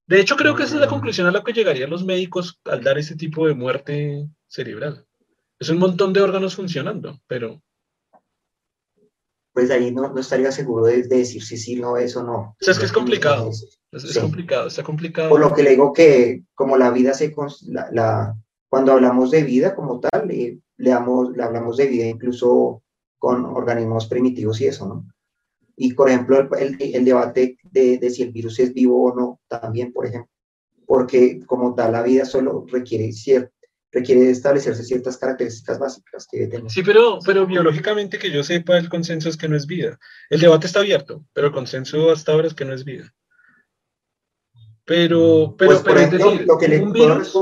De 0.07 0.19
hecho, 0.19 0.35
creo 0.35 0.55
que 0.55 0.63
esa 0.63 0.73
es 0.73 0.81
la 0.81 0.87
mm. 0.87 0.89
conclusión 0.89 1.27
a 1.27 1.31
la 1.31 1.43
que 1.43 1.53
llegarían 1.53 1.91
los 1.91 2.03
médicos 2.03 2.59
al 2.65 2.83
dar 2.83 2.97
ese 2.97 3.15
tipo 3.15 3.45
de 3.45 3.53
muerte 3.53 4.27
cerebral. 4.47 5.05
Es 5.59 5.69
un 5.69 5.77
montón 5.77 6.11
de 6.11 6.21
órganos 6.21 6.55
funcionando, 6.55 7.21
pero 7.27 7.61
pues 9.53 9.69
ahí 9.69 9.91
no, 9.91 10.11
no 10.11 10.19
estaría 10.19 10.51
seguro 10.51 10.85
de, 10.85 11.03
decir 11.03 11.43
si 11.43 11.57
sí, 11.57 11.75
no, 11.75 11.95
eso 11.95 12.23
no. 12.23 12.35
O 12.35 12.57
sea, 12.59 12.71
es 12.71 12.79
que 12.79 12.85
es 12.85 12.91
complicado. 12.91 13.51
Es, 13.91 14.17
complicado, 14.17 14.65
está 14.65 14.81
complicado. 14.81 15.29
Por 15.29 15.41
lo 15.41 15.53
que 15.53 15.61
le 15.61 15.69
digo 15.69 15.93
que 15.93 16.41
como 16.55 16.75
la 16.75 16.89
vida 16.89 17.13
se... 17.13 17.31
La, 17.67 17.87
la 17.91 18.35
cuando 18.73 18.93
hablamos 18.93 19.29
de 19.29 19.43
vida 19.43 19.75
como 19.75 19.99
tal, 19.99 20.27
le, 20.27 20.57
le, 20.77 20.89
damos, 20.89 21.29
le 21.37 21.43
hablamos 21.43 21.77
de 21.77 21.85
vida 21.85 22.07
incluso 22.07 22.81
con 23.19 23.45
organismos 23.45 24.07
primitivos 24.07 24.59
y 24.61 24.65
eso, 24.65 24.87
¿no? 24.87 25.05
Y, 25.75 25.93
por 25.93 26.09
ejemplo, 26.09 26.39
el, 26.57 26.77
el, 26.79 27.05
debate 27.05 27.55
de, 27.61 27.99
de, 27.99 28.09
si 28.09 28.23
el 28.23 28.31
virus 28.31 28.57
es 28.57 28.73
vivo 28.73 29.03
o 29.03 29.15
no, 29.15 29.39
también, 29.47 29.93
por 29.93 30.07
ejemplo, 30.07 30.31
porque 30.87 31.45
como 31.45 31.75
tal 31.75 31.91
la 31.91 32.01
vida 32.01 32.25
solo 32.25 32.65
requiere 32.67 33.11
cierto 33.11 33.53
requiere 33.91 34.31
establecerse 34.31 34.83
ciertas 34.83 35.19
características 35.19 35.77
básicas 35.77 36.27
que 36.31 36.47
tener. 36.47 36.71
Sí, 36.71 36.81
pero, 36.81 37.19
pero 37.23 37.45
biológicamente 37.45 38.17
que 38.17 38.31
yo 38.31 38.43
sepa, 38.43 38.79
el 38.79 38.89
consenso 38.89 39.29
es 39.29 39.37
que 39.37 39.47
no 39.47 39.55
es 39.55 39.67
vida. 39.67 39.99
El 40.31 40.39
debate 40.39 40.65
está 40.65 40.79
abierto, 40.79 41.23
pero 41.31 41.45
el 41.45 41.53
consenso 41.53 42.09
hasta 42.09 42.31
ahora 42.31 42.47
es 42.47 42.55
que 42.55 42.65
no 42.65 42.73
es 42.73 42.85
vida. 42.85 43.13
Pero, 44.85 45.55
pero, 45.57 45.81
pues, 45.81 45.97
es 45.97 46.11
decir, 46.11 46.45
lo 46.45 46.57
que 46.57 46.67
le 46.67 46.81
un, 46.81 46.91
virus, 46.91 47.33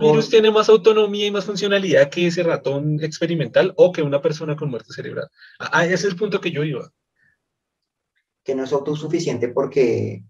virus, 0.00 0.28
tiene 0.28 0.50
más 0.50 0.68
autonomía 0.68 1.26
y 1.26 1.30
más 1.30 1.44
funcionalidad 1.44 2.10
que 2.10 2.26
ese 2.26 2.42
ratón 2.42 2.98
experimental 3.00 3.72
o 3.76 3.92
que 3.92 4.02
una 4.02 4.20
persona 4.20 4.56
con 4.56 4.70
muerte 4.70 4.92
cerebral. 4.92 5.28
Ah, 5.60 5.84
ese 5.84 5.94
es 5.94 6.04
el 6.06 6.16
punto 6.16 6.40
que 6.40 6.50
yo 6.50 6.64
iba. 6.64 6.92
Que 8.42 8.56
no 8.56 8.64
es 8.64 8.72
autosuficiente 8.72 9.48
porque, 9.48 10.24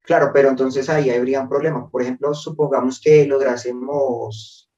claro, 0.00 0.30
pero 0.32 0.48
entonces 0.48 0.88
ahí 0.88 1.10
habría 1.10 1.42
un 1.42 1.48
problema. 1.50 1.90
Por 1.90 2.00
ejemplo, 2.00 2.32
supongamos 2.32 3.00
que 3.02 3.26
lográsemos 3.26 4.70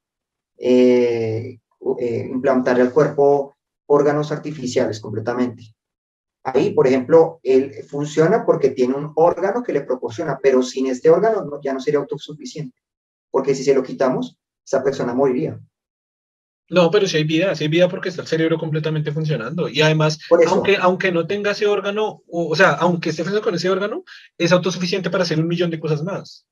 eh, 0.58 1.60
eh, 2.00 2.28
implantar 2.28 2.80
al 2.80 2.92
cuerpo 2.92 3.56
órganos 3.86 4.32
artificiales 4.32 4.98
completamente. 4.98 5.75
Ahí, 6.48 6.70
por 6.70 6.86
ejemplo, 6.86 7.40
él 7.42 7.72
funciona 7.88 8.46
porque 8.46 8.70
tiene 8.70 8.94
un 8.94 9.12
órgano 9.16 9.64
que 9.64 9.72
le 9.72 9.80
proporciona, 9.80 10.38
pero 10.40 10.62
sin 10.62 10.86
este 10.86 11.10
órgano 11.10 11.60
ya 11.60 11.74
no 11.74 11.80
sería 11.80 11.98
autosuficiente, 11.98 12.78
porque 13.32 13.52
si 13.52 13.64
se 13.64 13.74
lo 13.74 13.82
quitamos, 13.82 14.38
esa 14.64 14.84
persona 14.84 15.12
moriría. 15.12 15.58
No, 16.70 16.88
pero 16.90 17.08
si 17.08 17.16
hay 17.16 17.24
vida, 17.24 17.54
si 17.56 17.64
hay 17.64 17.68
vida 17.68 17.88
porque 17.88 18.10
está 18.10 18.22
el 18.22 18.28
cerebro 18.28 18.58
completamente 18.58 19.10
funcionando. 19.10 19.68
Y 19.68 19.82
además, 19.82 20.20
aunque, 20.48 20.76
aunque 20.76 21.10
no 21.10 21.26
tenga 21.26 21.50
ese 21.50 21.66
órgano, 21.66 22.22
o, 22.28 22.48
o, 22.48 22.54
sea, 22.54 22.70
aunque 22.74 23.10
esté 23.10 23.24
funcionando 23.24 23.44
con 23.44 23.54
ese 23.56 23.68
órgano, 23.68 24.04
es 24.38 24.52
autosuficiente 24.52 25.10
para 25.10 25.24
hacer 25.24 25.40
un 25.40 25.48
millón 25.48 25.70
de 25.70 25.80
cosas 25.80 26.04
más. 26.04 26.46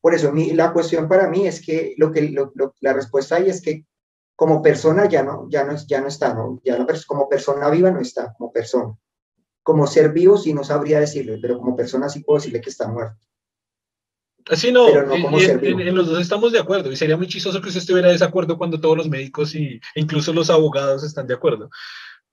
Por 0.00 0.14
eso 0.14 0.32
la 0.34 0.72
cuestión 0.72 1.08
para 1.08 1.28
mí 1.28 1.48
es 1.48 1.60
que, 1.60 1.94
lo 1.96 2.12
que 2.12 2.32
la 2.80 2.92
respuesta 2.92 3.36
ahí 3.36 3.48
es 3.48 3.60
que 3.60 3.86
como 4.36 4.62
persona 4.62 5.08
ya 5.08 5.22
no, 5.24 5.48
ya 5.48 5.64
no, 5.64 5.76
ya 5.86 6.00
no 6.00 6.08
está, 6.08 6.32
¿no? 6.32 6.60
Ya 6.64 6.78
no, 6.78 6.86
como 7.06 7.28
persona 7.28 7.70
viva 7.70 7.90
no 7.90 8.00
está, 8.00 8.34
como 8.38 8.52
persona. 8.52 8.96
Como 9.62 9.86
ser 9.86 10.12
vivo 10.12 10.36
sí 10.36 10.52
no 10.52 10.64
sabría 10.64 11.00
decirle, 11.00 11.38
pero 11.40 11.58
como 11.58 11.76
persona 11.76 12.08
sí 12.08 12.20
puedo 12.20 12.38
decirle 12.38 12.60
que 12.60 12.70
está 12.70 12.88
muerto. 12.88 13.18
Así 14.50 14.72
no, 14.72 14.88
en, 14.88 15.94
los 15.94 16.08
dos 16.08 16.20
estamos 16.20 16.50
de 16.50 16.58
acuerdo 16.58 16.90
y 16.90 16.96
sería 16.96 17.16
muy 17.16 17.28
chistoso 17.28 17.60
que 17.60 17.68
usted 17.68 17.80
estuviera 17.80 18.08
de 18.08 18.14
desacuerdo 18.14 18.58
cuando 18.58 18.80
todos 18.80 18.96
los 18.96 19.08
médicos 19.08 19.54
y 19.54 19.80
incluso 19.94 20.32
los 20.32 20.50
abogados 20.50 21.04
están 21.04 21.28
de 21.28 21.34
acuerdo. 21.34 21.70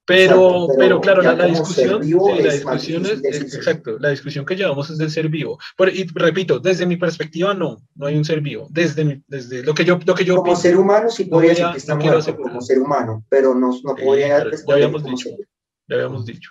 Pero, 0.10 0.68
pero, 0.76 1.00
claro, 1.00 1.22
la, 1.22 1.46
discusión, 1.46 2.02
la 2.02 2.54
discusión 2.54 3.06
es, 3.06 3.54
exacto, 3.54 4.00
la 4.00 4.10
discusión 4.10 4.44
que 4.44 4.56
llevamos 4.56 4.90
es 4.90 4.98
del 4.98 5.12
ser 5.12 5.30
vivo. 5.30 5.60
y 5.94 6.08
repito, 6.16 6.60
desde 6.60 6.88
mi 6.88 6.98
perspectiva 6.98 7.54
no, 7.54 7.78
no 7.94 8.08
hay 8.08 8.16
un 8.16 8.26
ser 8.26 8.42
vivo. 8.42 8.68
Desde, 8.72 9.22
desde 9.28 9.62
lo 9.62 9.76
que 9.76 9.86
yo, 9.86 10.00
lo 10.04 10.16
que 10.16 10.26
yo 10.26 10.38
como 10.38 10.56
ser 10.56 10.78
humano 10.78 11.12
sí 11.12 11.26
podría 11.26 11.52
decir 11.52 11.68
que 11.74 11.78
está 11.78 11.96
muerto, 11.96 12.36
como 12.38 12.60
ser 12.60 12.80
humano, 12.80 13.24
pero 13.30 13.54
no, 13.54 13.70
no 13.84 13.96
podría. 13.96 14.46
ya 14.50 14.74
habíamos 14.74 15.04
dicho, 15.04 15.30
ya 15.88 15.96
habíamos 15.96 16.26
dicho. 16.26 16.50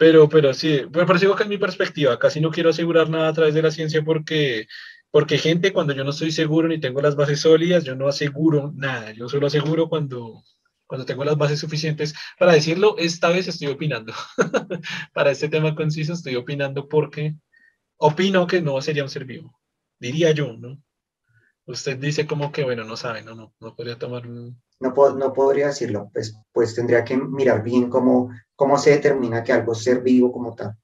Pero, 0.00 0.30
pero 0.30 0.54
sí, 0.54 0.80
pero 0.90 1.18
sigo 1.18 1.36
que 1.36 1.42
es 1.42 1.48
mi 1.50 1.58
perspectiva. 1.58 2.18
Casi 2.18 2.40
no 2.40 2.50
quiero 2.50 2.70
asegurar 2.70 3.10
nada 3.10 3.28
a 3.28 3.32
través 3.34 3.52
de 3.52 3.60
la 3.60 3.70
ciencia 3.70 4.02
porque, 4.02 4.66
porque 5.10 5.36
gente, 5.36 5.74
cuando 5.74 5.92
yo 5.92 6.04
no 6.04 6.10
estoy 6.10 6.32
seguro 6.32 6.68
ni 6.68 6.80
tengo 6.80 7.02
las 7.02 7.16
bases 7.16 7.40
sólidas, 7.40 7.84
yo 7.84 7.94
no 7.94 8.08
aseguro 8.08 8.72
nada. 8.74 9.12
Yo 9.12 9.28
solo 9.28 9.48
aseguro 9.48 9.90
cuando, 9.90 10.42
cuando 10.86 11.04
tengo 11.04 11.22
las 11.22 11.36
bases 11.36 11.60
suficientes 11.60 12.14
para 12.38 12.54
decirlo, 12.54 12.96
esta 12.96 13.28
vez 13.28 13.46
estoy 13.46 13.68
opinando. 13.68 14.14
para 15.12 15.32
este 15.32 15.50
tema 15.50 15.74
conciso 15.74 16.14
estoy 16.14 16.34
opinando 16.36 16.88
porque 16.88 17.34
opino 17.98 18.46
que 18.46 18.62
no 18.62 18.80
sería 18.80 19.02
un 19.02 19.10
ser 19.10 19.26
vivo. 19.26 19.60
Diría 19.98 20.30
yo, 20.30 20.54
¿no? 20.54 20.82
Usted 21.66 21.98
dice 21.98 22.26
como 22.26 22.52
que, 22.52 22.64
bueno, 22.64 22.84
no 22.84 22.96
sabe, 22.96 23.20
no, 23.20 23.34
no, 23.34 23.52
no 23.60 23.76
podría 23.76 23.98
tomar 23.98 24.26
un... 24.26 24.62
No, 24.80 24.94
no 25.14 25.32
podría 25.34 25.66
decirlo, 25.66 26.10
pues, 26.14 26.34
pues 26.52 26.74
tendría 26.74 27.04
que 27.04 27.18
mirar 27.18 27.62
bien 27.62 27.90
cómo, 27.90 28.30
cómo 28.60 28.76
se 28.76 28.90
determina 28.90 29.42
que 29.42 29.54
algo 29.54 29.72
es 29.72 29.82
ser 29.82 30.02
vivo 30.02 30.30
como 30.30 30.54
tal. 30.54 30.76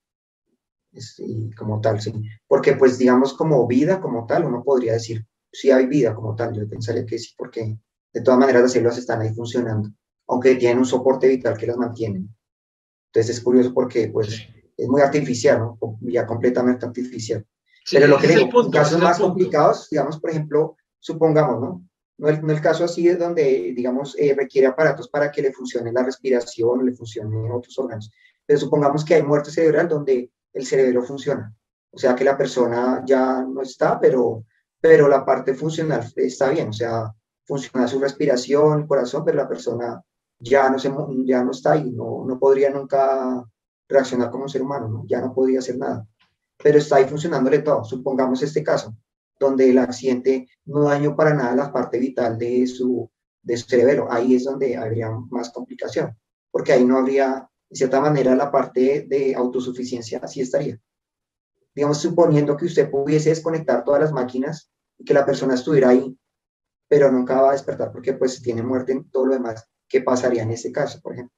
Y 1.19 1.51
como 1.51 1.79
tal, 1.79 2.01
sí. 2.01 2.11
Porque 2.49 2.73
pues 2.73 2.97
digamos 2.97 3.35
como 3.35 3.67
vida 3.67 4.01
como 4.01 4.25
tal, 4.25 4.47
uno 4.47 4.65
podría 4.65 4.95
decir, 4.95 5.27
si 5.53 5.71
hay 5.71 5.85
vida 5.85 6.15
como 6.15 6.35
tal, 6.35 6.55
yo 6.55 6.67
pensaría 6.67 7.05
que 7.05 7.19
sí, 7.19 7.35
porque 7.37 7.79
de 8.15 8.21
todas 8.23 8.41
maneras 8.41 8.63
las 8.63 8.73
células 8.73 8.97
están 8.97 9.21
ahí 9.21 9.35
funcionando, 9.35 9.91
aunque 10.27 10.55
tienen 10.55 10.79
un 10.79 10.87
soporte 10.87 11.29
vital 11.29 11.55
que 11.59 11.67
las 11.67 11.77
mantiene. 11.77 12.27
Entonces 13.13 13.37
es 13.37 13.43
curioso 13.43 13.75
porque 13.75 14.09
pues 14.09 14.49
es 14.75 14.89
muy 14.89 15.03
artificial, 15.03 15.59
¿no? 15.59 15.99
ya 16.01 16.25
completamente 16.25 16.87
artificial. 16.87 17.45
Pero 17.91 18.07
lo 18.07 18.17
que 18.17 18.29
digo, 18.29 18.63
en 18.65 18.71
casos 18.71 19.03
más 19.03 19.19
complicados, 19.19 19.91
digamos, 19.91 20.19
por 20.19 20.31
ejemplo, 20.31 20.79
supongamos, 20.99 21.61
¿no? 21.61 21.87
No 22.19 22.29
el, 22.29 22.41
no 22.43 22.53
el 22.53 22.61
caso 22.61 22.85
así 22.85 23.09
es 23.09 23.19
donde, 23.19 23.73
digamos, 23.75 24.17
eh, 24.19 24.35
requiere 24.35 24.67
aparatos 24.67 25.09
para 25.09 25.31
que 25.31 25.43
le 25.43 25.53
funcione 25.53 25.93
la 25.93 26.03
respiración, 26.03 26.85
le 26.85 26.93
funcione 26.93 27.53
otros 27.53 27.79
órganos. 27.79 28.11
Pero 28.47 28.59
supongamos 28.59 29.05
que 29.05 29.15
hay 29.15 29.23
muerte 29.23 29.51
cerebral 29.51 29.89
donde 29.89 30.31
el 30.53 30.67
cerebro 30.67 31.03
funciona. 31.03 31.55
O 31.91 31.99
sea 31.99 32.15
que 32.15 32.25
la 32.25 32.37
persona 32.37 33.03
ya 33.07 33.43
no 33.43 33.63
está, 33.63 33.99
pero, 34.01 34.45
pero 34.81 35.09
la 35.09 35.25
parte 35.25 35.55
funcional 35.55 36.11
está 36.17 36.51
bien. 36.51 36.69
O 36.71 36.73
sea, 36.73 37.13
funciona 37.45 37.87
su 37.87 37.99
respiración, 37.99 38.81
el 38.81 38.87
corazón, 38.87 39.25
pero 39.25 39.37
la 39.37 39.49
persona 39.49 40.03
ya 40.39 40.69
no, 40.69 40.79
se, 40.79 40.93
ya 41.25 41.43
no 41.43 41.51
está 41.51 41.73
ahí, 41.73 41.91
no, 41.91 42.25
no 42.27 42.39
podría 42.39 42.71
nunca 42.71 43.45
reaccionar 43.89 44.31
como 44.31 44.45
un 44.45 44.49
ser 44.49 44.63
humano, 44.63 44.89
¿no? 44.89 45.05
ya 45.07 45.21
no 45.21 45.33
podría 45.33 45.61
hacer 45.61 45.79
nada. 45.79 46.07
Pero 46.63 46.79
está 46.79 46.97
ahí 46.97 47.05
funcionándole 47.05 47.61
todo. 47.61 47.85
Supongamos 47.85 48.43
este 48.43 48.63
caso, 48.63 48.95
donde 49.39 49.71
el 49.71 49.79
accidente 49.79 50.49
no 50.65 50.85
dañó 50.85 51.15
para 51.17 51.35
nada 51.35 51.55
la 51.55 51.73
parte 51.73 51.99
vital 51.99 52.39
de 52.39 52.67
su, 52.67 53.11
de 53.43 53.57
su 53.57 53.67
cerebro. 53.67 54.09
Ahí 54.11 54.35
es 54.35 54.45
donde 54.45 54.77
habría 54.77 55.11
más 55.31 55.51
complicación, 55.51 56.17
porque 56.51 56.73
ahí 56.73 56.85
no 56.85 56.99
habría, 56.99 57.49
de 57.69 57.77
cierta 57.77 58.01
manera, 58.01 58.35
la 58.35 58.51
parte 58.51 59.07
de 59.09 59.35
autosuficiencia, 59.35 60.21
así 60.23 60.41
estaría. 60.41 60.79
Digamos, 61.75 61.99
suponiendo 61.99 62.57
que 62.57 62.67
usted 62.67 62.91
pudiese 62.91 63.31
desconectar 63.31 63.85
todas 63.85 64.01
las 64.01 64.13
máquinas 64.13 64.71
y 64.99 65.05
que 65.05 65.15
la 65.15 65.27
persona 65.27 65.55
estuviera 65.55 65.91
ahí 65.91 66.17
pero 66.89 67.11
nunca 67.11 67.41
va 67.41 67.51
a 67.51 67.53
despertar 67.53 67.93
porque 67.93 68.13
pues 68.13 68.41
tiene 68.43 68.63
muerte 68.63 68.93
en 68.93 69.11
todo 69.11 69.27
lo 69.27 69.35
demás. 69.35 69.69
¿Qué 69.89 70.01
pasaría 70.01 70.43
en 70.43 70.51
ese 70.51 70.73
caso, 70.73 71.01
por 71.01 71.15
ejemplo? 71.15 71.35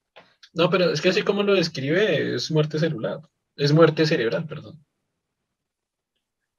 No, 0.54 0.70
pero 0.70 0.90
es 0.90 1.00
que 1.00 1.10
así 1.10 1.22
como 1.22 1.42
lo 1.42 1.54
describe, 1.54 2.34
es 2.34 2.50
muerte 2.50 2.78
celular, 2.78 3.20
es 3.56 3.72
muerte 3.72 4.06
cerebral, 4.06 4.46
perdón. 4.46 4.84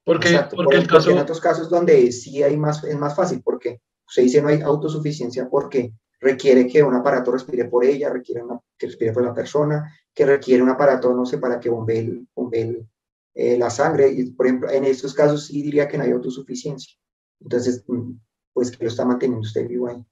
Porque, 0.09 0.41
porque, 0.55 0.75
el 0.75 0.87
caso... 0.87 1.11
en 1.11 1.19
otros 1.19 1.39
casos 1.39 1.69
donde 1.69 2.11
sí 2.11 2.41
hay 2.41 2.57
más, 2.57 2.83
es 2.83 2.97
más 2.97 3.15
fácil, 3.15 3.43
porque 3.43 3.83
se 4.07 4.23
dice 4.23 4.41
no 4.41 4.47
hay 4.47 4.59
autosuficiencia 4.59 5.47
porque 5.47 5.93
requiere 6.19 6.65
que 6.65 6.81
un 6.81 6.95
aparato 6.95 7.31
respire 7.31 7.65
por 7.65 7.85
ella, 7.85 8.09
requiere 8.09 8.41
que 8.75 8.87
respire 8.87 9.13
por 9.13 9.23
la 9.23 9.35
persona, 9.35 9.95
que 10.11 10.25
requiere 10.25 10.63
un 10.63 10.69
aparato, 10.69 11.13
no 11.13 11.27
sé, 11.27 11.37
para 11.37 11.59
que 11.59 11.69
bombee, 11.69 12.87
eh, 13.35 13.55
la 13.59 13.69
sangre. 13.69 14.11
Y, 14.11 14.31
por 14.31 14.47
ejemplo, 14.47 14.71
en 14.71 14.85
estos 14.85 15.13
casos 15.13 15.45
sí 15.45 15.61
diría 15.61 15.87
que 15.87 15.99
no 15.99 16.05
hay 16.05 16.11
autosuficiencia. 16.11 16.95
Entonces, 17.39 17.83
mm, 17.85 18.13
pues 18.51 18.75
que 18.75 18.83
lo 18.83 18.89
está 18.89 19.05
manteniendo 19.05 19.45
usted 19.45 19.67
vivo 19.67 19.89
ahí. 19.89 20.03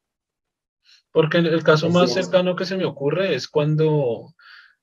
Porque 1.11 1.39
el 1.39 1.63
caso 1.63 1.89
más 1.89 2.13
cercano 2.13 2.55
que 2.55 2.67
se 2.67 2.77
me 2.77 2.85
ocurre 2.85 3.33
es 3.33 3.47
cuando, 3.47 4.35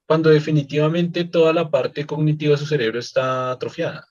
cuando 0.09 0.31
definitivamente 0.31 1.25
toda 1.25 1.53
la 1.53 1.71
parte 1.71 2.05
cognitiva 2.05 2.55
de 2.55 2.59
su 2.59 2.67
cerebro 2.67 2.99
está 2.99 3.53
atrofiada. 3.53 4.09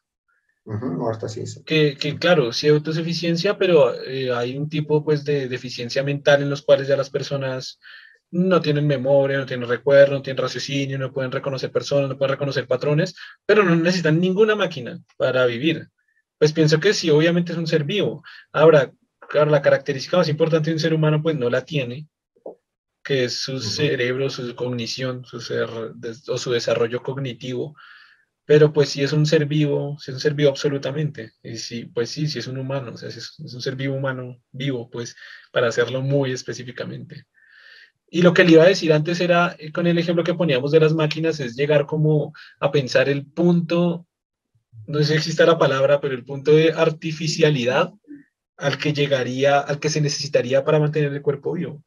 Que, 1.66 1.98
que, 1.98 2.18
claro, 2.18 2.54
sí 2.54 2.68
hay 2.68 2.74
autosuficiencia, 2.74 3.58
pero 3.58 3.94
eh, 4.04 4.32
hay 4.34 4.58
un 4.58 4.70
tipo 4.70 5.04
pues 5.04 5.26
de 5.26 5.50
deficiencia 5.50 6.04
mental 6.04 6.42
en 6.42 6.50
los 6.50 6.62
cuales 6.62 6.88
ya 6.88 6.96
las 6.96 7.10
personas 7.10 7.80
no 8.32 8.62
tienen 8.62 8.88
memoria, 8.88 9.38
no 9.38 9.46
tienen 9.46 9.68
recuerdo, 9.68 10.16
no 10.16 10.22
tienen 10.22 10.42
raciocinio, 10.42 10.98
no 10.98 11.14
pueden 11.14 11.32
reconocer 11.32 11.72
personas, 11.72 12.10
no 12.10 12.18
pueden 12.18 12.32
reconocer 12.32 12.66
patrones, 12.66 13.16
pero 13.46 13.64
no 13.64 13.76
necesitan 13.76 14.20
ninguna 14.20 14.56
máquina 14.56 15.00
para 15.18 15.46
vivir. 15.46 15.90
Pues 16.40 16.52
pienso 16.52 16.80
que 16.80 16.94
sí, 16.94 17.10
obviamente 17.10 17.52
es 17.52 17.58
un 17.58 17.68
ser 17.68 17.84
vivo. 17.84 18.24
Ahora, 18.52 18.92
claro, 19.30 19.52
la 19.52 19.62
característica 19.62 20.18
más 20.18 20.30
importante 20.30 20.70
de 20.70 20.76
un 20.76 20.80
ser 20.80 20.94
humano 20.94 21.22
pues 21.22 21.36
no 21.38 21.50
la 21.50 21.64
tiene, 21.64 22.08
que 23.04 23.26
es 23.26 23.42
su 23.42 23.60
cerebro, 23.60 24.30
su 24.30 24.56
cognición, 24.56 25.26
su 25.26 25.42
ser, 25.42 25.70
o 26.28 26.38
su 26.38 26.52
desarrollo 26.52 27.04
cognitivo, 27.04 27.76
pero 28.46 28.74
pues 28.74 28.90
sí 28.90 29.02
es 29.04 29.14
un 29.14 29.26
ser 29.26 29.46
vivo, 29.46 29.98
sí 30.00 30.12
es 30.12 30.16
un 30.16 30.22
ser 30.22 30.34
vivo 30.34 30.50
absolutamente, 30.50 31.34
y 31.44 31.58
sí, 31.58 31.86
pues 31.86 32.10
sí, 32.10 32.28
sí 32.28 32.40
es 32.40 32.48
un 32.48 32.58
humano, 32.58 32.92
o 32.94 32.98
sea, 32.98 33.10
es, 33.10 33.40
un 33.40 33.62
ser 33.62 33.76
vivo 33.76 33.96
humano, 33.96 34.42
vivo, 34.52 34.90
pues, 34.90 35.16
para 35.52 35.68
hacerlo 35.68 36.02
muy 36.02 36.32
específicamente. 36.32 37.26
Y 38.10 38.22
lo 38.22 38.34
que 38.34 38.44
le 38.44 38.54
iba 38.54 38.64
a 38.64 38.68
decir 38.68 38.94
antes 38.94 39.20
era, 39.22 39.56
eh, 39.60 39.72
con 39.72 39.88
el 39.88 39.98
ejemplo 39.98 40.24
que 40.24 40.36
poníamos 40.36 40.72
de 40.72 40.80
las 40.80 40.94
máquinas, 40.94 41.40
es 41.40 41.56
llegar 41.56 41.86
como 41.86 42.34
a 42.60 42.72
pensar 42.72 43.10
el 43.10 43.26
punto, 43.26 44.08
no 44.88 45.00
sé 45.00 45.06
si 45.06 45.14
existe 45.14 45.46
la 45.46 45.58
palabra, 45.58 46.02
pero 46.02 46.14
el 46.14 46.26
punto 46.26 46.52
de 46.52 46.74
artificialidad 46.74 47.94
al 48.58 48.78
que 48.78 48.94
llegaría, 48.94 49.60
al 49.60 49.80
que 49.80 49.90
se 49.90 50.02
necesitaría 50.02 50.64
para 50.64 50.80
mantener 50.80 51.14
el 51.14 51.22
cuerpo 51.22 51.54
vivo. 51.54 51.84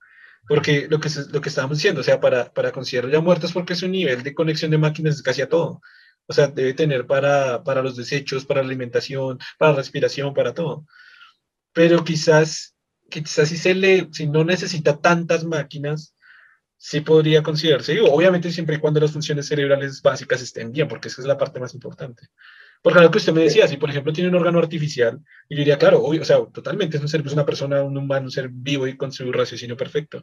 Porque 0.49 0.87
lo 0.89 1.01
que, 1.01 1.09
lo 1.33 1.41
que 1.41 1.49
estábamos 1.49 1.79
diciendo, 1.79 2.01
o 2.01 2.05
sea, 2.05 2.21
para, 2.21 2.53
para 2.53 2.73
considerar 2.73 3.11
ya 3.11 3.21
muertos, 3.21 3.53
porque 3.53 3.75
su 3.75 3.89
nivel 3.89 4.23
de 4.23 4.35
conexión 4.35 4.71
de 4.71 4.79
máquinas 4.79 5.17
es 5.17 5.23
casi 5.23 5.43
a 5.43 5.49
todo. 5.49 5.81
O 6.27 6.33
sea, 6.33 6.49
debe 6.49 6.75
tener 6.75 7.07
para, 7.07 7.63
para 7.63 7.83
los 7.83 7.97
desechos, 7.97 8.45
para 8.45 8.61
la 8.63 8.67
alimentación, 8.69 9.39
para 9.59 9.73
la 9.73 9.79
respiración, 9.79 10.35
para 10.35 10.55
todo. 10.55 10.87
Pero 11.73 12.05
quizás, 12.05 12.77
quizás 13.09 13.49
si, 13.49 13.57
se 13.57 13.75
le, 13.75 14.09
si 14.13 14.27
no 14.27 14.45
necesita 14.45 15.01
tantas 15.01 15.45
máquinas, 15.45 16.15
sí 16.77 17.01
podría 17.01 17.43
considerarse, 17.43 18.01
obviamente 18.01 18.51
siempre 18.51 18.77
y 18.77 18.79
cuando 18.79 19.01
las 19.01 19.13
funciones 19.13 19.47
cerebrales 19.47 20.03
básicas 20.03 20.43
estén 20.43 20.73
bien, 20.73 20.89
porque 20.89 21.09
esa 21.09 21.23
es 21.23 21.27
la 21.27 21.39
parte 21.39 21.61
más 21.61 21.75
importante. 21.75 22.29
Porque 22.83 23.01
lo 23.01 23.11
que 23.11 23.19
usted 23.19 23.33
me 23.33 23.43
decía, 23.43 23.67
si 23.67 23.79
por 23.79 23.91
ejemplo 23.91 24.13
tiene 24.13 24.31
un 24.31 24.37
órgano 24.37 24.59
artificial, 24.59 25.19
yo 25.49 25.57
diría, 25.59 25.79
claro, 25.79 26.03
obvio, 26.03 26.23
o 26.23 26.25
sea, 26.25 26.39
totalmente 26.53 26.97
es 26.97 27.03
un 27.03 27.09
ser, 27.09 27.23
es 27.27 27.33
una 27.33 27.47
persona, 27.47 27.83
un 27.83 27.97
humano, 27.97 28.27
un 28.27 28.31
ser 28.31 28.49
vivo 28.49 28.87
y 28.87 28.97
con 28.97 29.11
su 29.13 29.33
raciocinio 29.33 29.77
perfecto. 29.77 30.23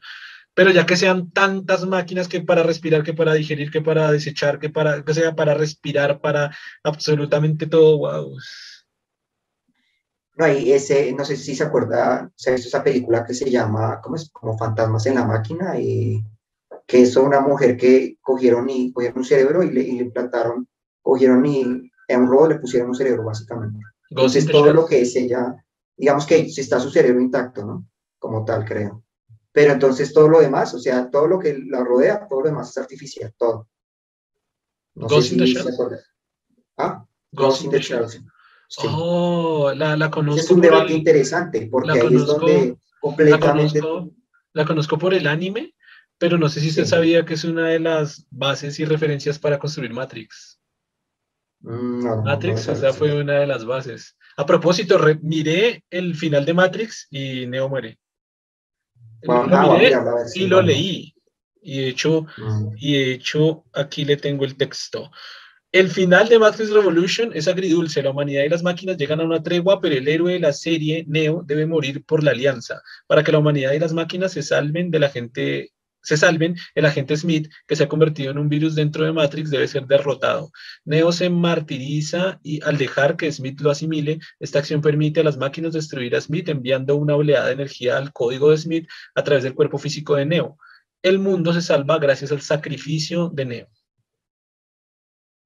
Pero 0.56 0.72
ya 0.72 0.86
que 0.86 0.98
sean 0.98 1.32
tantas 1.32 1.86
máquinas 1.86 2.28
que 2.28 2.42
para 2.42 2.64
respirar, 2.64 3.04
que 3.04 3.14
para 3.14 3.34
digerir, 3.34 3.72
que 3.72 3.82
para 3.82 4.12
desechar, 4.12 4.60
que 4.60 4.70
para, 4.70 5.04
que 5.04 5.14
sea 5.14 5.36
para 5.36 5.56
respirar, 5.56 6.22
para 6.22 6.56
absolutamente 6.84 7.66
todo, 7.66 7.98
wow. 7.98 8.38
No, 10.36 10.48
y 10.48 10.72
ese, 10.72 11.12
no 11.14 11.26
sé 11.26 11.38
si 11.38 11.56
se 11.56 11.64
acuerda, 11.64 12.32
se 12.36 12.50
ha 12.50 12.54
visto 12.54 12.68
esa 12.68 12.84
película 12.84 13.24
que 13.24 13.34
se 13.34 13.50
llama, 13.50 14.00
¿cómo 14.02 14.16
es? 14.16 14.30
Como 14.32 14.58
Fantasmas 14.58 15.06
en 15.06 15.16
la 15.16 15.26
Máquina, 15.26 15.80
y 15.80 16.24
que 16.88 17.02
es 17.02 17.16
una 17.16 17.40
mujer 17.40 17.78
que 17.78 18.18
cogieron 18.22 18.70
y 18.70 18.92
cogieron 18.92 19.20
un 19.20 19.26
cerebro 19.26 19.64
y 19.64 19.72
le, 19.72 19.82
y 19.82 19.92
le 19.94 20.04
implantaron, 20.04 20.68
cogieron 21.02 21.46
y 21.46 21.62
en 22.08 22.22
un 22.22 22.28
robot 22.28 22.50
le 22.50 22.60
pusieron 22.60 22.90
un 22.90 22.96
cerebro, 22.96 23.24
básicamente. 23.24 23.80
Entonces, 24.10 24.46
todo 24.48 24.74
lo 24.74 24.86
que 24.86 25.02
es 25.02 25.16
ella, 25.16 25.56
digamos 25.96 26.26
que 26.26 26.48
si 26.50 26.62
está 26.62 26.80
su 26.80 26.90
cerebro 26.90 27.22
intacto, 27.22 27.66
¿no? 27.66 27.88
Como 28.20 28.44
tal, 28.46 28.66
creo. 28.66 29.04
Pero 29.54 29.72
entonces 29.72 30.12
todo 30.12 30.28
lo 30.28 30.42
demás, 30.42 30.74
o 30.74 30.80
sea, 30.80 31.10
todo 31.10 31.28
lo 31.28 31.40
que 31.40 31.58
la 31.68 31.84
rodea, 31.84 32.28
todo 32.28 32.42
lo 32.42 32.48
demás 32.48 32.72
es 32.72 32.78
artificial, 32.80 33.34
todo. 33.38 33.70
No 34.96 35.08
Ghost 35.08 35.32
in 35.32 35.38
the 35.38 35.46
Shell. 35.46 35.68
¿Ah? 36.78 37.06
Ghost, 37.32 37.64
in 37.64 37.70
the 37.70 37.80
Shell. 37.80 38.06
Oh, 38.86 39.72
la, 39.76 39.96
la 39.96 40.10
conozco. 40.10 40.42
Es 40.42 40.50
un 40.50 40.62
debate 40.62 40.94
interesante, 40.94 41.68
porque 41.72 41.92
ahí 41.92 42.16
es 42.16 42.26
donde 42.26 42.78
completamente... 43.00 43.80
La 43.80 43.84
conozco, 43.84 44.16
la 44.54 44.66
conozco 44.66 44.98
por 44.98 45.14
el 45.14 45.28
anime, 45.28 45.76
pero 46.18 46.40
no 46.40 46.50
sé 46.50 46.60
si 46.60 46.70
usted 46.70 46.86
sabía 46.86 47.24
que 47.24 47.36
es 47.36 47.44
una 47.44 47.70
de 47.70 47.80
las 47.80 48.26
bases 48.32 48.80
y 48.80 48.86
referencias 48.86 49.38
para 49.38 49.60
construir 49.60 49.94
Matrix. 49.94 50.60
Mm, 51.60 52.24
Matrix, 52.24 52.68
o 52.68 52.76
sea, 52.76 52.92
fue 52.92 53.22
una 53.22 53.34
de 53.34 53.48
las 53.48 53.66
bases. 53.66 54.18
A 54.36 54.46
propósito, 54.46 55.00
miré 55.22 55.84
el 55.92 56.16
final 56.16 56.44
de 56.46 56.54
Matrix 56.54 57.08
y 57.12 57.46
Neo 57.46 57.70
muere. 57.70 58.00
Lo 59.24 59.74
miré 59.74 59.94
y 60.36 60.48
lo 60.48 60.62
leí. 60.62 61.14
Y 61.62 61.82
de 61.82 61.88
hecho, 61.90 62.26
mm. 62.38 62.76
y 62.78 62.94
de 62.94 63.12
hecho, 63.14 63.64
aquí 63.74 64.04
le 64.06 64.18
tengo 64.18 64.44
el 64.44 64.58
texto. 64.58 65.10
El 65.72 65.90
final 65.90 66.30
de 66.30 66.38
Matrix 66.38 66.70
Revolution 66.70 67.32
es 67.34 67.48
agridulce. 67.48 68.04
La 68.04 68.12
humanidad 68.12 68.44
y 68.44 68.50
las 68.50 68.62
máquinas 68.62 68.96
llegan 68.96 69.22
a 69.22 69.24
una 69.24 69.42
tregua, 69.42 69.82
pero 69.82 69.96
el 69.96 70.08
héroe 70.08 70.34
de 70.34 70.40
la 70.40 70.54
serie, 70.54 71.04
Neo, 71.08 71.42
debe 71.44 71.66
morir 71.66 72.06
por 72.06 72.24
la 72.24 72.32
alianza, 72.32 72.82
para 73.08 73.24
que 73.24 73.32
la 73.32 73.40
humanidad 73.40 73.74
y 73.74 73.80
las 73.80 73.92
máquinas 73.92 74.34
se 74.34 74.44
salven 74.44 74.92
de 74.92 75.00
la 75.00 75.10
gente 75.10 75.73
se 76.04 76.18
salven, 76.18 76.56
el 76.76 76.86
agente 76.86 77.18
Smith, 77.18 77.50
que 77.68 77.76
se 77.76 77.86
ha 77.86 77.90
convertido 77.90 78.32
en 78.32 78.38
un 78.38 78.50
virus 78.50 78.76
dentro 78.76 79.06
de 79.06 79.14
Matrix, 79.14 79.50
debe 79.50 79.68
ser 79.68 79.88
derrotado. 79.88 80.52
Neo 80.86 81.12
se 81.12 81.30
martiriza 81.30 82.40
y 82.44 82.62
al 82.64 82.78
dejar 82.78 83.16
que 83.18 83.32
Smith 83.32 83.62
lo 83.62 83.72
asimile, 83.72 84.20
esta 84.40 84.60
acción 84.60 84.82
permite 84.82 85.22
a 85.22 85.24
las 85.24 85.38
máquinas 85.38 85.74
destruir 85.74 86.16
a 86.16 86.22
Smith 86.22 86.50
enviando 86.50 86.96
una 86.96 87.16
oleada 87.16 87.48
de 87.48 87.54
energía 87.54 87.98
al 87.98 88.12
código 88.12 88.52
de 88.52 88.58
Smith 88.58 88.88
a 89.16 89.24
través 89.24 89.44
del 89.44 89.56
cuerpo 89.56 89.78
físico 89.78 90.16
de 90.16 90.26
Neo. 90.26 90.58
El 91.02 91.20
mundo 91.20 91.54
se 91.54 91.62
salva 91.62 91.98
gracias 92.00 92.32
al 92.32 92.42
sacrificio 92.42 93.30
de 93.30 93.46
Neo. 93.46 93.70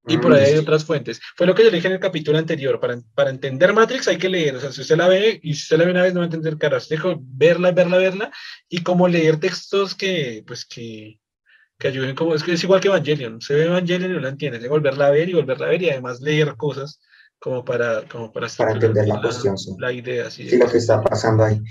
Y 0.08 0.18
por 0.18 0.34
ahí 0.34 0.46
hay 0.46 0.58
otras 0.58 0.86
fuentes. 0.86 1.20
Fue 1.36 1.46
lo 1.46 1.54
que 1.54 1.64
yo 1.64 1.72
dije 1.72 1.88
en 1.88 1.94
el 1.94 2.00
capítulo 2.00 2.38
anterior. 2.38 2.80
Para, 2.80 3.00
para 3.14 3.30
entender 3.30 3.74
Matrix 3.74 4.08
hay 4.08 4.18
que 4.18 4.30
leer. 4.30 4.56
O 4.56 4.60
sea, 4.60 4.72
si 4.72 4.82
usted 4.82 4.98
la 4.98 5.08
ve 5.08 5.40
y 5.44 5.54
si 5.54 5.64
usted 5.64 5.78
la 5.78 5.86
ve 5.86 5.92
una 5.92 6.04
vez 6.04 6.14
no 6.14 6.22
va 6.22 6.26
a 6.26 6.28
entender 6.28 6.58
caras. 6.58 6.88
Dejo 6.88 7.18
verla, 7.20 7.72
verla, 7.72 7.98
verla. 7.98 8.32
Y 8.70 8.84
como 8.84 9.08
leer 9.08 9.40
textos 9.40 9.96
que, 9.96 10.44
pues, 10.48 10.66
que, 10.66 11.20
que 11.78 11.88
ayuden 11.90 12.16
como... 12.16 12.36
Es 12.36 12.44
que 12.44 12.54
es 12.54 12.64
igual 12.64 12.80
que 12.80 12.88
Evangelion. 12.88 13.42
Se 13.42 13.54
ve 13.54 13.66
Evangelion 13.66 14.12
y 14.12 14.14
no 14.16 14.20
la 14.22 14.30
entiende. 14.30 14.60
De 14.60 14.70
volverla 14.70 15.08
a 15.08 15.12
ver 15.12 15.30
y 15.30 15.34
volverla 15.34 15.66
a 15.66 15.70
ver 15.70 15.82
y 15.82 15.90
además 15.90 16.22
leer 16.22 16.56
cosas 16.56 17.02
como 17.40 17.66
para... 17.66 18.08
Como 18.08 18.32
para, 18.32 18.48
para 18.58 18.72
entender 18.72 19.08
la, 19.08 19.22
cuestión, 19.22 19.58
sí. 19.58 19.76
La 19.80 19.92
idea, 19.92 20.32
sí. 20.32 20.50
Sí, 20.50 20.58
lo 20.58 20.70
que 20.70 20.78
está 20.78 21.02
pasando 21.02 21.44
ahí. 21.44 21.62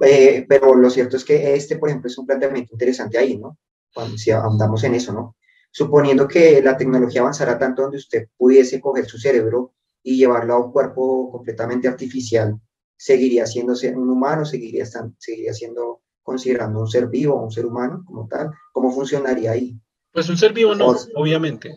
Eh, 0.00 0.44
pero 0.48 0.74
lo 0.74 0.90
cierto 0.90 1.16
es 1.16 1.24
que 1.24 1.54
este, 1.54 1.76
por 1.76 1.88
ejemplo, 1.88 2.08
es 2.08 2.18
un 2.18 2.26
planteamiento 2.26 2.74
interesante 2.74 3.18
ahí, 3.18 3.36
¿no? 3.36 3.58
Cuando, 3.94 4.16
si 4.16 4.30
andamos 4.30 4.82
en 4.84 4.94
eso, 4.94 5.12
¿no? 5.12 5.36
Suponiendo 5.72 6.28
que 6.28 6.62
la 6.62 6.76
tecnología 6.76 7.22
avanzara 7.22 7.58
tanto 7.58 7.82
donde 7.82 7.96
usted 7.96 8.28
pudiese 8.36 8.80
coger 8.80 9.06
su 9.06 9.18
cerebro 9.18 9.72
y 10.02 10.16
llevarlo 10.16 10.54
a 10.54 10.64
un 10.66 10.70
cuerpo 10.70 11.30
completamente 11.32 11.88
artificial, 11.88 12.60
seguiría 12.96 13.46
siendo 13.46 13.72
un 13.96 14.10
humano, 14.10 14.44
seguiría, 14.44 14.84
seguiría 15.18 15.54
siendo 15.54 16.02
considerando 16.22 16.80
un 16.80 16.88
ser 16.88 17.08
vivo, 17.08 17.42
un 17.42 17.50
ser 17.50 17.66
humano 17.66 18.04
como 18.06 18.28
tal. 18.28 18.50
¿Cómo 18.72 18.92
funcionaría 18.92 19.52
ahí? 19.52 19.76
Pues 20.12 20.28
un 20.28 20.36
ser 20.36 20.52
vivo 20.52 20.74
no, 20.74 20.94
obviamente, 21.14 21.74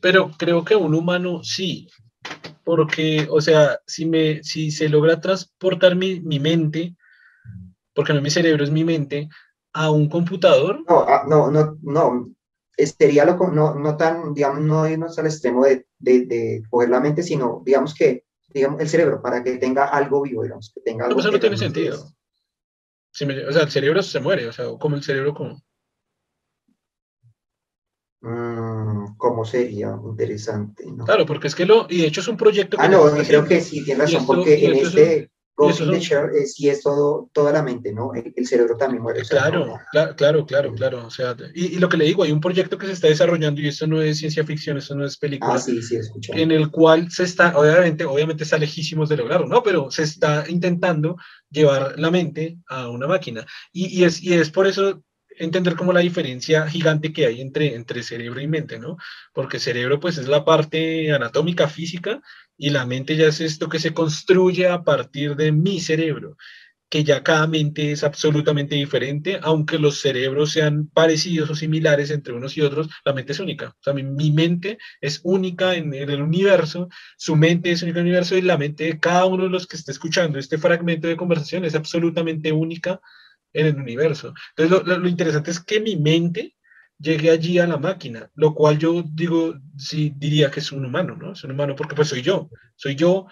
pero 0.00 0.32
creo 0.36 0.64
que 0.64 0.74
un 0.74 0.94
humano 0.94 1.44
sí, 1.44 1.88
porque, 2.64 3.28
o 3.30 3.40
sea, 3.40 3.78
si, 3.86 4.04
me, 4.04 4.42
si 4.42 4.72
se 4.72 4.88
logra 4.88 5.20
transportar 5.20 5.94
mi, 5.94 6.20
mi 6.20 6.40
mente, 6.40 6.96
porque 7.94 8.12
no 8.12 8.20
mi 8.20 8.30
cerebro 8.30 8.64
es 8.64 8.70
mi 8.72 8.82
mente, 8.82 9.28
a 9.72 9.90
un 9.92 10.08
computador. 10.08 10.84
No, 10.88 11.00
ah, 11.06 11.24
no, 11.28 11.50
no, 11.52 11.78
no, 11.82 12.30
sería 12.86 13.24
lo, 13.24 13.36
no, 13.36 13.74
no 13.74 13.96
tan, 13.96 14.34
digamos, 14.34 14.60
no 14.60 14.88
irnos 14.88 15.18
al 15.18 15.26
extremo 15.26 15.64
de, 15.64 15.86
de, 15.98 16.26
de, 16.26 16.62
coger 16.70 16.90
la 16.90 17.00
mente, 17.00 17.22
sino, 17.22 17.62
digamos 17.64 17.94
que, 17.94 18.24
digamos, 18.48 18.80
el 18.80 18.88
cerebro, 18.88 19.20
para 19.20 19.42
que 19.42 19.56
tenga 19.56 19.86
algo 19.86 20.22
vivo, 20.22 20.42
digamos, 20.42 20.72
que 20.74 20.80
tenga 20.80 21.06
algo. 21.06 21.18
eso 21.18 21.30
no 21.30 21.40
tiene 21.40 21.56
sentido. 21.56 21.96
o 22.00 23.52
sea, 23.52 23.62
el 23.62 23.70
cerebro 23.70 24.02
se 24.02 24.20
muere, 24.20 24.46
o 24.46 24.52
sea, 24.52 24.66
como 24.78 24.96
el 24.96 25.02
cerebro 25.02 25.34
como... 25.34 25.60
Mm, 28.20 29.16
¿Cómo 29.16 29.44
sería? 29.44 29.96
Interesante, 30.04 30.84
¿no? 30.90 31.04
Claro, 31.04 31.26
porque 31.26 31.48
es 31.48 31.54
que 31.54 31.66
lo, 31.66 31.86
y 31.88 32.00
de 32.00 32.06
hecho 32.06 32.20
es 32.20 32.28
un 32.28 32.36
proyecto 32.36 32.76
que... 32.76 32.82
Ah, 32.84 32.88
no, 32.88 33.04
creo 33.26 33.44
que 33.44 33.60
sí, 33.60 33.84
tiene 33.84 34.02
razón, 34.02 34.26
porque 34.26 34.66
en 34.66 34.76
este, 34.76 35.30
Ghost 35.58 35.80
in 35.80 35.90
the 35.90 35.98
Shell 35.98 36.30
eh, 36.36 36.46
sí 36.46 36.68
es 36.68 36.82
todo, 36.82 37.28
toda 37.32 37.52
la 37.52 37.64
mente, 37.64 37.92
¿no? 37.92 38.12
El, 38.14 38.46
cerebro 38.46 38.76
también 38.76 39.02
muere. 39.02 39.22
Claro, 39.22 39.76
claro, 39.90 40.46
claro, 40.46 40.72
claro, 40.74 41.06
O 41.06 41.10
sea, 41.10 41.36
y, 41.52 41.74
y, 41.74 41.78
lo 41.78 41.88
que 41.88 41.96
le 41.96 42.04
digo, 42.04 42.22
hay 42.22 42.30
un 42.30 42.40
proyecto 42.40 42.78
que 42.78 42.86
se 42.86 42.92
está 42.92 43.08
desarrollando 43.08 43.60
y 43.60 43.66
esto 43.66 43.88
no 43.88 44.00
es 44.00 44.18
ciencia 44.18 44.44
ficción, 44.44 44.78
esto 44.78 44.94
no 44.94 45.04
es 45.04 45.18
película. 45.18 45.54
Ah, 45.54 45.58
sí, 45.58 45.82
sí, 45.82 45.96
En 46.28 46.52
el 46.52 46.70
cual 46.70 47.10
se 47.10 47.24
está, 47.24 47.58
obviamente, 47.58 48.04
obviamente 48.04 48.44
está 48.44 48.56
lejísimos 48.56 49.08
de 49.08 49.16
lograrlo, 49.16 49.48
¿no? 49.48 49.64
Pero 49.64 49.90
se 49.90 50.04
está 50.04 50.44
intentando 50.48 51.16
llevar 51.50 51.98
la 51.98 52.12
mente 52.12 52.58
a 52.68 52.88
una 52.88 53.08
máquina. 53.08 53.44
Y, 53.72 53.98
y, 53.98 54.04
es, 54.04 54.22
y 54.22 54.34
es 54.34 54.50
por 54.50 54.68
eso 54.68 55.02
entender 55.38 55.76
como 55.76 55.92
la 55.92 56.00
diferencia 56.00 56.68
gigante 56.68 57.12
que 57.12 57.26
hay 57.26 57.40
entre, 57.40 57.74
entre 57.74 58.02
cerebro 58.02 58.40
y 58.40 58.46
mente, 58.46 58.78
¿no? 58.78 58.96
Porque 59.32 59.58
cerebro 59.58 59.98
pues 59.98 60.18
es 60.18 60.28
la 60.28 60.44
parte 60.44 61.12
anatómica, 61.12 61.68
física, 61.68 62.20
y 62.58 62.70
la 62.70 62.84
mente 62.84 63.16
ya 63.16 63.28
es 63.28 63.40
esto 63.40 63.68
que 63.68 63.78
se 63.78 63.94
construye 63.94 64.68
a 64.68 64.82
partir 64.82 65.36
de 65.36 65.52
mi 65.52 65.80
cerebro, 65.80 66.36
que 66.90 67.04
ya 67.04 67.22
cada 67.22 67.46
mente 67.46 67.92
es 67.92 68.02
absolutamente 68.02 68.74
diferente, 68.74 69.38
aunque 69.42 69.78
los 69.78 70.00
cerebros 70.00 70.52
sean 70.52 70.88
parecidos 70.88 71.50
o 71.50 71.54
similares 71.54 72.10
entre 72.10 72.32
unos 72.32 72.56
y 72.56 72.62
otros, 72.62 72.88
la 73.04 73.12
mente 73.12 73.32
es 73.32 73.40
única. 73.40 73.68
O 73.68 73.82
sea, 73.82 73.92
mi, 73.92 74.32
mente 74.32 74.78
es 75.00 75.20
única 75.22 75.74
en, 75.74 75.94
el 75.94 76.22
universo, 76.22 76.88
su 77.16 77.36
mente 77.36 77.70
es 77.70 77.82
única 77.82 78.00
en 78.00 78.06
el 78.06 78.10
universo 78.10 78.36
y 78.36 78.42
la 78.42 78.58
mente 78.58 78.84
de 78.84 78.98
cada 78.98 79.26
uno 79.26 79.44
de 79.44 79.50
los 79.50 79.66
que 79.66 79.76
esté 79.76 79.92
escuchando 79.92 80.38
este 80.38 80.58
fragmento 80.58 81.08
de 81.08 81.16
conversación 81.16 81.64
es 81.64 81.74
absolutamente 81.74 82.52
única 82.52 83.00
en 83.52 83.66
el 83.66 83.76
universo. 83.76 84.34
Entonces, 84.56 84.98
lo, 84.98 85.08
interesante 85.08 85.50
es 85.50 85.60
que 85.60 85.80
mi 85.80 85.96
mente 85.96 86.56
llegue 86.98 87.30
allí 87.30 87.58
a 87.58 87.66
la 87.66 87.76
máquina, 87.76 88.30
lo 88.34 88.54
cual 88.54 88.78
yo 88.78 89.02
digo, 89.02 89.54
sí 89.76 90.12
diría 90.16 90.50
que 90.50 90.60
es 90.60 90.72
un 90.72 90.84
humano, 90.84 91.16
¿no? 91.16 91.32
Es 91.32 91.44
un 91.44 91.52
humano 91.52 91.74
porque 91.76 91.94
pues 91.94 92.08
soy 92.08 92.22
yo, 92.22 92.50
soy 92.76 92.96
yo, 92.96 93.26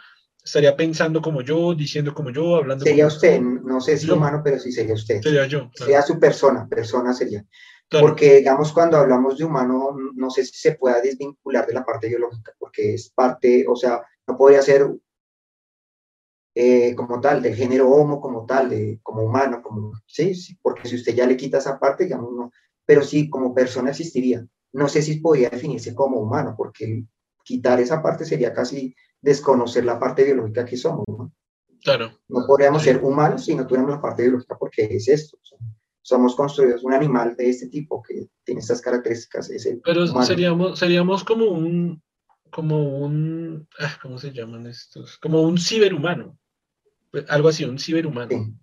estaría 0.44 0.76
pensando 0.76 1.20
como 1.20 1.42
yo, 1.42 1.74
diciendo 1.74 2.14
como 2.14 2.30
yo, 2.30 2.56
hablando 2.56 2.84
Sería 2.84 3.08
usted, 3.08 3.40
no 3.40 3.80
sé 3.80 3.98
si 3.98 4.10
humano, 4.10 4.40
pero 4.44 4.58
sí 4.58 4.70
sería 4.70 4.94
usted. 4.94 5.20
Sería 5.20 5.46
yo. 5.46 5.70
Sería 5.74 6.02
su 6.02 6.18
persona, 6.20 6.66
persona 6.68 7.12
sería. 7.12 7.44
Porque, 7.88 8.38
digamos, 8.38 8.72
cuando 8.72 8.96
hablamos 8.96 9.38
de 9.38 9.44
humano, 9.44 9.96
no 10.14 10.30
sé 10.30 10.44
si 10.44 10.54
se 10.54 10.72
pueda 10.72 11.00
desvincular 11.00 11.66
de 11.66 11.74
la 11.74 11.84
parte 11.84 12.08
biológica, 12.08 12.52
porque 12.58 12.94
es 12.94 13.10
parte, 13.10 13.64
o 13.68 13.76
sea, 13.76 14.02
no 14.26 14.36
podría 14.36 14.60
ser 14.60 14.88
eh, 16.54 16.94
como 16.96 17.20
tal, 17.20 17.42
del 17.42 17.54
género 17.54 17.88
homo 17.88 18.20
como 18.20 18.44
tal, 18.44 18.70
de, 18.70 18.98
como 19.02 19.22
humano, 19.22 19.62
como, 19.62 19.92
¿sí? 20.06 20.34
¿sí? 20.34 20.58
porque 20.60 20.88
si 20.88 20.96
usted 20.96 21.14
ya 21.14 21.26
le 21.26 21.36
quita 21.36 21.58
esa 21.58 21.78
parte, 21.78 22.04
digamos, 22.04 22.32
no, 22.32 22.50
pero 22.86 23.02
sí, 23.02 23.28
como 23.28 23.54
persona 23.54 23.90
existiría. 23.90 24.46
No 24.72 24.88
sé 24.88 25.02
si 25.02 25.20
podría 25.20 25.50
definirse 25.50 25.94
como 25.94 26.20
humano, 26.20 26.54
porque 26.56 27.04
quitar 27.44 27.80
esa 27.80 28.02
parte 28.02 28.24
sería 28.24 28.52
casi 28.52 28.94
desconocer 29.20 29.84
la 29.84 29.98
parte 29.98 30.24
biológica 30.24 30.64
que 30.64 30.76
somos. 30.76 31.04
¿no? 31.08 31.32
Claro. 31.82 32.12
No 32.28 32.46
podríamos 32.46 32.82
ser 32.82 33.02
humanos 33.02 33.44
si 33.44 33.54
no 33.54 33.66
tuviéramos 33.66 33.96
la 33.96 34.00
parte 34.00 34.22
biológica, 34.22 34.56
porque 34.58 34.84
es 34.90 35.08
esto. 35.08 35.38
Somos 36.02 36.36
construidos 36.36 36.84
un 36.84 36.92
animal 36.92 37.34
de 37.36 37.50
este 37.50 37.68
tipo 37.68 38.00
que 38.02 38.28
tiene 38.44 38.60
estas 38.60 38.80
características. 38.80 39.50
Es 39.50 39.66
el 39.66 39.80
Pero 39.84 40.04
humano. 40.04 40.22
seríamos, 40.22 40.78
seríamos 40.78 41.24
como 41.24 41.46
un, 41.46 42.02
como 42.50 42.98
un, 42.98 43.68
ah, 43.80 43.98
¿cómo 44.00 44.18
se 44.18 44.32
llaman 44.32 44.66
estos? 44.66 45.18
Como 45.18 45.42
un 45.42 45.58
ciberhumano. 45.58 46.38
Algo 47.28 47.48
así, 47.48 47.64
un 47.64 47.78
ciberhumano. 47.78 48.30
Sí. 48.30 48.54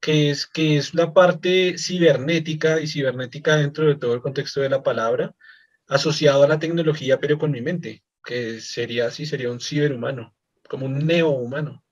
Que 0.00 0.30
es, 0.30 0.46
que 0.46 0.76
es 0.76 0.94
la 0.94 1.12
parte 1.12 1.76
cibernética 1.78 2.80
y 2.80 2.86
cibernética 2.86 3.56
dentro 3.56 3.86
de 3.86 3.96
todo 3.96 4.14
el 4.14 4.20
contexto 4.20 4.60
de 4.60 4.68
la 4.68 4.82
palabra, 4.82 5.34
asociado 5.88 6.44
a 6.44 6.48
la 6.48 6.58
tecnología, 6.58 7.18
pero 7.18 7.38
con 7.38 7.50
mi 7.50 7.60
mente, 7.60 8.02
que 8.24 8.60
sería 8.60 9.06
así, 9.06 9.26
sería 9.26 9.50
un 9.50 9.60
ciberhumano, 9.60 10.34
como 10.68 10.86
un 10.86 11.06
neohumano 11.06 11.84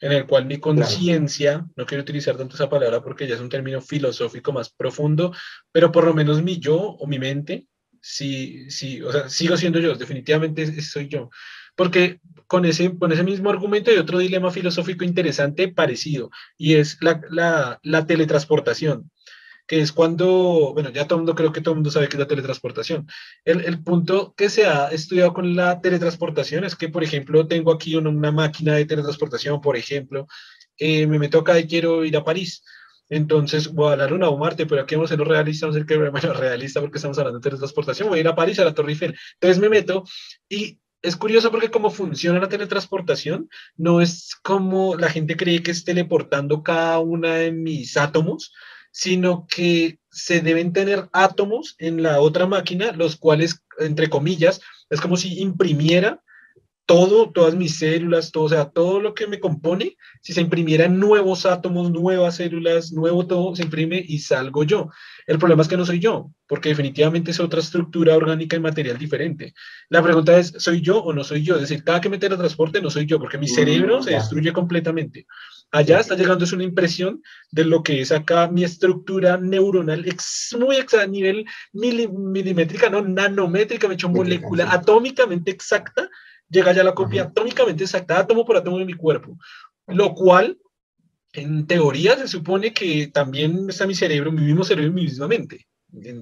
en 0.00 0.12
el 0.12 0.26
cual 0.26 0.44
mi 0.44 0.58
conciencia, 0.58 1.66
no 1.74 1.86
quiero 1.86 2.02
utilizar 2.02 2.36
tanto 2.36 2.54
esa 2.54 2.68
palabra 2.68 3.02
porque 3.02 3.26
ya 3.26 3.34
es 3.34 3.40
un 3.40 3.48
término 3.48 3.80
filosófico 3.80 4.52
más 4.52 4.70
profundo, 4.70 5.32
pero 5.72 5.90
por 5.90 6.04
lo 6.04 6.14
menos 6.14 6.42
mi 6.42 6.58
yo 6.58 6.76
o 6.76 7.06
mi 7.06 7.18
mente, 7.18 7.66
sí, 8.00 8.70
sí, 8.70 9.00
o 9.02 9.10
sea, 9.10 9.28
sigo 9.28 9.56
siendo 9.56 9.78
yo, 9.78 9.94
definitivamente 9.94 10.80
soy 10.82 11.08
yo. 11.08 11.30
Porque 11.76 12.20
con 12.46 12.64
ese, 12.64 12.96
con 12.98 13.12
ese 13.12 13.22
mismo 13.22 13.50
argumento 13.50 13.90
hay 13.90 13.98
otro 13.98 14.18
dilema 14.18 14.50
filosófico 14.50 15.04
interesante 15.04 15.68
parecido, 15.68 16.30
y 16.56 16.74
es 16.74 16.98
la, 17.00 17.20
la, 17.30 17.78
la 17.82 18.06
teletransportación 18.06 19.10
que 19.66 19.80
es 19.80 19.92
cuando, 19.92 20.72
bueno, 20.74 20.90
ya 20.90 21.06
todo 21.06 21.16
el 21.16 21.22
mundo, 21.22 21.34
creo 21.34 21.52
que 21.52 21.60
todo 21.60 21.72
el 21.72 21.78
mundo 21.78 21.90
sabe 21.90 22.08
que 22.08 22.16
es 22.16 22.20
la 22.20 22.28
teletransportación. 22.28 23.08
El, 23.44 23.62
el, 23.64 23.82
punto 23.82 24.32
que 24.36 24.48
se 24.48 24.64
ha 24.64 24.88
estudiado 24.88 25.34
con 25.34 25.56
la 25.56 25.80
teletransportación 25.80 26.64
es 26.64 26.76
que, 26.76 26.88
por 26.88 27.02
ejemplo, 27.02 27.46
tengo 27.48 27.72
aquí 27.72 27.96
una, 27.96 28.10
una 28.10 28.30
máquina 28.30 28.74
de 28.74 28.86
teletransportación, 28.86 29.60
por 29.60 29.76
ejemplo, 29.76 30.28
eh, 30.78 31.06
me 31.06 31.18
meto 31.18 31.40
acá 31.40 31.58
y 31.58 31.66
quiero 31.66 32.04
ir 32.04 32.16
a 32.16 32.24
París. 32.24 32.62
Entonces 33.08 33.68
voy 33.68 33.92
a 33.92 33.96
dar 33.96 34.12
una 34.12 34.28
o 34.28 34.36
Marte, 34.36 34.66
pero 34.66 34.82
aquí 34.82 34.94
vamos 34.94 35.10
a 35.12 35.16
ser 35.16 35.26
realista, 35.26 35.66
vamos 35.66 35.76
a 35.76 35.80
ser 35.80 35.86
que 35.86 35.96
bueno, 35.96 36.32
realista 36.34 36.80
porque 36.80 36.98
estamos 36.98 37.18
hablando 37.18 37.38
de 37.38 37.42
teletransportación. 37.42 38.08
Voy 38.08 38.18
a 38.18 38.20
ir 38.20 38.28
a 38.28 38.34
París, 38.34 38.58
a 38.58 38.64
la 38.64 38.74
Torre 38.74 38.90
Eiffel. 38.92 39.16
Entonces 39.34 39.58
me 39.60 39.68
meto 39.68 40.04
y 40.48 40.78
es 41.06 41.14
curioso 41.16 41.52
porque 41.52 41.70
cómo 41.70 41.90
funciona 41.90 42.40
la 42.40 42.48
teletransportación 42.48 43.48
no 43.76 44.00
es 44.00 44.34
como 44.42 44.96
la 44.96 45.08
gente 45.08 45.36
cree 45.36 45.62
que 45.62 45.70
es 45.70 45.84
teleportando 45.84 46.64
cada 46.64 46.98
una 46.98 47.36
de 47.36 47.52
mis 47.52 47.96
átomos, 47.96 48.52
sino 48.90 49.46
que 49.46 50.00
se 50.10 50.40
deben 50.40 50.72
tener 50.72 51.08
átomos 51.12 51.76
en 51.78 52.02
la 52.02 52.20
otra 52.20 52.46
máquina, 52.46 52.90
los 52.90 53.14
cuales, 53.14 53.62
entre 53.78 54.10
comillas, 54.10 54.60
es 54.90 55.00
como 55.00 55.16
si 55.16 55.40
imprimiera 55.40 56.24
todo, 56.86 57.32
todas 57.32 57.56
mis 57.56 57.78
células, 57.78 58.30
todo, 58.30 58.44
o 58.44 58.48
sea, 58.48 58.70
todo 58.70 59.00
lo 59.00 59.12
que 59.12 59.26
me 59.26 59.40
compone, 59.40 59.96
si 60.22 60.32
se 60.32 60.40
imprimieran 60.40 61.00
nuevos 61.00 61.44
átomos, 61.44 61.90
nuevas 61.90 62.36
células, 62.36 62.92
nuevo 62.92 63.26
todo, 63.26 63.56
se 63.56 63.64
imprime 63.64 64.02
y 64.06 64.20
salgo 64.20 64.62
yo. 64.62 64.88
El 65.26 65.38
problema 65.38 65.62
es 65.62 65.68
que 65.68 65.76
no 65.76 65.84
soy 65.84 65.98
yo, 65.98 66.30
porque 66.46 66.68
definitivamente 66.68 67.32
es 67.32 67.40
otra 67.40 67.58
estructura 67.58 68.14
orgánica 68.14 68.56
y 68.56 68.60
material 68.60 68.98
diferente. 68.98 69.52
La 69.88 70.00
pregunta 70.00 70.38
es, 70.38 70.54
¿soy 70.58 70.80
yo 70.80 70.98
o 71.02 71.12
no 71.12 71.24
soy 71.24 71.42
yo? 71.42 71.56
Es 71.56 71.62
decir, 71.62 71.82
cada 71.82 72.00
que 72.00 72.08
me 72.08 72.18
teletransporte 72.18 72.80
no 72.80 72.90
soy 72.90 73.04
yo, 73.04 73.18
porque 73.18 73.36
mi 73.36 73.48
cerebro 73.48 74.00
se 74.00 74.12
destruye 74.12 74.52
completamente. 74.52 75.26
Allá 75.72 75.98
está 75.98 76.14
llegando 76.14 76.44
es 76.44 76.52
una 76.52 76.62
impresión 76.62 77.20
de 77.50 77.64
lo 77.64 77.82
que 77.82 78.00
es 78.00 78.12
acá 78.12 78.46
mi 78.46 78.62
estructura 78.62 79.36
neuronal, 79.36 80.06
ex, 80.06 80.56
muy 80.56 80.76
exacta, 80.76 81.02
a 81.02 81.08
nivel 81.08 81.44
mili, 81.72 82.06
milimétrica, 82.06 82.88
no 82.88 83.02
nanométrica, 83.02 83.88
me 83.88 83.94
he 83.94 83.96
hecho 83.96 84.08
molécula 84.08 84.70
atómicamente 84.70 85.50
exacta, 85.50 86.08
llega 86.48 86.72
ya 86.72 86.84
la 86.84 86.94
copia 86.94 87.24
-huh. 87.24 87.28
atómicamente 87.30 87.84
exacta, 87.84 88.18
átomo 88.18 88.44
por 88.44 88.56
átomo 88.56 88.78
de 88.78 88.84
mi 88.84 88.94
cuerpo, 88.94 89.38
lo 89.86 90.14
cual 90.14 90.58
en 91.32 91.66
teoría 91.66 92.16
se 92.16 92.28
supone 92.28 92.72
que 92.72 93.08
también 93.12 93.68
está 93.68 93.86
mi 93.86 93.94
cerebro, 93.94 94.32
mi 94.32 94.42
mismo 94.42 94.64
cerebro 94.64 94.90
y 94.90 94.94
mi 94.94 95.02
misma 95.02 95.28
mente. 95.28 95.66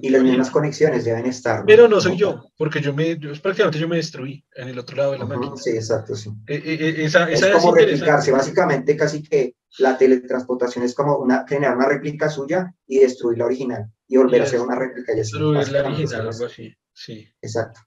Y 0.01 0.09
las 0.09 0.23
mismas 0.23 0.51
conexiones 0.51 1.03
deben 1.03 1.25
estar. 1.25 1.59
¿no? 1.59 1.65
Pero 1.65 1.87
no 1.87 1.99
soy 1.99 2.15
yo, 2.15 2.45
porque 2.57 2.79
yo 2.79 2.93
me, 2.93 3.17
yo, 3.17 3.31
prácticamente 3.41 3.79
yo 3.79 3.89
me 3.89 3.97
destruí 3.97 4.45
en 4.55 4.69
el 4.69 4.79
otro 4.79 4.95
lado 4.95 5.11
de 5.13 5.17
la 5.17 5.25
uh 5.25 5.27
-huh, 5.27 5.35
máquina. 5.37 5.57
Sí, 5.57 5.71
exacto, 5.71 6.15
sí. 6.15 6.29
Eh, 6.47 6.61
eh, 6.63 6.95
esa, 7.03 7.29
es 7.29 7.41
esa 7.41 7.53
como 7.53 7.75
es 7.75 7.85
replicarse, 7.85 8.31
básicamente 8.31 8.95
casi 8.95 9.23
que 9.23 9.55
la 9.79 9.97
teletransportación 9.97 10.85
es 10.85 10.93
como 10.93 11.17
una, 11.17 11.45
generar 11.47 11.75
una 11.75 11.87
réplica 11.87 12.29
suya 12.29 12.73
y 12.87 12.99
destruir 12.99 13.39
la 13.39 13.45
original 13.45 13.91
y 14.07 14.17
volver 14.17 14.41
yes. 14.41 14.41
a 14.41 14.47
hacer 14.47 14.61
una 14.61 14.75
réplica. 14.75 15.11
Y 15.11 15.19
así, 15.19 15.31
destruir 15.31 15.71
la 15.71 15.87
original, 15.87 16.27
algo 16.27 16.45
así, 16.45 16.73
sí. 16.93 17.27
Exacto, 17.41 17.81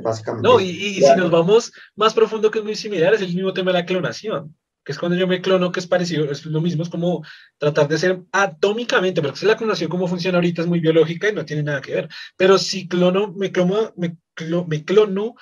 básicamente. 0.00 0.48
No, 0.48 0.60
y, 0.60 0.68
y 0.68 0.94
si 1.02 1.16
nos 1.16 1.30
vamos 1.30 1.72
más 1.96 2.14
profundo 2.14 2.50
que 2.50 2.60
es 2.60 2.64
muy 2.64 2.76
similar, 2.76 3.14
es 3.14 3.22
el 3.22 3.34
mismo 3.34 3.52
tema 3.52 3.72
de 3.72 3.78
la 3.78 3.86
clonación 3.86 4.54
que 4.84 4.92
es 4.92 4.98
cuando 4.98 5.16
yo 5.16 5.26
me 5.26 5.40
clono, 5.40 5.70
que 5.70 5.80
es 5.80 5.86
parecido, 5.86 6.30
es 6.30 6.44
lo 6.44 6.60
mismo, 6.60 6.82
es 6.82 6.88
como 6.88 7.24
tratar 7.58 7.88
de 7.88 7.98
ser 7.98 8.22
atómicamente, 8.32 9.22
porque 9.22 9.46
la 9.46 9.56
clonación 9.56 9.88
como 9.88 10.08
funciona 10.08 10.38
ahorita 10.38 10.62
es 10.62 10.68
muy 10.68 10.80
biológica 10.80 11.28
y 11.28 11.32
no 11.32 11.44
tiene 11.44 11.62
nada 11.62 11.80
que 11.80 11.94
ver, 11.94 12.08
pero 12.36 12.58
si 12.58 12.88
clono, 12.88 13.32
me 13.32 13.52
clono, 13.52 13.92
me, 13.96 14.16
clo, 14.34 14.66
me 14.66 14.84
clono 14.84 15.34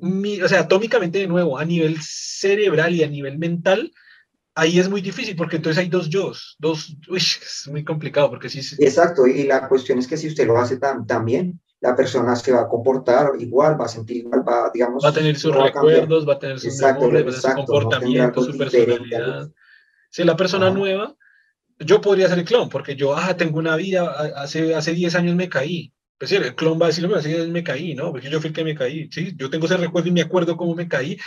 mi, 0.00 0.42
o 0.42 0.48
sea, 0.48 0.60
atómicamente 0.60 1.18
de 1.18 1.28
nuevo, 1.28 1.58
a 1.58 1.64
nivel 1.64 1.98
cerebral 2.00 2.94
y 2.94 3.04
a 3.04 3.08
nivel 3.08 3.38
mental, 3.38 3.92
ahí 4.54 4.80
es 4.80 4.88
muy 4.88 5.00
difícil, 5.00 5.36
porque 5.36 5.56
entonces 5.56 5.80
hay 5.80 5.88
dos 5.88 6.08
yo, 6.08 6.32
dos, 6.58 6.96
uy, 7.08 7.18
es 7.18 7.68
muy 7.70 7.84
complicado, 7.84 8.30
porque 8.30 8.48
sí. 8.48 8.60
Exacto, 8.80 9.28
y 9.28 9.44
la 9.44 9.68
cuestión 9.68 10.00
es 10.00 10.08
que 10.08 10.16
si 10.16 10.26
usted 10.26 10.46
lo 10.46 10.58
hace 10.58 10.78
tan, 10.78 11.06
tan 11.06 11.24
bien, 11.24 11.60
la 11.82 11.96
persona 11.96 12.36
se 12.36 12.52
va 12.52 12.62
a 12.62 12.68
comportar 12.68 13.32
igual, 13.40 13.78
va 13.78 13.86
a 13.86 13.88
sentir 13.88 14.18
igual, 14.18 14.48
va, 14.48 14.70
digamos... 14.72 15.04
Va 15.04 15.08
a 15.08 15.12
tener 15.12 15.36
sus 15.36 15.54
recuerdos, 15.54 16.28
va 16.28 16.34
a 16.34 16.38
tener 16.38 16.60
sus 16.60 16.74
exacto, 16.74 17.06
memorias, 17.06 17.26
va 17.26 17.40
tener 17.40 17.40
su 17.40 17.66
comportamiento, 17.66 18.40
no 18.40 18.46
su 18.46 18.56
personalidad. 18.56 19.50
Si 20.08 20.22
la 20.22 20.36
persona 20.36 20.68
ah. 20.68 20.70
nueva, 20.70 21.16
yo 21.80 22.00
podría 22.00 22.28
ser 22.28 22.38
el 22.38 22.44
clon, 22.44 22.68
porque 22.68 22.94
yo, 22.94 23.16
ah, 23.16 23.36
tengo 23.36 23.58
una 23.58 23.74
vida, 23.74 24.08
hace, 24.36 24.76
hace 24.76 24.92
10 24.92 25.16
años 25.16 25.34
me 25.34 25.48
caí. 25.48 25.92
Pues 26.18 26.30
sí, 26.30 26.36
el 26.36 26.54
clon 26.54 26.80
va 26.80 26.84
a 26.84 26.88
decirlo, 26.90 27.16
hace 27.16 27.30
10 27.30 27.40
años 27.40 27.52
me 27.52 27.64
caí, 27.64 27.96
¿no? 27.96 28.12
Porque 28.12 28.30
yo 28.30 28.40
fui 28.40 28.48
el 28.48 28.54
que 28.54 28.62
me 28.62 28.76
caí, 28.76 29.10
¿sí? 29.10 29.34
Yo 29.36 29.50
tengo 29.50 29.66
ese 29.66 29.76
recuerdo 29.76 30.08
y 30.08 30.12
me 30.12 30.22
acuerdo 30.22 30.56
cómo 30.56 30.76
me 30.76 30.86
caí, 30.86 31.18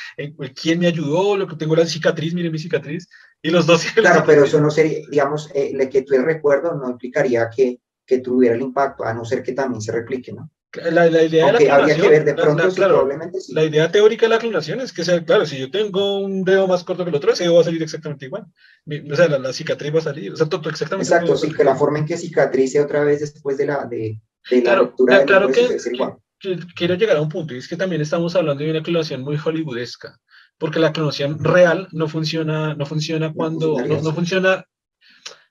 quién 0.55 0.79
me 0.79 0.87
ayudó, 0.87 1.35
lo 1.35 1.47
que 1.47 1.57
tengo 1.57 1.75
la 1.75 1.85
cicatriz, 1.85 2.33
mire 2.33 2.49
mi 2.49 2.59
cicatriz, 2.59 3.09
y 3.41 3.49
los 3.49 3.67
dos... 3.67 3.83
Claro, 3.95 4.23
pero 4.25 4.45
eso 4.45 4.61
no 4.61 4.71
sería, 4.71 4.99
digamos, 5.11 5.51
eh, 5.53 5.89
que 5.89 6.03
tú 6.03 6.15
el 6.15 6.23
recuerdo 6.23 6.75
no 6.75 6.91
implicaría 6.91 7.49
que 7.53 7.81
que 8.05 8.19
tuviera 8.19 8.55
el 8.55 8.61
impacto, 8.61 9.03
a 9.03 9.13
no 9.13 9.25
ser 9.25 9.41
que 9.41 9.53
también 9.53 9.81
se 9.81 9.91
replique, 9.91 10.31
¿no? 10.31 10.49
La, 10.83 11.09
la 11.09 11.23
idea 11.23 11.45
Aunque 11.45 11.63
de 11.63 11.69
la 11.69 11.75
habría 11.75 11.95
que 11.95 12.09
ver 12.09 12.25
de 12.25 12.33
pronto 12.33 12.63
la, 12.63 12.69
si 12.69 12.75
claro, 12.75 12.95
probablemente 12.95 13.39
sí. 13.39 13.53
La 13.53 13.63
idea 13.63 13.91
teórica 13.91 14.25
de 14.25 14.29
la 14.29 14.39
clonación 14.39 14.81
es 14.81 14.91
que 14.91 15.05
sea, 15.05 15.23
claro, 15.23 15.45
si 15.45 15.57
yo 15.57 15.71
tengo 15.71 16.19
un 16.19 16.43
dedo 16.43 16.67
más 16.67 16.83
corto 16.83 17.03
que 17.03 17.09
el 17.09 17.15
otro, 17.15 17.31
ese 17.31 17.43
dedo 17.43 17.55
va 17.55 17.61
a 17.61 17.63
salir 17.65 17.81
exactamente 17.81 18.25
igual. 18.25 18.45
Mi, 18.85 18.99
o 19.09 19.15
sea, 19.15 19.27
la, 19.27 19.39
la, 19.39 19.53
cicatriz 19.53 19.93
va 19.93 19.99
a 19.99 20.03
salir, 20.03 20.33
o 20.33 20.35
sea, 20.35 20.47
todo, 20.47 20.69
exactamente 20.69 21.09
Exacto, 21.09 21.37
sí, 21.37 21.53
que 21.53 21.63
la 21.63 21.75
forma 21.75 21.99
en 21.99 22.05
que 22.05 22.17
cicatrice 22.17 22.81
otra 22.81 23.03
vez 23.03 23.21
después 23.21 23.57
de 23.57 23.67
la, 23.67 23.85
de, 23.85 24.19
de 24.49 24.57
la 24.57 24.63
claro, 24.63 24.81
ruptura 24.85 25.17
del 25.17 25.25
claro 25.25 25.49
que, 25.49 25.61
es 25.65 25.87
igual. 25.87 26.15
Que, 26.39 26.59
quiero 26.75 26.95
llegar 26.95 27.17
a 27.17 27.21
un 27.21 27.29
punto, 27.29 27.53
y 27.53 27.57
es 27.57 27.67
que 27.67 27.77
también 27.77 28.01
estamos 28.01 28.35
hablando 28.35 28.63
de 28.63 28.71
una 28.71 28.83
clonación 28.83 29.21
muy 29.21 29.37
hollywoodesca, 29.37 30.19
porque 30.57 30.79
la 30.79 30.91
clonación 30.91 31.43
real 31.43 31.87
no 31.91 32.07
funciona, 32.07 32.75
no 32.75 32.85
funciona 32.85 33.33
cuando, 33.33 33.79
no, 33.79 34.01
no 34.01 34.13
funciona 34.13 34.65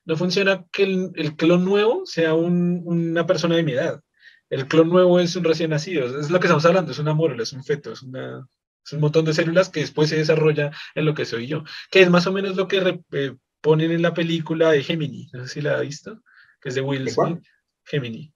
no 0.05 0.15
funciona 0.15 0.63
que 0.71 0.83
el, 0.83 1.11
el 1.15 1.35
clon 1.35 1.65
nuevo 1.65 2.05
sea 2.05 2.33
un, 2.33 2.81
una 2.85 3.25
persona 3.25 3.55
de 3.55 3.63
mi 3.63 3.73
edad. 3.73 4.01
El 4.49 4.67
clon 4.67 4.89
nuevo 4.89 5.19
es 5.19 5.35
un 5.35 5.43
recién 5.43 5.71
nacido, 5.71 6.19
es 6.19 6.29
lo 6.29 6.39
que 6.39 6.47
estamos 6.47 6.65
hablando, 6.65 6.91
es 6.91 6.99
una 6.99 7.13
mórula, 7.13 7.43
es 7.43 7.51
un 7.53 7.63
feto, 7.63 7.91
es, 7.91 8.03
una, 8.03 8.47
es 8.85 8.93
un 8.93 8.99
montón 8.99 9.25
de 9.25 9.33
células 9.33 9.69
que 9.69 9.79
después 9.79 10.09
se 10.09 10.17
desarrolla 10.17 10.71
en 10.93 11.05
lo 11.05 11.15
que 11.15 11.25
soy 11.25 11.47
yo, 11.47 11.63
que 11.89 12.03
es 12.03 12.09
más 12.09 12.27
o 12.27 12.31
menos 12.31 12.55
lo 12.55 12.67
que 12.67 12.79
re, 12.79 13.01
eh, 13.11 13.35
ponen 13.59 13.91
en 13.91 14.03
la 14.03 14.13
película 14.13 14.71
de 14.71 14.83
Gemini, 14.83 15.27
no 15.33 15.47
sé 15.47 15.55
si 15.55 15.61
la 15.61 15.77
ha 15.77 15.81
visto, 15.81 16.21
que 16.61 16.69
es 16.69 16.75
de 16.75 16.81
Will 16.81 17.09
Smith, 17.09 17.39
Gemini. 17.85 18.31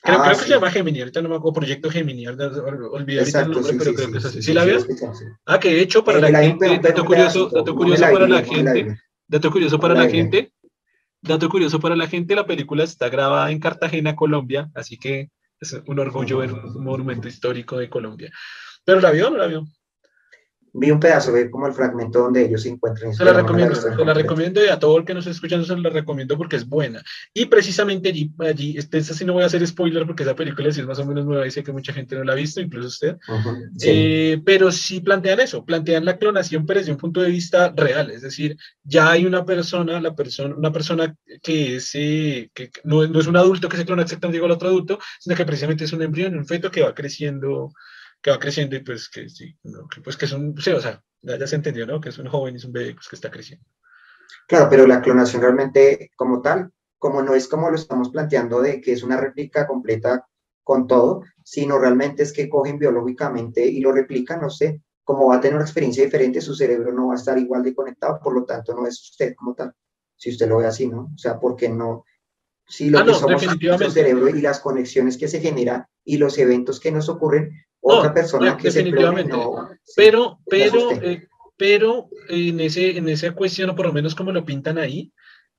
Creo, 0.00 0.18
ah, 0.18 0.22
creo 0.22 0.34
sí. 0.34 0.40
que 0.42 0.46
se 0.46 0.54
llama 0.54 0.70
Gemini, 0.70 1.00
ahorita 1.00 1.22
no 1.22 1.30
me 1.30 1.36
acuerdo, 1.36 1.54
Proyecto 1.60 1.90
Gemini, 1.90 2.28
olvidé 2.28 3.20
ahorita 3.20 3.40
el 3.40 3.50
nombre, 3.50 3.72
sí, 3.72 3.78
pero 3.78 3.90
sí, 3.90 3.96
creo 3.96 4.12
que 4.12 4.18
es 4.18 4.22
sí, 4.22 4.28
así. 4.28 4.36
sí, 4.36 4.42
¿Sí, 4.44 4.52
la 4.52 4.64
vio? 4.64 4.78
Ah, 5.46 5.58
que 5.58 5.70
de 5.70 5.80
hecho, 5.80 6.04
para 6.04 6.18
Eh, 6.18 6.30
la, 6.30 6.42
gente, 6.42 6.78
dato 6.80 7.02
un 7.02 7.06
curioso, 7.08 7.50
dato 7.52 7.74
curioso 7.74 8.02
para 8.02 8.28
la 8.28 8.44
gente. 8.44 8.98
Dato 9.26 9.50
curioso 9.50 9.78
para 9.78 9.94
la 9.94 10.08
gente, 10.08 10.52
dato 11.20 11.48
curioso 11.48 11.80
para 11.80 11.96
la 11.96 12.06
gente, 12.06 12.34
la 12.34 12.46
película 12.46 12.84
está 12.84 13.08
grabada 13.08 13.50
en 13.50 13.60
Cartagena, 13.60 14.16
Colombia, 14.16 14.70
así 14.74 14.98
que 14.98 15.30
es 15.60 15.72
un 15.86 15.98
orgullo 15.98 16.38
ver 16.38 16.52
un 16.52 16.84
monumento 16.84 17.28
histórico 17.28 17.78
de 17.78 17.88
Colombia. 17.88 18.30
¿Pero 18.84 19.00
la 19.00 19.10
vio 19.10 19.30
no 19.30 19.38
la 19.38 19.46
vio? 19.46 19.64
Vi 20.74 20.90
un 20.90 20.98
pedazo, 20.98 21.32
de 21.32 21.50
como 21.50 21.66
el 21.68 21.72
fragmento 21.72 22.20
donde 22.20 22.44
ellos 22.44 22.62
se 22.62 22.68
encuentran. 22.68 23.14
Se 23.14 23.24
la 23.24 23.32
recomiendo, 23.32 23.76
se 23.76 24.04
la 24.04 24.12
recomiendo 24.12 24.64
y 24.64 24.68
a 24.68 24.78
todo 24.78 24.98
el 24.98 25.04
que 25.04 25.14
nos 25.14 25.24
esté 25.24 25.36
escuchando 25.36 25.64
se 25.64 25.76
la 25.76 25.88
recomiendo 25.88 26.36
porque 26.36 26.56
es 26.56 26.68
buena. 26.68 27.00
Y 27.32 27.46
precisamente 27.46 28.08
allí, 28.08 28.32
allí 28.40 28.76
este, 28.76 28.98
esta 28.98 29.14
sí 29.14 29.24
no 29.24 29.34
voy 29.34 29.44
a 29.44 29.46
hacer 29.46 29.64
spoiler 29.66 30.04
porque 30.04 30.24
esa 30.24 30.34
película 30.34 30.72
sí 30.72 30.80
es 30.80 30.86
más 30.86 30.98
o 30.98 31.06
menos 31.06 31.24
nueva 31.24 31.46
y 31.46 31.52
sé 31.52 31.62
que 31.62 31.72
mucha 31.72 31.92
gente 31.92 32.16
no 32.16 32.24
la 32.24 32.32
ha 32.32 32.36
visto, 32.36 32.60
incluso 32.60 32.88
usted. 32.88 33.16
Eh, 33.82 34.40
pero 34.44 34.72
sí 34.72 35.00
plantean 35.00 35.40
eso, 35.40 35.64
plantean 35.64 36.04
la 36.04 36.18
clonación 36.18 36.66
pero 36.66 36.80
desde 36.80 36.92
un 36.92 36.98
punto 36.98 37.22
de 37.22 37.30
vista 37.30 37.72
real, 37.76 38.10
es 38.10 38.22
decir, 38.22 38.56
ya 38.82 39.10
hay 39.10 39.26
una 39.26 39.44
persona, 39.44 40.00
la 40.00 40.14
persona, 40.14 40.56
una 40.56 40.72
persona 40.72 41.14
que, 41.42 41.76
es, 41.76 41.90
eh, 41.94 42.50
que 42.52 42.70
no, 42.82 43.06
no, 43.06 43.20
es 43.20 43.26
un 43.28 43.36
adulto 43.36 43.68
que 43.68 43.76
se 43.76 43.84
clona 43.84 44.02
exactamente 44.02 44.38
igual 44.38 44.50
al 44.50 44.56
otro 44.56 44.68
adulto, 44.68 44.98
sino 45.20 45.36
que 45.36 45.44
precisamente 45.44 45.84
es 45.84 45.92
un 45.92 46.02
embrión, 46.02 46.36
un 46.36 46.46
feto 46.46 46.70
que 46.70 46.82
va 46.82 46.94
creciendo 46.94 47.72
que 48.24 48.30
va 48.30 48.38
creciendo 48.38 48.74
y 48.74 48.80
pues 48.80 49.10
que 49.10 49.28
sí, 49.28 49.54
que, 49.94 50.00
pues 50.00 50.16
que 50.16 50.24
es 50.24 50.32
un, 50.32 50.58
sí, 50.58 50.70
o 50.70 50.80
sea, 50.80 51.04
ya, 51.20 51.46
se 51.46 51.56
entendió, 51.56 51.86
¿no? 51.86 52.00
Que 52.00 52.08
es 52.08 52.18
un 52.18 52.26
joven 52.26 52.54
y 52.54 52.56
es 52.56 52.64
un 52.64 52.72
bebé 52.72 52.94
pues, 52.94 53.06
que 53.06 53.16
está 53.16 53.30
creciendo. 53.30 53.66
Claro, 54.48 54.68
pero 54.70 54.86
la 54.86 55.02
clonación 55.02 55.42
realmente 55.42 56.10
como 56.16 56.40
tal, 56.40 56.72
como 56.98 57.20
no 57.20 57.34
es 57.34 57.46
como 57.46 57.68
lo 57.68 57.76
estamos 57.76 58.08
planteando 58.08 58.62
de 58.62 58.80
que 58.80 58.94
es 58.94 59.02
una 59.02 59.18
réplica 59.18 59.66
completa 59.66 60.26
con 60.62 60.86
todo, 60.86 61.22
sino 61.44 61.78
realmente 61.78 62.22
es 62.22 62.32
que 62.32 62.48
cogen 62.48 62.78
biológicamente 62.78 63.66
y 63.66 63.80
lo 63.80 63.92
replican, 63.92 64.40
no 64.40 64.48
sé, 64.48 64.80
como 65.02 65.28
va 65.28 65.36
a 65.36 65.40
tener 65.42 65.56
una 65.56 65.64
experiencia 65.64 66.02
diferente, 66.02 66.40
su 66.40 66.54
cerebro 66.54 66.94
no 66.94 67.08
va 67.08 67.12
a 67.12 67.18
estar 67.18 67.36
igual 67.38 67.62
de 67.62 67.74
conectado, 67.74 68.18
por 68.22 68.32
lo 68.32 68.46
tanto 68.46 68.74
no 68.74 68.86
es 68.86 69.02
usted 69.02 69.34
como 69.34 69.54
tal, 69.54 69.74
si 70.16 70.30
usted 70.30 70.48
lo 70.48 70.56
ve 70.56 70.66
así, 70.66 70.86
¿no? 70.86 71.10
O 71.14 71.18
sea, 71.18 71.38
porque 71.38 71.68
no, 71.68 72.06
si 72.66 72.88
lo 72.88 73.00
ah, 73.00 73.04
que 73.04 73.12
somos 73.12 73.44
nuestro 73.44 73.90
cerebro 73.90 74.30
y 74.30 74.40
las 74.40 74.60
conexiones 74.60 75.18
que 75.18 75.28
se 75.28 75.40
generan 75.40 75.84
y 76.04 76.16
los 76.16 76.38
eventos 76.38 76.80
que 76.80 76.90
nos 76.90 77.10
ocurren 77.10 77.50
otra 77.84 78.14
persona 78.14 78.56
que 78.56 78.70
definitivamente. 78.70 79.36
pero, 79.94 80.38
pero, 80.46 80.90
eh, 80.92 81.28
pero 81.56 82.08
en, 82.28 82.60
ese, 82.60 82.96
en 82.96 83.08
esa 83.08 83.32
cuestión, 83.32 83.70
o 83.70 83.76
por 83.76 83.86
lo 83.86 83.92
menos 83.92 84.14
como 84.14 84.32
lo 84.32 84.44
pintan 84.44 84.78
ahí, 84.78 85.12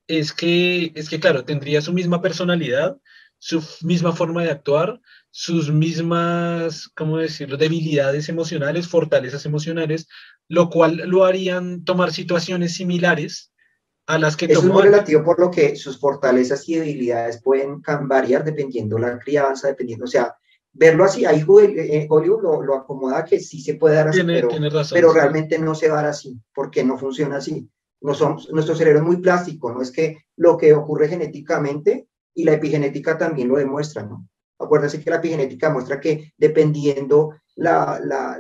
es 0.08 0.34
que, 0.34 0.92
es 0.96 1.10
que, 1.10 1.20
claro, 1.20 1.46
tendría 1.46 1.82
su 1.82 1.94
misma 1.94 2.22
personalidad, 2.22 2.98
su 3.38 3.64
misma 3.82 4.14
forma 4.14 4.44
de 4.44 4.52
actuar, 4.52 5.00
sus 5.30 5.72
mismas, 5.72 6.90
¿cómo 6.96 7.18
decirlo?, 7.18 7.58
debilidades 7.58 8.30
emocionales, 8.30 8.88
fortalezas 8.88 9.46
emocionales, 9.46 10.08
lo 10.48 10.70
cual 10.70 11.04
lo 11.06 11.26
harían 11.26 11.84
tomar 11.84 12.12
situaciones 12.12 12.76
similares 12.76 13.52
a 14.08 14.18
las 14.20 14.38
que 14.38 14.46
Es 14.46 14.64
muy 14.64 14.84
relativo 14.84 15.24
por 15.24 15.40
lo 15.40 15.50
que 15.50 15.76
sus 15.76 16.00
fortalezas 16.00 16.68
y 16.70 16.76
debilidades 16.76 17.42
pueden 17.42 17.82
variar 18.04 18.44
dependiendo 18.44 18.98
la 18.98 19.18
crianza, 19.20 19.68
dependiendo, 19.68 20.06
o 20.06 20.08
sea, 20.08 20.36
verlo 20.76 21.06
así, 21.06 21.26
ahí 21.26 21.44
eh, 21.62 22.06
Hollywood 22.10 22.44
lo, 22.44 22.62
lo, 22.62 22.76
acomoda 22.76 23.24
que 23.24 23.40
sí 23.40 23.62
se 23.62 23.76
puede 23.76 23.96
dar 23.96 24.10
así, 24.10 24.22
pero, 24.24 24.50
pero 24.92 25.14
realmente 25.14 25.58
no 25.58 25.74
se 25.74 25.88
va 25.88 26.00
a 26.00 26.02
dar 26.04 26.12
así, 26.12 26.40
porque 26.54 26.84
no 26.84 26.98
funciona 26.98 27.38
así. 27.38 27.68
No 28.02 28.14
somos, 28.14 28.52
nuestro 28.52 28.76
cerebro 28.76 29.00
es 29.00 29.06
muy 29.06 29.18
plástico, 29.18 29.74
no 29.74 29.82
es 29.82 29.92
que 29.92 30.18
lo 30.36 30.58
que 30.58 30.74
ocurre 30.74 31.08
genéticamente 31.08 32.08
y 32.34 32.44
la 32.44 32.54
epigenética 32.54 33.18
también 33.18 33.48
lo 33.48 33.56
demuestra, 33.56 34.04
¿no? 34.04 34.28
Acuérdense 34.60 35.02
que 35.02 35.10
la 35.10 35.18
epigenética 35.18 35.70
muestra 35.70 36.00
que 36.00 36.34
dependiendo 36.38 37.36
la, 37.56 38.00
la, 38.04 38.38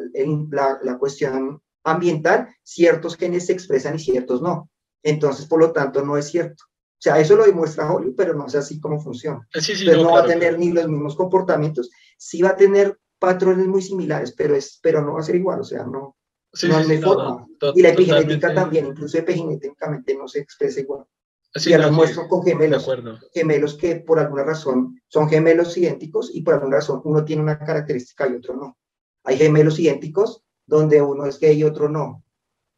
la, 0.51 0.79
la 0.83 0.97
cuestión 0.97 1.61
ambiental, 1.83 2.49
ciertos 2.63 3.15
genes 3.15 3.45
se 3.45 3.53
expresan 3.53 3.95
y 3.95 3.99
ciertos 3.99 4.41
no. 4.41 4.69
Entonces, 5.03 5.45
por 5.45 5.59
lo 5.59 5.71
tanto, 5.71 6.03
no 6.03 6.17
es 6.17 6.27
cierto. 6.27 6.63
O 6.95 7.01
sea, 7.05 7.19
eso 7.19 7.35
lo 7.35 7.45
demuestra 7.45 7.91
Hollywood, 7.91 8.15
pero 8.15 8.33
no 8.33 8.47
es 8.47 8.55
así 8.55 8.79
como 8.79 8.99
funciona. 8.99 9.47
Sí, 9.53 9.85
no, 9.85 10.11
va 10.11 10.21
a 10.21 10.25
tener 10.25 10.57
ni 10.57 10.71
los 10.71 10.87
mismos 10.87 11.15
comportamientos. 11.15 11.91
Sí 12.17 12.41
va 12.41 12.49
a 12.49 12.55
tener 12.55 12.99
patrones 13.19 13.67
muy 13.67 13.81
similares, 13.81 14.33
pero, 14.33 14.55
es, 14.55 14.79
pero 14.81 15.01
no 15.01 15.13
va 15.13 15.19
a 15.19 15.23
ser 15.23 15.35
igual, 15.35 15.61
o 15.61 15.63
sea, 15.63 15.83
no, 15.83 16.15
no 16.63 16.79
es 16.79 16.87
de 16.87 17.01
forma. 17.01 17.47
y 17.73 17.81
la 17.81 17.89
epigenética 17.89 18.53
también, 18.53 18.87
incluso 18.87 19.17
epigenéticamente 19.17 20.15
no 20.15 20.27
se 20.27 20.39
expresa 20.39 20.79
igual. 20.79 21.05
Sí, 21.53 21.69
ya 21.69 21.77
lo 21.77 21.91
muestro 21.91 22.27
con 22.27 22.43
gemelos, 22.43 22.89
gemelos 23.33 23.75
que 23.75 23.95
por 23.95 24.19
alguna 24.19 24.43
razón 24.43 25.01
son 25.07 25.29
gemelos 25.29 25.77
idénticos 25.77 26.29
y 26.33 26.41
por 26.41 26.55
alguna 26.55 26.77
razón 26.77 27.01
uno 27.05 27.23
tiene 27.23 27.41
una 27.41 27.57
característica 27.57 28.27
y 28.27 28.35
otro 28.35 28.55
no. 28.55 28.77
Hay 29.23 29.37
gemelos 29.37 29.79
idénticos 29.79 30.43
donde 30.65 31.01
uno 31.01 31.25
es 31.25 31.39
gay 31.39 31.57
y 31.57 31.63
otro 31.63 31.87
no, 31.87 32.23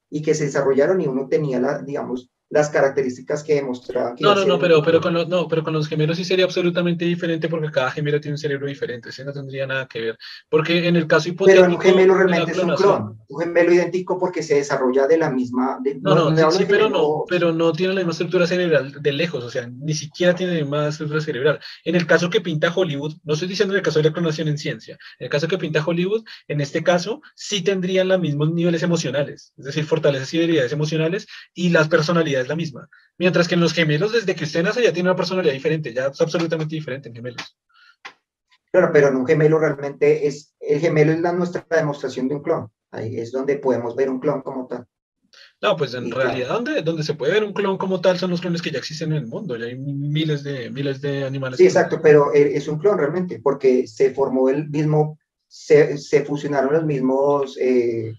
y 0.09 0.21
que 0.21 0.35
se 0.35 0.45
desarrollaron 0.45 1.01
y 1.01 1.07
uno 1.07 1.27
tenía 1.27 1.59
la, 1.59 1.81
digamos, 1.81 2.29
las 2.49 2.69
características 2.69 3.43
que 3.43 3.55
demostraba. 3.55 4.15
no, 4.19 4.35
no, 4.35 4.45
no, 4.45 4.59
pero, 4.59 4.81
pero, 4.81 5.01
con 5.01 5.13
los, 5.13 5.27
no, 5.27 5.47
pero 5.47 5.63
con 5.63 5.73
los 5.73 5.87
gemelos 5.87 6.17
sí 6.17 6.23
sería 6.23 6.45
absolutamente 6.45 7.03
diferente 7.03 7.49
porque 7.49 7.71
cada 7.71 7.91
gemelo 7.91 8.21
tiene 8.21 8.35
un 8.35 8.37
cerebro 8.37 8.67
diferente, 8.67 9.09
eso 9.09 9.23
no 9.25 9.33
tendría 9.33 9.67
nada 9.67 9.87
que 9.87 9.99
ver. 9.99 10.17
Porque 10.49 10.87
en 10.87 10.95
el 10.95 11.07
caso 11.07 11.29
hipotético... 11.29 11.63
Pero 11.63 11.75
un 11.75 11.81
gemelo 11.81 12.15
realmente 12.15 12.51
es 12.51 12.59
un 12.59 12.75
clon, 12.75 13.19
un 13.27 13.39
gemelo 13.39 13.73
idéntico 13.73 14.17
porque 14.17 14.43
se 14.43 14.55
desarrolla 14.55 15.07
de 15.07 15.17
la 15.17 15.29
misma... 15.29 15.79
no, 16.01 16.29
no, 16.31 16.51
sí, 16.51 16.65
pero 16.67 16.89
no, 16.89 17.25
pero 17.27 17.51
no 17.51 17.73
tiene 17.73 17.93
la 17.93 17.99
misma 17.99 18.11
estructura 18.11 18.47
cerebral 18.47 19.01
de 19.01 19.11
lejos, 19.11 19.43
o 19.43 19.49
sea, 19.49 19.67
ni 19.67 19.93
siquiera 19.93 20.33
tiene 20.33 20.53
la 20.53 20.61
misma 20.61 20.87
estructura 20.87 21.19
cerebral. 21.19 21.59
En 21.83 21.95
el 21.95 22.07
caso 22.07 22.29
que 22.29 22.39
pinta 22.39 22.73
Hollywood, 22.73 23.15
no 23.23 23.33
estoy 23.33 23.49
diciendo 23.49 23.73
en 23.73 23.79
el 23.79 23.83
caso 23.83 23.99
de 23.99 24.09
la 24.09 24.13
clonación 24.13 24.47
en 24.47 24.57
ciencia, 24.57 24.97
en 25.19 25.25
el 25.25 25.29
caso 25.29 25.49
que 25.49 25.57
pinta 25.57 25.83
Hollywood, 25.85 26.23
en 26.47 26.61
este 26.61 26.81
caso 26.81 27.21
sí 27.35 27.61
tendrían 27.61 28.07
los 28.07 28.21
mismos 28.21 28.53
niveles 28.53 28.83
emocionales, 28.83 29.53
es 29.57 29.65
decir, 29.65 29.83
fortalezas 29.83 30.33
y 30.33 30.37
debilidades 30.37 30.71
emocionales 30.71 31.27
y 31.53 31.69
las 31.69 31.89
personalidades 31.89 32.36
es 32.41 32.47
la 32.47 32.55
misma. 32.55 32.89
Mientras 33.17 33.47
que 33.47 33.55
en 33.55 33.61
los 33.61 33.73
gemelos, 33.73 34.11
desde 34.11 34.35
que 34.35 34.43
usted 34.43 34.63
nace, 34.63 34.83
ya 34.83 34.93
tiene 34.93 35.09
una 35.09 35.15
personalidad 35.15 35.53
diferente, 35.53 35.93
ya 35.93 36.07
es 36.07 36.21
absolutamente 36.21 36.75
diferente 36.75 37.09
en 37.09 37.15
gemelos. 37.15 37.57
Claro, 38.71 38.91
pero 38.93 39.07
en 39.07 39.15
un 39.15 39.25
gemelo 39.25 39.59
realmente 39.59 40.27
es, 40.27 40.55
el 40.59 40.79
gemelo 40.79 41.11
es 41.11 41.21
la 41.21 41.33
nuestra 41.33 41.65
demostración 41.69 42.27
de 42.27 42.35
un 42.35 42.43
clon. 42.43 42.69
Ahí 42.91 43.19
es 43.19 43.31
donde 43.31 43.57
podemos 43.57 43.95
ver 43.95 44.09
un 44.09 44.19
clon 44.19 44.41
como 44.41 44.67
tal. 44.67 44.85
No, 45.61 45.75
pues 45.75 45.93
en 45.93 46.11
realidad 46.11 46.49
donde, 46.49 46.81
donde 46.81 47.03
se 47.03 47.15
puede 47.15 47.33
ver 47.33 47.43
un 47.43 47.53
clon 47.53 47.77
como 47.77 47.99
tal 47.99 48.17
son 48.17 48.31
los 48.31 48.41
clones 48.41 48.61
que 48.61 48.71
ya 48.71 48.77
existen 48.77 49.11
en 49.11 49.17
el 49.17 49.27
mundo, 49.27 49.57
ya 49.57 49.65
hay 49.65 49.75
miles 49.75 50.43
de, 50.43 50.69
miles 50.69 51.01
de 51.01 51.25
animales. 51.25 51.57
Sí, 51.57 51.65
exacto, 51.65 51.99
pero 52.01 52.33
e, 52.33 52.55
es 52.55 52.67
un 52.67 52.77
clon 52.77 52.97
realmente, 52.97 53.39
porque 53.41 53.87
se 53.87 54.13
formó 54.13 54.49
el 54.49 54.69
mismo, 54.69 55.17
se, 55.47 55.97
se 55.97 56.23
fusionaron 56.23 56.73
los 56.73 56.85
mismos 56.85 57.57
eh, 57.59 58.13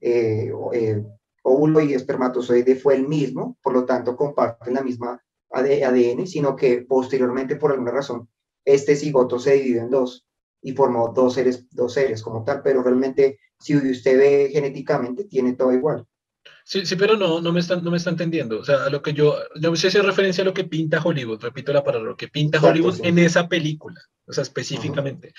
eh, 0.00 0.52
eh, 0.72 1.02
óvulo 1.42 1.80
y 1.80 1.94
espermatozoide 1.94 2.76
fue 2.76 2.96
el 2.96 3.06
mismo, 3.06 3.58
por 3.62 3.74
lo 3.74 3.84
tanto 3.84 4.16
comparten 4.16 4.74
la 4.74 4.82
misma 4.82 5.22
ADN, 5.50 6.26
sino 6.26 6.56
que 6.56 6.82
posteriormente, 6.82 7.56
por 7.56 7.72
alguna 7.72 7.90
razón, 7.90 8.28
este 8.64 8.96
cigoto 8.96 9.38
se 9.38 9.54
dividió 9.54 9.82
en 9.82 9.90
dos 9.90 10.26
y 10.62 10.72
formó 10.72 11.12
dos 11.14 11.34
seres, 11.34 11.66
dos 11.70 11.92
seres 11.92 12.22
como 12.22 12.44
tal, 12.44 12.62
pero 12.62 12.82
realmente 12.82 13.38
si 13.58 13.76
usted 13.76 14.18
ve 14.18 14.50
genéticamente, 14.52 15.24
tiene 15.24 15.54
todo 15.54 15.72
igual. 15.72 16.06
Sí, 16.64 16.86
sí, 16.86 16.96
pero 16.96 17.16
no, 17.16 17.40
no 17.40 17.52
me 17.52 17.60
están, 17.60 17.84
no 17.84 17.90
me 17.90 17.96
está 17.96 18.10
entendiendo. 18.10 18.60
O 18.60 18.64
sea, 18.64 18.88
lo 18.88 19.02
que 19.02 19.12
yo, 19.12 19.36
yo 19.60 19.74
sé 19.76 19.90
si 19.90 19.98
es 19.98 20.04
referencia 20.04 20.42
a 20.42 20.44
lo 20.44 20.54
que 20.54 20.64
pinta 20.64 21.02
Hollywood, 21.02 21.40
repito 21.40 21.72
la 21.72 21.84
palabra, 21.84 22.10
lo 22.10 22.16
que 22.16 22.28
pinta 22.28 22.60
Hollywood 22.60 23.00
en 23.02 23.18
esa 23.18 23.48
película, 23.48 24.00
o 24.26 24.32
sea, 24.32 24.42
específicamente 24.42 25.34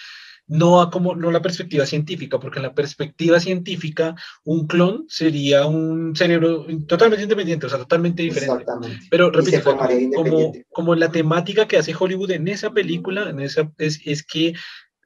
no 0.47 0.81
a 0.81 0.91
como 0.91 1.15
no 1.15 1.31
la 1.31 1.41
perspectiva 1.41 1.85
científica, 1.85 2.39
porque 2.39 2.59
en 2.59 2.63
la 2.63 2.73
perspectiva 2.73 3.39
científica 3.39 4.15
un 4.43 4.67
clon 4.67 5.05
sería 5.07 5.65
un 5.65 6.15
cerebro 6.15 6.65
totalmente 6.87 7.23
independiente, 7.23 7.65
o 7.65 7.69
sea, 7.69 7.79
totalmente 7.79 8.23
diferente. 8.23 8.65
Pero 9.09 9.31
repito, 9.31 9.77
como, 10.15 10.53
como, 10.71 10.95
la 10.95 11.11
temática 11.11 11.67
que 11.67 11.77
hace 11.77 11.95
Hollywood 11.97 12.31
en 12.31 12.47
esa 12.47 12.71
película, 12.71 13.29
en 13.29 13.39
esa, 13.39 13.71
es, 13.77 14.01
es 14.05 14.23
que, 14.23 14.53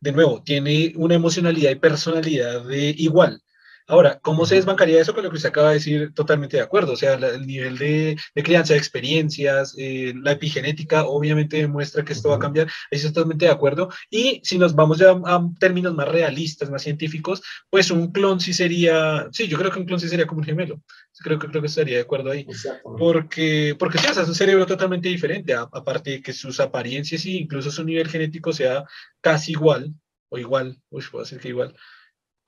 de 0.01 0.11
nuevo, 0.11 0.41
tiene 0.43 0.93
una 0.95 1.15
emocionalidad 1.15 1.71
y 1.71 1.75
personalidad 1.75 2.65
de 2.65 2.95
igual. 2.97 3.41
Ahora, 3.89 4.19
¿cómo 4.19 4.45
se 4.45 4.55
desbancaría 4.55 4.99
eso 4.99 5.13
con 5.13 5.23
lo 5.23 5.29
que 5.29 5.37
usted 5.37 5.47
acaba 5.47 5.69
de 5.69 5.75
decir? 5.75 6.13
Totalmente 6.13 6.57
de 6.57 6.63
acuerdo. 6.63 6.91
O 6.91 6.97
sea, 6.97 7.13
el 7.13 7.47
nivel 7.47 7.77
de, 7.77 8.17
crianza, 8.35 8.73
de 8.73 8.79
experiencias, 8.79 9.75
eh, 9.77 10.13
la 10.21 10.33
epigenética, 10.33 11.05
obviamente 11.05 11.55
demuestra 11.55 12.03
que 12.03 12.11
esto 12.11 12.29
va 12.29 12.35
a 12.35 12.39
cambiar. 12.39 12.67
Eso 12.91 13.07
totalmente 13.07 13.45
de 13.45 13.51
acuerdo. 13.51 13.89
Y 14.09 14.41
si 14.43 14.57
nos 14.57 14.75
vamos 14.75 14.97
ya 14.97 15.11
a, 15.11 15.49
términos 15.57 15.95
más 15.95 16.09
realistas, 16.09 16.69
más 16.69 16.81
científicos, 16.81 17.41
pues 17.69 17.89
un 17.89 18.11
clon 18.11 18.41
sí 18.41 18.51
sería, 18.51 19.29
sí, 19.31 19.47
yo 19.47 19.57
creo 19.57 19.71
que 19.71 19.79
un 19.79 19.85
clon 19.85 20.01
sí 20.01 20.09
sería 20.09 20.27
como 20.27 20.39
un 20.39 20.45
gemelo. 20.45 20.81
Creo 21.19 21.39
que, 21.39 21.47
creo 21.47 21.61
que 21.61 21.67
estaría 21.67 21.95
de 21.95 22.03
acuerdo 22.03 22.31
ahí. 22.31 22.45
Porque, 22.83 23.73
porque 23.79 23.99
sí, 23.99 24.07
o 24.09 24.13
sea, 24.13 24.23
es 24.23 24.29
un 24.29 24.35
cerebro 24.35 24.65
totalmente 24.65 25.07
diferente, 25.07 25.53
aparte 25.53 26.11
de 26.11 26.21
que 26.21 26.33
sus 26.33 26.59
apariencias 26.59 27.25
e 27.25 27.31
incluso 27.31 27.71
su 27.71 27.85
nivel 27.85 28.09
genético 28.09 28.51
sea 28.51 28.83
casi 29.21 29.53
igual, 29.53 29.93
o 30.27 30.37
igual, 30.37 30.77
uy, 30.89 31.05
puedo 31.09 31.23
decir 31.23 31.39
que 31.39 31.47
igual, 31.47 31.73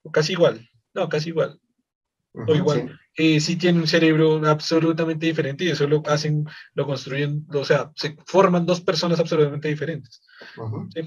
o 0.03 0.11
casi 0.11 0.34
igual 0.34 0.70
no, 0.94 1.10
casi 1.10 1.30
igual. 1.30 1.60
o 2.34 2.56
igual. 2.56 2.99
Sí. 3.16 3.36
Eh, 3.36 3.40
sí. 3.40 3.56
tiene 3.57 3.80
un 3.80 3.88
cerebro 3.88 4.41
absolutamente 4.45 5.26
diferente 5.26 5.66
y 5.66 5.70
eso 5.70 5.88
lo 5.88 6.02
hacen, 6.06 6.45
lo 6.74 6.86
construyen, 6.86 7.45
o 7.53 7.66
sea, 7.66 7.91
se 7.95 8.16
forman 8.26 8.66
dos 8.66 8.82
personas 8.82 9.20
absolutamente 9.20 9.68
diferentes. 9.68 10.22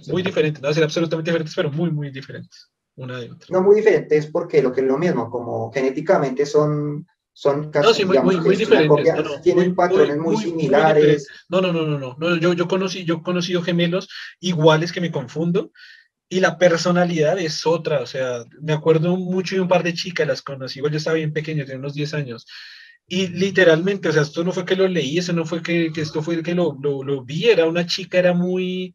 muy 0.09 0.23
diferentes, 0.23 0.63
no 0.63 0.69
a 0.69 0.75
ser 0.75 0.85
absolutamente 0.85 1.31
diferentes, 1.31 1.55
pero 1.55 1.71
muy, 1.71 1.91
muy 1.91 2.11
diferentes. 2.11 2.71
Una 2.95 3.19
de 3.19 3.31
otra. 3.31 3.47
No 3.49 3.63
muy 3.63 3.77
diferentes 3.77 4.27
porque 4.27 4.61
lo 4.61 4.71
que 4.71 4.83
es 4.83 4.87
lo 4.87 4.99
mismo, 4.99 5.31
como 5.31 5.73
genéticamente 5.73 6.45
son 6.45 7.07
son 7.35 7.71
casi 7.71 8.05
muy, 8.05 8.19
muy, 8.19 8.57
diferentes. 8.57 9.43
tienen 9.43 9.75
patrones 9.75 10.19
muy, 10.19 10.37
similares. 10.37 11.27
no, 11.49 11.63
no, 11.63 11.73
no, 11.73 11.87
no, 11.87 12.17
no. 12.19 12.37
Yo, 12.37 12.53
yo, 12.53 12.69
conocí, 12.69 13.05
yo 13.05 13.17
he 13.17 13.23
conocido 13.23 13.63
gemelos 13.63 14.09
iguales 14.39 14.93
que 14.93 15.01
me 15.01 15.11
confundo 15.11 15.73
y 16.33 16.41
la 16.41 16.57
personalidad 16.57 17.39
es 17.39 17.67
otra, 17.67 18.01
o 18.01 18.07
sea, 18.07 18.47
me 18.63 18.73
acuerdo 18.73 19.19
mucho 19.19 19.55
de 19.55 19.61
un 19.61 19.69
par 19.69 19.83
de 19.83 19.93
chicas, 19.93 20.27
las 20.27 20.41
conocí, 20.41 20.79
igual 20.79 20.91
yo 20.91 20.97
estaba 20.97 21.17
bien 21.17 21.35
pequeño, 21.35 21.67
tenía 21.67 21.79
unos 21.79 21.93
10 21.93 22.15
años, 22.15 22.47
y 23.07 23.27
literalmente, 23.27 24.09
o 24.09 24.13
sea, 24.13 24.23
esto 24.23 24.43
no 24.43 24.51
fue 24.51 24.65
que 24.65 24.75
lo 24.75 24.89
leí, 24.89 25.19
eso 25.19 25.35
no 25.35 25.45
fue 25.45 25.63
que, 25.63 25.93
esto 25.95 26.23
fue 26.23 26.43
que 26.43 26.55
lo, 26.55 26.75
lo, 26.81 27.03
lo, 27.03 27.23
vi, 27.23 27.51
era 27.51 27.67
una 27.67 27.85
chica, 27.85 28.19
era 28.19 28.33
muy, 28.33 28.95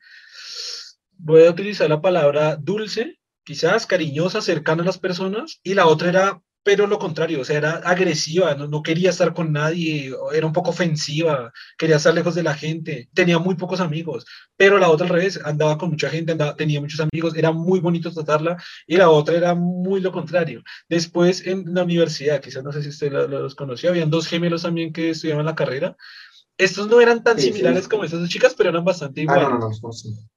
voy 1.12 1.46
a 1.46 1.52
utilizar 1.52 1.88
la 1.88 2.02
palabra 2.02 2.56
dulce, 2.56 3.20
quizás 3.44 3.86
cariñosa, 3.86 4.42
cercana 4.42 4.82
a 4.82 4.88
las 4.88 4.98
personas, 4.98 5.60
y 5.62 5.76
la 5.76 5.86
otra 5.86 6.10
era 6.10 6.42
pero 6.68 6.86
lo 6.86 7.00
contrario, 7.00 7.40
o 7.40 7.46
sea, 7.46 7.60
era 7.60 7.72
agresiva, 7.78 8.54
no, 8.54 8.68
no, 8.68 8.84
quería 8.84 9.12
estar 9.12 9.34
con 9.34 9.54
nadie, 9.54 10.14
era 10.34 10.46
un 10.46 10.52
poco 10.52 10.72
ofensiva, 10.72 11.54
quería 11.78 11.96
estar 11.96 12.14
lejos 12.14 12.36
de 12.36 12.44
la 12.44 12.56
gente, 12.56 13.08
tenía 13.14 13.40
muy 13.40 13.56
pocos 13.56 13.80
amigos, 13.80 14.26
pero 14.58 14.78
la 14.78 14.90
otra 14.90 15.08
al 15.08 15.14
revés, 15.14 15.40
andaba 15.46 15.78
con 15.78 15.92
mucha 15.92 16.10
gente, 16.10 16.34
andaba, 16.34 16.58
tenía 16.58 16.82
muchos 16.82 17.00
amigos, 17.00 17.38
era 17.38 17.54
muy 17.54 17.80
bonito 17.80 18.12
tratarla, 18.12 18.62
y 18.86 18.98
la 18.98 19.10
otra 19.10 19.38
era 19.38 19.56
muy 19.56 20.02
lo 20.02 20.12
contrario. 20.12 20.62
Después 20.90 21.48
en 21.48 21.74
la 21.74 21.84
universidad, 21.84 22.42
quizás 22.42 22.66
no 22.66 22.74
sé 22.74 22.84
si 22.84 22.90
usted 22.90 23.14
los 23.14 23.56
conoció, 23.56 23.90
habían 23.90 24.10
dos 24.10 24.28
gemelos 24.28 24.64
también 24.64 24.92
que 24.92 25.12
estudiaban 25.12 25.46
la 25.46 25.56
carrera. 25.56 25.96
Estos 26.58 26.90
no 26.90 27.00
eran 27.00 27.24
tan 27.24 27.40
sí, 27.40 27.48
similares 27.48 27.86
sí. 27.86 27.90
como 27.90 28.04
estas 28.04 28.20
dos 28.20 28.28
chicas, 28.28 28.56
pero 28.58 28.72
eran 28.72 28.84
bastante 28.84 29.22
iguales. 29.22 29.48
Ah, 29.48 29.52
no, 29.52 29.60
no, 29.60 29.70
no, 29.70 30.37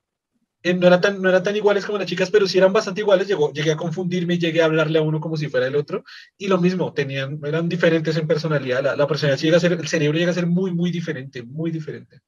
eh, 0.62 0.74
no, 0.74 0.86
eran 0.86 1.00
tan, 1.00 1.22
no 1.22 1.28
eran 1.28 1.42
tan 1.42 1.56
iguales 1.56 1.86
como 1.86 1.98
las 1.98 2.06
chicas, 2.06 2.30
pero 2.30 2.46
sí 2.46 2.58
eran 2.58 2.72
bastante 2.72 3.00
iguales. 3.00 3.26
Llegó, 3.26 3.52
llegué 3.52 3.72
a 3.72 3.76
confundirme 3.76 4.34
y 4.34 4.38
llegué 4.38 4.60
a 4.60 4.66
hablarle 4.66 4.98
a 4.98 5.02
uno 5.02 5.20
como 5.20 5.36
si 5.36 5.48
fuera 5.48 5.66
el 5.66 5.76
otro. 5.76 6.04
Y 6.36 6.48
lo 6.48 6.58
mismo, 6.58 6.92
tenían, 6.92 7.40
eran 7.44 7.68
diferentes 7.68 8.16
en 8.16 8.26
personalidad. 8.26 8.82
La, 8.82 8.96
la 8.96 9.06
personalidad 9.06 9.40
llega 9.40 9.56
a 9.56 9.60
ser, 9.60 9.72
el 9.72 9.88
cerebro 9.88 10.18
llega 10.18 10.32
a 10.32 10.34
ser 10.34 10.46
muy, 10.46 10.72
muy 10.72 10.90
diferente, 10.90 11.42
muy 11.42 11.70
diferente. 11.70 12.20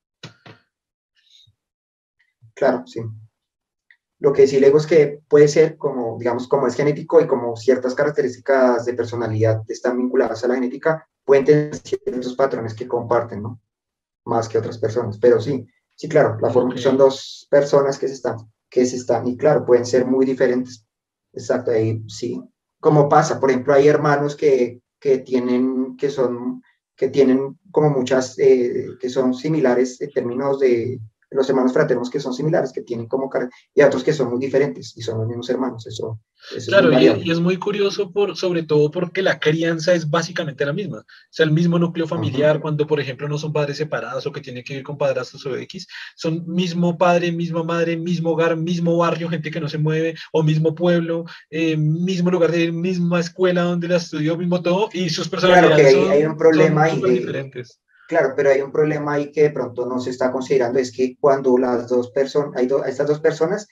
Claro, 2.54 2.84
sí. 2.86 3.00
Lo 4.18 4.32
que 4.32 4.46
sí 4.46 4.60
le 4.60 4.66
digo 4.66 4.78
es 4.78 4.86
que 4.86 5.20
puede 5.28 5.48
ser 5.48 5.76
como, 5.76 6.16
digamos, 6.16 6.46
como 6.46 6.68
es 6.68 6.76
genético 6.76 7.20
y 7.20 7.26
como 7.26 7.56
ciertas 7.56 7.94
características 7.94 8.84
de 8.84 8.94
personalidad 8.94 9.62
están 9.68 9.98
vinculadas 9.98 10.44
a 10.44 10.48
la 10.48 10.54
genética, 10.54 11.08
pueden 11.24 11.44
tener 11.44 11.74
ciertos 11.74 12.36
patrones 12.36 12.74
que 12.74 12.86
comparten, 12.86 13.42
¿no? 13.42 13.60
Más 14.24 14.48
que 14.48 14.58
otras 14.58 14.78
personas. 14.78 15.18
Pero 15.18 15.40
sí, 15.40 15.66
Sí, 16.02 16.08
claro, 16.08 16.36
la 16.40 16.50
forma 16.50 16.70
okay. 16.70 16.82
son 16.82 16.96
dos 16.96 17.46
personas 17.48 17.96
que 17.96 18.08
se 18.08 18.14
están, 18.14 18.34
que 18.68 18.84
se 18.84 18.96
están, 18.96 19.24
y 19.28 19.36
claro, 19.36 19.64
pueden 19.64 19.86
ser 19.86 20.04
muy 20.04 20.26
diferentes. 20.26 20.84
Exacto, 21.32 21.70
ahí 21.70 22.02
sí. 22.08 22.42
Como 22.80 23.08
pasa, 23.08 23.38
por 23.38 23.50
ejemplo, 23.52 23.72
hay 23.72 23.86
hermanos 23.86 24.34
que, 24.34 24.82
que 24.98 25.18
tienen, 25.18 25.96
que 25.96 26.10
son, 26.10 26.60
que 26.96 27.06
tienen 27.06 27.56
como 27.70 27.90
muchas, 27.90 28.36
eh, 28.40 28.88
que 28.98 29.08
son 29.08 29.32
similares 29.32 30.00
en 30.00 30.10
términos 30.10 30.58
de, 30.58 30.98
los 31.34 31.48
hermanos 31.48 31.72
fraternos 31.72 32.10
que 32.10 32.20
son 32.20 32.34
similares, 32.34 32.72
que 32.72 32.82
tienen 32.82 33.06
como 33.06 33.30
y 33.74 33.82
otros 33.82 34.04
que 34.04 34.12
son 34.12 34.30
muy 34.30 34.40
diferentes 34.40 34.96
y 34.96 35.02
son 35.02 35.18
los 35.18 35.26
mismos 35.26 35.48
hermanos. 35.50 35.86
Eso, 35.86 36.20
eso 36.56 36.66
claro, 36.70 36.92
es 36.92 37.18
y, 37.18 37.28
y, 37.28 37.30
es 37.30 37.40
muy 37.40 37.56
curioso, 37.56 38.10
por, 38.10 38.36
sobre 38.36 38.62
todo 38.62 38.90
porque 38.90 39.22
la 39.22 39.38
crianza 39.38 39.94
es 39.94 40.08
básicamente 40.08 40.66
la 40.66 40.72
misma. 40.72 40.98
O 40.98 41.04
sea, 41.30 41.44
el 41.44 41.52
mismo 41.52 41.78
núcleo 41.78 42.06
familiar, 42.06 42.56
uh 42.56 42.58
-huh. 42.58 42.62
cuando 42.62 42.86
por 42.86 43.00
ejemplo 43.00 43.28
no 43.28 43.38
son 43.38 43.52
padres 43.52 43.76
separados 43.76 44.26
o 44.26 44.32
que 44.32 44.40
tiene 44.40 44.62
que 44.62 44.74
ver 44.74 44.82
con 44.82 44.98
padrastros 44.98 45.44
o 45.46 45.56
X, 45.56 45.86
son 46.16 46.44
mismo 46.46 46.98
padre, 46.98 47.32
misma 47.32 47.62
madre, 47.62 47.96
mismo 47.96 48.30
hogar, 48.30 48.56
mismo 48.56 48.96
barrio, 48.96 49.28
gente 49.28 49.50
que 49.50 49.60
no 49.60 49.68
se 49.68 49.78
mueve, 49.78 50.14
o 50.32 50.42
mismo 50.42 50.74
pueblo, 50.74 51.24
eh, 51.50 51.76
mismo 51.76 52.30
lugar 52.30 52.50
de 52.50 52.72
misma 52.72 53.20
escuela 53.20 53.62
donde 53.62 53.88
la 53.88 53.96
estudió, 53.96 54.36
mismo 54.36 54.62
todo, 54.62 54.88
y 54.92 55.10
sus 55.10 55.28
personalidades 55.28 55.76
claro 55.76 55.82
que 55.82 55.88
hay, 55.88 56.04
son, 56.04 56.10
hay 56.12 56.24
un 56.24 56.36
problema 56.36 56.84
ahí. 56.84 57.00
diferentes. 57.00 57.81
Claro, 58.12 58.34
pero 58.36 58.50
hay 58.50 58.60
un 58.60 58.70
problema 58.70 59.14
ahí 59.14 59.32
que 59.32 59.44
de 59.44 59.50
pronto 59.52 59.86
no 59.86 59.98
se 59.98 60.10
está 60.10 60.30
considerando, 60.30 60.78
es 60.78 60.92
que 60.92 61.16
cuando 61.18 61.56
las 61.56 61.88
dos 61.88 62.10
personas, 62.10 62.50
hay 62.54 62.66
do, 62.66 62.84
estas 62.84 63.06
dos 63.06 63.20
personas, 63.20 63.66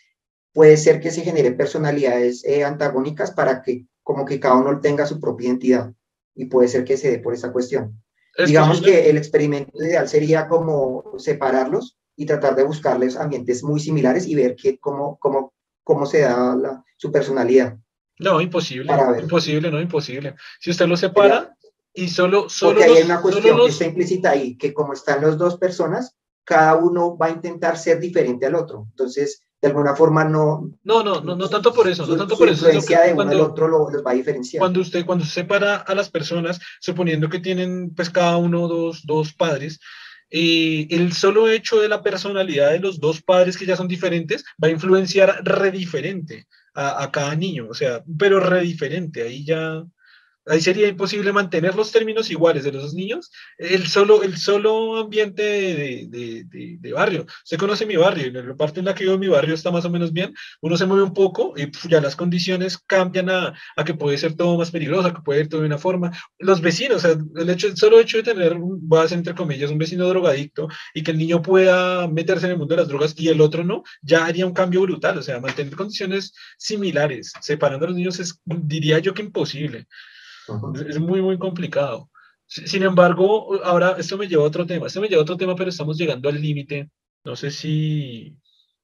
puede 0.55 0.79
ser 0.79 0.99
que 0.99 1.11
se 1.11 1.21
generen 1.21 1.59
personalidades 1.59 2.43
eh, 2.47 2.65
antagónicas 2.65 3.33
para 3.33 3.61
que 3.61 3.85
como 4.03 4.25
que 4.25 4.41
cada 4.41 4.55
uno 4.55 4.81
tenga 4.81 5.05
su 5.05 5.21
propia 5.21 5.49
identidad 5.49 5.93
y 6.35 6.47
puede 6.47 6.69
ser 6.69 6.85
que 6.85 6.97
se 6.97 7.11
dé 7.11 7.19
por 7.19 7.35
esa 7.35 7.53
cuestión. 7.53 8.03
¿Es 8.35 8.49
Digamos 8.49 8.79
posible? 8.79 9.03
que 9.03 9.11
el 9.11 9.19
experimento 9.19 9.73
ideal 9.75 10.09
sería 10.09 10.49
como 10.49 11.05
separarlos 11.19 11.99
y 12.17 12.25
tratar 12.25 12.57
de 12.57 12.65
buscarles 12.65 13.19
ambientes 13.19 13.63
muy 13.63 13.79
similares 13.79 14.27
y 14.27 14.35
ver 14.35 14.57
que 14.57 14.79
cómo, 14.79 15.19
cómo, 15.19 15.53
cómo 15.85 16.07
se 16.07 16.21
da 16.21 16.57
la, 16.57 16.83
su 16.97 17.13
personalidad. 17.13 17.77
No, 18.19 18.41
imposible, 18.41 18.91
imposible, 19.21 19.71
no, 19.71 19.83
imposible. 19.83 20.35
Si 20.59 20.71
usted 20.71 20.87
lo 20.87 20.97
separa, 20.97 21.55
y 21.93 22.09
solo, 22.09 22.49
solo 22.49 22.79
Porque 22.79 22.99
hay 22.99 23.03
una 23.03 23.21
cuestión 23.21 23.57
los... 23.57 23.67
que 23.67 23.73
está 23.73 23.85
implícita 23.87 24.31
ahí, 24.31 24.57
que 24.57 24.73
como 24.73 24.93
están 24.93 25.23
las 25.23 25.37
dos 25.37 25.57
personas, 25.57 26.15
cada 26.45 26.77
uno 26.77 27.17
va 27.17 27.27
a 27.27 27.31
intentar 27.31 27.77
ser 27.77 28.01
diferente 28.01 28.47
al 28.47 28.55
otro. 28.55 28.87
Entonces, 28.91 29.43
de 29.61 29.69
alguna 29.69 29.95
forma 29.95 30.25
no... 30.25 30.71
No, 30.85 31.03
no, 31.03 31.21
no, 31.21 31.37
no 31.37 31.49
tanto 31.49 31.73
por 31.75 31.89
eso, 31.89 32.07
no 32.07 32.17
tanto 32.17 32.37
por 32.37 32.49
eso. 32.49 32.69
Es 32.69 32.87
de 32.87 33.13
uno 33.13 33.23
al 33.23 33.41
otro 33.41 33.69
lo, 33.69 33.91
los 33.91 34.05
va 34.05 34.13
a 34.13 34.15
diferenciar. 34.15 34.61
Cuando 34.61 34.81
usted, 34.81 35.05
cuando 35.05 35.25
usted 35.25 35.43
separa 35.43 35.77
a 35.77 35.95
las 35.95 36.11
personas, 36.11 36.61
suponiendo 36.81 37.29
que 37.29 37.41
tienen 37.41 37.95
pues 37.95 38.09
cada 38.09 38.37
uno 38.37 38.69
dos, 38.69 39.03
dos 39.05 39.33
padres, 39.33 39.81
el 40.31 41.13
solo 41.13 41.49
hecho 41.49 41.81
de 41.81 41.89
la 41.89 42.03
personalidad 42.03 42.71
de 42.71 42.79
los 42.79 43.01
dos 43.01 43.21
padres 43.21 43.57
que 43.57 43.67
ya 43.67 43.77
son 43.77 43.89
diferentes 43.89 44.45
va 44.63 44.69
a 44.69 44.71
influenciar 44.71 45.43
re 45.45 45.73
diferente 45.73 46.47
a, 46.73 47.03
a 47.03 47.11
cada 47.11 47.35
niño, 47.35 47.67
o 47.69 47.75
sea, 47.75 48.03
pero 48.17 48.39
re 48.39 48.61
diferente, 48.61 49.23
ahí 49.23 49.45
ya 49.45 49.85
ahí 50.47 50.61
sería 50.61 50.89
imposible 50.89 51.33
mantener 51.33 51.75
los 51.75 51.93
términos 51.93 52.31
iguales 52.31 52.65
de 52.65 52.73
los 52.73 52.95
niños, 52.95 53.31
el 53.59 53.87
solo, 53.87 54.23
el 54.23 54.37
solo 54.37 54.97
ambiente 54.99 55.43
de, 55.43 56.07
de, 56.09 56.45
de, 56.45 56.77
de 56.81 56.93
barrio. 56.93 57.27
Usted 57.45 57.59
conoce 57.59 57.87
mi 57.87 57.97
barrio, 57.97 58.27
y 58.27 58.31
la 58.31 58.55
parte 58.57 58.81
en 58.81 58.87
la 58.87 58.95
que 58.95 59.05
vivo 59.05 59.19
mi 59.19 59.29
barrio 59.29 59.55
está 59.55 59.71
más 59.71 59.85
o 59.85 59.91
menos 59.91 60.13
bien, 60.13 60.35
uno 60.61 60.77
se 60.77 60.87
mueve 60.87 61.03
un 61.03 61.15
poco 61.15 61.55
y 61.57 61.67
pff, 61.67 61.89
ya 61.89 62.01
las 62.01 62.17
condiciones 62.17 62.79
cambian 62.79 63.31
a, 63.31 63.55
a, 63.77 63.85
que 63.85 63.95
puede 63.95 64.19
ser 64.19 64.35
todo 64.35 64.59
más 64.59 64.71
peligroso, 64.71 65.13
que 65.13 65.23
puede 65.23 65.41
ir 65.41 65.49
todo 65.49 65.61
de 65.61 65.67
una 65.67 65.79
forma. 65.79 66.11
Los 66.39 66.61
vecinos, 66.61 66.99
o 66.99 67.01
sea, 67.01 67.17
el, 67.37 67.51
hecho, 67.51 67.69
el 67.69 67.77
solo 67.77 68.01
hecho 68.01 68.19
de 68.19 68.23
tener, 68.23 68.57
a 68.57 69.03
hacer 69.03 69.19
entre 69.19 69.35
comillas, 69.35 69.71
un 69.71 69.79
vecino 69.79 70.09
drogadicto 70.09 70.69
y 70.95 71.03
que 71.03 71.11
el 71.11 71.19
niño 71.19 71.43
pueda 71.43 72.09
meterse 72.09 72.47
en 72.47 72.53
el 72.53 72.59
mundo 72.59 72.75
de 72.75 72.81
las 72.81 72.89
drogas 72.89 73.15
y 73.17 73.29
el 73.29 73.41
otro 73.41 73.65
no, 73.65 73.83
ya 74.03 74.25
haría 74.25 74.47
un 74.47 74.53
cambio 74.53 74.83
brutal, 74.83 75.19
o 75.19 75.23
sea, 75.23 75.41
mantener 75.41 75.77
condiciones 75.77 76.33
similares, 76.59 77.33
separando 77.41 77.87
a 77.87 77.89
los 77.89 77.97
niños 77.97 78.19
es, 78.21 78.41
diría 78.45 78.99
yo 78.99 79.15
que 79.15 79.23
imposible. 79.23 79.87
Es 80.89 80.99
muy, 80.99 81.23
muy 81.23 81.39
complicado. 81.39 82.11
Sin 82.47 82.83
embargo, 82.83 83.63
ahora 83.63 83.97
esto 83.99 84.19
me 84.19 84.27
lleva 84.27 84.43
a 84.43 84.47
otro 84.47 84.67
tema. 84.67 84.87
Esto 84.89 85.01
me 85.01 85.09
lleva 85.09 85.21
a 85.21 85.23
otro 85.23 85.37
tema, 85.37 85.55
pero 85.55 85.71
estamos 85.71 85.97
llegando 85.97 86.29
al 86.29 86.41
límite. 86.41 86.91
No 87.25 87.37
sé 87.37 87.51
si... 87.51 88.37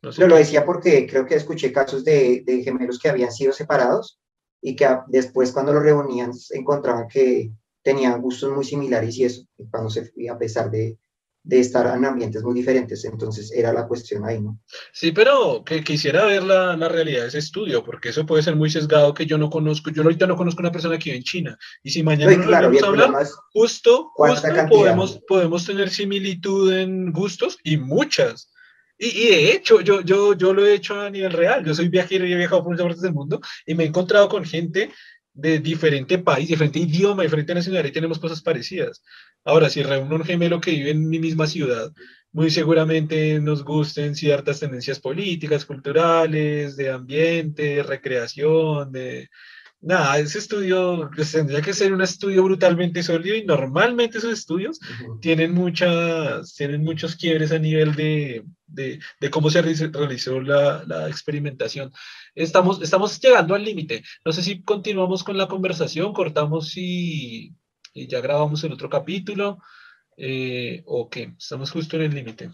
No 0.03 0.13
sé 0.13 0.21
Yo 0.21 0.29
lo 0.29 0.37
decía 0.37 0.65
porque 0.65 1.07
creo 1.07 1.27
que 1.27 1.35
escuché 1.35 1.73
casos 1.73 2.05
de, 2.05 2.43
de, 2.47 2.63
gemelos 2.63 2.99
que 2.99 3.09
habían 3.09 3.33
sido 3.33 3.53
separados 3.53 4.21
y 4.61 4.77
que 4.77 4.87
después 5.09 5.53
cuando 5.53 5.73
los 5.73 5.83
reunían 5.83 6.33
encontraban 6.51 7.09
que 7.09 7.51
tenían 7.83 8.21
gustos 8.21 8.53
muy 8.53 8.65
similares 8.65 9.17
y 9.17 9.25
eso, 9.25 9.45
cuando 9.71 9.91
se 9.91 10.13
a 10.31 10.39
pesar 10.39 10.71
de, 10.71 10.99
de 11.47 11.61
estar 11.61 11.87
en 11.97 12.05
ambientes 12.05 12.43
muy 12.43 12.55
diferentes, 12.55 13.05
entonces 13.05 13.53
era 13.53 13.73
la 13.73 13.87
cuestión 13.87 14.25
ahí, 14.25 14.41
¿no? 14.41 14.59
Sí, 14.93 15.13
pero 15.13 15.63
que 15.65 15.85
quisiera 15.85 16.25
ver 16.25 16.43
la, 16.43 16.77
la, 16.77 16.89
realidad 16.89 17.23
de 17.23 17.29
ese 17.29 17.39
estudio, 17.39 17.85
porque 17.85 18.09
eso 18.09 18.27
puede 18.27 18.43
ser 18.43 18.57
muy 18.57 18.69
sesgado 18.69 19.15
que 19.15 19.27
yo 19.27 19.39
no 19.39 19.49
conozco, 19.49 19.91
yo 19.91 20.03
ahorita 20.03 20.27
no 20.27 20.35
conozco 20.35 20.61
una 20.61 20.73
persona 20.73 20.99
que 20.99 21.11
vive 21.11 21.19
en 21.19 21.23
China, 21.23 21.59
y 21.85 21.91
si 21.91 22.03
mañana 22.03 22.33
sí, 22.33 22.39
claro, 22.41 22.67
vamos 22.67 22.83
a 22.83 22.87
hablar, 22.89 23.27
justo, 23.53 24.11
justo 24.17 24.49
podemos, 24.69 25.21
podemos 25.29 25.65
tener 25.65 25.89
similitud 25.89 26.73
en 26.73 27.13
gustos 27.13 27.59
y 27.63 27.77
muchas. 27.77 28.53
Y, 28.99 29.07
y, 29.07 29.29
de 29.29 29.53
hecho, 29.53 29.81
yo, 29.83 30.01
yo, 30.01 30.33
yo 30.33 30.53
lo 30.53 30.67
he 30.67 30.75
hecho 30.75 31.01
a 31.01 31.11
nivel 31.11 31.33
real, 31.33 31.65
yo 31.65 31.75
soy 31.77 31.89
viajero 31.89 32.27
y 32.27 32.33
he 32.33 32.37
viajado 32.37 32.65
por 32.65 32.73
muchas 32.73 32.87
partes 32.87 33.03
del 33.03 33.13
mundo, 33.13 33.41
y 33.65 33.75
me 33.77 33.85
he 33.85 33.87
encontrado 33.87 34.29
con 34.29 34.45
gente 34.45 34.91
de 35.37 35.59
diferente 35.59 36.19
país, 36.19 36.49
diferente 36.49 36.79
idioma, 36.79 37.23
diferente 37.23 37.55
nacionalidad 37.55 37.91
y 37.91 37.93
tenemos 37.93 38.19
cosas 38.19 38.41
parecidas. 38.41 39.03
Ahora, 39.47 39.71
si 39.71 39.83
reúno 39.83 40.17
un 40.17 40.25
gemelo 40.25 40.61
que 40.61 40.73
vive 40.73 40.91
en 40.91 41.09
mi 41.09 41.21
misma 41.21 41.47
ciudad, 41.47 41.93
muy 42.33 42.51
seguramente 42.51 43.41
nos 43.41 43.63
gusten 43.63 44.17
ciertas 44.17 44.59
tendencias 44.61 44.99
políticas, 45.01 45.65
culturales, 45.65 46.77
de 46.77 46.91
ambiente, 46.91 47.77
de 47.77 47.83
recreación, 47.83 48.93
de... 48.93 49.29
Nada, 49.81 50.19
ese 50.19 50.39
estudio 50.39 51.09
pues, 51.15 51.31
tendría 51.31 51.61
que 51.61 51.73
ser 51.73 51.93
un 51.93 52.01
estudio 52.01 52.43
brutalmente 52.43 53.03
sólido 53.03 53.37
y 53.37 53.45
normalmente 53.45 54.19
esos 54.19 54.33
estudios 54.33 54.81
uh 54.81 54.85
-huh. 54.85 55.21
tienen, 55.21 55.53
muchas, 55.53 56.55
tienen 56.57 56.83
muchos 56.83 57.15
quiebres 57.15 57.53
a 57.53 57.59
nivel 57.59 57.95
de, 57.95 58.43
de, 58.67 58.99
de 59.21 59.31
cómo 59.31 59.49
se 59.51 59.63
realizó 59.63 60.41
la, 60.41 60.83
la 60.87 61.09
experimentación. 61.09 61.93
Estamos, 62.35 62.83
estamos 62.83 63.21
llegando 63.21 63.55
al 63.55 63.65
límite. 63.65 64.03
No 64.25 64.33
sé 64.33 64.43
si 64.43 64.63
continuamos 64.63 65.23
con 65.23 65.37
la 65.37 65.47
conversación, 65.47 66.13
cortamos 66.13 66.77
y, 66.77 67.53
y 67.97 68.07
ya 68.07 68.21
grabamos 68.21 68.63
el 68.65 68.73
otro 68.73 68.91
capítulo 68.91 69.59
eh, 70.17 70.83
o 70.87 71.09
qué. 71.09 71.35
Estamos 71.39 71.71
justo 71.71 71.97
en 71.97 72.03
el 72.03 72.15
límite. 72.15 72.51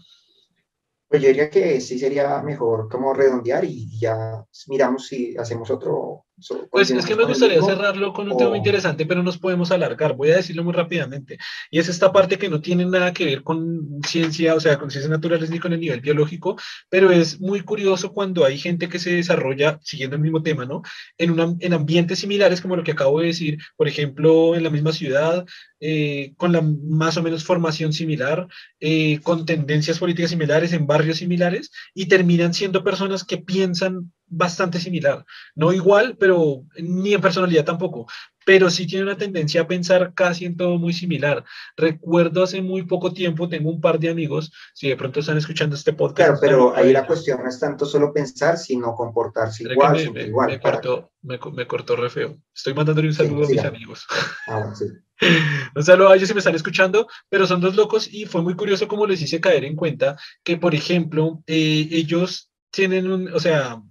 Pues 1.07 1.21
yo 1.21 1.27
diría 1.27 1.49
que 1.49 1.79
sí 1.81 1.99
sería 1.99 2.41
mejor 2.41 2.89
como 2.89 3.13
redondear 3.13 3.65
y 3.65 3.99
ya 3.99 4.43
miramos 4.67 5.07
si 5.07 5.37
hacemos 5.37 5.69
otro, 5.69 6.22
Pues 6.71 6.89
es 6.89 7.05
que 7.05 7.15
me 7.15 7.25
gustaría 7.25 7.61
cerrarlo 7.61 8.11
con 8.11 8.31
un 8.31 8.37
tema 8.37 8.57
interesante, 8.57 9.05
pero 9.05 9.21
nos 9.21 9.37
podemos 9.37 9.71
alargar. 9.71 10.15
Voy 10.15 10.31
a 10.31 10.37
decirlo 10.37 10.63
muy 10.63 10.73
rápidamente. 10.73 11.37
Y 11.69 11.79
es 11.79 11.87
esta 11.89 12.11
parte 12.11 12.37
que 12.37 12.49
no 12.49 12.59
tiene 12.59 12.85
nada 12.85 13.13
que 13.13 13.25
ver 13.25 13.43
con 13.43 14.01
ciencia, 14.07 14.55
o 14.55 14.59
sea, 14.59 14.79
con 14.79 14.89
ciencias 14.89 15.11
naturales 15.11 15.51
ni 15.51 15.59
con 15.59 15.73
el 15.73 15.79
nivel 15.79 16.01
biológico, 16.01 16.57
pero 16.89 17.11
es 17.11 17.39
muy 17.39 17.61
curioso 17.61 18.11
cuando 18.13 18.45
hay 18.45 18.57
gente 18.57 18.89
que 18.89 18.99
se 18.99 19.13
desarrolla, 19.13 19.79
siguiendo 19.83 20.15
el 20.15 20.21
mismo 20.23 20.41
tema, 20.41 20.65
¿no? 20.65 20.81
En, 21.17 21.31
una, 21.31 21.53
en 21.59 21.73
ambientes 21.73 22.19
similares, 22.19 22.61
como 22.61 22.75
lo 22.75 22.83
que 22.83 22.91
acabo 22.91 23.19
de 23.19 23.27
decir, 23.27 23.59
por 23.77 23.87
ejemplo, 23.87 24.55
en 24.55 24.63
la 24.63 24.69
misma 24.71 24.91
ciudad, 24.91 25.45
eh, 25.79 26.33
con 26.37 26.51
la 26.51 26.61
más 26.61 27.17
o 27.17 27.23
menos 27.23 27.43
formación 27.43 27.93
similar, 27.93 28.47
eh, 28.79 29.19
con 29.21 29.45
tendencias 29.45 29.99
políticas 29.99 30.31
similares, 30.31 30.73
en 30.73 30.87
barrios 30.87 31.17
similares, 31.17 31.71
y 31.93 32.07
terminan 32.07 32.53
siendo 32.53 32.83
personas 32.83 33.23
que 33.23 33.37
piensan 33.37 34.11
bastante 34.35 34.79
similar. 34.79 35.25
No 35.55 35.71
igual, 35.71 36.17
pero 36.17 36.63
ni 36.77 37.13
en 37.13 37.21
personalidad 37.21 37.65
tampoco. 37.65 38.07
Pero 38.45 38.69
sí 38.69 38.85
tiene 38.85 39.05
una 39.05 39.17
tendencia 39.17 39.61
a 39.61 39.67
pensar 39.67 40.13
casi 40.13 40.45
en 40.45 40.57
todo 40.57 40.77
muy 40.77 40.91
similar. 40.91 41.45
Recuerdo 41.77 42.43
hace 42.43 42.61
muy 42.61 42.83
poco 42.83 43.13
tiempo, 43.13 43.47
tengo 43.47 43.69
un 43.69 43.79
par 43.79 43.99
de 43.99 44.09
amigos, 44.09 44.51
si 44.73 44.89
de 44.89 44.97
pronto 44.97 45.21
están 45.21 45.37
escuchando 45.37 45.75
este 45.75 45.93
podcast. 45.93 46.17
Claro, 46.17 46.39
pero 46.41 46.75
ahí 46.75 46.91
la 46.91 47.07
cuestión 47.07 47.41
no 47.41 47.47
es 47.47 47.59
tanto 47.59 47.85
solo 47.85 48.11
pensar, 48.11 48.57
sino 48.57 48.95
comportarse 48.95 49.63
igual. 49.63 50.11
Me, 50.13 50.23
igual 50.23 50.49
me, 50.49 50.59
cortó, 50.59 51.11
me, 51.21 51.67
cortó 51.67 51.95
re 51.95 52.09
feo. 52.09 52.37
Estoy 52.53 52.73
mandándole 52.73 53.07
un 53.07 53.13
saludo 53.13 53.45
a 53.45 53.49
mis 53.49 53.63
amigos. 53.63 54.05
Ah, 54.45 54.73
sí. 54.75 54.85
un 55.75 55.83
saludo 55.83 56.09
a 56.09 56.15
ellos 56.15 56.27
si 56.27 56.33
me 56.33 56.39
están 56.39 56.55
escuchando, 56.55 57.07
pero 57.29 57.47
son 57.47 57.61
dos 57.61 57.75
locos 57.75 58.11
y 58.11 58.25
fue 58.25 58.41
muy 58.41 58.55
curioso 58.55 58.89
como 58.89 59.07
les 59.07 59.21
hice 59.21 59.39
caer 59.39 59.63
en 59.63 59.75
cuenta 59.75 60.17
que, 60.43 60.57
por 60.57 60.75
ejemplo, 60.75 61.41
eh, 61.47 61.87
ellos 61.91 62.51
tienen 62.71 63.09
un, 63.09 63.33
o 63.33 63.39
sea, 63.39 63.81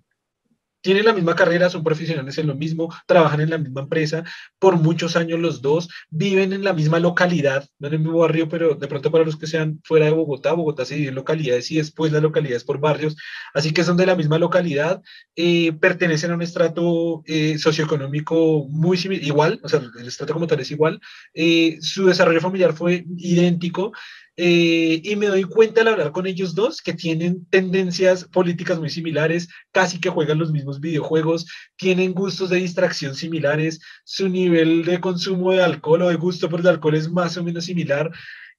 tienen 0.82 1.04
la 1.04 1.12
misma 1.12 1.34
carrera, 1.34 1.70
son 1.70 1.82
profesionales 1.84 2.36
en 2.38 2.48
lo 2.48 2.54
mismo, 2.54 2.92
trabajan 3.06 3.40
en 3.40 3.50
la 3.50 3.58
misma 3.58 3.82
empresa, 3.82 4.24
por 4.58 4.76
muchos 4.76 5.16
años 5.16 5.38
los 5.38 5.62
dos, 5.62 5.88
viven 6.10 6.52
en 6.52 6.64
la 6.64 6.72
misma 6.72 6.98
localidad, 6.98 7.66
no 7.78 7.88
en 7.88 7.94
el 7.94 8.00
mismo 8.00 8.18
barrio, 8.18 8.48
pero 8.48 8.74
de 8.74 8.88
pronto 8.88 9.10
para 9.10 9.24
los 9.24 9.36
que 9.36 9.46
sean 9.46 9.80
fuera 9.84 10.06
de 10.06 10.12
Bogotá, 10.12 10.52
Bogotá 10.52 10.84
se 10.84 10.94
divide 10.94 11.10
en 11.10 11.14
localidades 11.14 11.70
y 11.70 11.76
después 11.76 12.12
las 12.12 12.22
localidades 12.22 12.64
por 12.64 12.80
barrios, 12.80 13.16
así 13.54 13.72
que 13.72 13.84
son 13.84 13.96
de 13.96 14.06
la 14.06 14.16
misma 14.16 14.38
localidad, 14.38 15.00
eh, 15.36 15.72
pertenecen 15.72 16.32
a 16.32 16.34
un 16.34 16.42
estrato 16.42 17.22
eh, 17.26 17.58
socioeconómico 17.58 18.66
muy 18.68 18.96
similar, 18.96 19.24
igual, 19.24 19.60
o 19.62 19.68
sea, 19.68 19.80
el 19.98 20.06
estrato 20.06 20.32
como 20.32 20.46
tal 20.46 20.60
es 20.60 20.70
igual, 20.70 21.00
eh, 21.32 21.78
su 21.80 22.06
desarrollo 22.06 22.40
familiar 22.40 22.72
fue 22.74 23.04
idéntico, 23.16 23.92
eh, 24.36 25.00
y 25.04 25.16
me 25.16 25.26
doy 25.26 25.44
cuenta 25.44 25.82
al 25.82 25.88
hablar 25.88 26.12
con 26.12 26.26
ellos 26.26 26.54
dos 26.54 26.80
que 26.80 26.94
tienen 26.94 27.44
tendencias 27.46 28.24
políticas 28.24 28.78
muy 28.78 28.88
similares, 28.88 29.48
casi 29.72 30.00
que 30.00 30.08
juegan 30.08 30.38
los 30.38 30.52
mismos 30.52 30.80
videojuegos, 30.80 31.46
tienen 31.76 32.14
gustos 32.14 32.48
de 32.50 32.56
distracción 32.56 33.14
similares, 33.14 33.80
su 34.04 34.28
nivel 34.28 34.84
de 34.84 35.00
consumo 35.00 35.52
de 35.52 35.62
alcohol 35.62 36.02
o 36.02 36.08
de 36.08 36.16
gusto 36.16 36.48
por 36.48 36.60
el 36.60 36.68
alcohol 36.68 36.94
es 36.94 37.10
más 37.10 37.36
o 37.36 37.44
menos 37.44 37.64
similar. 37.64 38.10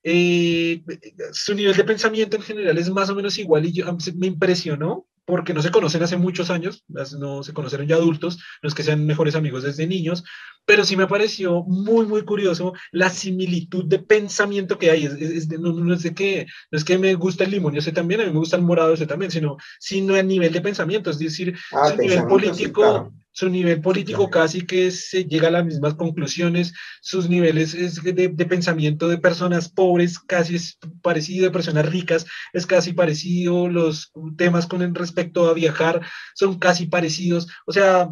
Eh, 0.04 0.84
su 1.32 1.56
nivel 1.56 1.76
de 1.76 1.84
pensamiento 1.86 2.36
en 2.36 2.44
general 2.44 2.78
es 2.78 2.90
más 2.90 3.10
o 3.10 3.16
menos 3.16 3.38
igual 3.40 3.66
y 3.66 3.72
yo, 3.72 3.86
me 4.16 4.28
impresionó 4.28 5.08
porque 5.26 5.54
no 5.54 5.62
se 5.62 5.72
conocen 5.72 6.04
hace 6.04 6.18
muchos 6.18 6.50
años, 6.50 6.84
no 6.88 7.44
se 7.44 7.54
conocieron 7.54 7.88
ya 7.88 7.95
adultos, 7.95 8.40
no 8.62 8.68
es 8.68 8.76
que 8.76 8.84
sean 8.84 9.06
mejores 9.06 9.36
amigos 9.36 9.64
desde 9.64 9.88
niños, 9.88 10.24
pero 10.66 10.86
sí 10.86 10.95
me 10.95 11.08
pareció 11.08 11.64
muy, 11.64 12.06
muy 12.06 12.24
curioso 12.24 12.74
la 12.91 13.10
similitud 13.10 13.86
de 13.86 14.00
pensamiento 14.00 14.78
que 14.78 14.91
hay. 14.91 15.06
Es, 15.06 15.48
no, 15.50 15.94
es 15.94 16.04
de 16.04 16.14
que, 16.14 16.45
no 16.72 16.78
es 16.78 16.84
que 16.84 16.98
me 16.98 17.16
gusta 17.16 17.44
el 17.44 17.52
limón, 17.52 17.74
yo 17.74 17.82
sé 17.82 17.91
también, 17.91 18.22
a 18.22 18.26
mí 18.26 18.32
me 18.32 18.40
gusta 18.40 18.58
el 18.58 18.64
morado, 18.64 18.91
yo 18.91 18.98
sé 18.98 19.08
también, 19.08 19.32
sino, 19.32 19.58
sino 19.80 20.16
a 20.16 20.24
nivel 20.24 20.52
de 20.52 20.62
pensamiento, 20.62 21.10
es 21.10 21.20
decir, 21.20 21.56
a 21.72 21.88
ah, 21.88 21.95
nivel 21.95 22.26
político 22.26 23.12
su 23.34 23.49
nivel 23.49 23.81
político 23.81 24.30
casi 24.30 24.65
que 24.65 24.91
se 24.91 25.26
llega 25.26 25.47
a 25.47 25.51
las 25.51 25.65
mismas 25.65 25.95
conclusiones, 25.95 26.73
sus 27.01 27.27
niveles 27.27 27.73
de, 28.03 28.30
pensamiento 28.30 29.07
de 29.07 29.18
personas 29.18 29.69
pobres 29.69 30.19
casi 30.19 30.55
es 30.55 30.77
parecido, 31.01 31.45
de 31.45 31.51
personas 31.51 31.88
ricas 31.88 32.26
es 32.53 32.68
casi 32.68 32.93
parecido, 32.93 33.68
los 33.68 34.11
temas 34.38 34.68
con 34.68 34.93
respecto 34.93 35.49
a 35.49 35.53
viajar 35.53 36.01
son 36.35 36.60
casi 36.60 36.85
parecidos, 36.85 37.47
o 37.65 37.73
sea, 37.73 38.07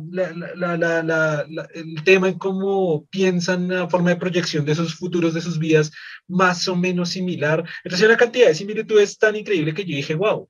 el 1.73 2.03
tema 2.03 2.27
en 2.27 2.39
cómo 2.39 3.05
piensan 3.11 3.67
la 3.67 3.87
forma 3.87 4.09
de 4.09 4.15
proyección 4.15 4.65
de 4.65 4.75
sus 4.75 4.95
futuros, 4.95 5.35
de 5.35 5.41
sus 5.41 5.59
vidas, 5.59 5.91
más 6.27 6.67
o 6.67 6.75
menos 6.75 7.09
similar. 7.09 7.63
Entonces, 7.83 8.07
una 8.07 8.17
cantidad 8.17 8.47
de 8.47 8.55
similitudes 8.55 9.17
tan 9.19 9.35
increíble 9.35 9.73
que 9.73 9.85
yo 9.85 9.95
dije, 9.95 10.15
wow, 10.15 10.49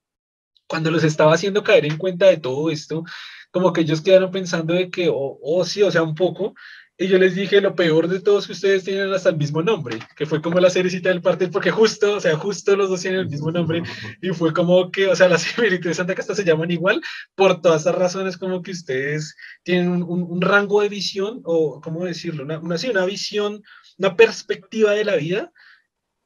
cuando 0.67 0.89
los 0.89 1.03
estaba 1.03 1.33
haciendo 1.33 1.63
caer 1.63 1.85
en 1.85 1.97
cuenta 1.97 2.27
de 2.27 2.37
todo 2.37 2.71
esto, 2.71 3.03
como 3.51 3.73
que 3.73 3.81
ellos 3.81 4.01
quedaron 4.01 4.31
pensando 4.31 4.73
de 4.73 4.89
que, 4.89 5.09
o 5.09 5.37
oh, 5.41 5.65
sí, 5.65 5.83
o 5.83 5.91
sea, 5.91 6.03
un 6.03 6.15
poco, 6.15 6.53
y 7.01 7.07
yo 7.07 7.17
les 7.17 7.33
dije, 7.33 7.61
lo 7.61 7.73
peor 7.73 8.07
de 8.07 8.19
todos 8.19 8.45
que 8.45 8.53
ustedes 8.53 8.83
tienen 8.83 9.11
hasta 9.11 9.29
el 9.29 9.37
mismo 9.37 9.63
nombre, 9.63 9.97
que 10.15 10.27
fue 10.27 10.39
como 10.39 10.59
la 10.59 10.69
seriecita 10.69 11.09
del 11.09 11.21
partido, 11.21 11.49
porque 11.49 11.71
justo, 11.71 12.17
o 12.17 12.19
sea, 12.19 12.37
justo 12.37 12.75
los 12.75 12.89
dos 12.89 13.01
tienen 13.01 13.21
el 13.21 13.29
mismo 13.29 13.51
nombre, 13.51 13.81
y 14.21 14.29
fue 14.29 14.53
como 14.53 14.91
que, 14.91 15.07
o 15.07 15.15
sea, 15.15 15.27
las 15.27 15.41
similitudes 15.55 15.97
Santa 15.97 16.13
Casta 16.13 16.35
se 16.35 16.43
llaman 16.43 16.69
igual, 16.69 17.01
por 17.33 17.59
todas 17.59 17.81
esas 17.81 17.95
razones, 17.95 18.37
como 18.37 18.61
que 18.61 18.69
ustedes 18.71 19.35
tienen 19.63 19.89
un, 19.89 20.03
un, 20.03 20.41
rango 20.41 20.81
de 20.81 20.89
visión, 20.89 21.41
o, 21.43 21.81
¿cómo 21.81 22.05
decirlo? 22.05 22.43
Una, 22.43 22.59
una, 22.59 22.77
sí, 22.77 22.89
una 22.89 23.05
visión, 23.05 23.63
una 23.97 24.15
perspectiva 24.15 24.91
de 24.91 25.05
la 25.05 25.15
vida 25.15 25.51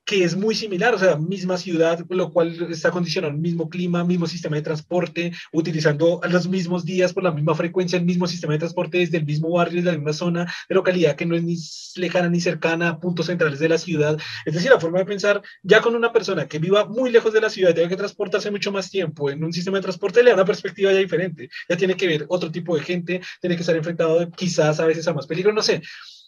que 0.06 0.23
es 0.23 0.36
muy 0.36 0.53
similar, 0.53 0.94
o 0.94 0.99
sea, 0.99 1.18
misma 1.18 1.57
ciudad, 1.57 1.99
lo 2.10 2.32
cual 2.32 2.68
está 2.69 2.91
condicionado 2.91 3.34
el 3.34 3.40
mismo 3.40 3.69
clima, 3.69 4.03
mismo 4.03 4.27
sistema 4.27 4.56
de 4.56 4.61
transporte, 4.61 5.34
utilizando 5.52 6.22
los 6.30 6.48
mismos 6.48 6.86
días 6.86 7.11
por 7.11 7.23
la 7.23 7.32
misma 7.32 7.56
frecuencia, 7.56 7.98
el 7.98 8.06
mismo 8.06 8.27
sistema 8.27 8.53
de 8.53 8.60
transporte 8.60 8.99
desde 8.99 9.18
el 9.18 9.26
mismo 9.26 9.49
barrio, 9.49 9.77
desde 9.77 9.91
la 9.91 9.98
misma 9.98 10.14
zona 10.14 10.53
de 10.69 10.76
localidad 10.76 11.15
que 11.15 11.26
no 11.26 11.36
es 11.36 11.44
ni 11.44 11.57
lejana 11.95 12.30
ni 12.30 12.40
cercana 12.40 12.90
a 12.90 12.99
puntos 12.99 13.26
centrales 13.26 13.60
de 13.60 13.69
la 13.69 13.77
ciudad. 13.77 14.18
Es 14.45 14.53
decir, 14.53 14.69
la 14.69 14.80
forma 14.80 14.99
de 14.99 15.06
pensar, 15.06 15.41
ya 15.64 15.82
con 15.82 15.95
una 15.95 16.14
persona 16.14 16.48
que 16.48 16.60
viva 16.60 16.86
muy 16.86 17.10
lejos 17.11 17.34
de 17.34 17.41
la 17.41 17.49
ciudad, 17.49 17.73
tiene 17.73 17.90
que 17.90 17.95
transportarse 17.95 18.52
mucho 18.52 18.72
más 18.72 18.91
tiempo 18.91 19.32
en 19.32 19.44
un 19.44 19.52
sistema 19.52 19.77
de 19.77 19.84
transporte, 19.84 20.22
le 20.22 20.30
da 20.30 20.36
una 20.36 20.45
perspectiva 20.45 20.91
ya 20.91 20.99
diferente. 20.99 21.49
Ya 21.68 21.77
tiene 21.77 21.95
que 21.95 22.07
ver 22.07 22.26
otro 22.30 22.52
tipo 22.52 22.76
de 22.76 22.84
gente, 22.84 23.22
tiene 23.41 23.56
que 23.56 23.61
estar 23.61 23.76
enfrentado 23.76 24.30
quizás 24.32 24.80
a 24.80 24.86
veces 24.86 25.07
a 25.07 25.14
más 25.14 25.26
peligro, 25.26 25.52
no 25.52 25.64
sé 25.64 25.82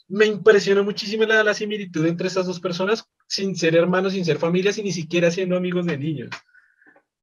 me 0.10 0.26
impresionó 0.26 0.84
muchísimo 0.84 1.24
la, 1.24 1.54
similitud 1.54 2.06
entre 2.06 2.28
estas 2.28 2.46
dos 2.46 2.60
personas, 2.60 3.06
sin 3.28 3.56
ser 3.56 3.76
hermanos, 3.76 4.14
sin 4.14 4.26
ser 4.26 4.38
familias 4.38 4.78
y 4.78 4.84
ni 4.84 4.92
siquiera 4.92 5.32
siendo 5.32 5.58
amigos 5.58 5.86
de 5.86 5.98
niños. 5.98 6.30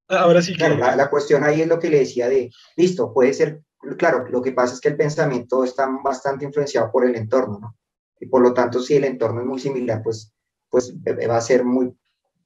Ahora 0.09 0.43
sí 0.43 0.55
que... 0.55 0.69
la, 0.69 1.09
cuestión 1.09 1.45
ahí 1.45 1.63
es 1.63 1.69
lo 1.69 1.79
que 1.79 1.89
le 1.89 2.01
decía 2.01 2.29
de, 2.29 2.51
listo, 2.77 3.13
puede 3.13 3.33
ser, 3.33 3.63
claro, 3.97 4.27
lo 4.29 4.43
que 4.43 4.53
pasa 4.53 4.75
es 4.75 4.81
que 4.81 4.89
el 4.89 4.97
pensamiento 4.97 5.65
está 5.65 5.89
bastante 6.05 6.45
influenciado 6.45 6.91
por 6.93 7.07
el 7.07 7.17
entorno, 7.17 7.59
¿no? 7.59 7.77
Y 8.21 8.27
por 8.27 8.43
lo 8.43 8.53
tanto, 8.53 8.81
si 8.81 8.95
el 8.95 9.05
entorno 9.05 9.41
es 9.41 9.47
muy 9.47 9.59
similar, 9.59 10.03
pues, 10.03 10.33
pues 10.69 10.95
va 10.95 11.37
a 11.37 11.41
ser 11.41 11.65
muy, 11.65 11.97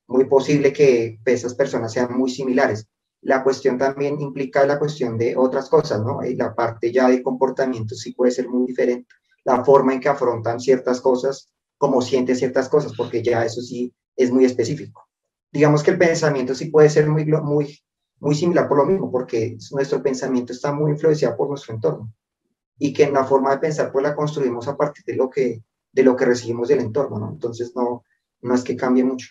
muy 0.06 0.24
posible 0.26 0.72
que 0.72 1.18
esas 1.24 1.54
personas 1.54 1.92
sean 1.92 2.16
muy 2.16 2.30
similares. 2.30 2.88
La 3.22 3.42
cuestión 3.42 3.76
también 3.76 4.20
implica 4.20 4.64
la 4.64 4.78
cuestión 4.78 5.18
de 5.18 5.36
otras 5.36 5.68
cosas, 5.68 6.00
¿no? 6.00 6.24
Y 6.24 6.36
la 6.36 6.54
parte 6.54 6.92
ya 6.92 7.08
de 7.08 7.22
comportamiento 7.22 7.96
sí 7.96 8.12
puede 8.12 8.30
ser 8.30 8.48
muy 8.48 8.66
diferente 8.66 9.08
la 9.44 9.64
forma 9.64 9.94
en 9.94 10.00
que 10.00 10.08
afrontan 10.08 10.60
ciertas 10.60 11.00
cosas, 11.00 11.52
cómo 11.76 12.02
sienten 12.02 12.36
ciertas 12.36 12.68
cosas, 12.68 12.92
porque 12.96 13.22
ya 13.22 13.44
eso 13.44 13.60
sí 13.60 13.94
es 14.16 14.30
muy 14.30 14.44
específico. 14.44 15.08
Digamos 15.52 15.82
que 15.82 15.92
el 15.92 15.98
pensamiento 15.98 16.54
sí 16.54 16.66
puede 16.66 16.90
ser 16.90 17.08
muy, 17.08 17.24
muy, 17.24 17.78
muy 18.20 18.34
similar 18.34 18.68
por 18.68 18.78
lo 18.78 18.86
mismo, 18.86 19.10
porque 19.10 19.56
nuestro 19.72 20.02
pensamiento 20.02 20.52
está 20.52 20.72
muy 20.72 20.92
influenciado 20.92 21.36
por 21.36 21.48
nuestro 21.48 21.74
entorno 21.74 22.12
y 22.78 22.92
que 22.92 23.04
en 23.04 23.14
la 23.14 23.24
forma 23.24 23.50
de 23.50 23.58
pensar 23.58 23.90
pues 23.90 24.02
la 24.02 24.14
construimos 24.14 24.68
a 24.68 24.76
partir 24.76 25.04
de 25.04 25.16
lo 25.16 25.28
que, 25.28 25.62
de 25.92 26.02
lo 26.02 26.14
que 26.16 26.24
recibimos 26.24 26.68
del 26.68 26.80
entorno, 26.80 27.18
¿no? 27.18 27.30
Entonces 27.30 27.72
no, 27.74 28.04
no 28.42 28.54
es 28.54 28.62
que 28.62 28.76
cambie 28.76 29.04
mucho. 29.04 29.28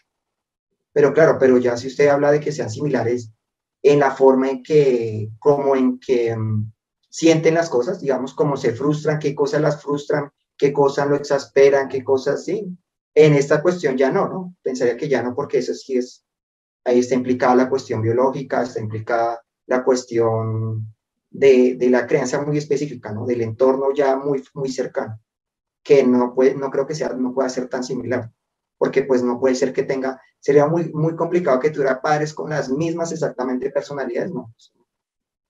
Pero 0.92 1.14
claro, 1.14 1.38
pero 1.40 1.58
ya 1.58 1.78
si 1.78 1.88
usted 1.88 2.08
habla 2.08 2.32
de 2.32 2.40
que 2.40 2.52
sean 2.52 2.70
similares 2.70 3.32
en 3.84 4.00
la 4.00 4.12
forma 4.12 4.50
en 4.50 4.64
que, 4.64 5.30
como 5.40 5.76
en 5.76 6.00
que 6.00 6.36
mm, 6.36 6.72
sienten 7.18 7.56
las 7.56 7.68
cosas, 7.68 8.00
digamos, 8.00 8.36
cómo 8.36 8.58
se 8.58 8.74
frustran, 8.74 9.18
qué 9.18 9.34
cosas 9.34 9.60
las 9.60 9.82
frustran, 9.82 10.30
qué 10.56 10.72
cosas 10.72 11.10
lo 11.10 11.16
exasperan, 11.16 11.88
qué 11.90 12.04
cosas 12.04 12.46
sí. 12.46 12.78
En 13.16 13.34
esta 13.34 13.60
cuestión 13.64 13.98
ya 13.98 14.12
no, 14.12 14.30
¿no? 14.30 14.56
Pensaría 14.62 14.96
que 14.96 15.10
ya 15.10 15.24
no, 15.24 15.34
porque 15.34 15.58
eso 15.58 15.74
sí 15.74 15.98
es, 15.98 16.24
ahí 16.86 17.00
está 17.00 17.16
implicada 17.16 17.56
la 17.56 17.70
cuestión 17.70 18.04
biológica, 18.04 18.62
está 18.62 18.80
implicada 18.80 19.42
la 19.66 19.84
cuestión 19.84 20.94
de, 21.32 21.76
de 21.76 21.90
la 21.90 22.06
creencia 22.06 22.40
muy 22.40 22.60
específica, 22.60 23.12
¿no? 23.12 23.26
Del 23.26 23.42
entorno 23.42 23.92
ya 23.96 24.16
muy, 24.16 24.44
muy 24.54 24.70
cercano, 24.70 25.20
que 25.82 26.04
no, 26.04 26.36
puede, 26.36 26.54
no 26.54 26.70
creo 26.70 26.86
que 26.86 26.94
sea, 26.94 27.10
no 27.14 27.34
pueda 27.34 27.50
ser 27.50 27.68
tan 27.68 27.84
similar, 27.84 28.32
porque 28.78 29.02
pues 29.02 29.24
no 29.24 29.40
puede 29.40 29.56
ser 29.56 29.74
que 29.74 29.82
tenga, 29.82 30.22
sería 30.40 30.68
muy, 30.68 30.94
muy 30.94 31.16
complicado 31.16 31.60
que 31.60 31.72
tuviera 31.72 32.00
padres 32.00 32.32
con 32.32 32.52
las 32.52 32.70
mismas 32.70 33.12
exactamente 33.12 33.72
personalidades, 33.72 34.32
¿no? 34.32 34.54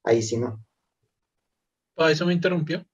Ahí 0.05 0.21
sí 0.21 0.37
no. 0.37 0.63
¿Para 1.97 2.11
eso 2.11 2.25
me 2.27 2.33
interrumpió? 2.33 2.85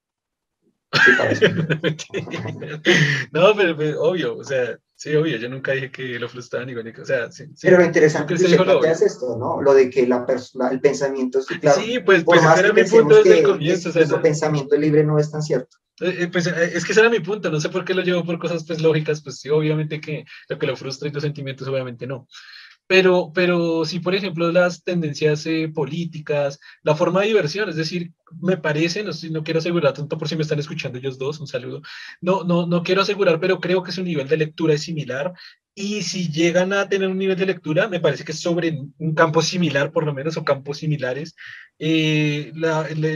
no, 3.33 3.53
pero, 3.55 4.01
obvio, 4.01 4.37
o 4.37 4.43
sea, 4.45 4.79
sí, 4.95 5.13
obvio, 5.13 5.35
yo 5.37 5.49
nunca 5.49 5.73
dije 5.73 5.91
que 5.91 6.17
lo 6.17 6.29
frustraban 6.29 6.69
igual, 6.69 6.93
o 7.01 7.05
sea, 7.05 7.29
sí, 7.29 7.47
Pero 7.61 7.79
lo 7.79 7.83
interesante 7.83 8.35
es 8.35 8.43
que 8.43 8.91
es 8.91 9.01
esto, 9.01 9.35
¿no? 9.37 9.61
Lo 9.61 9.73
de 9.73 9.89
que 9.89 10.07
la 10.07 10.25
persona, 10.25 10.69
el 10.69 10.79
pensamiento, 10.79 11.41
sí, 11.41 11.59
claro, 11.59 11.81
sí 11.81 11.99
pues, 11.99 12.23
pues 12.23 12.41
ese 12.41 12.59
era 12.61 12.71
mi 12.71 12.85
punto 12.85 13.17
desde 13.17 13.39
el 13.39 13.45
comienzo. 13.45 13.89
O 13.89 13.91
sea, 13.91 14.21
pensamiento 14.21 14.77
libre 14.77 15.03
no 15.03 15.19
es 15.19 15.29
tan 15.29 15.41
cierto. 15.41 15.75
Eh, 15.99 16.19
eh, 16.21 16.27
pues 16.27 16.47
eh, 16.47 16.71
es 16.73 16.85
que 16.85 16.93
ese 16.93 17.01
era 17.01 17.09
mi 17.09 17.19
punto, 17.19 17.51
no 17.51 17.59
sé 17.59 17.67
por 17.67 17.83
qué 17.83 17.93
lo 17.93 18.03
llevo 18.03 18.23
por 18.23 18.39
cosas 18.39 18.63
pues 18.65 18.81
lógicas, 18.81 19.21
pues 19.21 19.41
sí, 19.41 19.49
obviamente 19.49 19.99
que 19.99 20.23
lo 20.47 20.57
que 20.57 20.67
lo 20.67 20.77
frustra 20.77 21.09
y 21.09 21.11
los 21.11 21.23
sentimientos, 21.23 21.67
obviamente 21.67 22.07
no. 22.07 22.29
Pero, 22.87 23.31
pero 23.33 23.85
sí, 23.85 23.99
por 23.99 24.13
ejemplo, 24.13 24.51
las 24.51 24.83
tendencias 24.83 25.45
políticas, 25.73 26.59
la 26.83 26.95
forma 26.95 27.21
de 27.21 27.27
diversión, 27.27 27.69
es 27.69 27.75
decir, 27.75 28.11
me 28.41 28.57
parece, 28.57 29.03
no, 29.03 29.11
no 29.31 29.43
quiero 29.43 29.59
asegurar 29.59 29.93
tanto 29.93 30.17
por 30.17 30.27
si 30.27 30.35
me 30.35 30.43
están 30.43 30.59
escuchando 30.59 30.97
ellos 30.99 31.17
dos, 31.17 31.39
un 31.39 31.47
saludo, 31.47 31.81
no, 32.21 32.43
no, 32.43 32.65
no 32.67 32.83
quiero 32.83 33.01
asegurar, 33.01 33.39
pero 33.39 33.59
creo 33.59 33.83
que 33.83 33.91
su 33.91 34.03
nivel 34.03 34.27
de 34.27 34.37
lectura 34.37 34.73
es 34.73 34.83
similar 34.83 35.33
y 35.75 36.03
si 36.03 36.29
llegan 36.31 36.71
a 36.71 36.87
tener 36.87 37.09
un 37.09 37.17
nivel 37.17 37.37
de 37.37 37.47
lectura, 37.47 37.87
me 37.87 37.99
parece 37.99 38.23
que 38.23 38.33
sobre 38.33 38.77
un 38.99 39.15
campo 39.15 39.41
similar, 39.41 39.91
por 39.91 40.05
lo 40.05 40.13
menos, 40.13 40.37
o 40.37 40.45
campos 40.45 40.77
similares, 40.77 41.35
eh, 41.79 42.51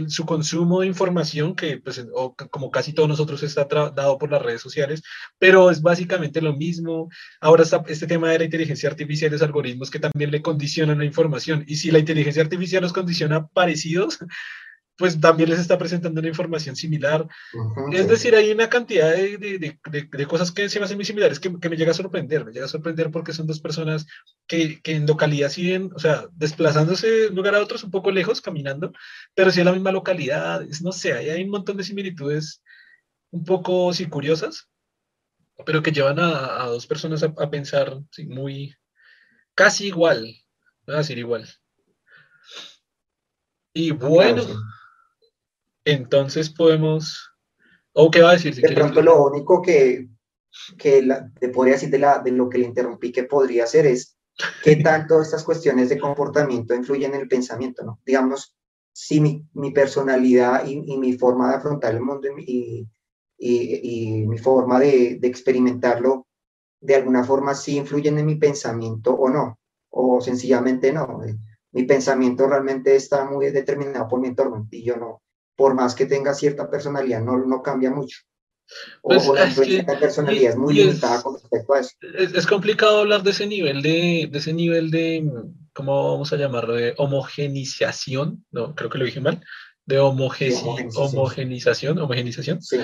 su 0.07 0.25
consumo 0.25 0.81
de 0.81 0.87
información, 0.87 1.55
que 1.55 1.77
pues, 1.77 2.03
o, 2.13 2.35
como 2.35 2.71
casi 2.71 2.93
todos 2.93 3.09
nosotros 3.09 3.43
está 3.43 3.65
dado 3.65 4.17
por 4.17 4.31
las 4.31 4.41
redes 4.41 4.61
sociales, 4.61 5.03
pero 5.37 5.69
es 5.69 5.81
básicamente 5.81 6.41
lo 6.41 6.55
mismo. 6.55 7.09
Ahora 7.41 7.63
está 7.63 7.83
este 7.87 8.07
tema 8.07 8.31
de 8.31 8.39
la 8.39 8.45
inteligencia 8.45 8.89
artificial, 8.89 9.31
los 9.31 9.43
algoritmos 9.43 9.91
que 9.91 9.99
también 9.99 10.31
le 10.31 10.41
condicionan 10.41 10.97
la 10.97 11.05
información, 11.05 11.63
y 11.67 11.75
si 11.75 11.91
la 11.91 11.99
inteligencia 11.99 12.41
artificial 12.41 12.81
nos 12.81 12.93
condiciona 12.93 13.47
parecidos, 13.47 14.19
pues 14.97 15.19
también 15.19 15.49
les 15.49 15.59
está 15.59 15.77
presentando 15.77 16.19
una 16.19 16.29
información 16.29 16.75
similar. 16.75 17.27
es 17.91 18.07
decir, 18.07 18.35
hay 18.35 18.51
una 18.51 18.67
cantidad 18.69 19.11
de, 19.11 19.37
de, 19.37 19.79
de, 20.11 20.25
cosas 20.25 20.51
que 20.51 20.67
se 20.69 20.79
me 20.79 20.85
hacen 20.85 20.97
muy 20.97 21.05
similares 21.05 21.39
que, 21.39 21.59
que, 21.59 21.69
me 21.69 21.77
llega 21.77 21.91
a 21.91 21.95
sorprender, 21.95 22.43
me 22.43 22.51
llega 22.51 22.65
a 22.65 22.69
sorprender 22.69 23.11
porque 23.11 23.31
son 23.31 23.45
dos 23.45 23.59
personas 23.59 24.07
que, 24.47 24.81
que, 24.81 24.95
en 24.95 25.05
localidad 25.05 25.49
siguen, 25.49 25.91
o 25.95 25.99
sea, 25.99 26.27
desplazándose 26.33 27.07
de 27.07 27.27
un 27.27 27.35
lugar 27.35 27.55
a 27.55 27.61
otro 27.61 27.77
un 27.83 27.91
poco 27.91 28.09
lejos, 28.11 28.41
caminando, 28.41 28.91
pero 29.35 29.51
sí 29.51 29.59
en 29.59 29.67
la 29.67 29.73
misma 29.73 29.91
localidad, 29.91 30.65
no 30.81 30.91
sé, 30.91 31.13
hay, 31.13 31.29
hay 31.29 31.43
un 31.43 31.51
montón 31.51 31.77
de 31.77 31.83
similitudes 31.83 32.63
un 33.29 33.43
poco 33.43 33.93
sí, 33.93 34.07
curiosas, 34.07 34.67
pero 35.65 35.83
que 35.83 35.91
llevan 35.91 36.19
a, 36.19 36.63
a 36.63 36.65
dos 36.67 36.87
personas 36.87 37.21
a, 37.21 37.33
a 37.37 37.49
pensar 37.51 37.99
sí, 38.11 38.25
muy, 38.25 38.75
casi 39.53 39.87
igual, 39.87 40.35
voy 40.87 40.95
a 40.95 40.99
decir 40.99 41.19
igual. 41.19 41.47
Y 43.73 43.91
bueno, 43.91 44.43
entonces 45.91 46.49
podemos... 46.49 47.31
¿O 47.93 48.11
qué 48.11 48.21
va 48.21 48.31
a 48.31 48.33
decir? 48.33 48.53
de 48.53 48.75
pronto 48.75 49.01
lo 49.01 49.25
único 49.25 49.61
que, 49.61 50.07
que 50.77 51.01
la, 51.01 51.31
te 51.39 51.49
podría 51.49 51.75
decir 51.75 51.89
de, 51.89 51.99
la, 51.99 52.19
de 52.19 52.31
lo 52.31 52.47
que 52.49 52.59
le 52.59 52.65
interrumpí 52.65 53.11
que 53.11 53.23
podría 53.23 53.63
hacer 53.63 53.87
es 53.87 54.17
qué 54.63 54.75
tanto 54.83 55.21
estas 55.21 55.43
cuestiones 55.43 55.89
de 55.89 55.97
comportamiento 55.97 56.75
influyen 56.75 57.15
en 57.15 57.21
el 57.21 57.27
pensamiento, 57.27 57.83
¿no? 57.83 57.99
Digamos, 58.05 58.55
si 58.93 59.19
mi, 59.19 59.47
mi 59.53 59.71
personalidad 59.71 60.65
y, 60.65 60.83
y, 60.85 60.97
mi 60.97 61.13
forma 61.13 61.49
de 61.49 61.55
afrontar 61.55 61.93
el 61.95 62.01
mundo 62.01 62.27
y, 62.37 62.87
y, 63.37 64.21
y 64.21 64.27
mi 64.27 64.37
forma 64.37 64.79
de, 64.79 65.17
de, 65.19 65.27
experimentarlo 65.27 66.27
de 66.81 66.95
alguna 66.95 67.23
forma 67.23 67.55
sí 67.55 67.77
influyen 67.77 68.17
en 68.17 68.25
mi 68.25 68.35
pensamiento 68.35 69.13
o 69.13 69.29
no, 69.29 69.59
o 69.89 70.21
sencillamente 70.21 70.91
no. 70.91 71.19
Mi 71.71 71.83
pensamiento 71.83 72.47
realmente 72.47 72.95
está 72.95 73.25
muy 73.29 73.51
determinado 73.51 74.07
por 74.07 74.19
mi 74.19 74.27
entorno 74.29 74.67
y 74.71 74.83
yo 74.83 74.97
no, 74.97 75.21
por 75.57 75.73
más 75.73 75.93
que 75.95 76.05
tenga 76.05 76.33
cierta 76.33 76.69
personalidad, 76.69 77.21
no, 77.21 77.37
no 77.45 77.61
cambia 77.61 77.91
mucho. 77.91 78.19
O, 79.01 79.09
pues 79.09 79.85
la 79.85 79.99
personalidad 79.99 80.51
es 80.51 80.57
muy 80.57 80.73
limitada 80.73 81.21
con 81.23 81.33
respecto 81.33 81.73
a 81.73 81.79
eso. 81.79 81.91
Es, 82.17 82.45
complicado 82.45 82.99
hablar 82.99 83.23
de 83.23 83.31
ese 83.31 83.47
nivel 83.47 83.81
de, 83.81 84.27
de 84.31 84.37
ese 84.37 84.53
nivel 84.53 84.91
de, 84.91 85.25
¿cómo 85.73 86.11
vamos 86.11 86.31
a 86.31 86.37
llamarlo? 86.37 86.73
De 86.73 86.93
homogenización, 86.97 88.45
no, 88.51 88.75
creo 88.75 88.89
que 88.89 88.97
lo 88.97 89.05
dije 89.05 89.21
mal, 89.21 89.41
de 89.85 89.99
homogenización, 89.99 91.97
homogenización. 91.97 92.61
Sí. 92.61 92.77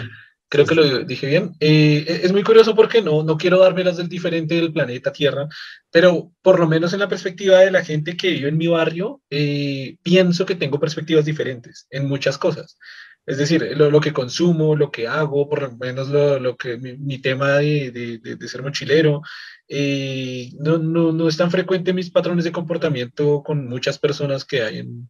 Creo 0.53 0.67
que 0.67 0.75
lo 0.75 1.03
dije 1.03 1.25
bien. 1.25 1.55
Eh, 1.59 2.21
es 2.21 2.31
muy 2.31 2.43
curioso 2.43 2.75
porque 2.75 3.01
no, 3.01 3.23
no 3.23 3.37
quiero 3.37 3.57
darme 3.57 3.83
las 3.83 3.97
del 3.97 4.07
diferente 4.07 4.53
del 4.53 4.71
planeta 4.71 5.11
Tierra, 5.11 5.47
pero 5.89 6.31
por 6.43 6.59
lo 6.59 6.67
menos 6.67 6.93
en 6.93 6.99
la 6.99 7.09
perspectiva 7.09 7.57
de 7.57 7.71
la 7.71 7.83
gente 7.83 8.15
que 8.15 8.29
vive 8.29 8.49
en 8.49 8.57
mi 8.59 8.67
barrio, 8.67 9.19
eh, 9.31 9.97
pienso 10.03 10.45
que 10.45 10.53
tengo 10.53 10.79
perspectivas 10.79 11.25
diferentes 11.25 11.87
en 11.89 12.07
muchas 12.07 12.37
cosas. 12.37 12.77
Es 13.25 13.39
decir, 13.39 13.67
lo, 13.75 13.89
lo 13.89 13.99
que 13.99 14.13
consumo, 14.13 14.75
lo 14.75 14.91
que 14.91 15.07
hago, 15.07 15.49
por 15.49 15.63
lo 15.63 15.75
menos 15.75 16.09
lo, 16.09 16.37
lo 16.37 16.55
que 16.55 16.77
mi, 16.77 17.17
tema 17.17 17.53
de, 17.53 17.89
de, 17.89 18.35
de, 18.35 18.47
ser 18.47 18.61
mochilero, 18.61 19.23
eh, 19.67 20.51
no, 20.59 20.77
no, 20.77 21.11
no 21.11 21.27
es 21.27 21.35
tan 21.35 21.49
frecuente 21.49 21.93
mis 21.93 22.11
patrones 22.11 22.43
de 22.43 22.51
comportamiento 22.51 23.41
con 23.41 23.67
muchas 23.67 23.97
personas 23.97 24.45
que 24.45 24.61
hay 24.61 24.77
en, 24.77 25.09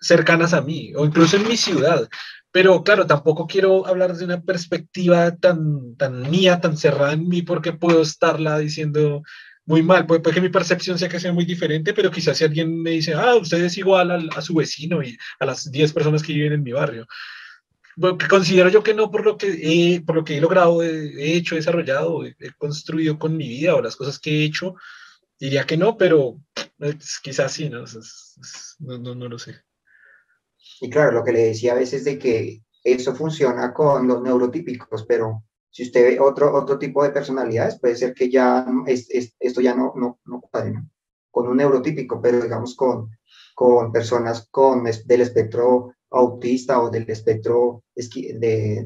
cercanas 0.00 0.54
a 0.54 0.62
mí, 0.62 0.92
o 0.96 1.04
incluso 1.04 1.36
en 1.36 1.46
mi 1.46 1.56
ciudad. 1.56 2.08
Pero 2.52 2.82
claro, 2.82 3.06
tampoco 3.06 3.46
quiero 3.46 3.86
hablar 3.86 4.16
de 4.16 4.24
una 4.24 4.42
perspectiva 4.42 5.36
tan, 5.36 5.96
tan 5.96 6.28
mía, 6.30 6.60
tan 6.60 6.76
cerrada 6.76 7.12
en 7.12 7.28
mí, 7.28 7.42
porque 7.42 7.72
puedo 7.72 8.02
estarla 8.02 8.58
diciendo 8.58 9.22
muy 9.66 9.82
mal. 9.82 10.06
Puede, 10.06 10.22
que 10.22 10.40
mi 10.40 10.48
percepción 10.48 10.98
sea 10.98 11.08
que 11.08 11.20
sea 11.20 11.32
muy 11.32 11.44
diferente, 11.44 11.94
pero 11.94 12.10
quizás 12.10 12.36
si 12.36 12.44
alguien 12.44 12.82
me 12.82 12.90
dice, 12.90 13.14
ah, 13.14 13.36
usted 13.36 13.62
es 13.64 13.78
igual 13.78 14.30
a, 14.34 14.42
su 14.42 14.54
vecino 14.54 15.02
y 15.02 15.16
a 15.38 15.46
las 15.46 15.70
10 15.70 15.92
personas 15.92 16.22
que 16.22 16.32
viven 16.32 16.54
en 16.54 16.62
mi 16.62 16.72
barrio. 16.72 17.06
que 18.18 18.28
considero 18.28 18.68
yo 18.68 18.82
que 18.82 18.94
no 18.94 19.10
por 19.10 19.24
lo 19.24 19.36
que 19.36 19.48
he, 19.62 20.00
por 20.02 20.16
lo 20.16 20.24
que 20.24 20.36
he 20.36 20.40
logrado, 20.40 20.82
he, 20.82 21.36
hecho, 21.36 21.54
he 21.54 21.58
desarrollado, 21.58 22.24
he, 22.24 22.34
construido 22.58 23.18
con 23.18 23.36
mi 23.36 23.48
vida 23.48 23.74
o 23.76 23.82
las 23.82 23.96
cosas 23.96 24.18
que 24.18 24.40
he 24.40 24.44
hecho, 24.44 24.74
diría 25.38 25.66
que 25.66 25.76
no, 25.76 25.96
pero 25.96 26.40
pues, 26.78 27.20
quizás 27.22 27.52
sí, 27.52 27.70
¿no? 27.70 27.84
no, 28.80 28.98
no, 28.98 29.14
no 29.14 29.28
lo 29.28 29.38
sé. 29.38 29.62
Y 30.80 30.88
claro, 30.88 31.12
lo 31.12 31.24
que 31.24 31.32
le 31.32 31.44
decía 31.44 31.72
a 31.72 31.76
veces 31.76 32.04
de 32.04 32.18
que 32.18 32.62
eso 32.82 33.14
funciona 33.14 33.72
con 33.72 34.08
los 34.08 34.22
neurotípicos, 34.22 35.04
pero 35.04 35.44
si 35.70 35.84
usted 35.84 36.02
ve 36.02 36.20
otro, 36.20 36.54
otro 36.54 36.78
tipo 36.78 37.02
de 37.04 37.10
personalidades, 37.10 37.78
puede 37.78 37.96
ser 37.96 38.14
que 38.14 38.30
ya 38.30 38.66
es, 38.86 39.08
esto 39.38 39.60
ya 39.60 39.74
no, 39.74 39.92
no, 39.96 40.18
no 40.24 40.40
cuadre, 40.40 40.82
con 41.30 41.48
un 41.48 41.58
neurotípico, 41.58 42.20
pero 42.20 42.40
digamos 42.40 42.74
con, 42.74 43.10
con 43.54 43.92
personas 43.92 44.48
con 44.50 44.84
del 44.84 45.20
espectro 45.20 45.94
autista 46.10 46.80
o 46.80 46.90
del 46.90 47.08
espectro 47.08 47.84
de 47.94 48.82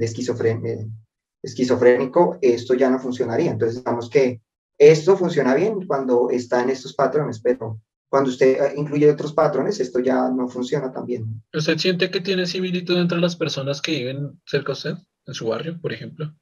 esquizofrénico, 1.43 2.39
esto 2.43 2.75
ya 2.75 2.91
no 2.91 2.99
funcionaría. 2.99 3.53
Entonces, 3.53 3.79
digamos 3.79 4.11
que 4.11 4.43
esto 4.77 5.16
funciona 5.16 5.55
bien 5.55 5.87
cuando 5.87 6.29
está 6.31 6.62
en 6.62 6.71
estos 6.71 6.95
patrones, 6.95 7.41
pero 7.41 7.81
cuando 8.15 8.31
usted 8.31 8.62
eh, 8.62 8.74
incluye 8.77 9.11
otros 9.11 9.32
patrones, 9.32 9.81
esto 9.81 9.99
ya 9.99 10.31
no 10.31 10.47
funciona 10.47 10.93
tan 10.93 11.05
bien. 11.05 11.43
¿Usted 11.53 11.77
siente 11.78 12.12
que 12.12 12.20
tiene 12.20 12.47
similitud 12.47 12.97
entre 12.97 13.19
las 13.19 13.35
personas 13.35 13.82
que 13.82 13.91
viven 13.91 14.41
cerca 14.47 14.69
de 14.69 14.73
usted, 14.73 14.95
en 15.27 15.35
su 15.35 15.49
barrio, 15.49 15.81
por 15.81 15.93
ejemplo? 15.93 16.32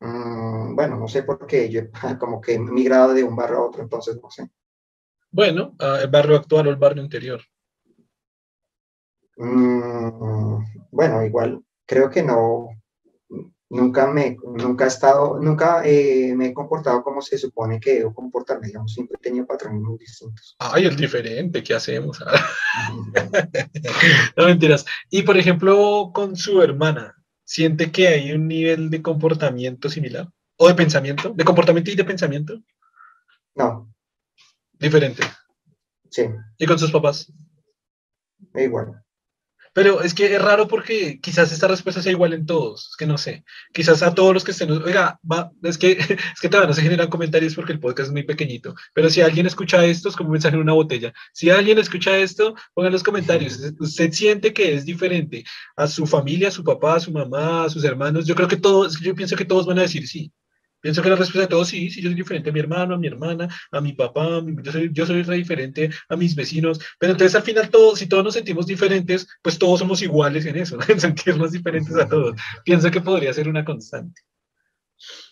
Mm, 0.00 0.74
bueno, 0.74 0.96
no 0.96 1.06
sé 1.06 1.22
por 1.22 1.46
qué, 1.46 1.70
yo 1.70 1.82
como 2.18 2.40
que 2.40 2.54
he 2.54 2.58
migrado 2.58 3.14
de 3.14 3.22
un 3.22 3.36
barrio 3.36 3.58
a 3.58 3.66
otro, 3.68 3.82
entonces 3.84 4.18
no 4.20 4.28
sé. 4.28 4.50
Bueno, 5.30 5.76
ah, 5.78 6.00
el 6.02 6.10
barrio 6.10 6.34
actual 6.34 6.66
o 6.66 6.70
el 6.70 6.76
barrio 6.76 7.04
anterior. 7.04 7.40
Mm, 9.36 10.58
bueno, 10.90 11.24
igual, 11.24 11.62
creo 11.86 12.10
que 12.10 12.24
no, 12.24 12.70
nunca 13.70 14.06
me, 14.06 14.36
nunca 14.42 14.84
he 14.84 14.88
estado, 14.88 15.38
nunca 15.40 15.82
eh, 15.84 16.34
me 16.34 16.46
he 16.46 16.54
comportado 16.54 17.02
como 17.02 17.20
se 17.20 17.38
supone 17.38 17.80
que 17.80 17.94
debo 17.94 18.14
comportarme, 18.14 18.68
digamos, 18.68 18.92
siempre 18.92 19.16
he 19.18 19.22
tenido 19.22 19.46
patrones 19.46 19.80
muy 19.80 19.98
distintos. 19.98 20.56
Ay, 20.58 20.86
es 20.86 20.96
diferente, 20.96 21.62
¿qué 21.62 21.74
hacemos? 21.74 22.18
no 24.36 24.46
mentiras. 24.46 24.84
Y 25.10 25.22
por 25.22 25.36
ejemplo, 25.36 26.10
con 26.14 26.36
su 26.36 26.62
hermana, 26.62 27.14
¿siente 27.44 27.92
que 27.92 28.08
hay 28.08 28.32
un 28.32 28.48
nivel 28.48 28.90
de 28.90 29.02
comportamiento 29.02 29.88
similar? 29.88 30.28
¿O 30.56 30.68
de 30.68 30.74
pensamiento? 30.74 31.32
¿De 31.34 31.44
comportamiento 31.44 31.90
y 31.90 31.94
de 31.94 32.04
pensamiento? 32.04 32.60
No. 33.54 33.92
Diferente. 34.72 35.22
Sí. 36.10 36.24
¿Y 36.56 36.66
con 36.66 36.78
sus 36.78 36.90
papás? 36.90 37.32
Igual. 38.54 39.04
Pero 39.78 40.02
es 40.02 40.12
que 40.12 40.34
es 40.34 40.42
raro 40.42 40.66
porque 40.66 41.20
quizás 41.20 41.52
esta 41.52 41.68
respuesta 41.68 42.02
sea 42.02 42.10
igual 42.10 42.32
en 42.32 42.46
todos, 42.46 42.88
es 42.90 42.96
que 42.96 43.06
no 43.06 43.16
sé. 43.16 43.44
Quizás 43.72 44.02
a 44.02 44.12
todos 44.12 44.34
los 44.34 44.42
que 44.42 44.50
estén, 44.50 44.72
oiga, 44.72 45.20
va, 45.22 45.52
es 45.62 45.78
que, 45.78 45.92
es 46.34 46.40
que 46.42 46.48
todavía 46.48 46.66
no 46.66 46.74
se 46.74 46.82
generan 46.82 47.08
comentarios 47.08 47.54
porque 47.54 47.74
el 47.74 47.78
podcast 47.78 48.08
es 48.08 48.12
muy 48.12 48.24
pequeñito, 48.24 48.74
pero 48.92 49.08
si 49.08 49.20
alguien 49.20 49.46
escucha 49.46 49.84
esto, 49.84 50.08
es 50.08 50.16
como 50.16 50.30
un 50.30 50.32
mensaje 50.32 50.56
en 50.56 50.62
una 50.62 50.72
botella. 50.72 51.12
Si 51.32 51.48
alguien 51.48 51.78
escucha 51.78 52.18
esto, 52.18 52.56
pongan 52.74 52.90
los 52.90 53.04
comentarios. 53.04 53.56
Usted 53.78 54.10
siente 54.10 54.52
que 54.52 54.74
es 54.74 54.84
diferente 54.84 55.44
a 55.76 55.86
su 55.86 56.08
familia, 56.08 56.48
a 56.48 56.50
su 56.50 56.64
papá, 56.64 56.96
a 56.96 57.00
su 57.00 57.12
mamá, 57.12 57.62
a 57.62 57.70
sus 57.70 57.84
hermanos. 57.84 58.26
Yo 58.26 58.34
creo 58.34 58.48
que 58.48 58.56
todos, 58.56 58.98
yo 59.00 59.14
pienso 59.14 59.36
que 59.36 59.44
todos 59.44 59.64
van 59.64 59.78
a 59.78 59.82
decir 59.82 60.08
sí. 60.08 60.32
Pienso 60.80 61.02
que 61.02 61.10
la 61.10 61.16
respuesta 61.16 61.42
de 61.42 61.48
todos, 61.48 61.68
sí, 61.68 61.90
sí, 61.90 62.00
yo 62.00 62.08
soy 62.08 62.16
diferente 62.16 62.50
a 62.50 62.52
mi 62.52 62.60
hermano, 62.60 62.94
a 62.94 62.98
mi 62.98 63.08
hermana, 63.08 63.48
a 63.72 63.80
mi 63.80 63.92
papá, 63.92 64.42
yo 64.62 64.72
soy, 64.72 64.90
yo 64.92 65.06
soy 65.06 65.22
re 65.22 65.36
diferente 65.36 65.90
a 66.08 66.16
mis 66.16 66.36
vecinos, 66.36 66.78
pero 66.98 67.12
entonces 67.12 67.34
al 67.34 67.42
final 67.42 67.68
todos, 67.70 67.98
si 67.98 68.06
todos 68.06 68.24
nos 68.24 68.34
sentimos 68.34 68.66
diferentes, 68.66 69.26
pues 69.42 69.58
todos 69.58 69.80
somos 69.80 70.02
iguales 70.02 70.46
en 70.46 70.56
eso, 70.56 70.78
en 70.88 71.00
sentirnos 71.00 71.52
diferentes 71.52 71.94
a 71.96 72.08
todos. 72.08 72.38
Pienso 72.64 72.90
que 72.90 73.00
podría 73.00 73.32
ser 73.32 73.48
una 73.48 73.64
constante. 73.64 74.22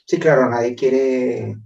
Sí, 0.07 0.19
claro, 0.19 0.49
nadie 0.49 0.75
quiere, 0.75 1.57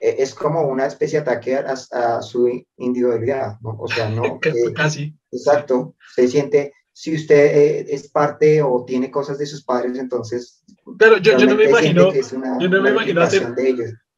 e, 0.00 0.16
es 0.18 0.34
como 0.34 0.62
una 0.66 0.86
especie 0.86 1.20
de 1.20 1.30
ataque 1.30 1.56
a, 1.56 2.22
su 2.22 2.64
individualidad, 2.76 3.58
¿no? 3.60 3.76
O 3.78 3.88
sea, 3.88 4.08
no. 4.08 4.40
Casi. 4.74 5.02
Eh, 5.02 5.14
exacto, 5.32 5.96
se 6.14 6.28
siente, 6.28 6.72
si 6.92 7.14
usted 7.14 7.36
eh, 7.36 7.86
es 7.88 8.08
parte 8.10 8.60
o 8.62 8.84
tiene 8.84 9.10
cosas 9.10 9.38
de 9.38 9.46
sus 9.46 9.64
padres, 9.64 9.98
entonces. 9.98 10.61
Pero 10.98 11.18
yo, 11.18 11.38
yo 11.38 11.46
no 11.46 11.56
me 11.56 11.64
imagino. 11.64 12.12
yo 12.12 12.68
no 12.68 12.82
me 12.82 12.90
imagino 12.90 13.22
hacer. 13.22 13.54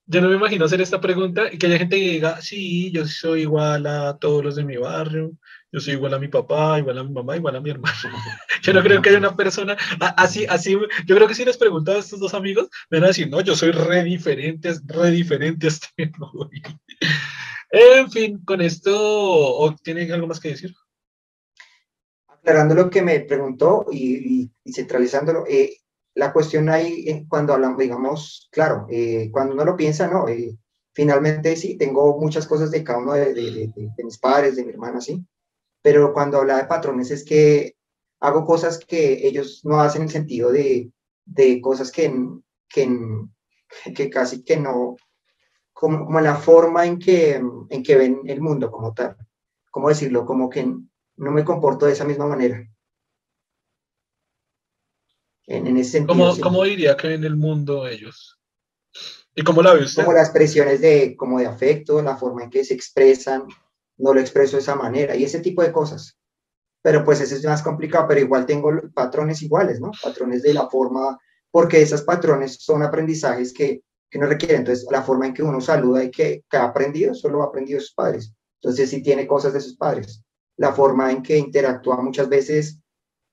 Yo 0.07 0.21
no 0.21 0.29
me 0.29 0.37
imagino 0.37 0.67
hacer 0.67 0.83
esta 0.83 1.01
pregunta 1.01 1.51
y 1.51 1.57
que 1.57 1.67
haya 1.67 1.79
gente 1.79 1.97
que 1.97 2.11
diga, 2.11 2.41
sí, 2.43 2.93
yo 2.93 3.07
soy 3.07 3.43
igual 3.43 3.87
a 3.87 4.19
todos 4.19 4.45
los 4.45 4.57
de 4.57 4.65
mi 4.65 4.77
barrio, 4.77 5.33
yo 5.73 5.81
soy 5.81 5.95
igual 5.95 6.13
a 6.13 6.19
mi 6.19 6.29
papá, 6.29 6.79
igual 6.79 6.99
a 6.99 7.05
mi 7.05 7.11
mamá, 7.11 7.37
igual 7.37 7.57
a 7.57 7.61
mi 7.61 7.71
hermano. 7.71 7.97
yo 8.63 8.75
no 8.75 8.83
creo 8.83 9.01
que 9.01 9.09
haya 9.09 9.19
una 9.19 9.35
persona 9.35 9.79
así, 10.17 10.45
así, 10.45 10.77
yo 11.07 11.17
creo 11.17 11.27
que 11.27 11.35
si 11.35 11.47
les 11.47 11.57
pregunto 11.57 11.93
a 11.93 11.99
estos 11.99 12.21
dos 12.21 12.35
amigos, 12.35 12.69
me 12.91 12.99
van 12.99 13.05
a 13.05 13.09
decir, 13.09 13.31
no, 13.31 13.41
yo 13.41 13.57
soy 13.57 13.71
re 13.71 14.05
diferente, 14.05 14.75
re 14.85 15.11
diferente 15.11 15.67
a 15.67 15.71
este. 15.71 15.89
en 17.71 18.11
fin, 18.11 18.45
con 18.45 18.61
esto, 18.61 18.93
¿o 18.95 19.75
tienen 19.83 20.13
algo 20.13 20.27
más 20.27 20.39
que 20.39 20.51
decir? 20.51 20.75
aclarando 22.45 22.75
lo 22.75 22.91
que 22.91 23.01
me 23.01 23.21
preguntó 23.21 23.87
y, 23.91 24.51
centralizándolo, 24.71 25.47
eh, 25.49 25.79
la 26.15 26.33
cuestión 26.33 26.69
ahí 26.69 27.27
cuando 27.29 27.55
hablamos, 27.55 27.79
digamos, 27.79 28.49
claro, 28.53 28.87
eh, 28.91 29.31
cuando 29.33 29.55
uno 29.55 29.65
lo 29.65 29.77
piensa, 29.77 30.07
no, 30.07 30.29
eh, 30.29 30.57
finalmente 30.93 31.57
sí, 31.57 31.77
tengo 31.77 32.19
muchas 32.19 32.47
cosas 32.47 32.71
de 32.71 32.85
cada 32.85 33.01
uno 33.01 33.15
de, 33.15 33.73
mis 34.03 34.19
padres, 34.19 34.57
de 34.57 34.65
mi 34.65 34.71
hermana, 34.71 35.01
sí, 35.01 35.25
pero 35.83 36.13
cuando 36.13 36.39
habla 36.39 36.59
de 36.59 36.65
patrones 36.65 37.11
es 37.11 37.25
que 37.25 37.77
hago 38.21 38.45
cosas 38.45 38.79
que 38.79 39.27
ellos 39.27 39.63
no 39.65 39.81
hacen 39.81 40.03
en 40.03 40.09
el 40.09 40.13
sentido 40.13 40.53
de, 40.53 40.91
cosas 41.61 41.91
que, 41.91 42.13
que, 42.69 42.89
que 43.95 44.09
casi 44.09 44.45
que 44.45 44.57
no, 44.57 44.97
como, 45.73 46.07
como, 46.07 46.21
la 46.21 46.37
forma 46.37 46.87
en 46.87 46.99
que, 46.99 47.35
en 47.35 47.83
que 47.83 47.97
ven 47.97 48.21
el 48.27 48.41
mundo 48.41 48.71
como 48.71 48.95
tal, 48.95 49.17
¿cómo 49.71 49.89
decirlo? 49.89 50.25
Como 50.25 50.49
que 50.49 50.65
no 51.17 51.31
me 51.33 51.45
comporto 51.45 51.87
de 51.87 51.93
esa 51.93 52.05
misma 52.05 52.27
manera. 52.27 52.65
En, 55.47 55.77
ese 55.77 55.93
sentido. 55.93 56.35
¿Cómo, 56.41 56.65
diría 56.65 56.97
que 56.97 57.15
en 57.15 57.25
el 57.25 57.37
mundo 57.37 57.87
ellos? 57.87 58.39
¿Y 59.35 59.43
cómo 59.43 59.63
la 59.63 59.75
ve 59.75 59.85
usted? 59.85 60.05
Como 60.05 60.17
las 60.17 60.29
expresiones 60.29 60.81
de, 60.81 61.17
como 61.17 61.39
de 61.39 61.47
afecto, 61.47 62.01
la 62.03 62.17
forma 62.17 62.45
en 62.45 62.51
que 62.51 62.65
se 62.65 62.75
expresan, 62.75 63.45
no 63.99 64.15
lo 64.15 64.21
expreso 64.21 64.57
de 64.57 64.63
esa 64.63 64.75
manera 64.75 65.15
y 65.17 65.25
ese 65.25 65.41
tipo 65.41 65.63
de 65.63 65.73
cosas. 65.73 66.17
Pero 66.83 67.05
pues 67.05 67.21
ese 67.21 67.37
es 67.37 67.45
más 67.45 67.63
complicado, 67.63 68.07
pero 68.09 68.21
igual 68.21 68.47
tengo 68.47 68.71
patrones 68.95 69.43
iguales, 69.43 69.81
¿no? 69.81 69.91
Patrones 70.03 70.43
de 70.43 70.55
la 70.55 70.69
forma, 70.69 71.19
porque 71.51 71.83
esos 71.83 72.03
patrones 72.03 72.57
son 72.61 72.83
aprendizajes 72.83 73.53
que, 73.53 73.83
que 74.11 74.19
no 74.19 74.27
requieren. 74.27 74.59
Entonces, 74.59 74.87
la 74.91 75.03
forma 75.03 75.27
en 75.27 75.35
que 75.35 75.43
uno 75.43 75.61
saluda 75.61 76.05
y 76.05 76.11
que, 76.11 76.45
que 76.49 76.57
ha 76.57 76.65
aprendido, 76.65 77.15
solo 77.15 77.43
ha 77.43 77.47
aprendido 77.47 77.81
sus 77.81 77.95
padres. 77.95 78.33
Entonces, 78.61 78.91
sí 78.91 79.03
tiene 79.03 79.27
cosas 79.27 79.53
de 79.53 79.61
sus 79.61 79.77
padres 79.77 80.25
la 80.57 80.73
forma 80.73 81.11
en 81.11 81.23
que 81.23 81.37
interactúa 81.37 82.01
muchas 82.01 82.29
veces, 82.29 82.81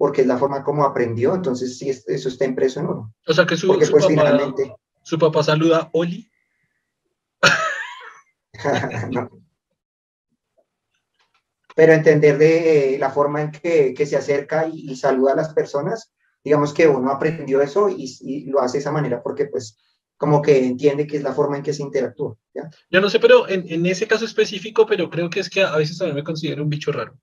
porque 0.02 0.22
es 0.22 0.28
la 0.28 0.40
forma 0.40 0.64
como 0.64 0.84
aprendió, 0.84 1.36
entonces 1.36 1.78
sí, 1.78 1.88
eso 1.91 2.28
está 2.28 2.44
impreso 2.44 2.80
en 2.80 2.88
uno. 2.88 3.14
O 3.28 3.34
sea 3.34 3.45
que 3.45 3.56
su, 3.56 3.68
pues, 3.68 3.91
papá, 3.91 4.52
su 5.03 5.19
papá 5.19 5.44
saluda 5.44 5.91
Oli. 5.94 6.28
Pero 11.76 11.94
entender 11.94 12.40
de 12.40 12.98
la 12.99 13.11
forma 13.11 13.44
en 13.44 13.52
que, 13.52 13.95
se 14.07 14.18
acerca 14.18 14.68
y, 14.68 14.95
saluda 14.95 15.34
a 15.34 15.36
las 15.36 15.53
personas, 15.53 16.11
digamos 16.44 16.73
que 16.73 16.88
uno 16.88 17.11
aprendió 17.11 17.61
eso 17.61 17.88
y, 17.88 18.11
y 18.22 18.45
lo 18.45 18.60
hace 18.60 18.78
de 18.78 18.82
esa 18.82 18.91
manera 18.91 19.22
porque 19.22 19.45
pues 19.45 19.78
como 20.18 20.41
que 20.41 20.65
entiende 20.65 21.06
que 21.06 21.18
es 21.18 21.23
la 21.23 21.34
forma 21.34 21.57
en 21.57 21.64
que 21.64 21.73
se 21.73 21.84
interactúa. 21.84 22.36
¿ya? 22.56 22.72
Yo 22.90 23.02
no 23.02 23.10
sé, 23.11 23.19
pero 23.19 23.48
en, 23.48 23.72
en, 23.72 23.86
ese 23.86 24.07
caso 24.07 24.26
específico, 24.26 24.88
pero 24.88 25.11
creo 25.11 25.30
que 25.30 25.41
es 25.41 25.49
que 25.52 25.61
a 25.61 25.78
veces 25.78 25.99
también 25.99 26.15
me 26.15 26.23
considero 26.23 26.64
un 26.64 26.69
bicho 26.69 26.91
raro. 26.91 27.19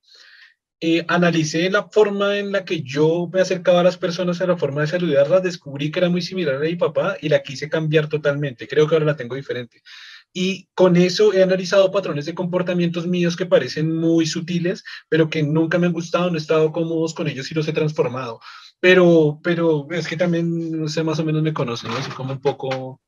Eh, 0.81 1.05
analicé 1.09 1.69
la 1.71 1.89
forma 1.89 2.39
en 2.39 2.53
la 2.53 2.65
que 2.65 2.83
yo 2.83 3.29
me 3.33 3.41
acercaba 3.41 3.81
a 3.81 3.83
las 3.83 3.97
personas, 3.97 4.41
a 4.41 4.47
la 4.47 4.57
forma 4.57 4.83
de 4.83 4.87
saludarlas, 4.87 5.43
descubrí 5.43 5.91
que 5.91 5.99
era 5.99 6.09
muy 6.09 6.23
similar 6.23 6.55
a 6.55 6.61
mi 6.61 6.77
papá 6.77 7.17
y 7.21 7.29
la 7.29 7.43
quise 7.43 7.69
cambiar 7.69 8.09
totalmente. 8.09 8.69
Creo 8.69 8.87
que 8.87 8.95
ahora 8.95 9.07
la 9.07 9.17
tengo 9.17 9.35
diferente. 9.35 9.83
Y 10.33 10.69
con 10.75 10.97
eso 10.97 11.33
he 11.33 11.43
analizado 11.43 11.91
patrones 11.91 12.27
de 12.27 12.35
comportamientos 12.35 13.07
míos 13.07 13.37
que 13.37 13.47
parecen 13.47 13.93
muy 13.93 14.27
sutiles, 14.27 14.85
pero 15.09 15.29
que 15.29 15.43
nunca 15.43 15.79
me 15.79 15.87
han 15.87 15.93
gustado, 15.93 16.31
no 16.31 16.37
he 16.37 16.39
estado 16.39 16.71
cómodos 16.71 17.15
con 17.15 17.27
ellos 17.29 17.51
y 17.51 17.55
los 17.55 17.67
he 17.67 17.73
transformado. 17.73 18.39
Pero, 18.81 19.41
pero 19.43 19.89
es 19.91 20.07
que 20.07 20.17
también, 20.17 20.81
no 20.81 20.89
sé, 20.89 21.03
más 21.03 21.19
o 21.19 21.25
menos 21.25 21.43
me 21.43 21.53
conocen, 21.53 21.91
¿no? 21.91 21.97
Así 21.97 22.11
como 22.13 22.33
un 22.33 22.41
poco, 22.41 23.01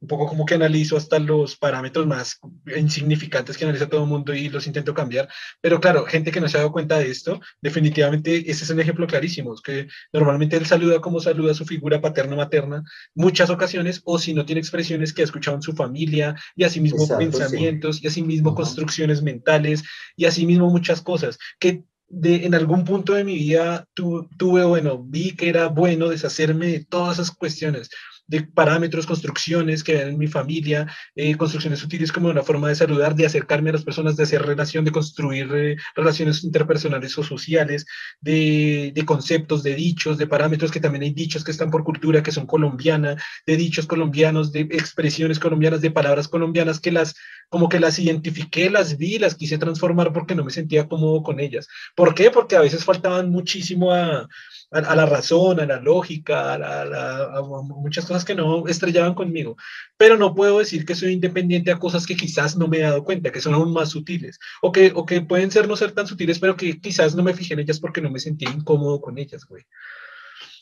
un 0.00 0.08
poco 0.08 0.26
como 0.26 0.46
que 0.46 0.54
analizo 0.54 0.96
hasta 0.96 1.18
los 1.18 1.56
parámetros 1.56 2.06
más 2.06 2.38
insignificantes 2.76 3.56
que 3.56 3.64
analiza 3.64 3.88
todo 3.88 4.02
el 4.02 4.08
mundo 4.08 4.32
y 4.34 4.48
los 4.48 4.66
intento 4.66 4.94
cambiar. 4.94 5.28
Pero 5.60 5.80
claro, 5.80 6.04
gente 6.04 6.30
que 6.30 6.40
no 6.40 6.48
se 6.48 6.56
ha 6.56 6.60
dado 6.60 6.72
cuenta 6.72 6.98
de 6.98 7.10
esto, 7.10 7.40
definitivamente 7.60 8.50
ese 8.50 8.64
es 8.64 8.70
un 8.70 8.80
ejemplo 8.80 9.06
clarísimo, 9.06 9.54
es 9.54 9.60
que 9.60 9.88
normalmente 10.12 10.56
él 10.56 10.66
saluda 10.66 11.00
como 11.00 11.20
saluda 11.20 11.52
a 11.52 11.54
su 11.54 11.64
figura 11.64 12.00
paterna-materna 12.00 12.84
muchas 13.14 13.50
ocasiones, 13.50 14.00
o 14.04 14.18
si 14.18 14.34
no 14.34 14.44
tiene 14.44 14.60
expresiones 14.60 15.12
que 15.12 15.22
ha 15.22 15.24
escuchado 15.24 15.56
en 15.56 15.62
su 15.62 15.72
familia, 15.72 16.36
y 16.54 16.64
asimismo 16.64 17.06
pensamientos, 17.18 18.02
y 18.02 18.06
asimismo 18.06 18.54
construcciones 18.54 19.22
mentales, 19.22 19.82
y 20.16 20.26
asimismo 20.26 20.70
muchas 20.70 21.02
cosas, 21.02 21.38
que 21.58 21.82
de, 22.08 22.46
en 22.46 22.54
algún 22.54 22.84
punto 22.84 23.14
de 23.14 23.24
mi 23.24 23.34
vida 23.34 23.86
tuve, 23.94 24.64
bueno, 24.64 25.02
vi 25.02 25.32
que 25.32 25.48
era 25.48 25.68
bueno 25.68 26.08
deshacerme 26.08 26.68
de 26.68 26.84
todas 26.84 27.18
esas 27.18 27.30
cuestiones 27.30 27.90
de 28.28 28.42
parámetros, 28.42 29.06
construcciones 29.06 29.82
que 29.82 29.94
ven 29.94 30.08
en 30.08 30.18
mi 30.18 30.26
familia, 30.26 30.86
eh, 31.16 31.34
construcciones 31.36 31.80
sutiles 31.80 32.12
como 32.12 32.28
una 32.28 32.42
forma 32.42 32.68
de 32.68 32.74
saludar, 32.74 33.14
de 33.14 33.26
acercarme 33.26 33.70
a 33.70 33.72
las 33.72 33.84
personas, 33.84 34.16
de 34.16 34.22
hacer 34.22 34.42
relación, 34.42 34.84
de 34.84 34.92
construir 34.92 35.50
eh, 35.54 35.76
relaciones 35.96 36.44
interpersonales 36.44 37.16
o 37.16 37.24
sociales, 37.24 37.86
de, 38.20 38.92
de, 38.94 39.04
conceptos, 39.06 39.62
de 39.62 39.74
dichos, 39.74 40.18
de 40.18 40.26
parámetros, 40.26 40.70
que 40.70 40.80
también 40.80 41.04
hay 41.04 41.12
dichos 41.12 41.42
que 41.42 41.50
están 41.50 41.70
por 41.70 41.84
cultura, 41.84 42.22
que 42.22 42.30
son 42.30 42.46
colombianas, 42.46 43.20
de 43.46 43.56
dichos 43.56 43.86
colombianos, 43.86 44.52
de 44.52 44.60
expresiones 44.60 45.38
colombianas, 45.38 45.80
de 45.80 45.90
palabras 45.90 46.28
colombianas, 46.28 46.80
que 46.80 46.92
las, 46.92 47.14
como 47.48 47.70
que 47.70 47.80
las 47.80 47.98
identifiqué, 47.98 48.68
las 48.68 48.98
vi, 48.98 49.18
las 49.18 49.36
quise 49.36 49.56
transformar 49.56 50.12
porque 50.12 50.34
no 50.34 50.44
me 50.44 50.50
sentía 50.50 50.86
cómodo 50.86 51.22
con 51.22 51.40
ellas. 51.40 51.66
¿Por 51.96 52.14
qué? 52.14 52.30
Porque 52.30 52.56
a 52.56 52.60
veces 52.60 52.84
faltaban 52.84 53.30
muchísimo 53.30 53.94
a 53.94 54.28
a, 54.70 54.94
la 54.94 55.06
razón, 55.06 55.60
a 55.60 55.66
la 55.66 55.80
lógica, 55.80 56.54
a, 56.54 57.42
muchas 57.62 58.04
cosas 58.04 58.17
que 58.24 58.34
no 58.34 58.66
estrellaban 58.68 59.14
conmigo. 59.14 59.56
Pero 59.96 60.16
no 60.16 60.34
puedo 60.34 60.58
decir 60.58 60.84
que 60.84 60.94
soy 60.94 61.12
independiente 61.12 61.70
a 61.70 61.78
cosas 61.78 62.06
que 62.06 62.16
quizás 62.16 62.56
no 62.56 62.68
me 62.68 62.78
he 62.78 62.82
dado 62.82 63.04
cuenta, 63.04 63.32
que 63.32 63.40
son 63.40 63.54
aún 63.54 63.72
más 63.72 63.90
sutiles, 63.90 64.38
o 64.62 64.72
que, 64.72 64.92
o 64.94 65.04
que 65.06 65.20
pueden 65.22 65.50
ser 65.50 65.68
no 65.68 65.76
ser 65.76 65.92
tan 65.92 66.06
sutiles, 66.06 66.38
pero 66.38 66.56
que 66.56 66.80
quizás 66.80 67.14
no 67.14 67.22
me 67.22 67.34
fijé 67.34 67.54
en 67.54 67.60
ellas 67.60 67.80
porque 67.80 68.00
no 68.00 68.10
me 68.10 68.18
sentí 68.18 68.44
incómodo 68.46 69.00
con 69.00 69.18
ellas, 69.18 69.44
güey. 69.44 69.64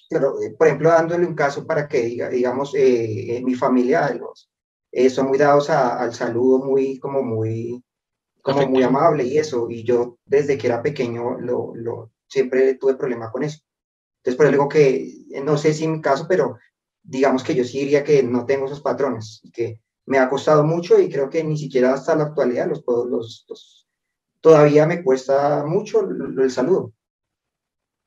Pero, 0.09 0.41
eh, 0.41 0.55
por 0.57 0.67
ejemplo, 0.67 0.91
dándole 0.91 1.27
un 1.27 1.35
caso 1.35 1.67
para 1.67 1.89
que 1.89 2.03
diga, 2.03 2.29
digamos, 2.29 2.73
eh, 2.77 3.41
mi 3.45 3.55
familia 3.55 4.15
los, 4.15 4.49
eh, 4.93 5.11
son 5.11 5.29
muy 5.29 5.39
dados 5.39 5.69
al 5.71 6.15
saludo, 6.15 6.65
muy, 6.65 6.99
como 6.99 7.23
muy, 7.23 7.83
como 8.43 8.67
muy 8.69 8.83
amable 8.83 9.25
y 9.25 9.39
eso, 9.39 9.69
y 9.69 9.83
yo 9.83 10.19
desde 10.25 10.57
que 10.57 10.69
era 10.69 10.83
pequeño 10.83 11.39
lo, 11.41 11.73
lo, 11.75 12.13
siempre 12.29 12.75
tuve 12.75 12.95
problema 12.95 13.31
con 13.31 13.43
eso. 13.43 13.59
Entonces, 14.19 14.37
por 14.37 14.47
eso 14.47 14.53
digo 14.53 14.69
que, 14.69 15.25
no 15.45 15.59
sé 15.59 15.75
si 15.75 15.85
en 15.85 15.93
mi 15.93 16.01
caso, 16.01 16.27
pero 16.29 16.57
digamos 17.07 17.45
que 17.45 17.55
yo 17.55 17.65
sí 17.65 17.81
diría 17.81 18.05
que 18.05 18.23
no 18.23 18.45
tengo 18.45 18.67
esos 18.67 18.81
patrones 18.81 19.41
y 19.43 19.51
que 19.51 19.81
me 20.07 20.19
ha 20.19 20.29
costado 20.29 20.65
mucho 20.65 21.01
y 21.01 21.09
creo 21.09 21.31
que 21.31 21.43
ni 21.43 21.57
siquiera 21.57 21.95
hasta 21.95 22.15
la 22.15 22.25
actualidad 22.25 22.69
los, 22.69 22.85
los, 22.87 23.45
los 23.49 23.89
todavía 24.41 24.87
me 24.87 25.03
cuesta 25.03 25.65
mucho 25.67 26.09
el, 26.09 26.51
saludo. 26.51 26.93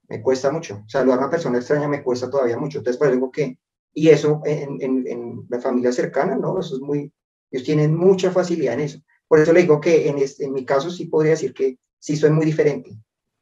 Me 0.08 0.22
cuesta 0.22 0.52
mucho. 0.52 0.84
Saludar 0.88 1.20
a 1.20 1.22
una 1.24 1.30
persona 1.30 1.58
extraña 1.58 1.88
me 1.88 2.02
cuesta 2.02 2.30
todavía 2.30 2.58
mucho. 2.58 2.80
Entonces, 2.80 2.98
por 2.98 3.10
eso 3.10 3.32
que, 3.32 3.60
y 3.94 4.10
eso 4.10 4.42
en, 4.46 4.82
en, 4.82 5.08
en, 5.08 5.46
la 5.50 5.60
familia 5.60 5.92
cercana, 5.92 6.36
¿no? 6.36 6.60
Eso 6.60 6.76
es 6.76 6.82
muy, 6.82 7.12
ellos 7.52 7.66
tienen 7.66 7.96
mucha 7.96 8.32
facilidad 8.32 8.76
en 8.76 8.80
eso. 8.82 9.00
Por 9.28 9.40
eso 9.40 9.54
le 9.54 9.62
digo 9.62 9.80
que 9.80 10.08
en, 10.08 10.18
este, 10.18 10.46
en 10.46 10.54
mi 10.54 10.66
caso 10.66 10.90
sí 10.90 11.06
podría 11.06 11.32
decir 11.32 11.54
que 11.54 11.78
sí 12.00 12.16
soy 12.16 12.32
muy 12.32 12.46
diferente 12.46 12.98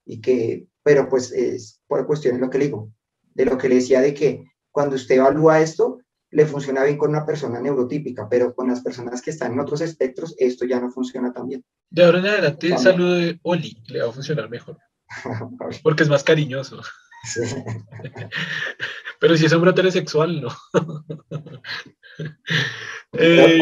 y 0.05 0.19
que 0.19 0.67
pero 0.83 1.09
pues 1.09 1.33
es 1.33 1.81
por 1.85 2.07
cuestiones 2.07 2.39
lo 2.39 2.49
que 2.49 2.57
le 2.57 2.65
digo, 2.65 2.89
de 3.33 3.45
lo 3.45 3.57
que 3.57 3.67
le 3.67 3.75
decía 3.75 3.99
de 3.99 4.13
que 4.13 4.45
cuando 4.77 4.95
usted 4.95 5.15
evalúa 5.15 5.59
esto, 5.59 6.01
le 6.29 6.45
funciona 6.45 6.83
bien 6.83 6.99
con 6.99 7.09
una 7.09 7.25
persona 7.25 7.59
neurotípica, 7.59 8.29
pero 8.29 8.53
con 8.53 8.67
las 8.67 8.81
personas 8.81 9.23
que 9.23 9.31
están 9.31 9.53
en 9.53 9.59
otros 9.59 9.81
espectros, 9.81 10.35
esto 10.37 10.65
ya 10.65 10.79
no 10.79 10.91
funciona 10.91 11.33
tan 11.33 11.47
bien. 11.47 11.65
De 11.89 12.05
ahora 12.05 12.19
en 12.19 12.27
adelante, 12.27 12.67
el 12.67 12.77
saludo 12.77 13.15
de 13.15 13.39
Oli 13.41 13.81
le 13.87 14.03
va 14.03 14.09
a 14.09 14.11
funcionar 14.11 14.51
mejor, 14.51 14.77
porque 15.81 16.03
es 16.03 16.09
más 16.09 16.23
cariñoso. 16.23 16.79
Pero 19.19 19.35
si 19.35 19.47
es 19.47 19.53
hombre 19.53 19.71
heterosexual, 19.71 20.41
no. 20.41 20.49
Eh, 23.13 23.59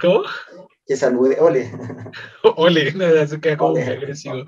¿Cómo? 0.00 0.22
Que 0.90 0.96
salude, 0.96 1.36
ole. 1.38 1.70
Ole, 2.56 2.90
se 3.28 3.40
queda 3.40 3.56
como 3.56 3.74
muy 3.74 3.82
agresivo. 3.82 4.44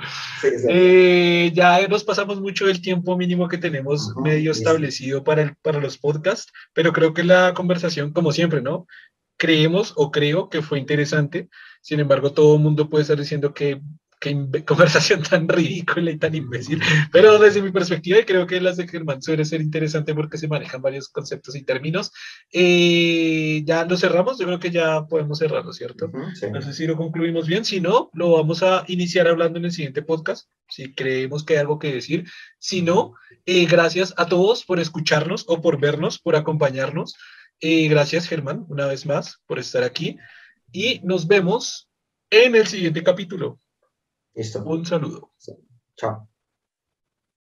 Eh, 0.69 1.53
ya 1.55 1.87
nos 1.87 2.03
pasamos 2.03 2.41
mucho 2.41 2.67
del 2.67 2.83
tiempo 2.83 3.17
mínimo 3.17 3.47
que 3.47 3.59
tenemos 3.59 4.13
medio 4.17 4.51
establecido 4.51 5.23
para, 5.23 5.43
el, 5.43 5.55
para 5.63 5.79
los 5.79 5.99
podcasts, 5.99 6.53
pero 6.73 6.93
creo 6.93 7.15
que 7.15 7.23
la 7.23 7.55
conversación, 7.55 8.13
como 8.13 8.33
siempre, 8.33 8.61
¿no? 8.61 8.89
Creemos 9.37 9.93
o 9.95 10.11
creo 10.11 10.49
que 10.49 10.63
fue 10.63 10.81
interesante. 10.81 11.49
Sin 11.81 12.01
embargo, 12.01 12.33
todo 12.33 12.57
el 12.57 12.63
mundo 12.63 12.91
puede 12.91 13.03
estar 13.03 13.19
diciendo 13.19 13.55
que 13.55 13.81
qué 14.23 14.65
conversación 14.67 15.23
tan 15.23 15.49
ridícula 15.49 16.13
y 16.13 16.17
tan 16.17 16.35
imbécil. 16.35 16.81
Pero 17.11 17.39
desde 17.39 17.61
mi 17.61 17.73
perspectiva, 17.73 18.21
y 18.21 18.25
creo 18.25 18.47
que 18.47 18.61
las 18.61 18.77
de 18.77 18.87
Germán 18.87 19.21
suele 19.21 19.45
ser 19.45 19.61
interesante 19.61 20.15
porque 20.15 20.39
se 20.39 20.49
manejan 20.49 20.81
varios 20.81 21.09
conceptos 21.09 21.57
y 21.57 21.65
términos. 21.65 22.13
Eh, 22.53 23.63
ya 23.65 23.85
lo 23.85 23.97
cerramos, 23.97 24.39
yo 24.39 24.47
creo 24.47 24.61
que 24.61 24.71
ya 24.71 25.05
podemos 25.07 25.39
cerrarlo, 25.39 25.73
¿cierto? 25.73 26.09
No 26.09 26.63
sé 26.63 26.73
si 26.73 26.87
lo 26.87 26.97
concluimos 26.97 27.49
bien, 27.49 27.65
si 27.65 27.81
no, 27.81 28.11
lo 28.15 28.33
vamos 28.33 28.63
a 28.63 28.85
iniciar 28.87 29.27
hablando 29.27 29.59
en 29.59 29.65
el 29.65 29.73
siguiente 29.73 30.03
podcast, 30.03 30.49
si 30.69 30.95
creemos 30.95 31.45
que 31.45 31.55
hay 31.55 31.61
algo 31.61 31.81
que 31.81 31.93
decir. 31.93 32.25
Si 32.59 32.83
no, 32.83 33.15
eh, 33.45 33.67
gracias 33.67 34.15
a 34.17 34.27
todos 34.27 34.65
por 34.65 34.79
escucharnos 34.79 35.45
o 35.49 35.61
por 35.61 35.81
vernos, 35.81 36.21
por 36.21 36.37
acompañarnos. 36.37 37.17
Eh, 37.61 37.89
gracias, 37.89 38.29
Germán, 38.29 38.65
una 38.69 38.87
vez 38.87 39.05
más, 39.05 39.41
por 39.47 39.59
estar 39.59 39.83
aquí. 39.83 40.17
Y 40.71 41.01
nos 41.03 41.27
vemos 41.27 41.89
en 42.31 42.55
el 42.55 42.67
siguiente 42.67 43.03
capítulo. 43.03 43.59
Listo. 44.35 44.63
Un 44.65 44.85
saludo. 44.85 45.33
Chao. 45.97 46.32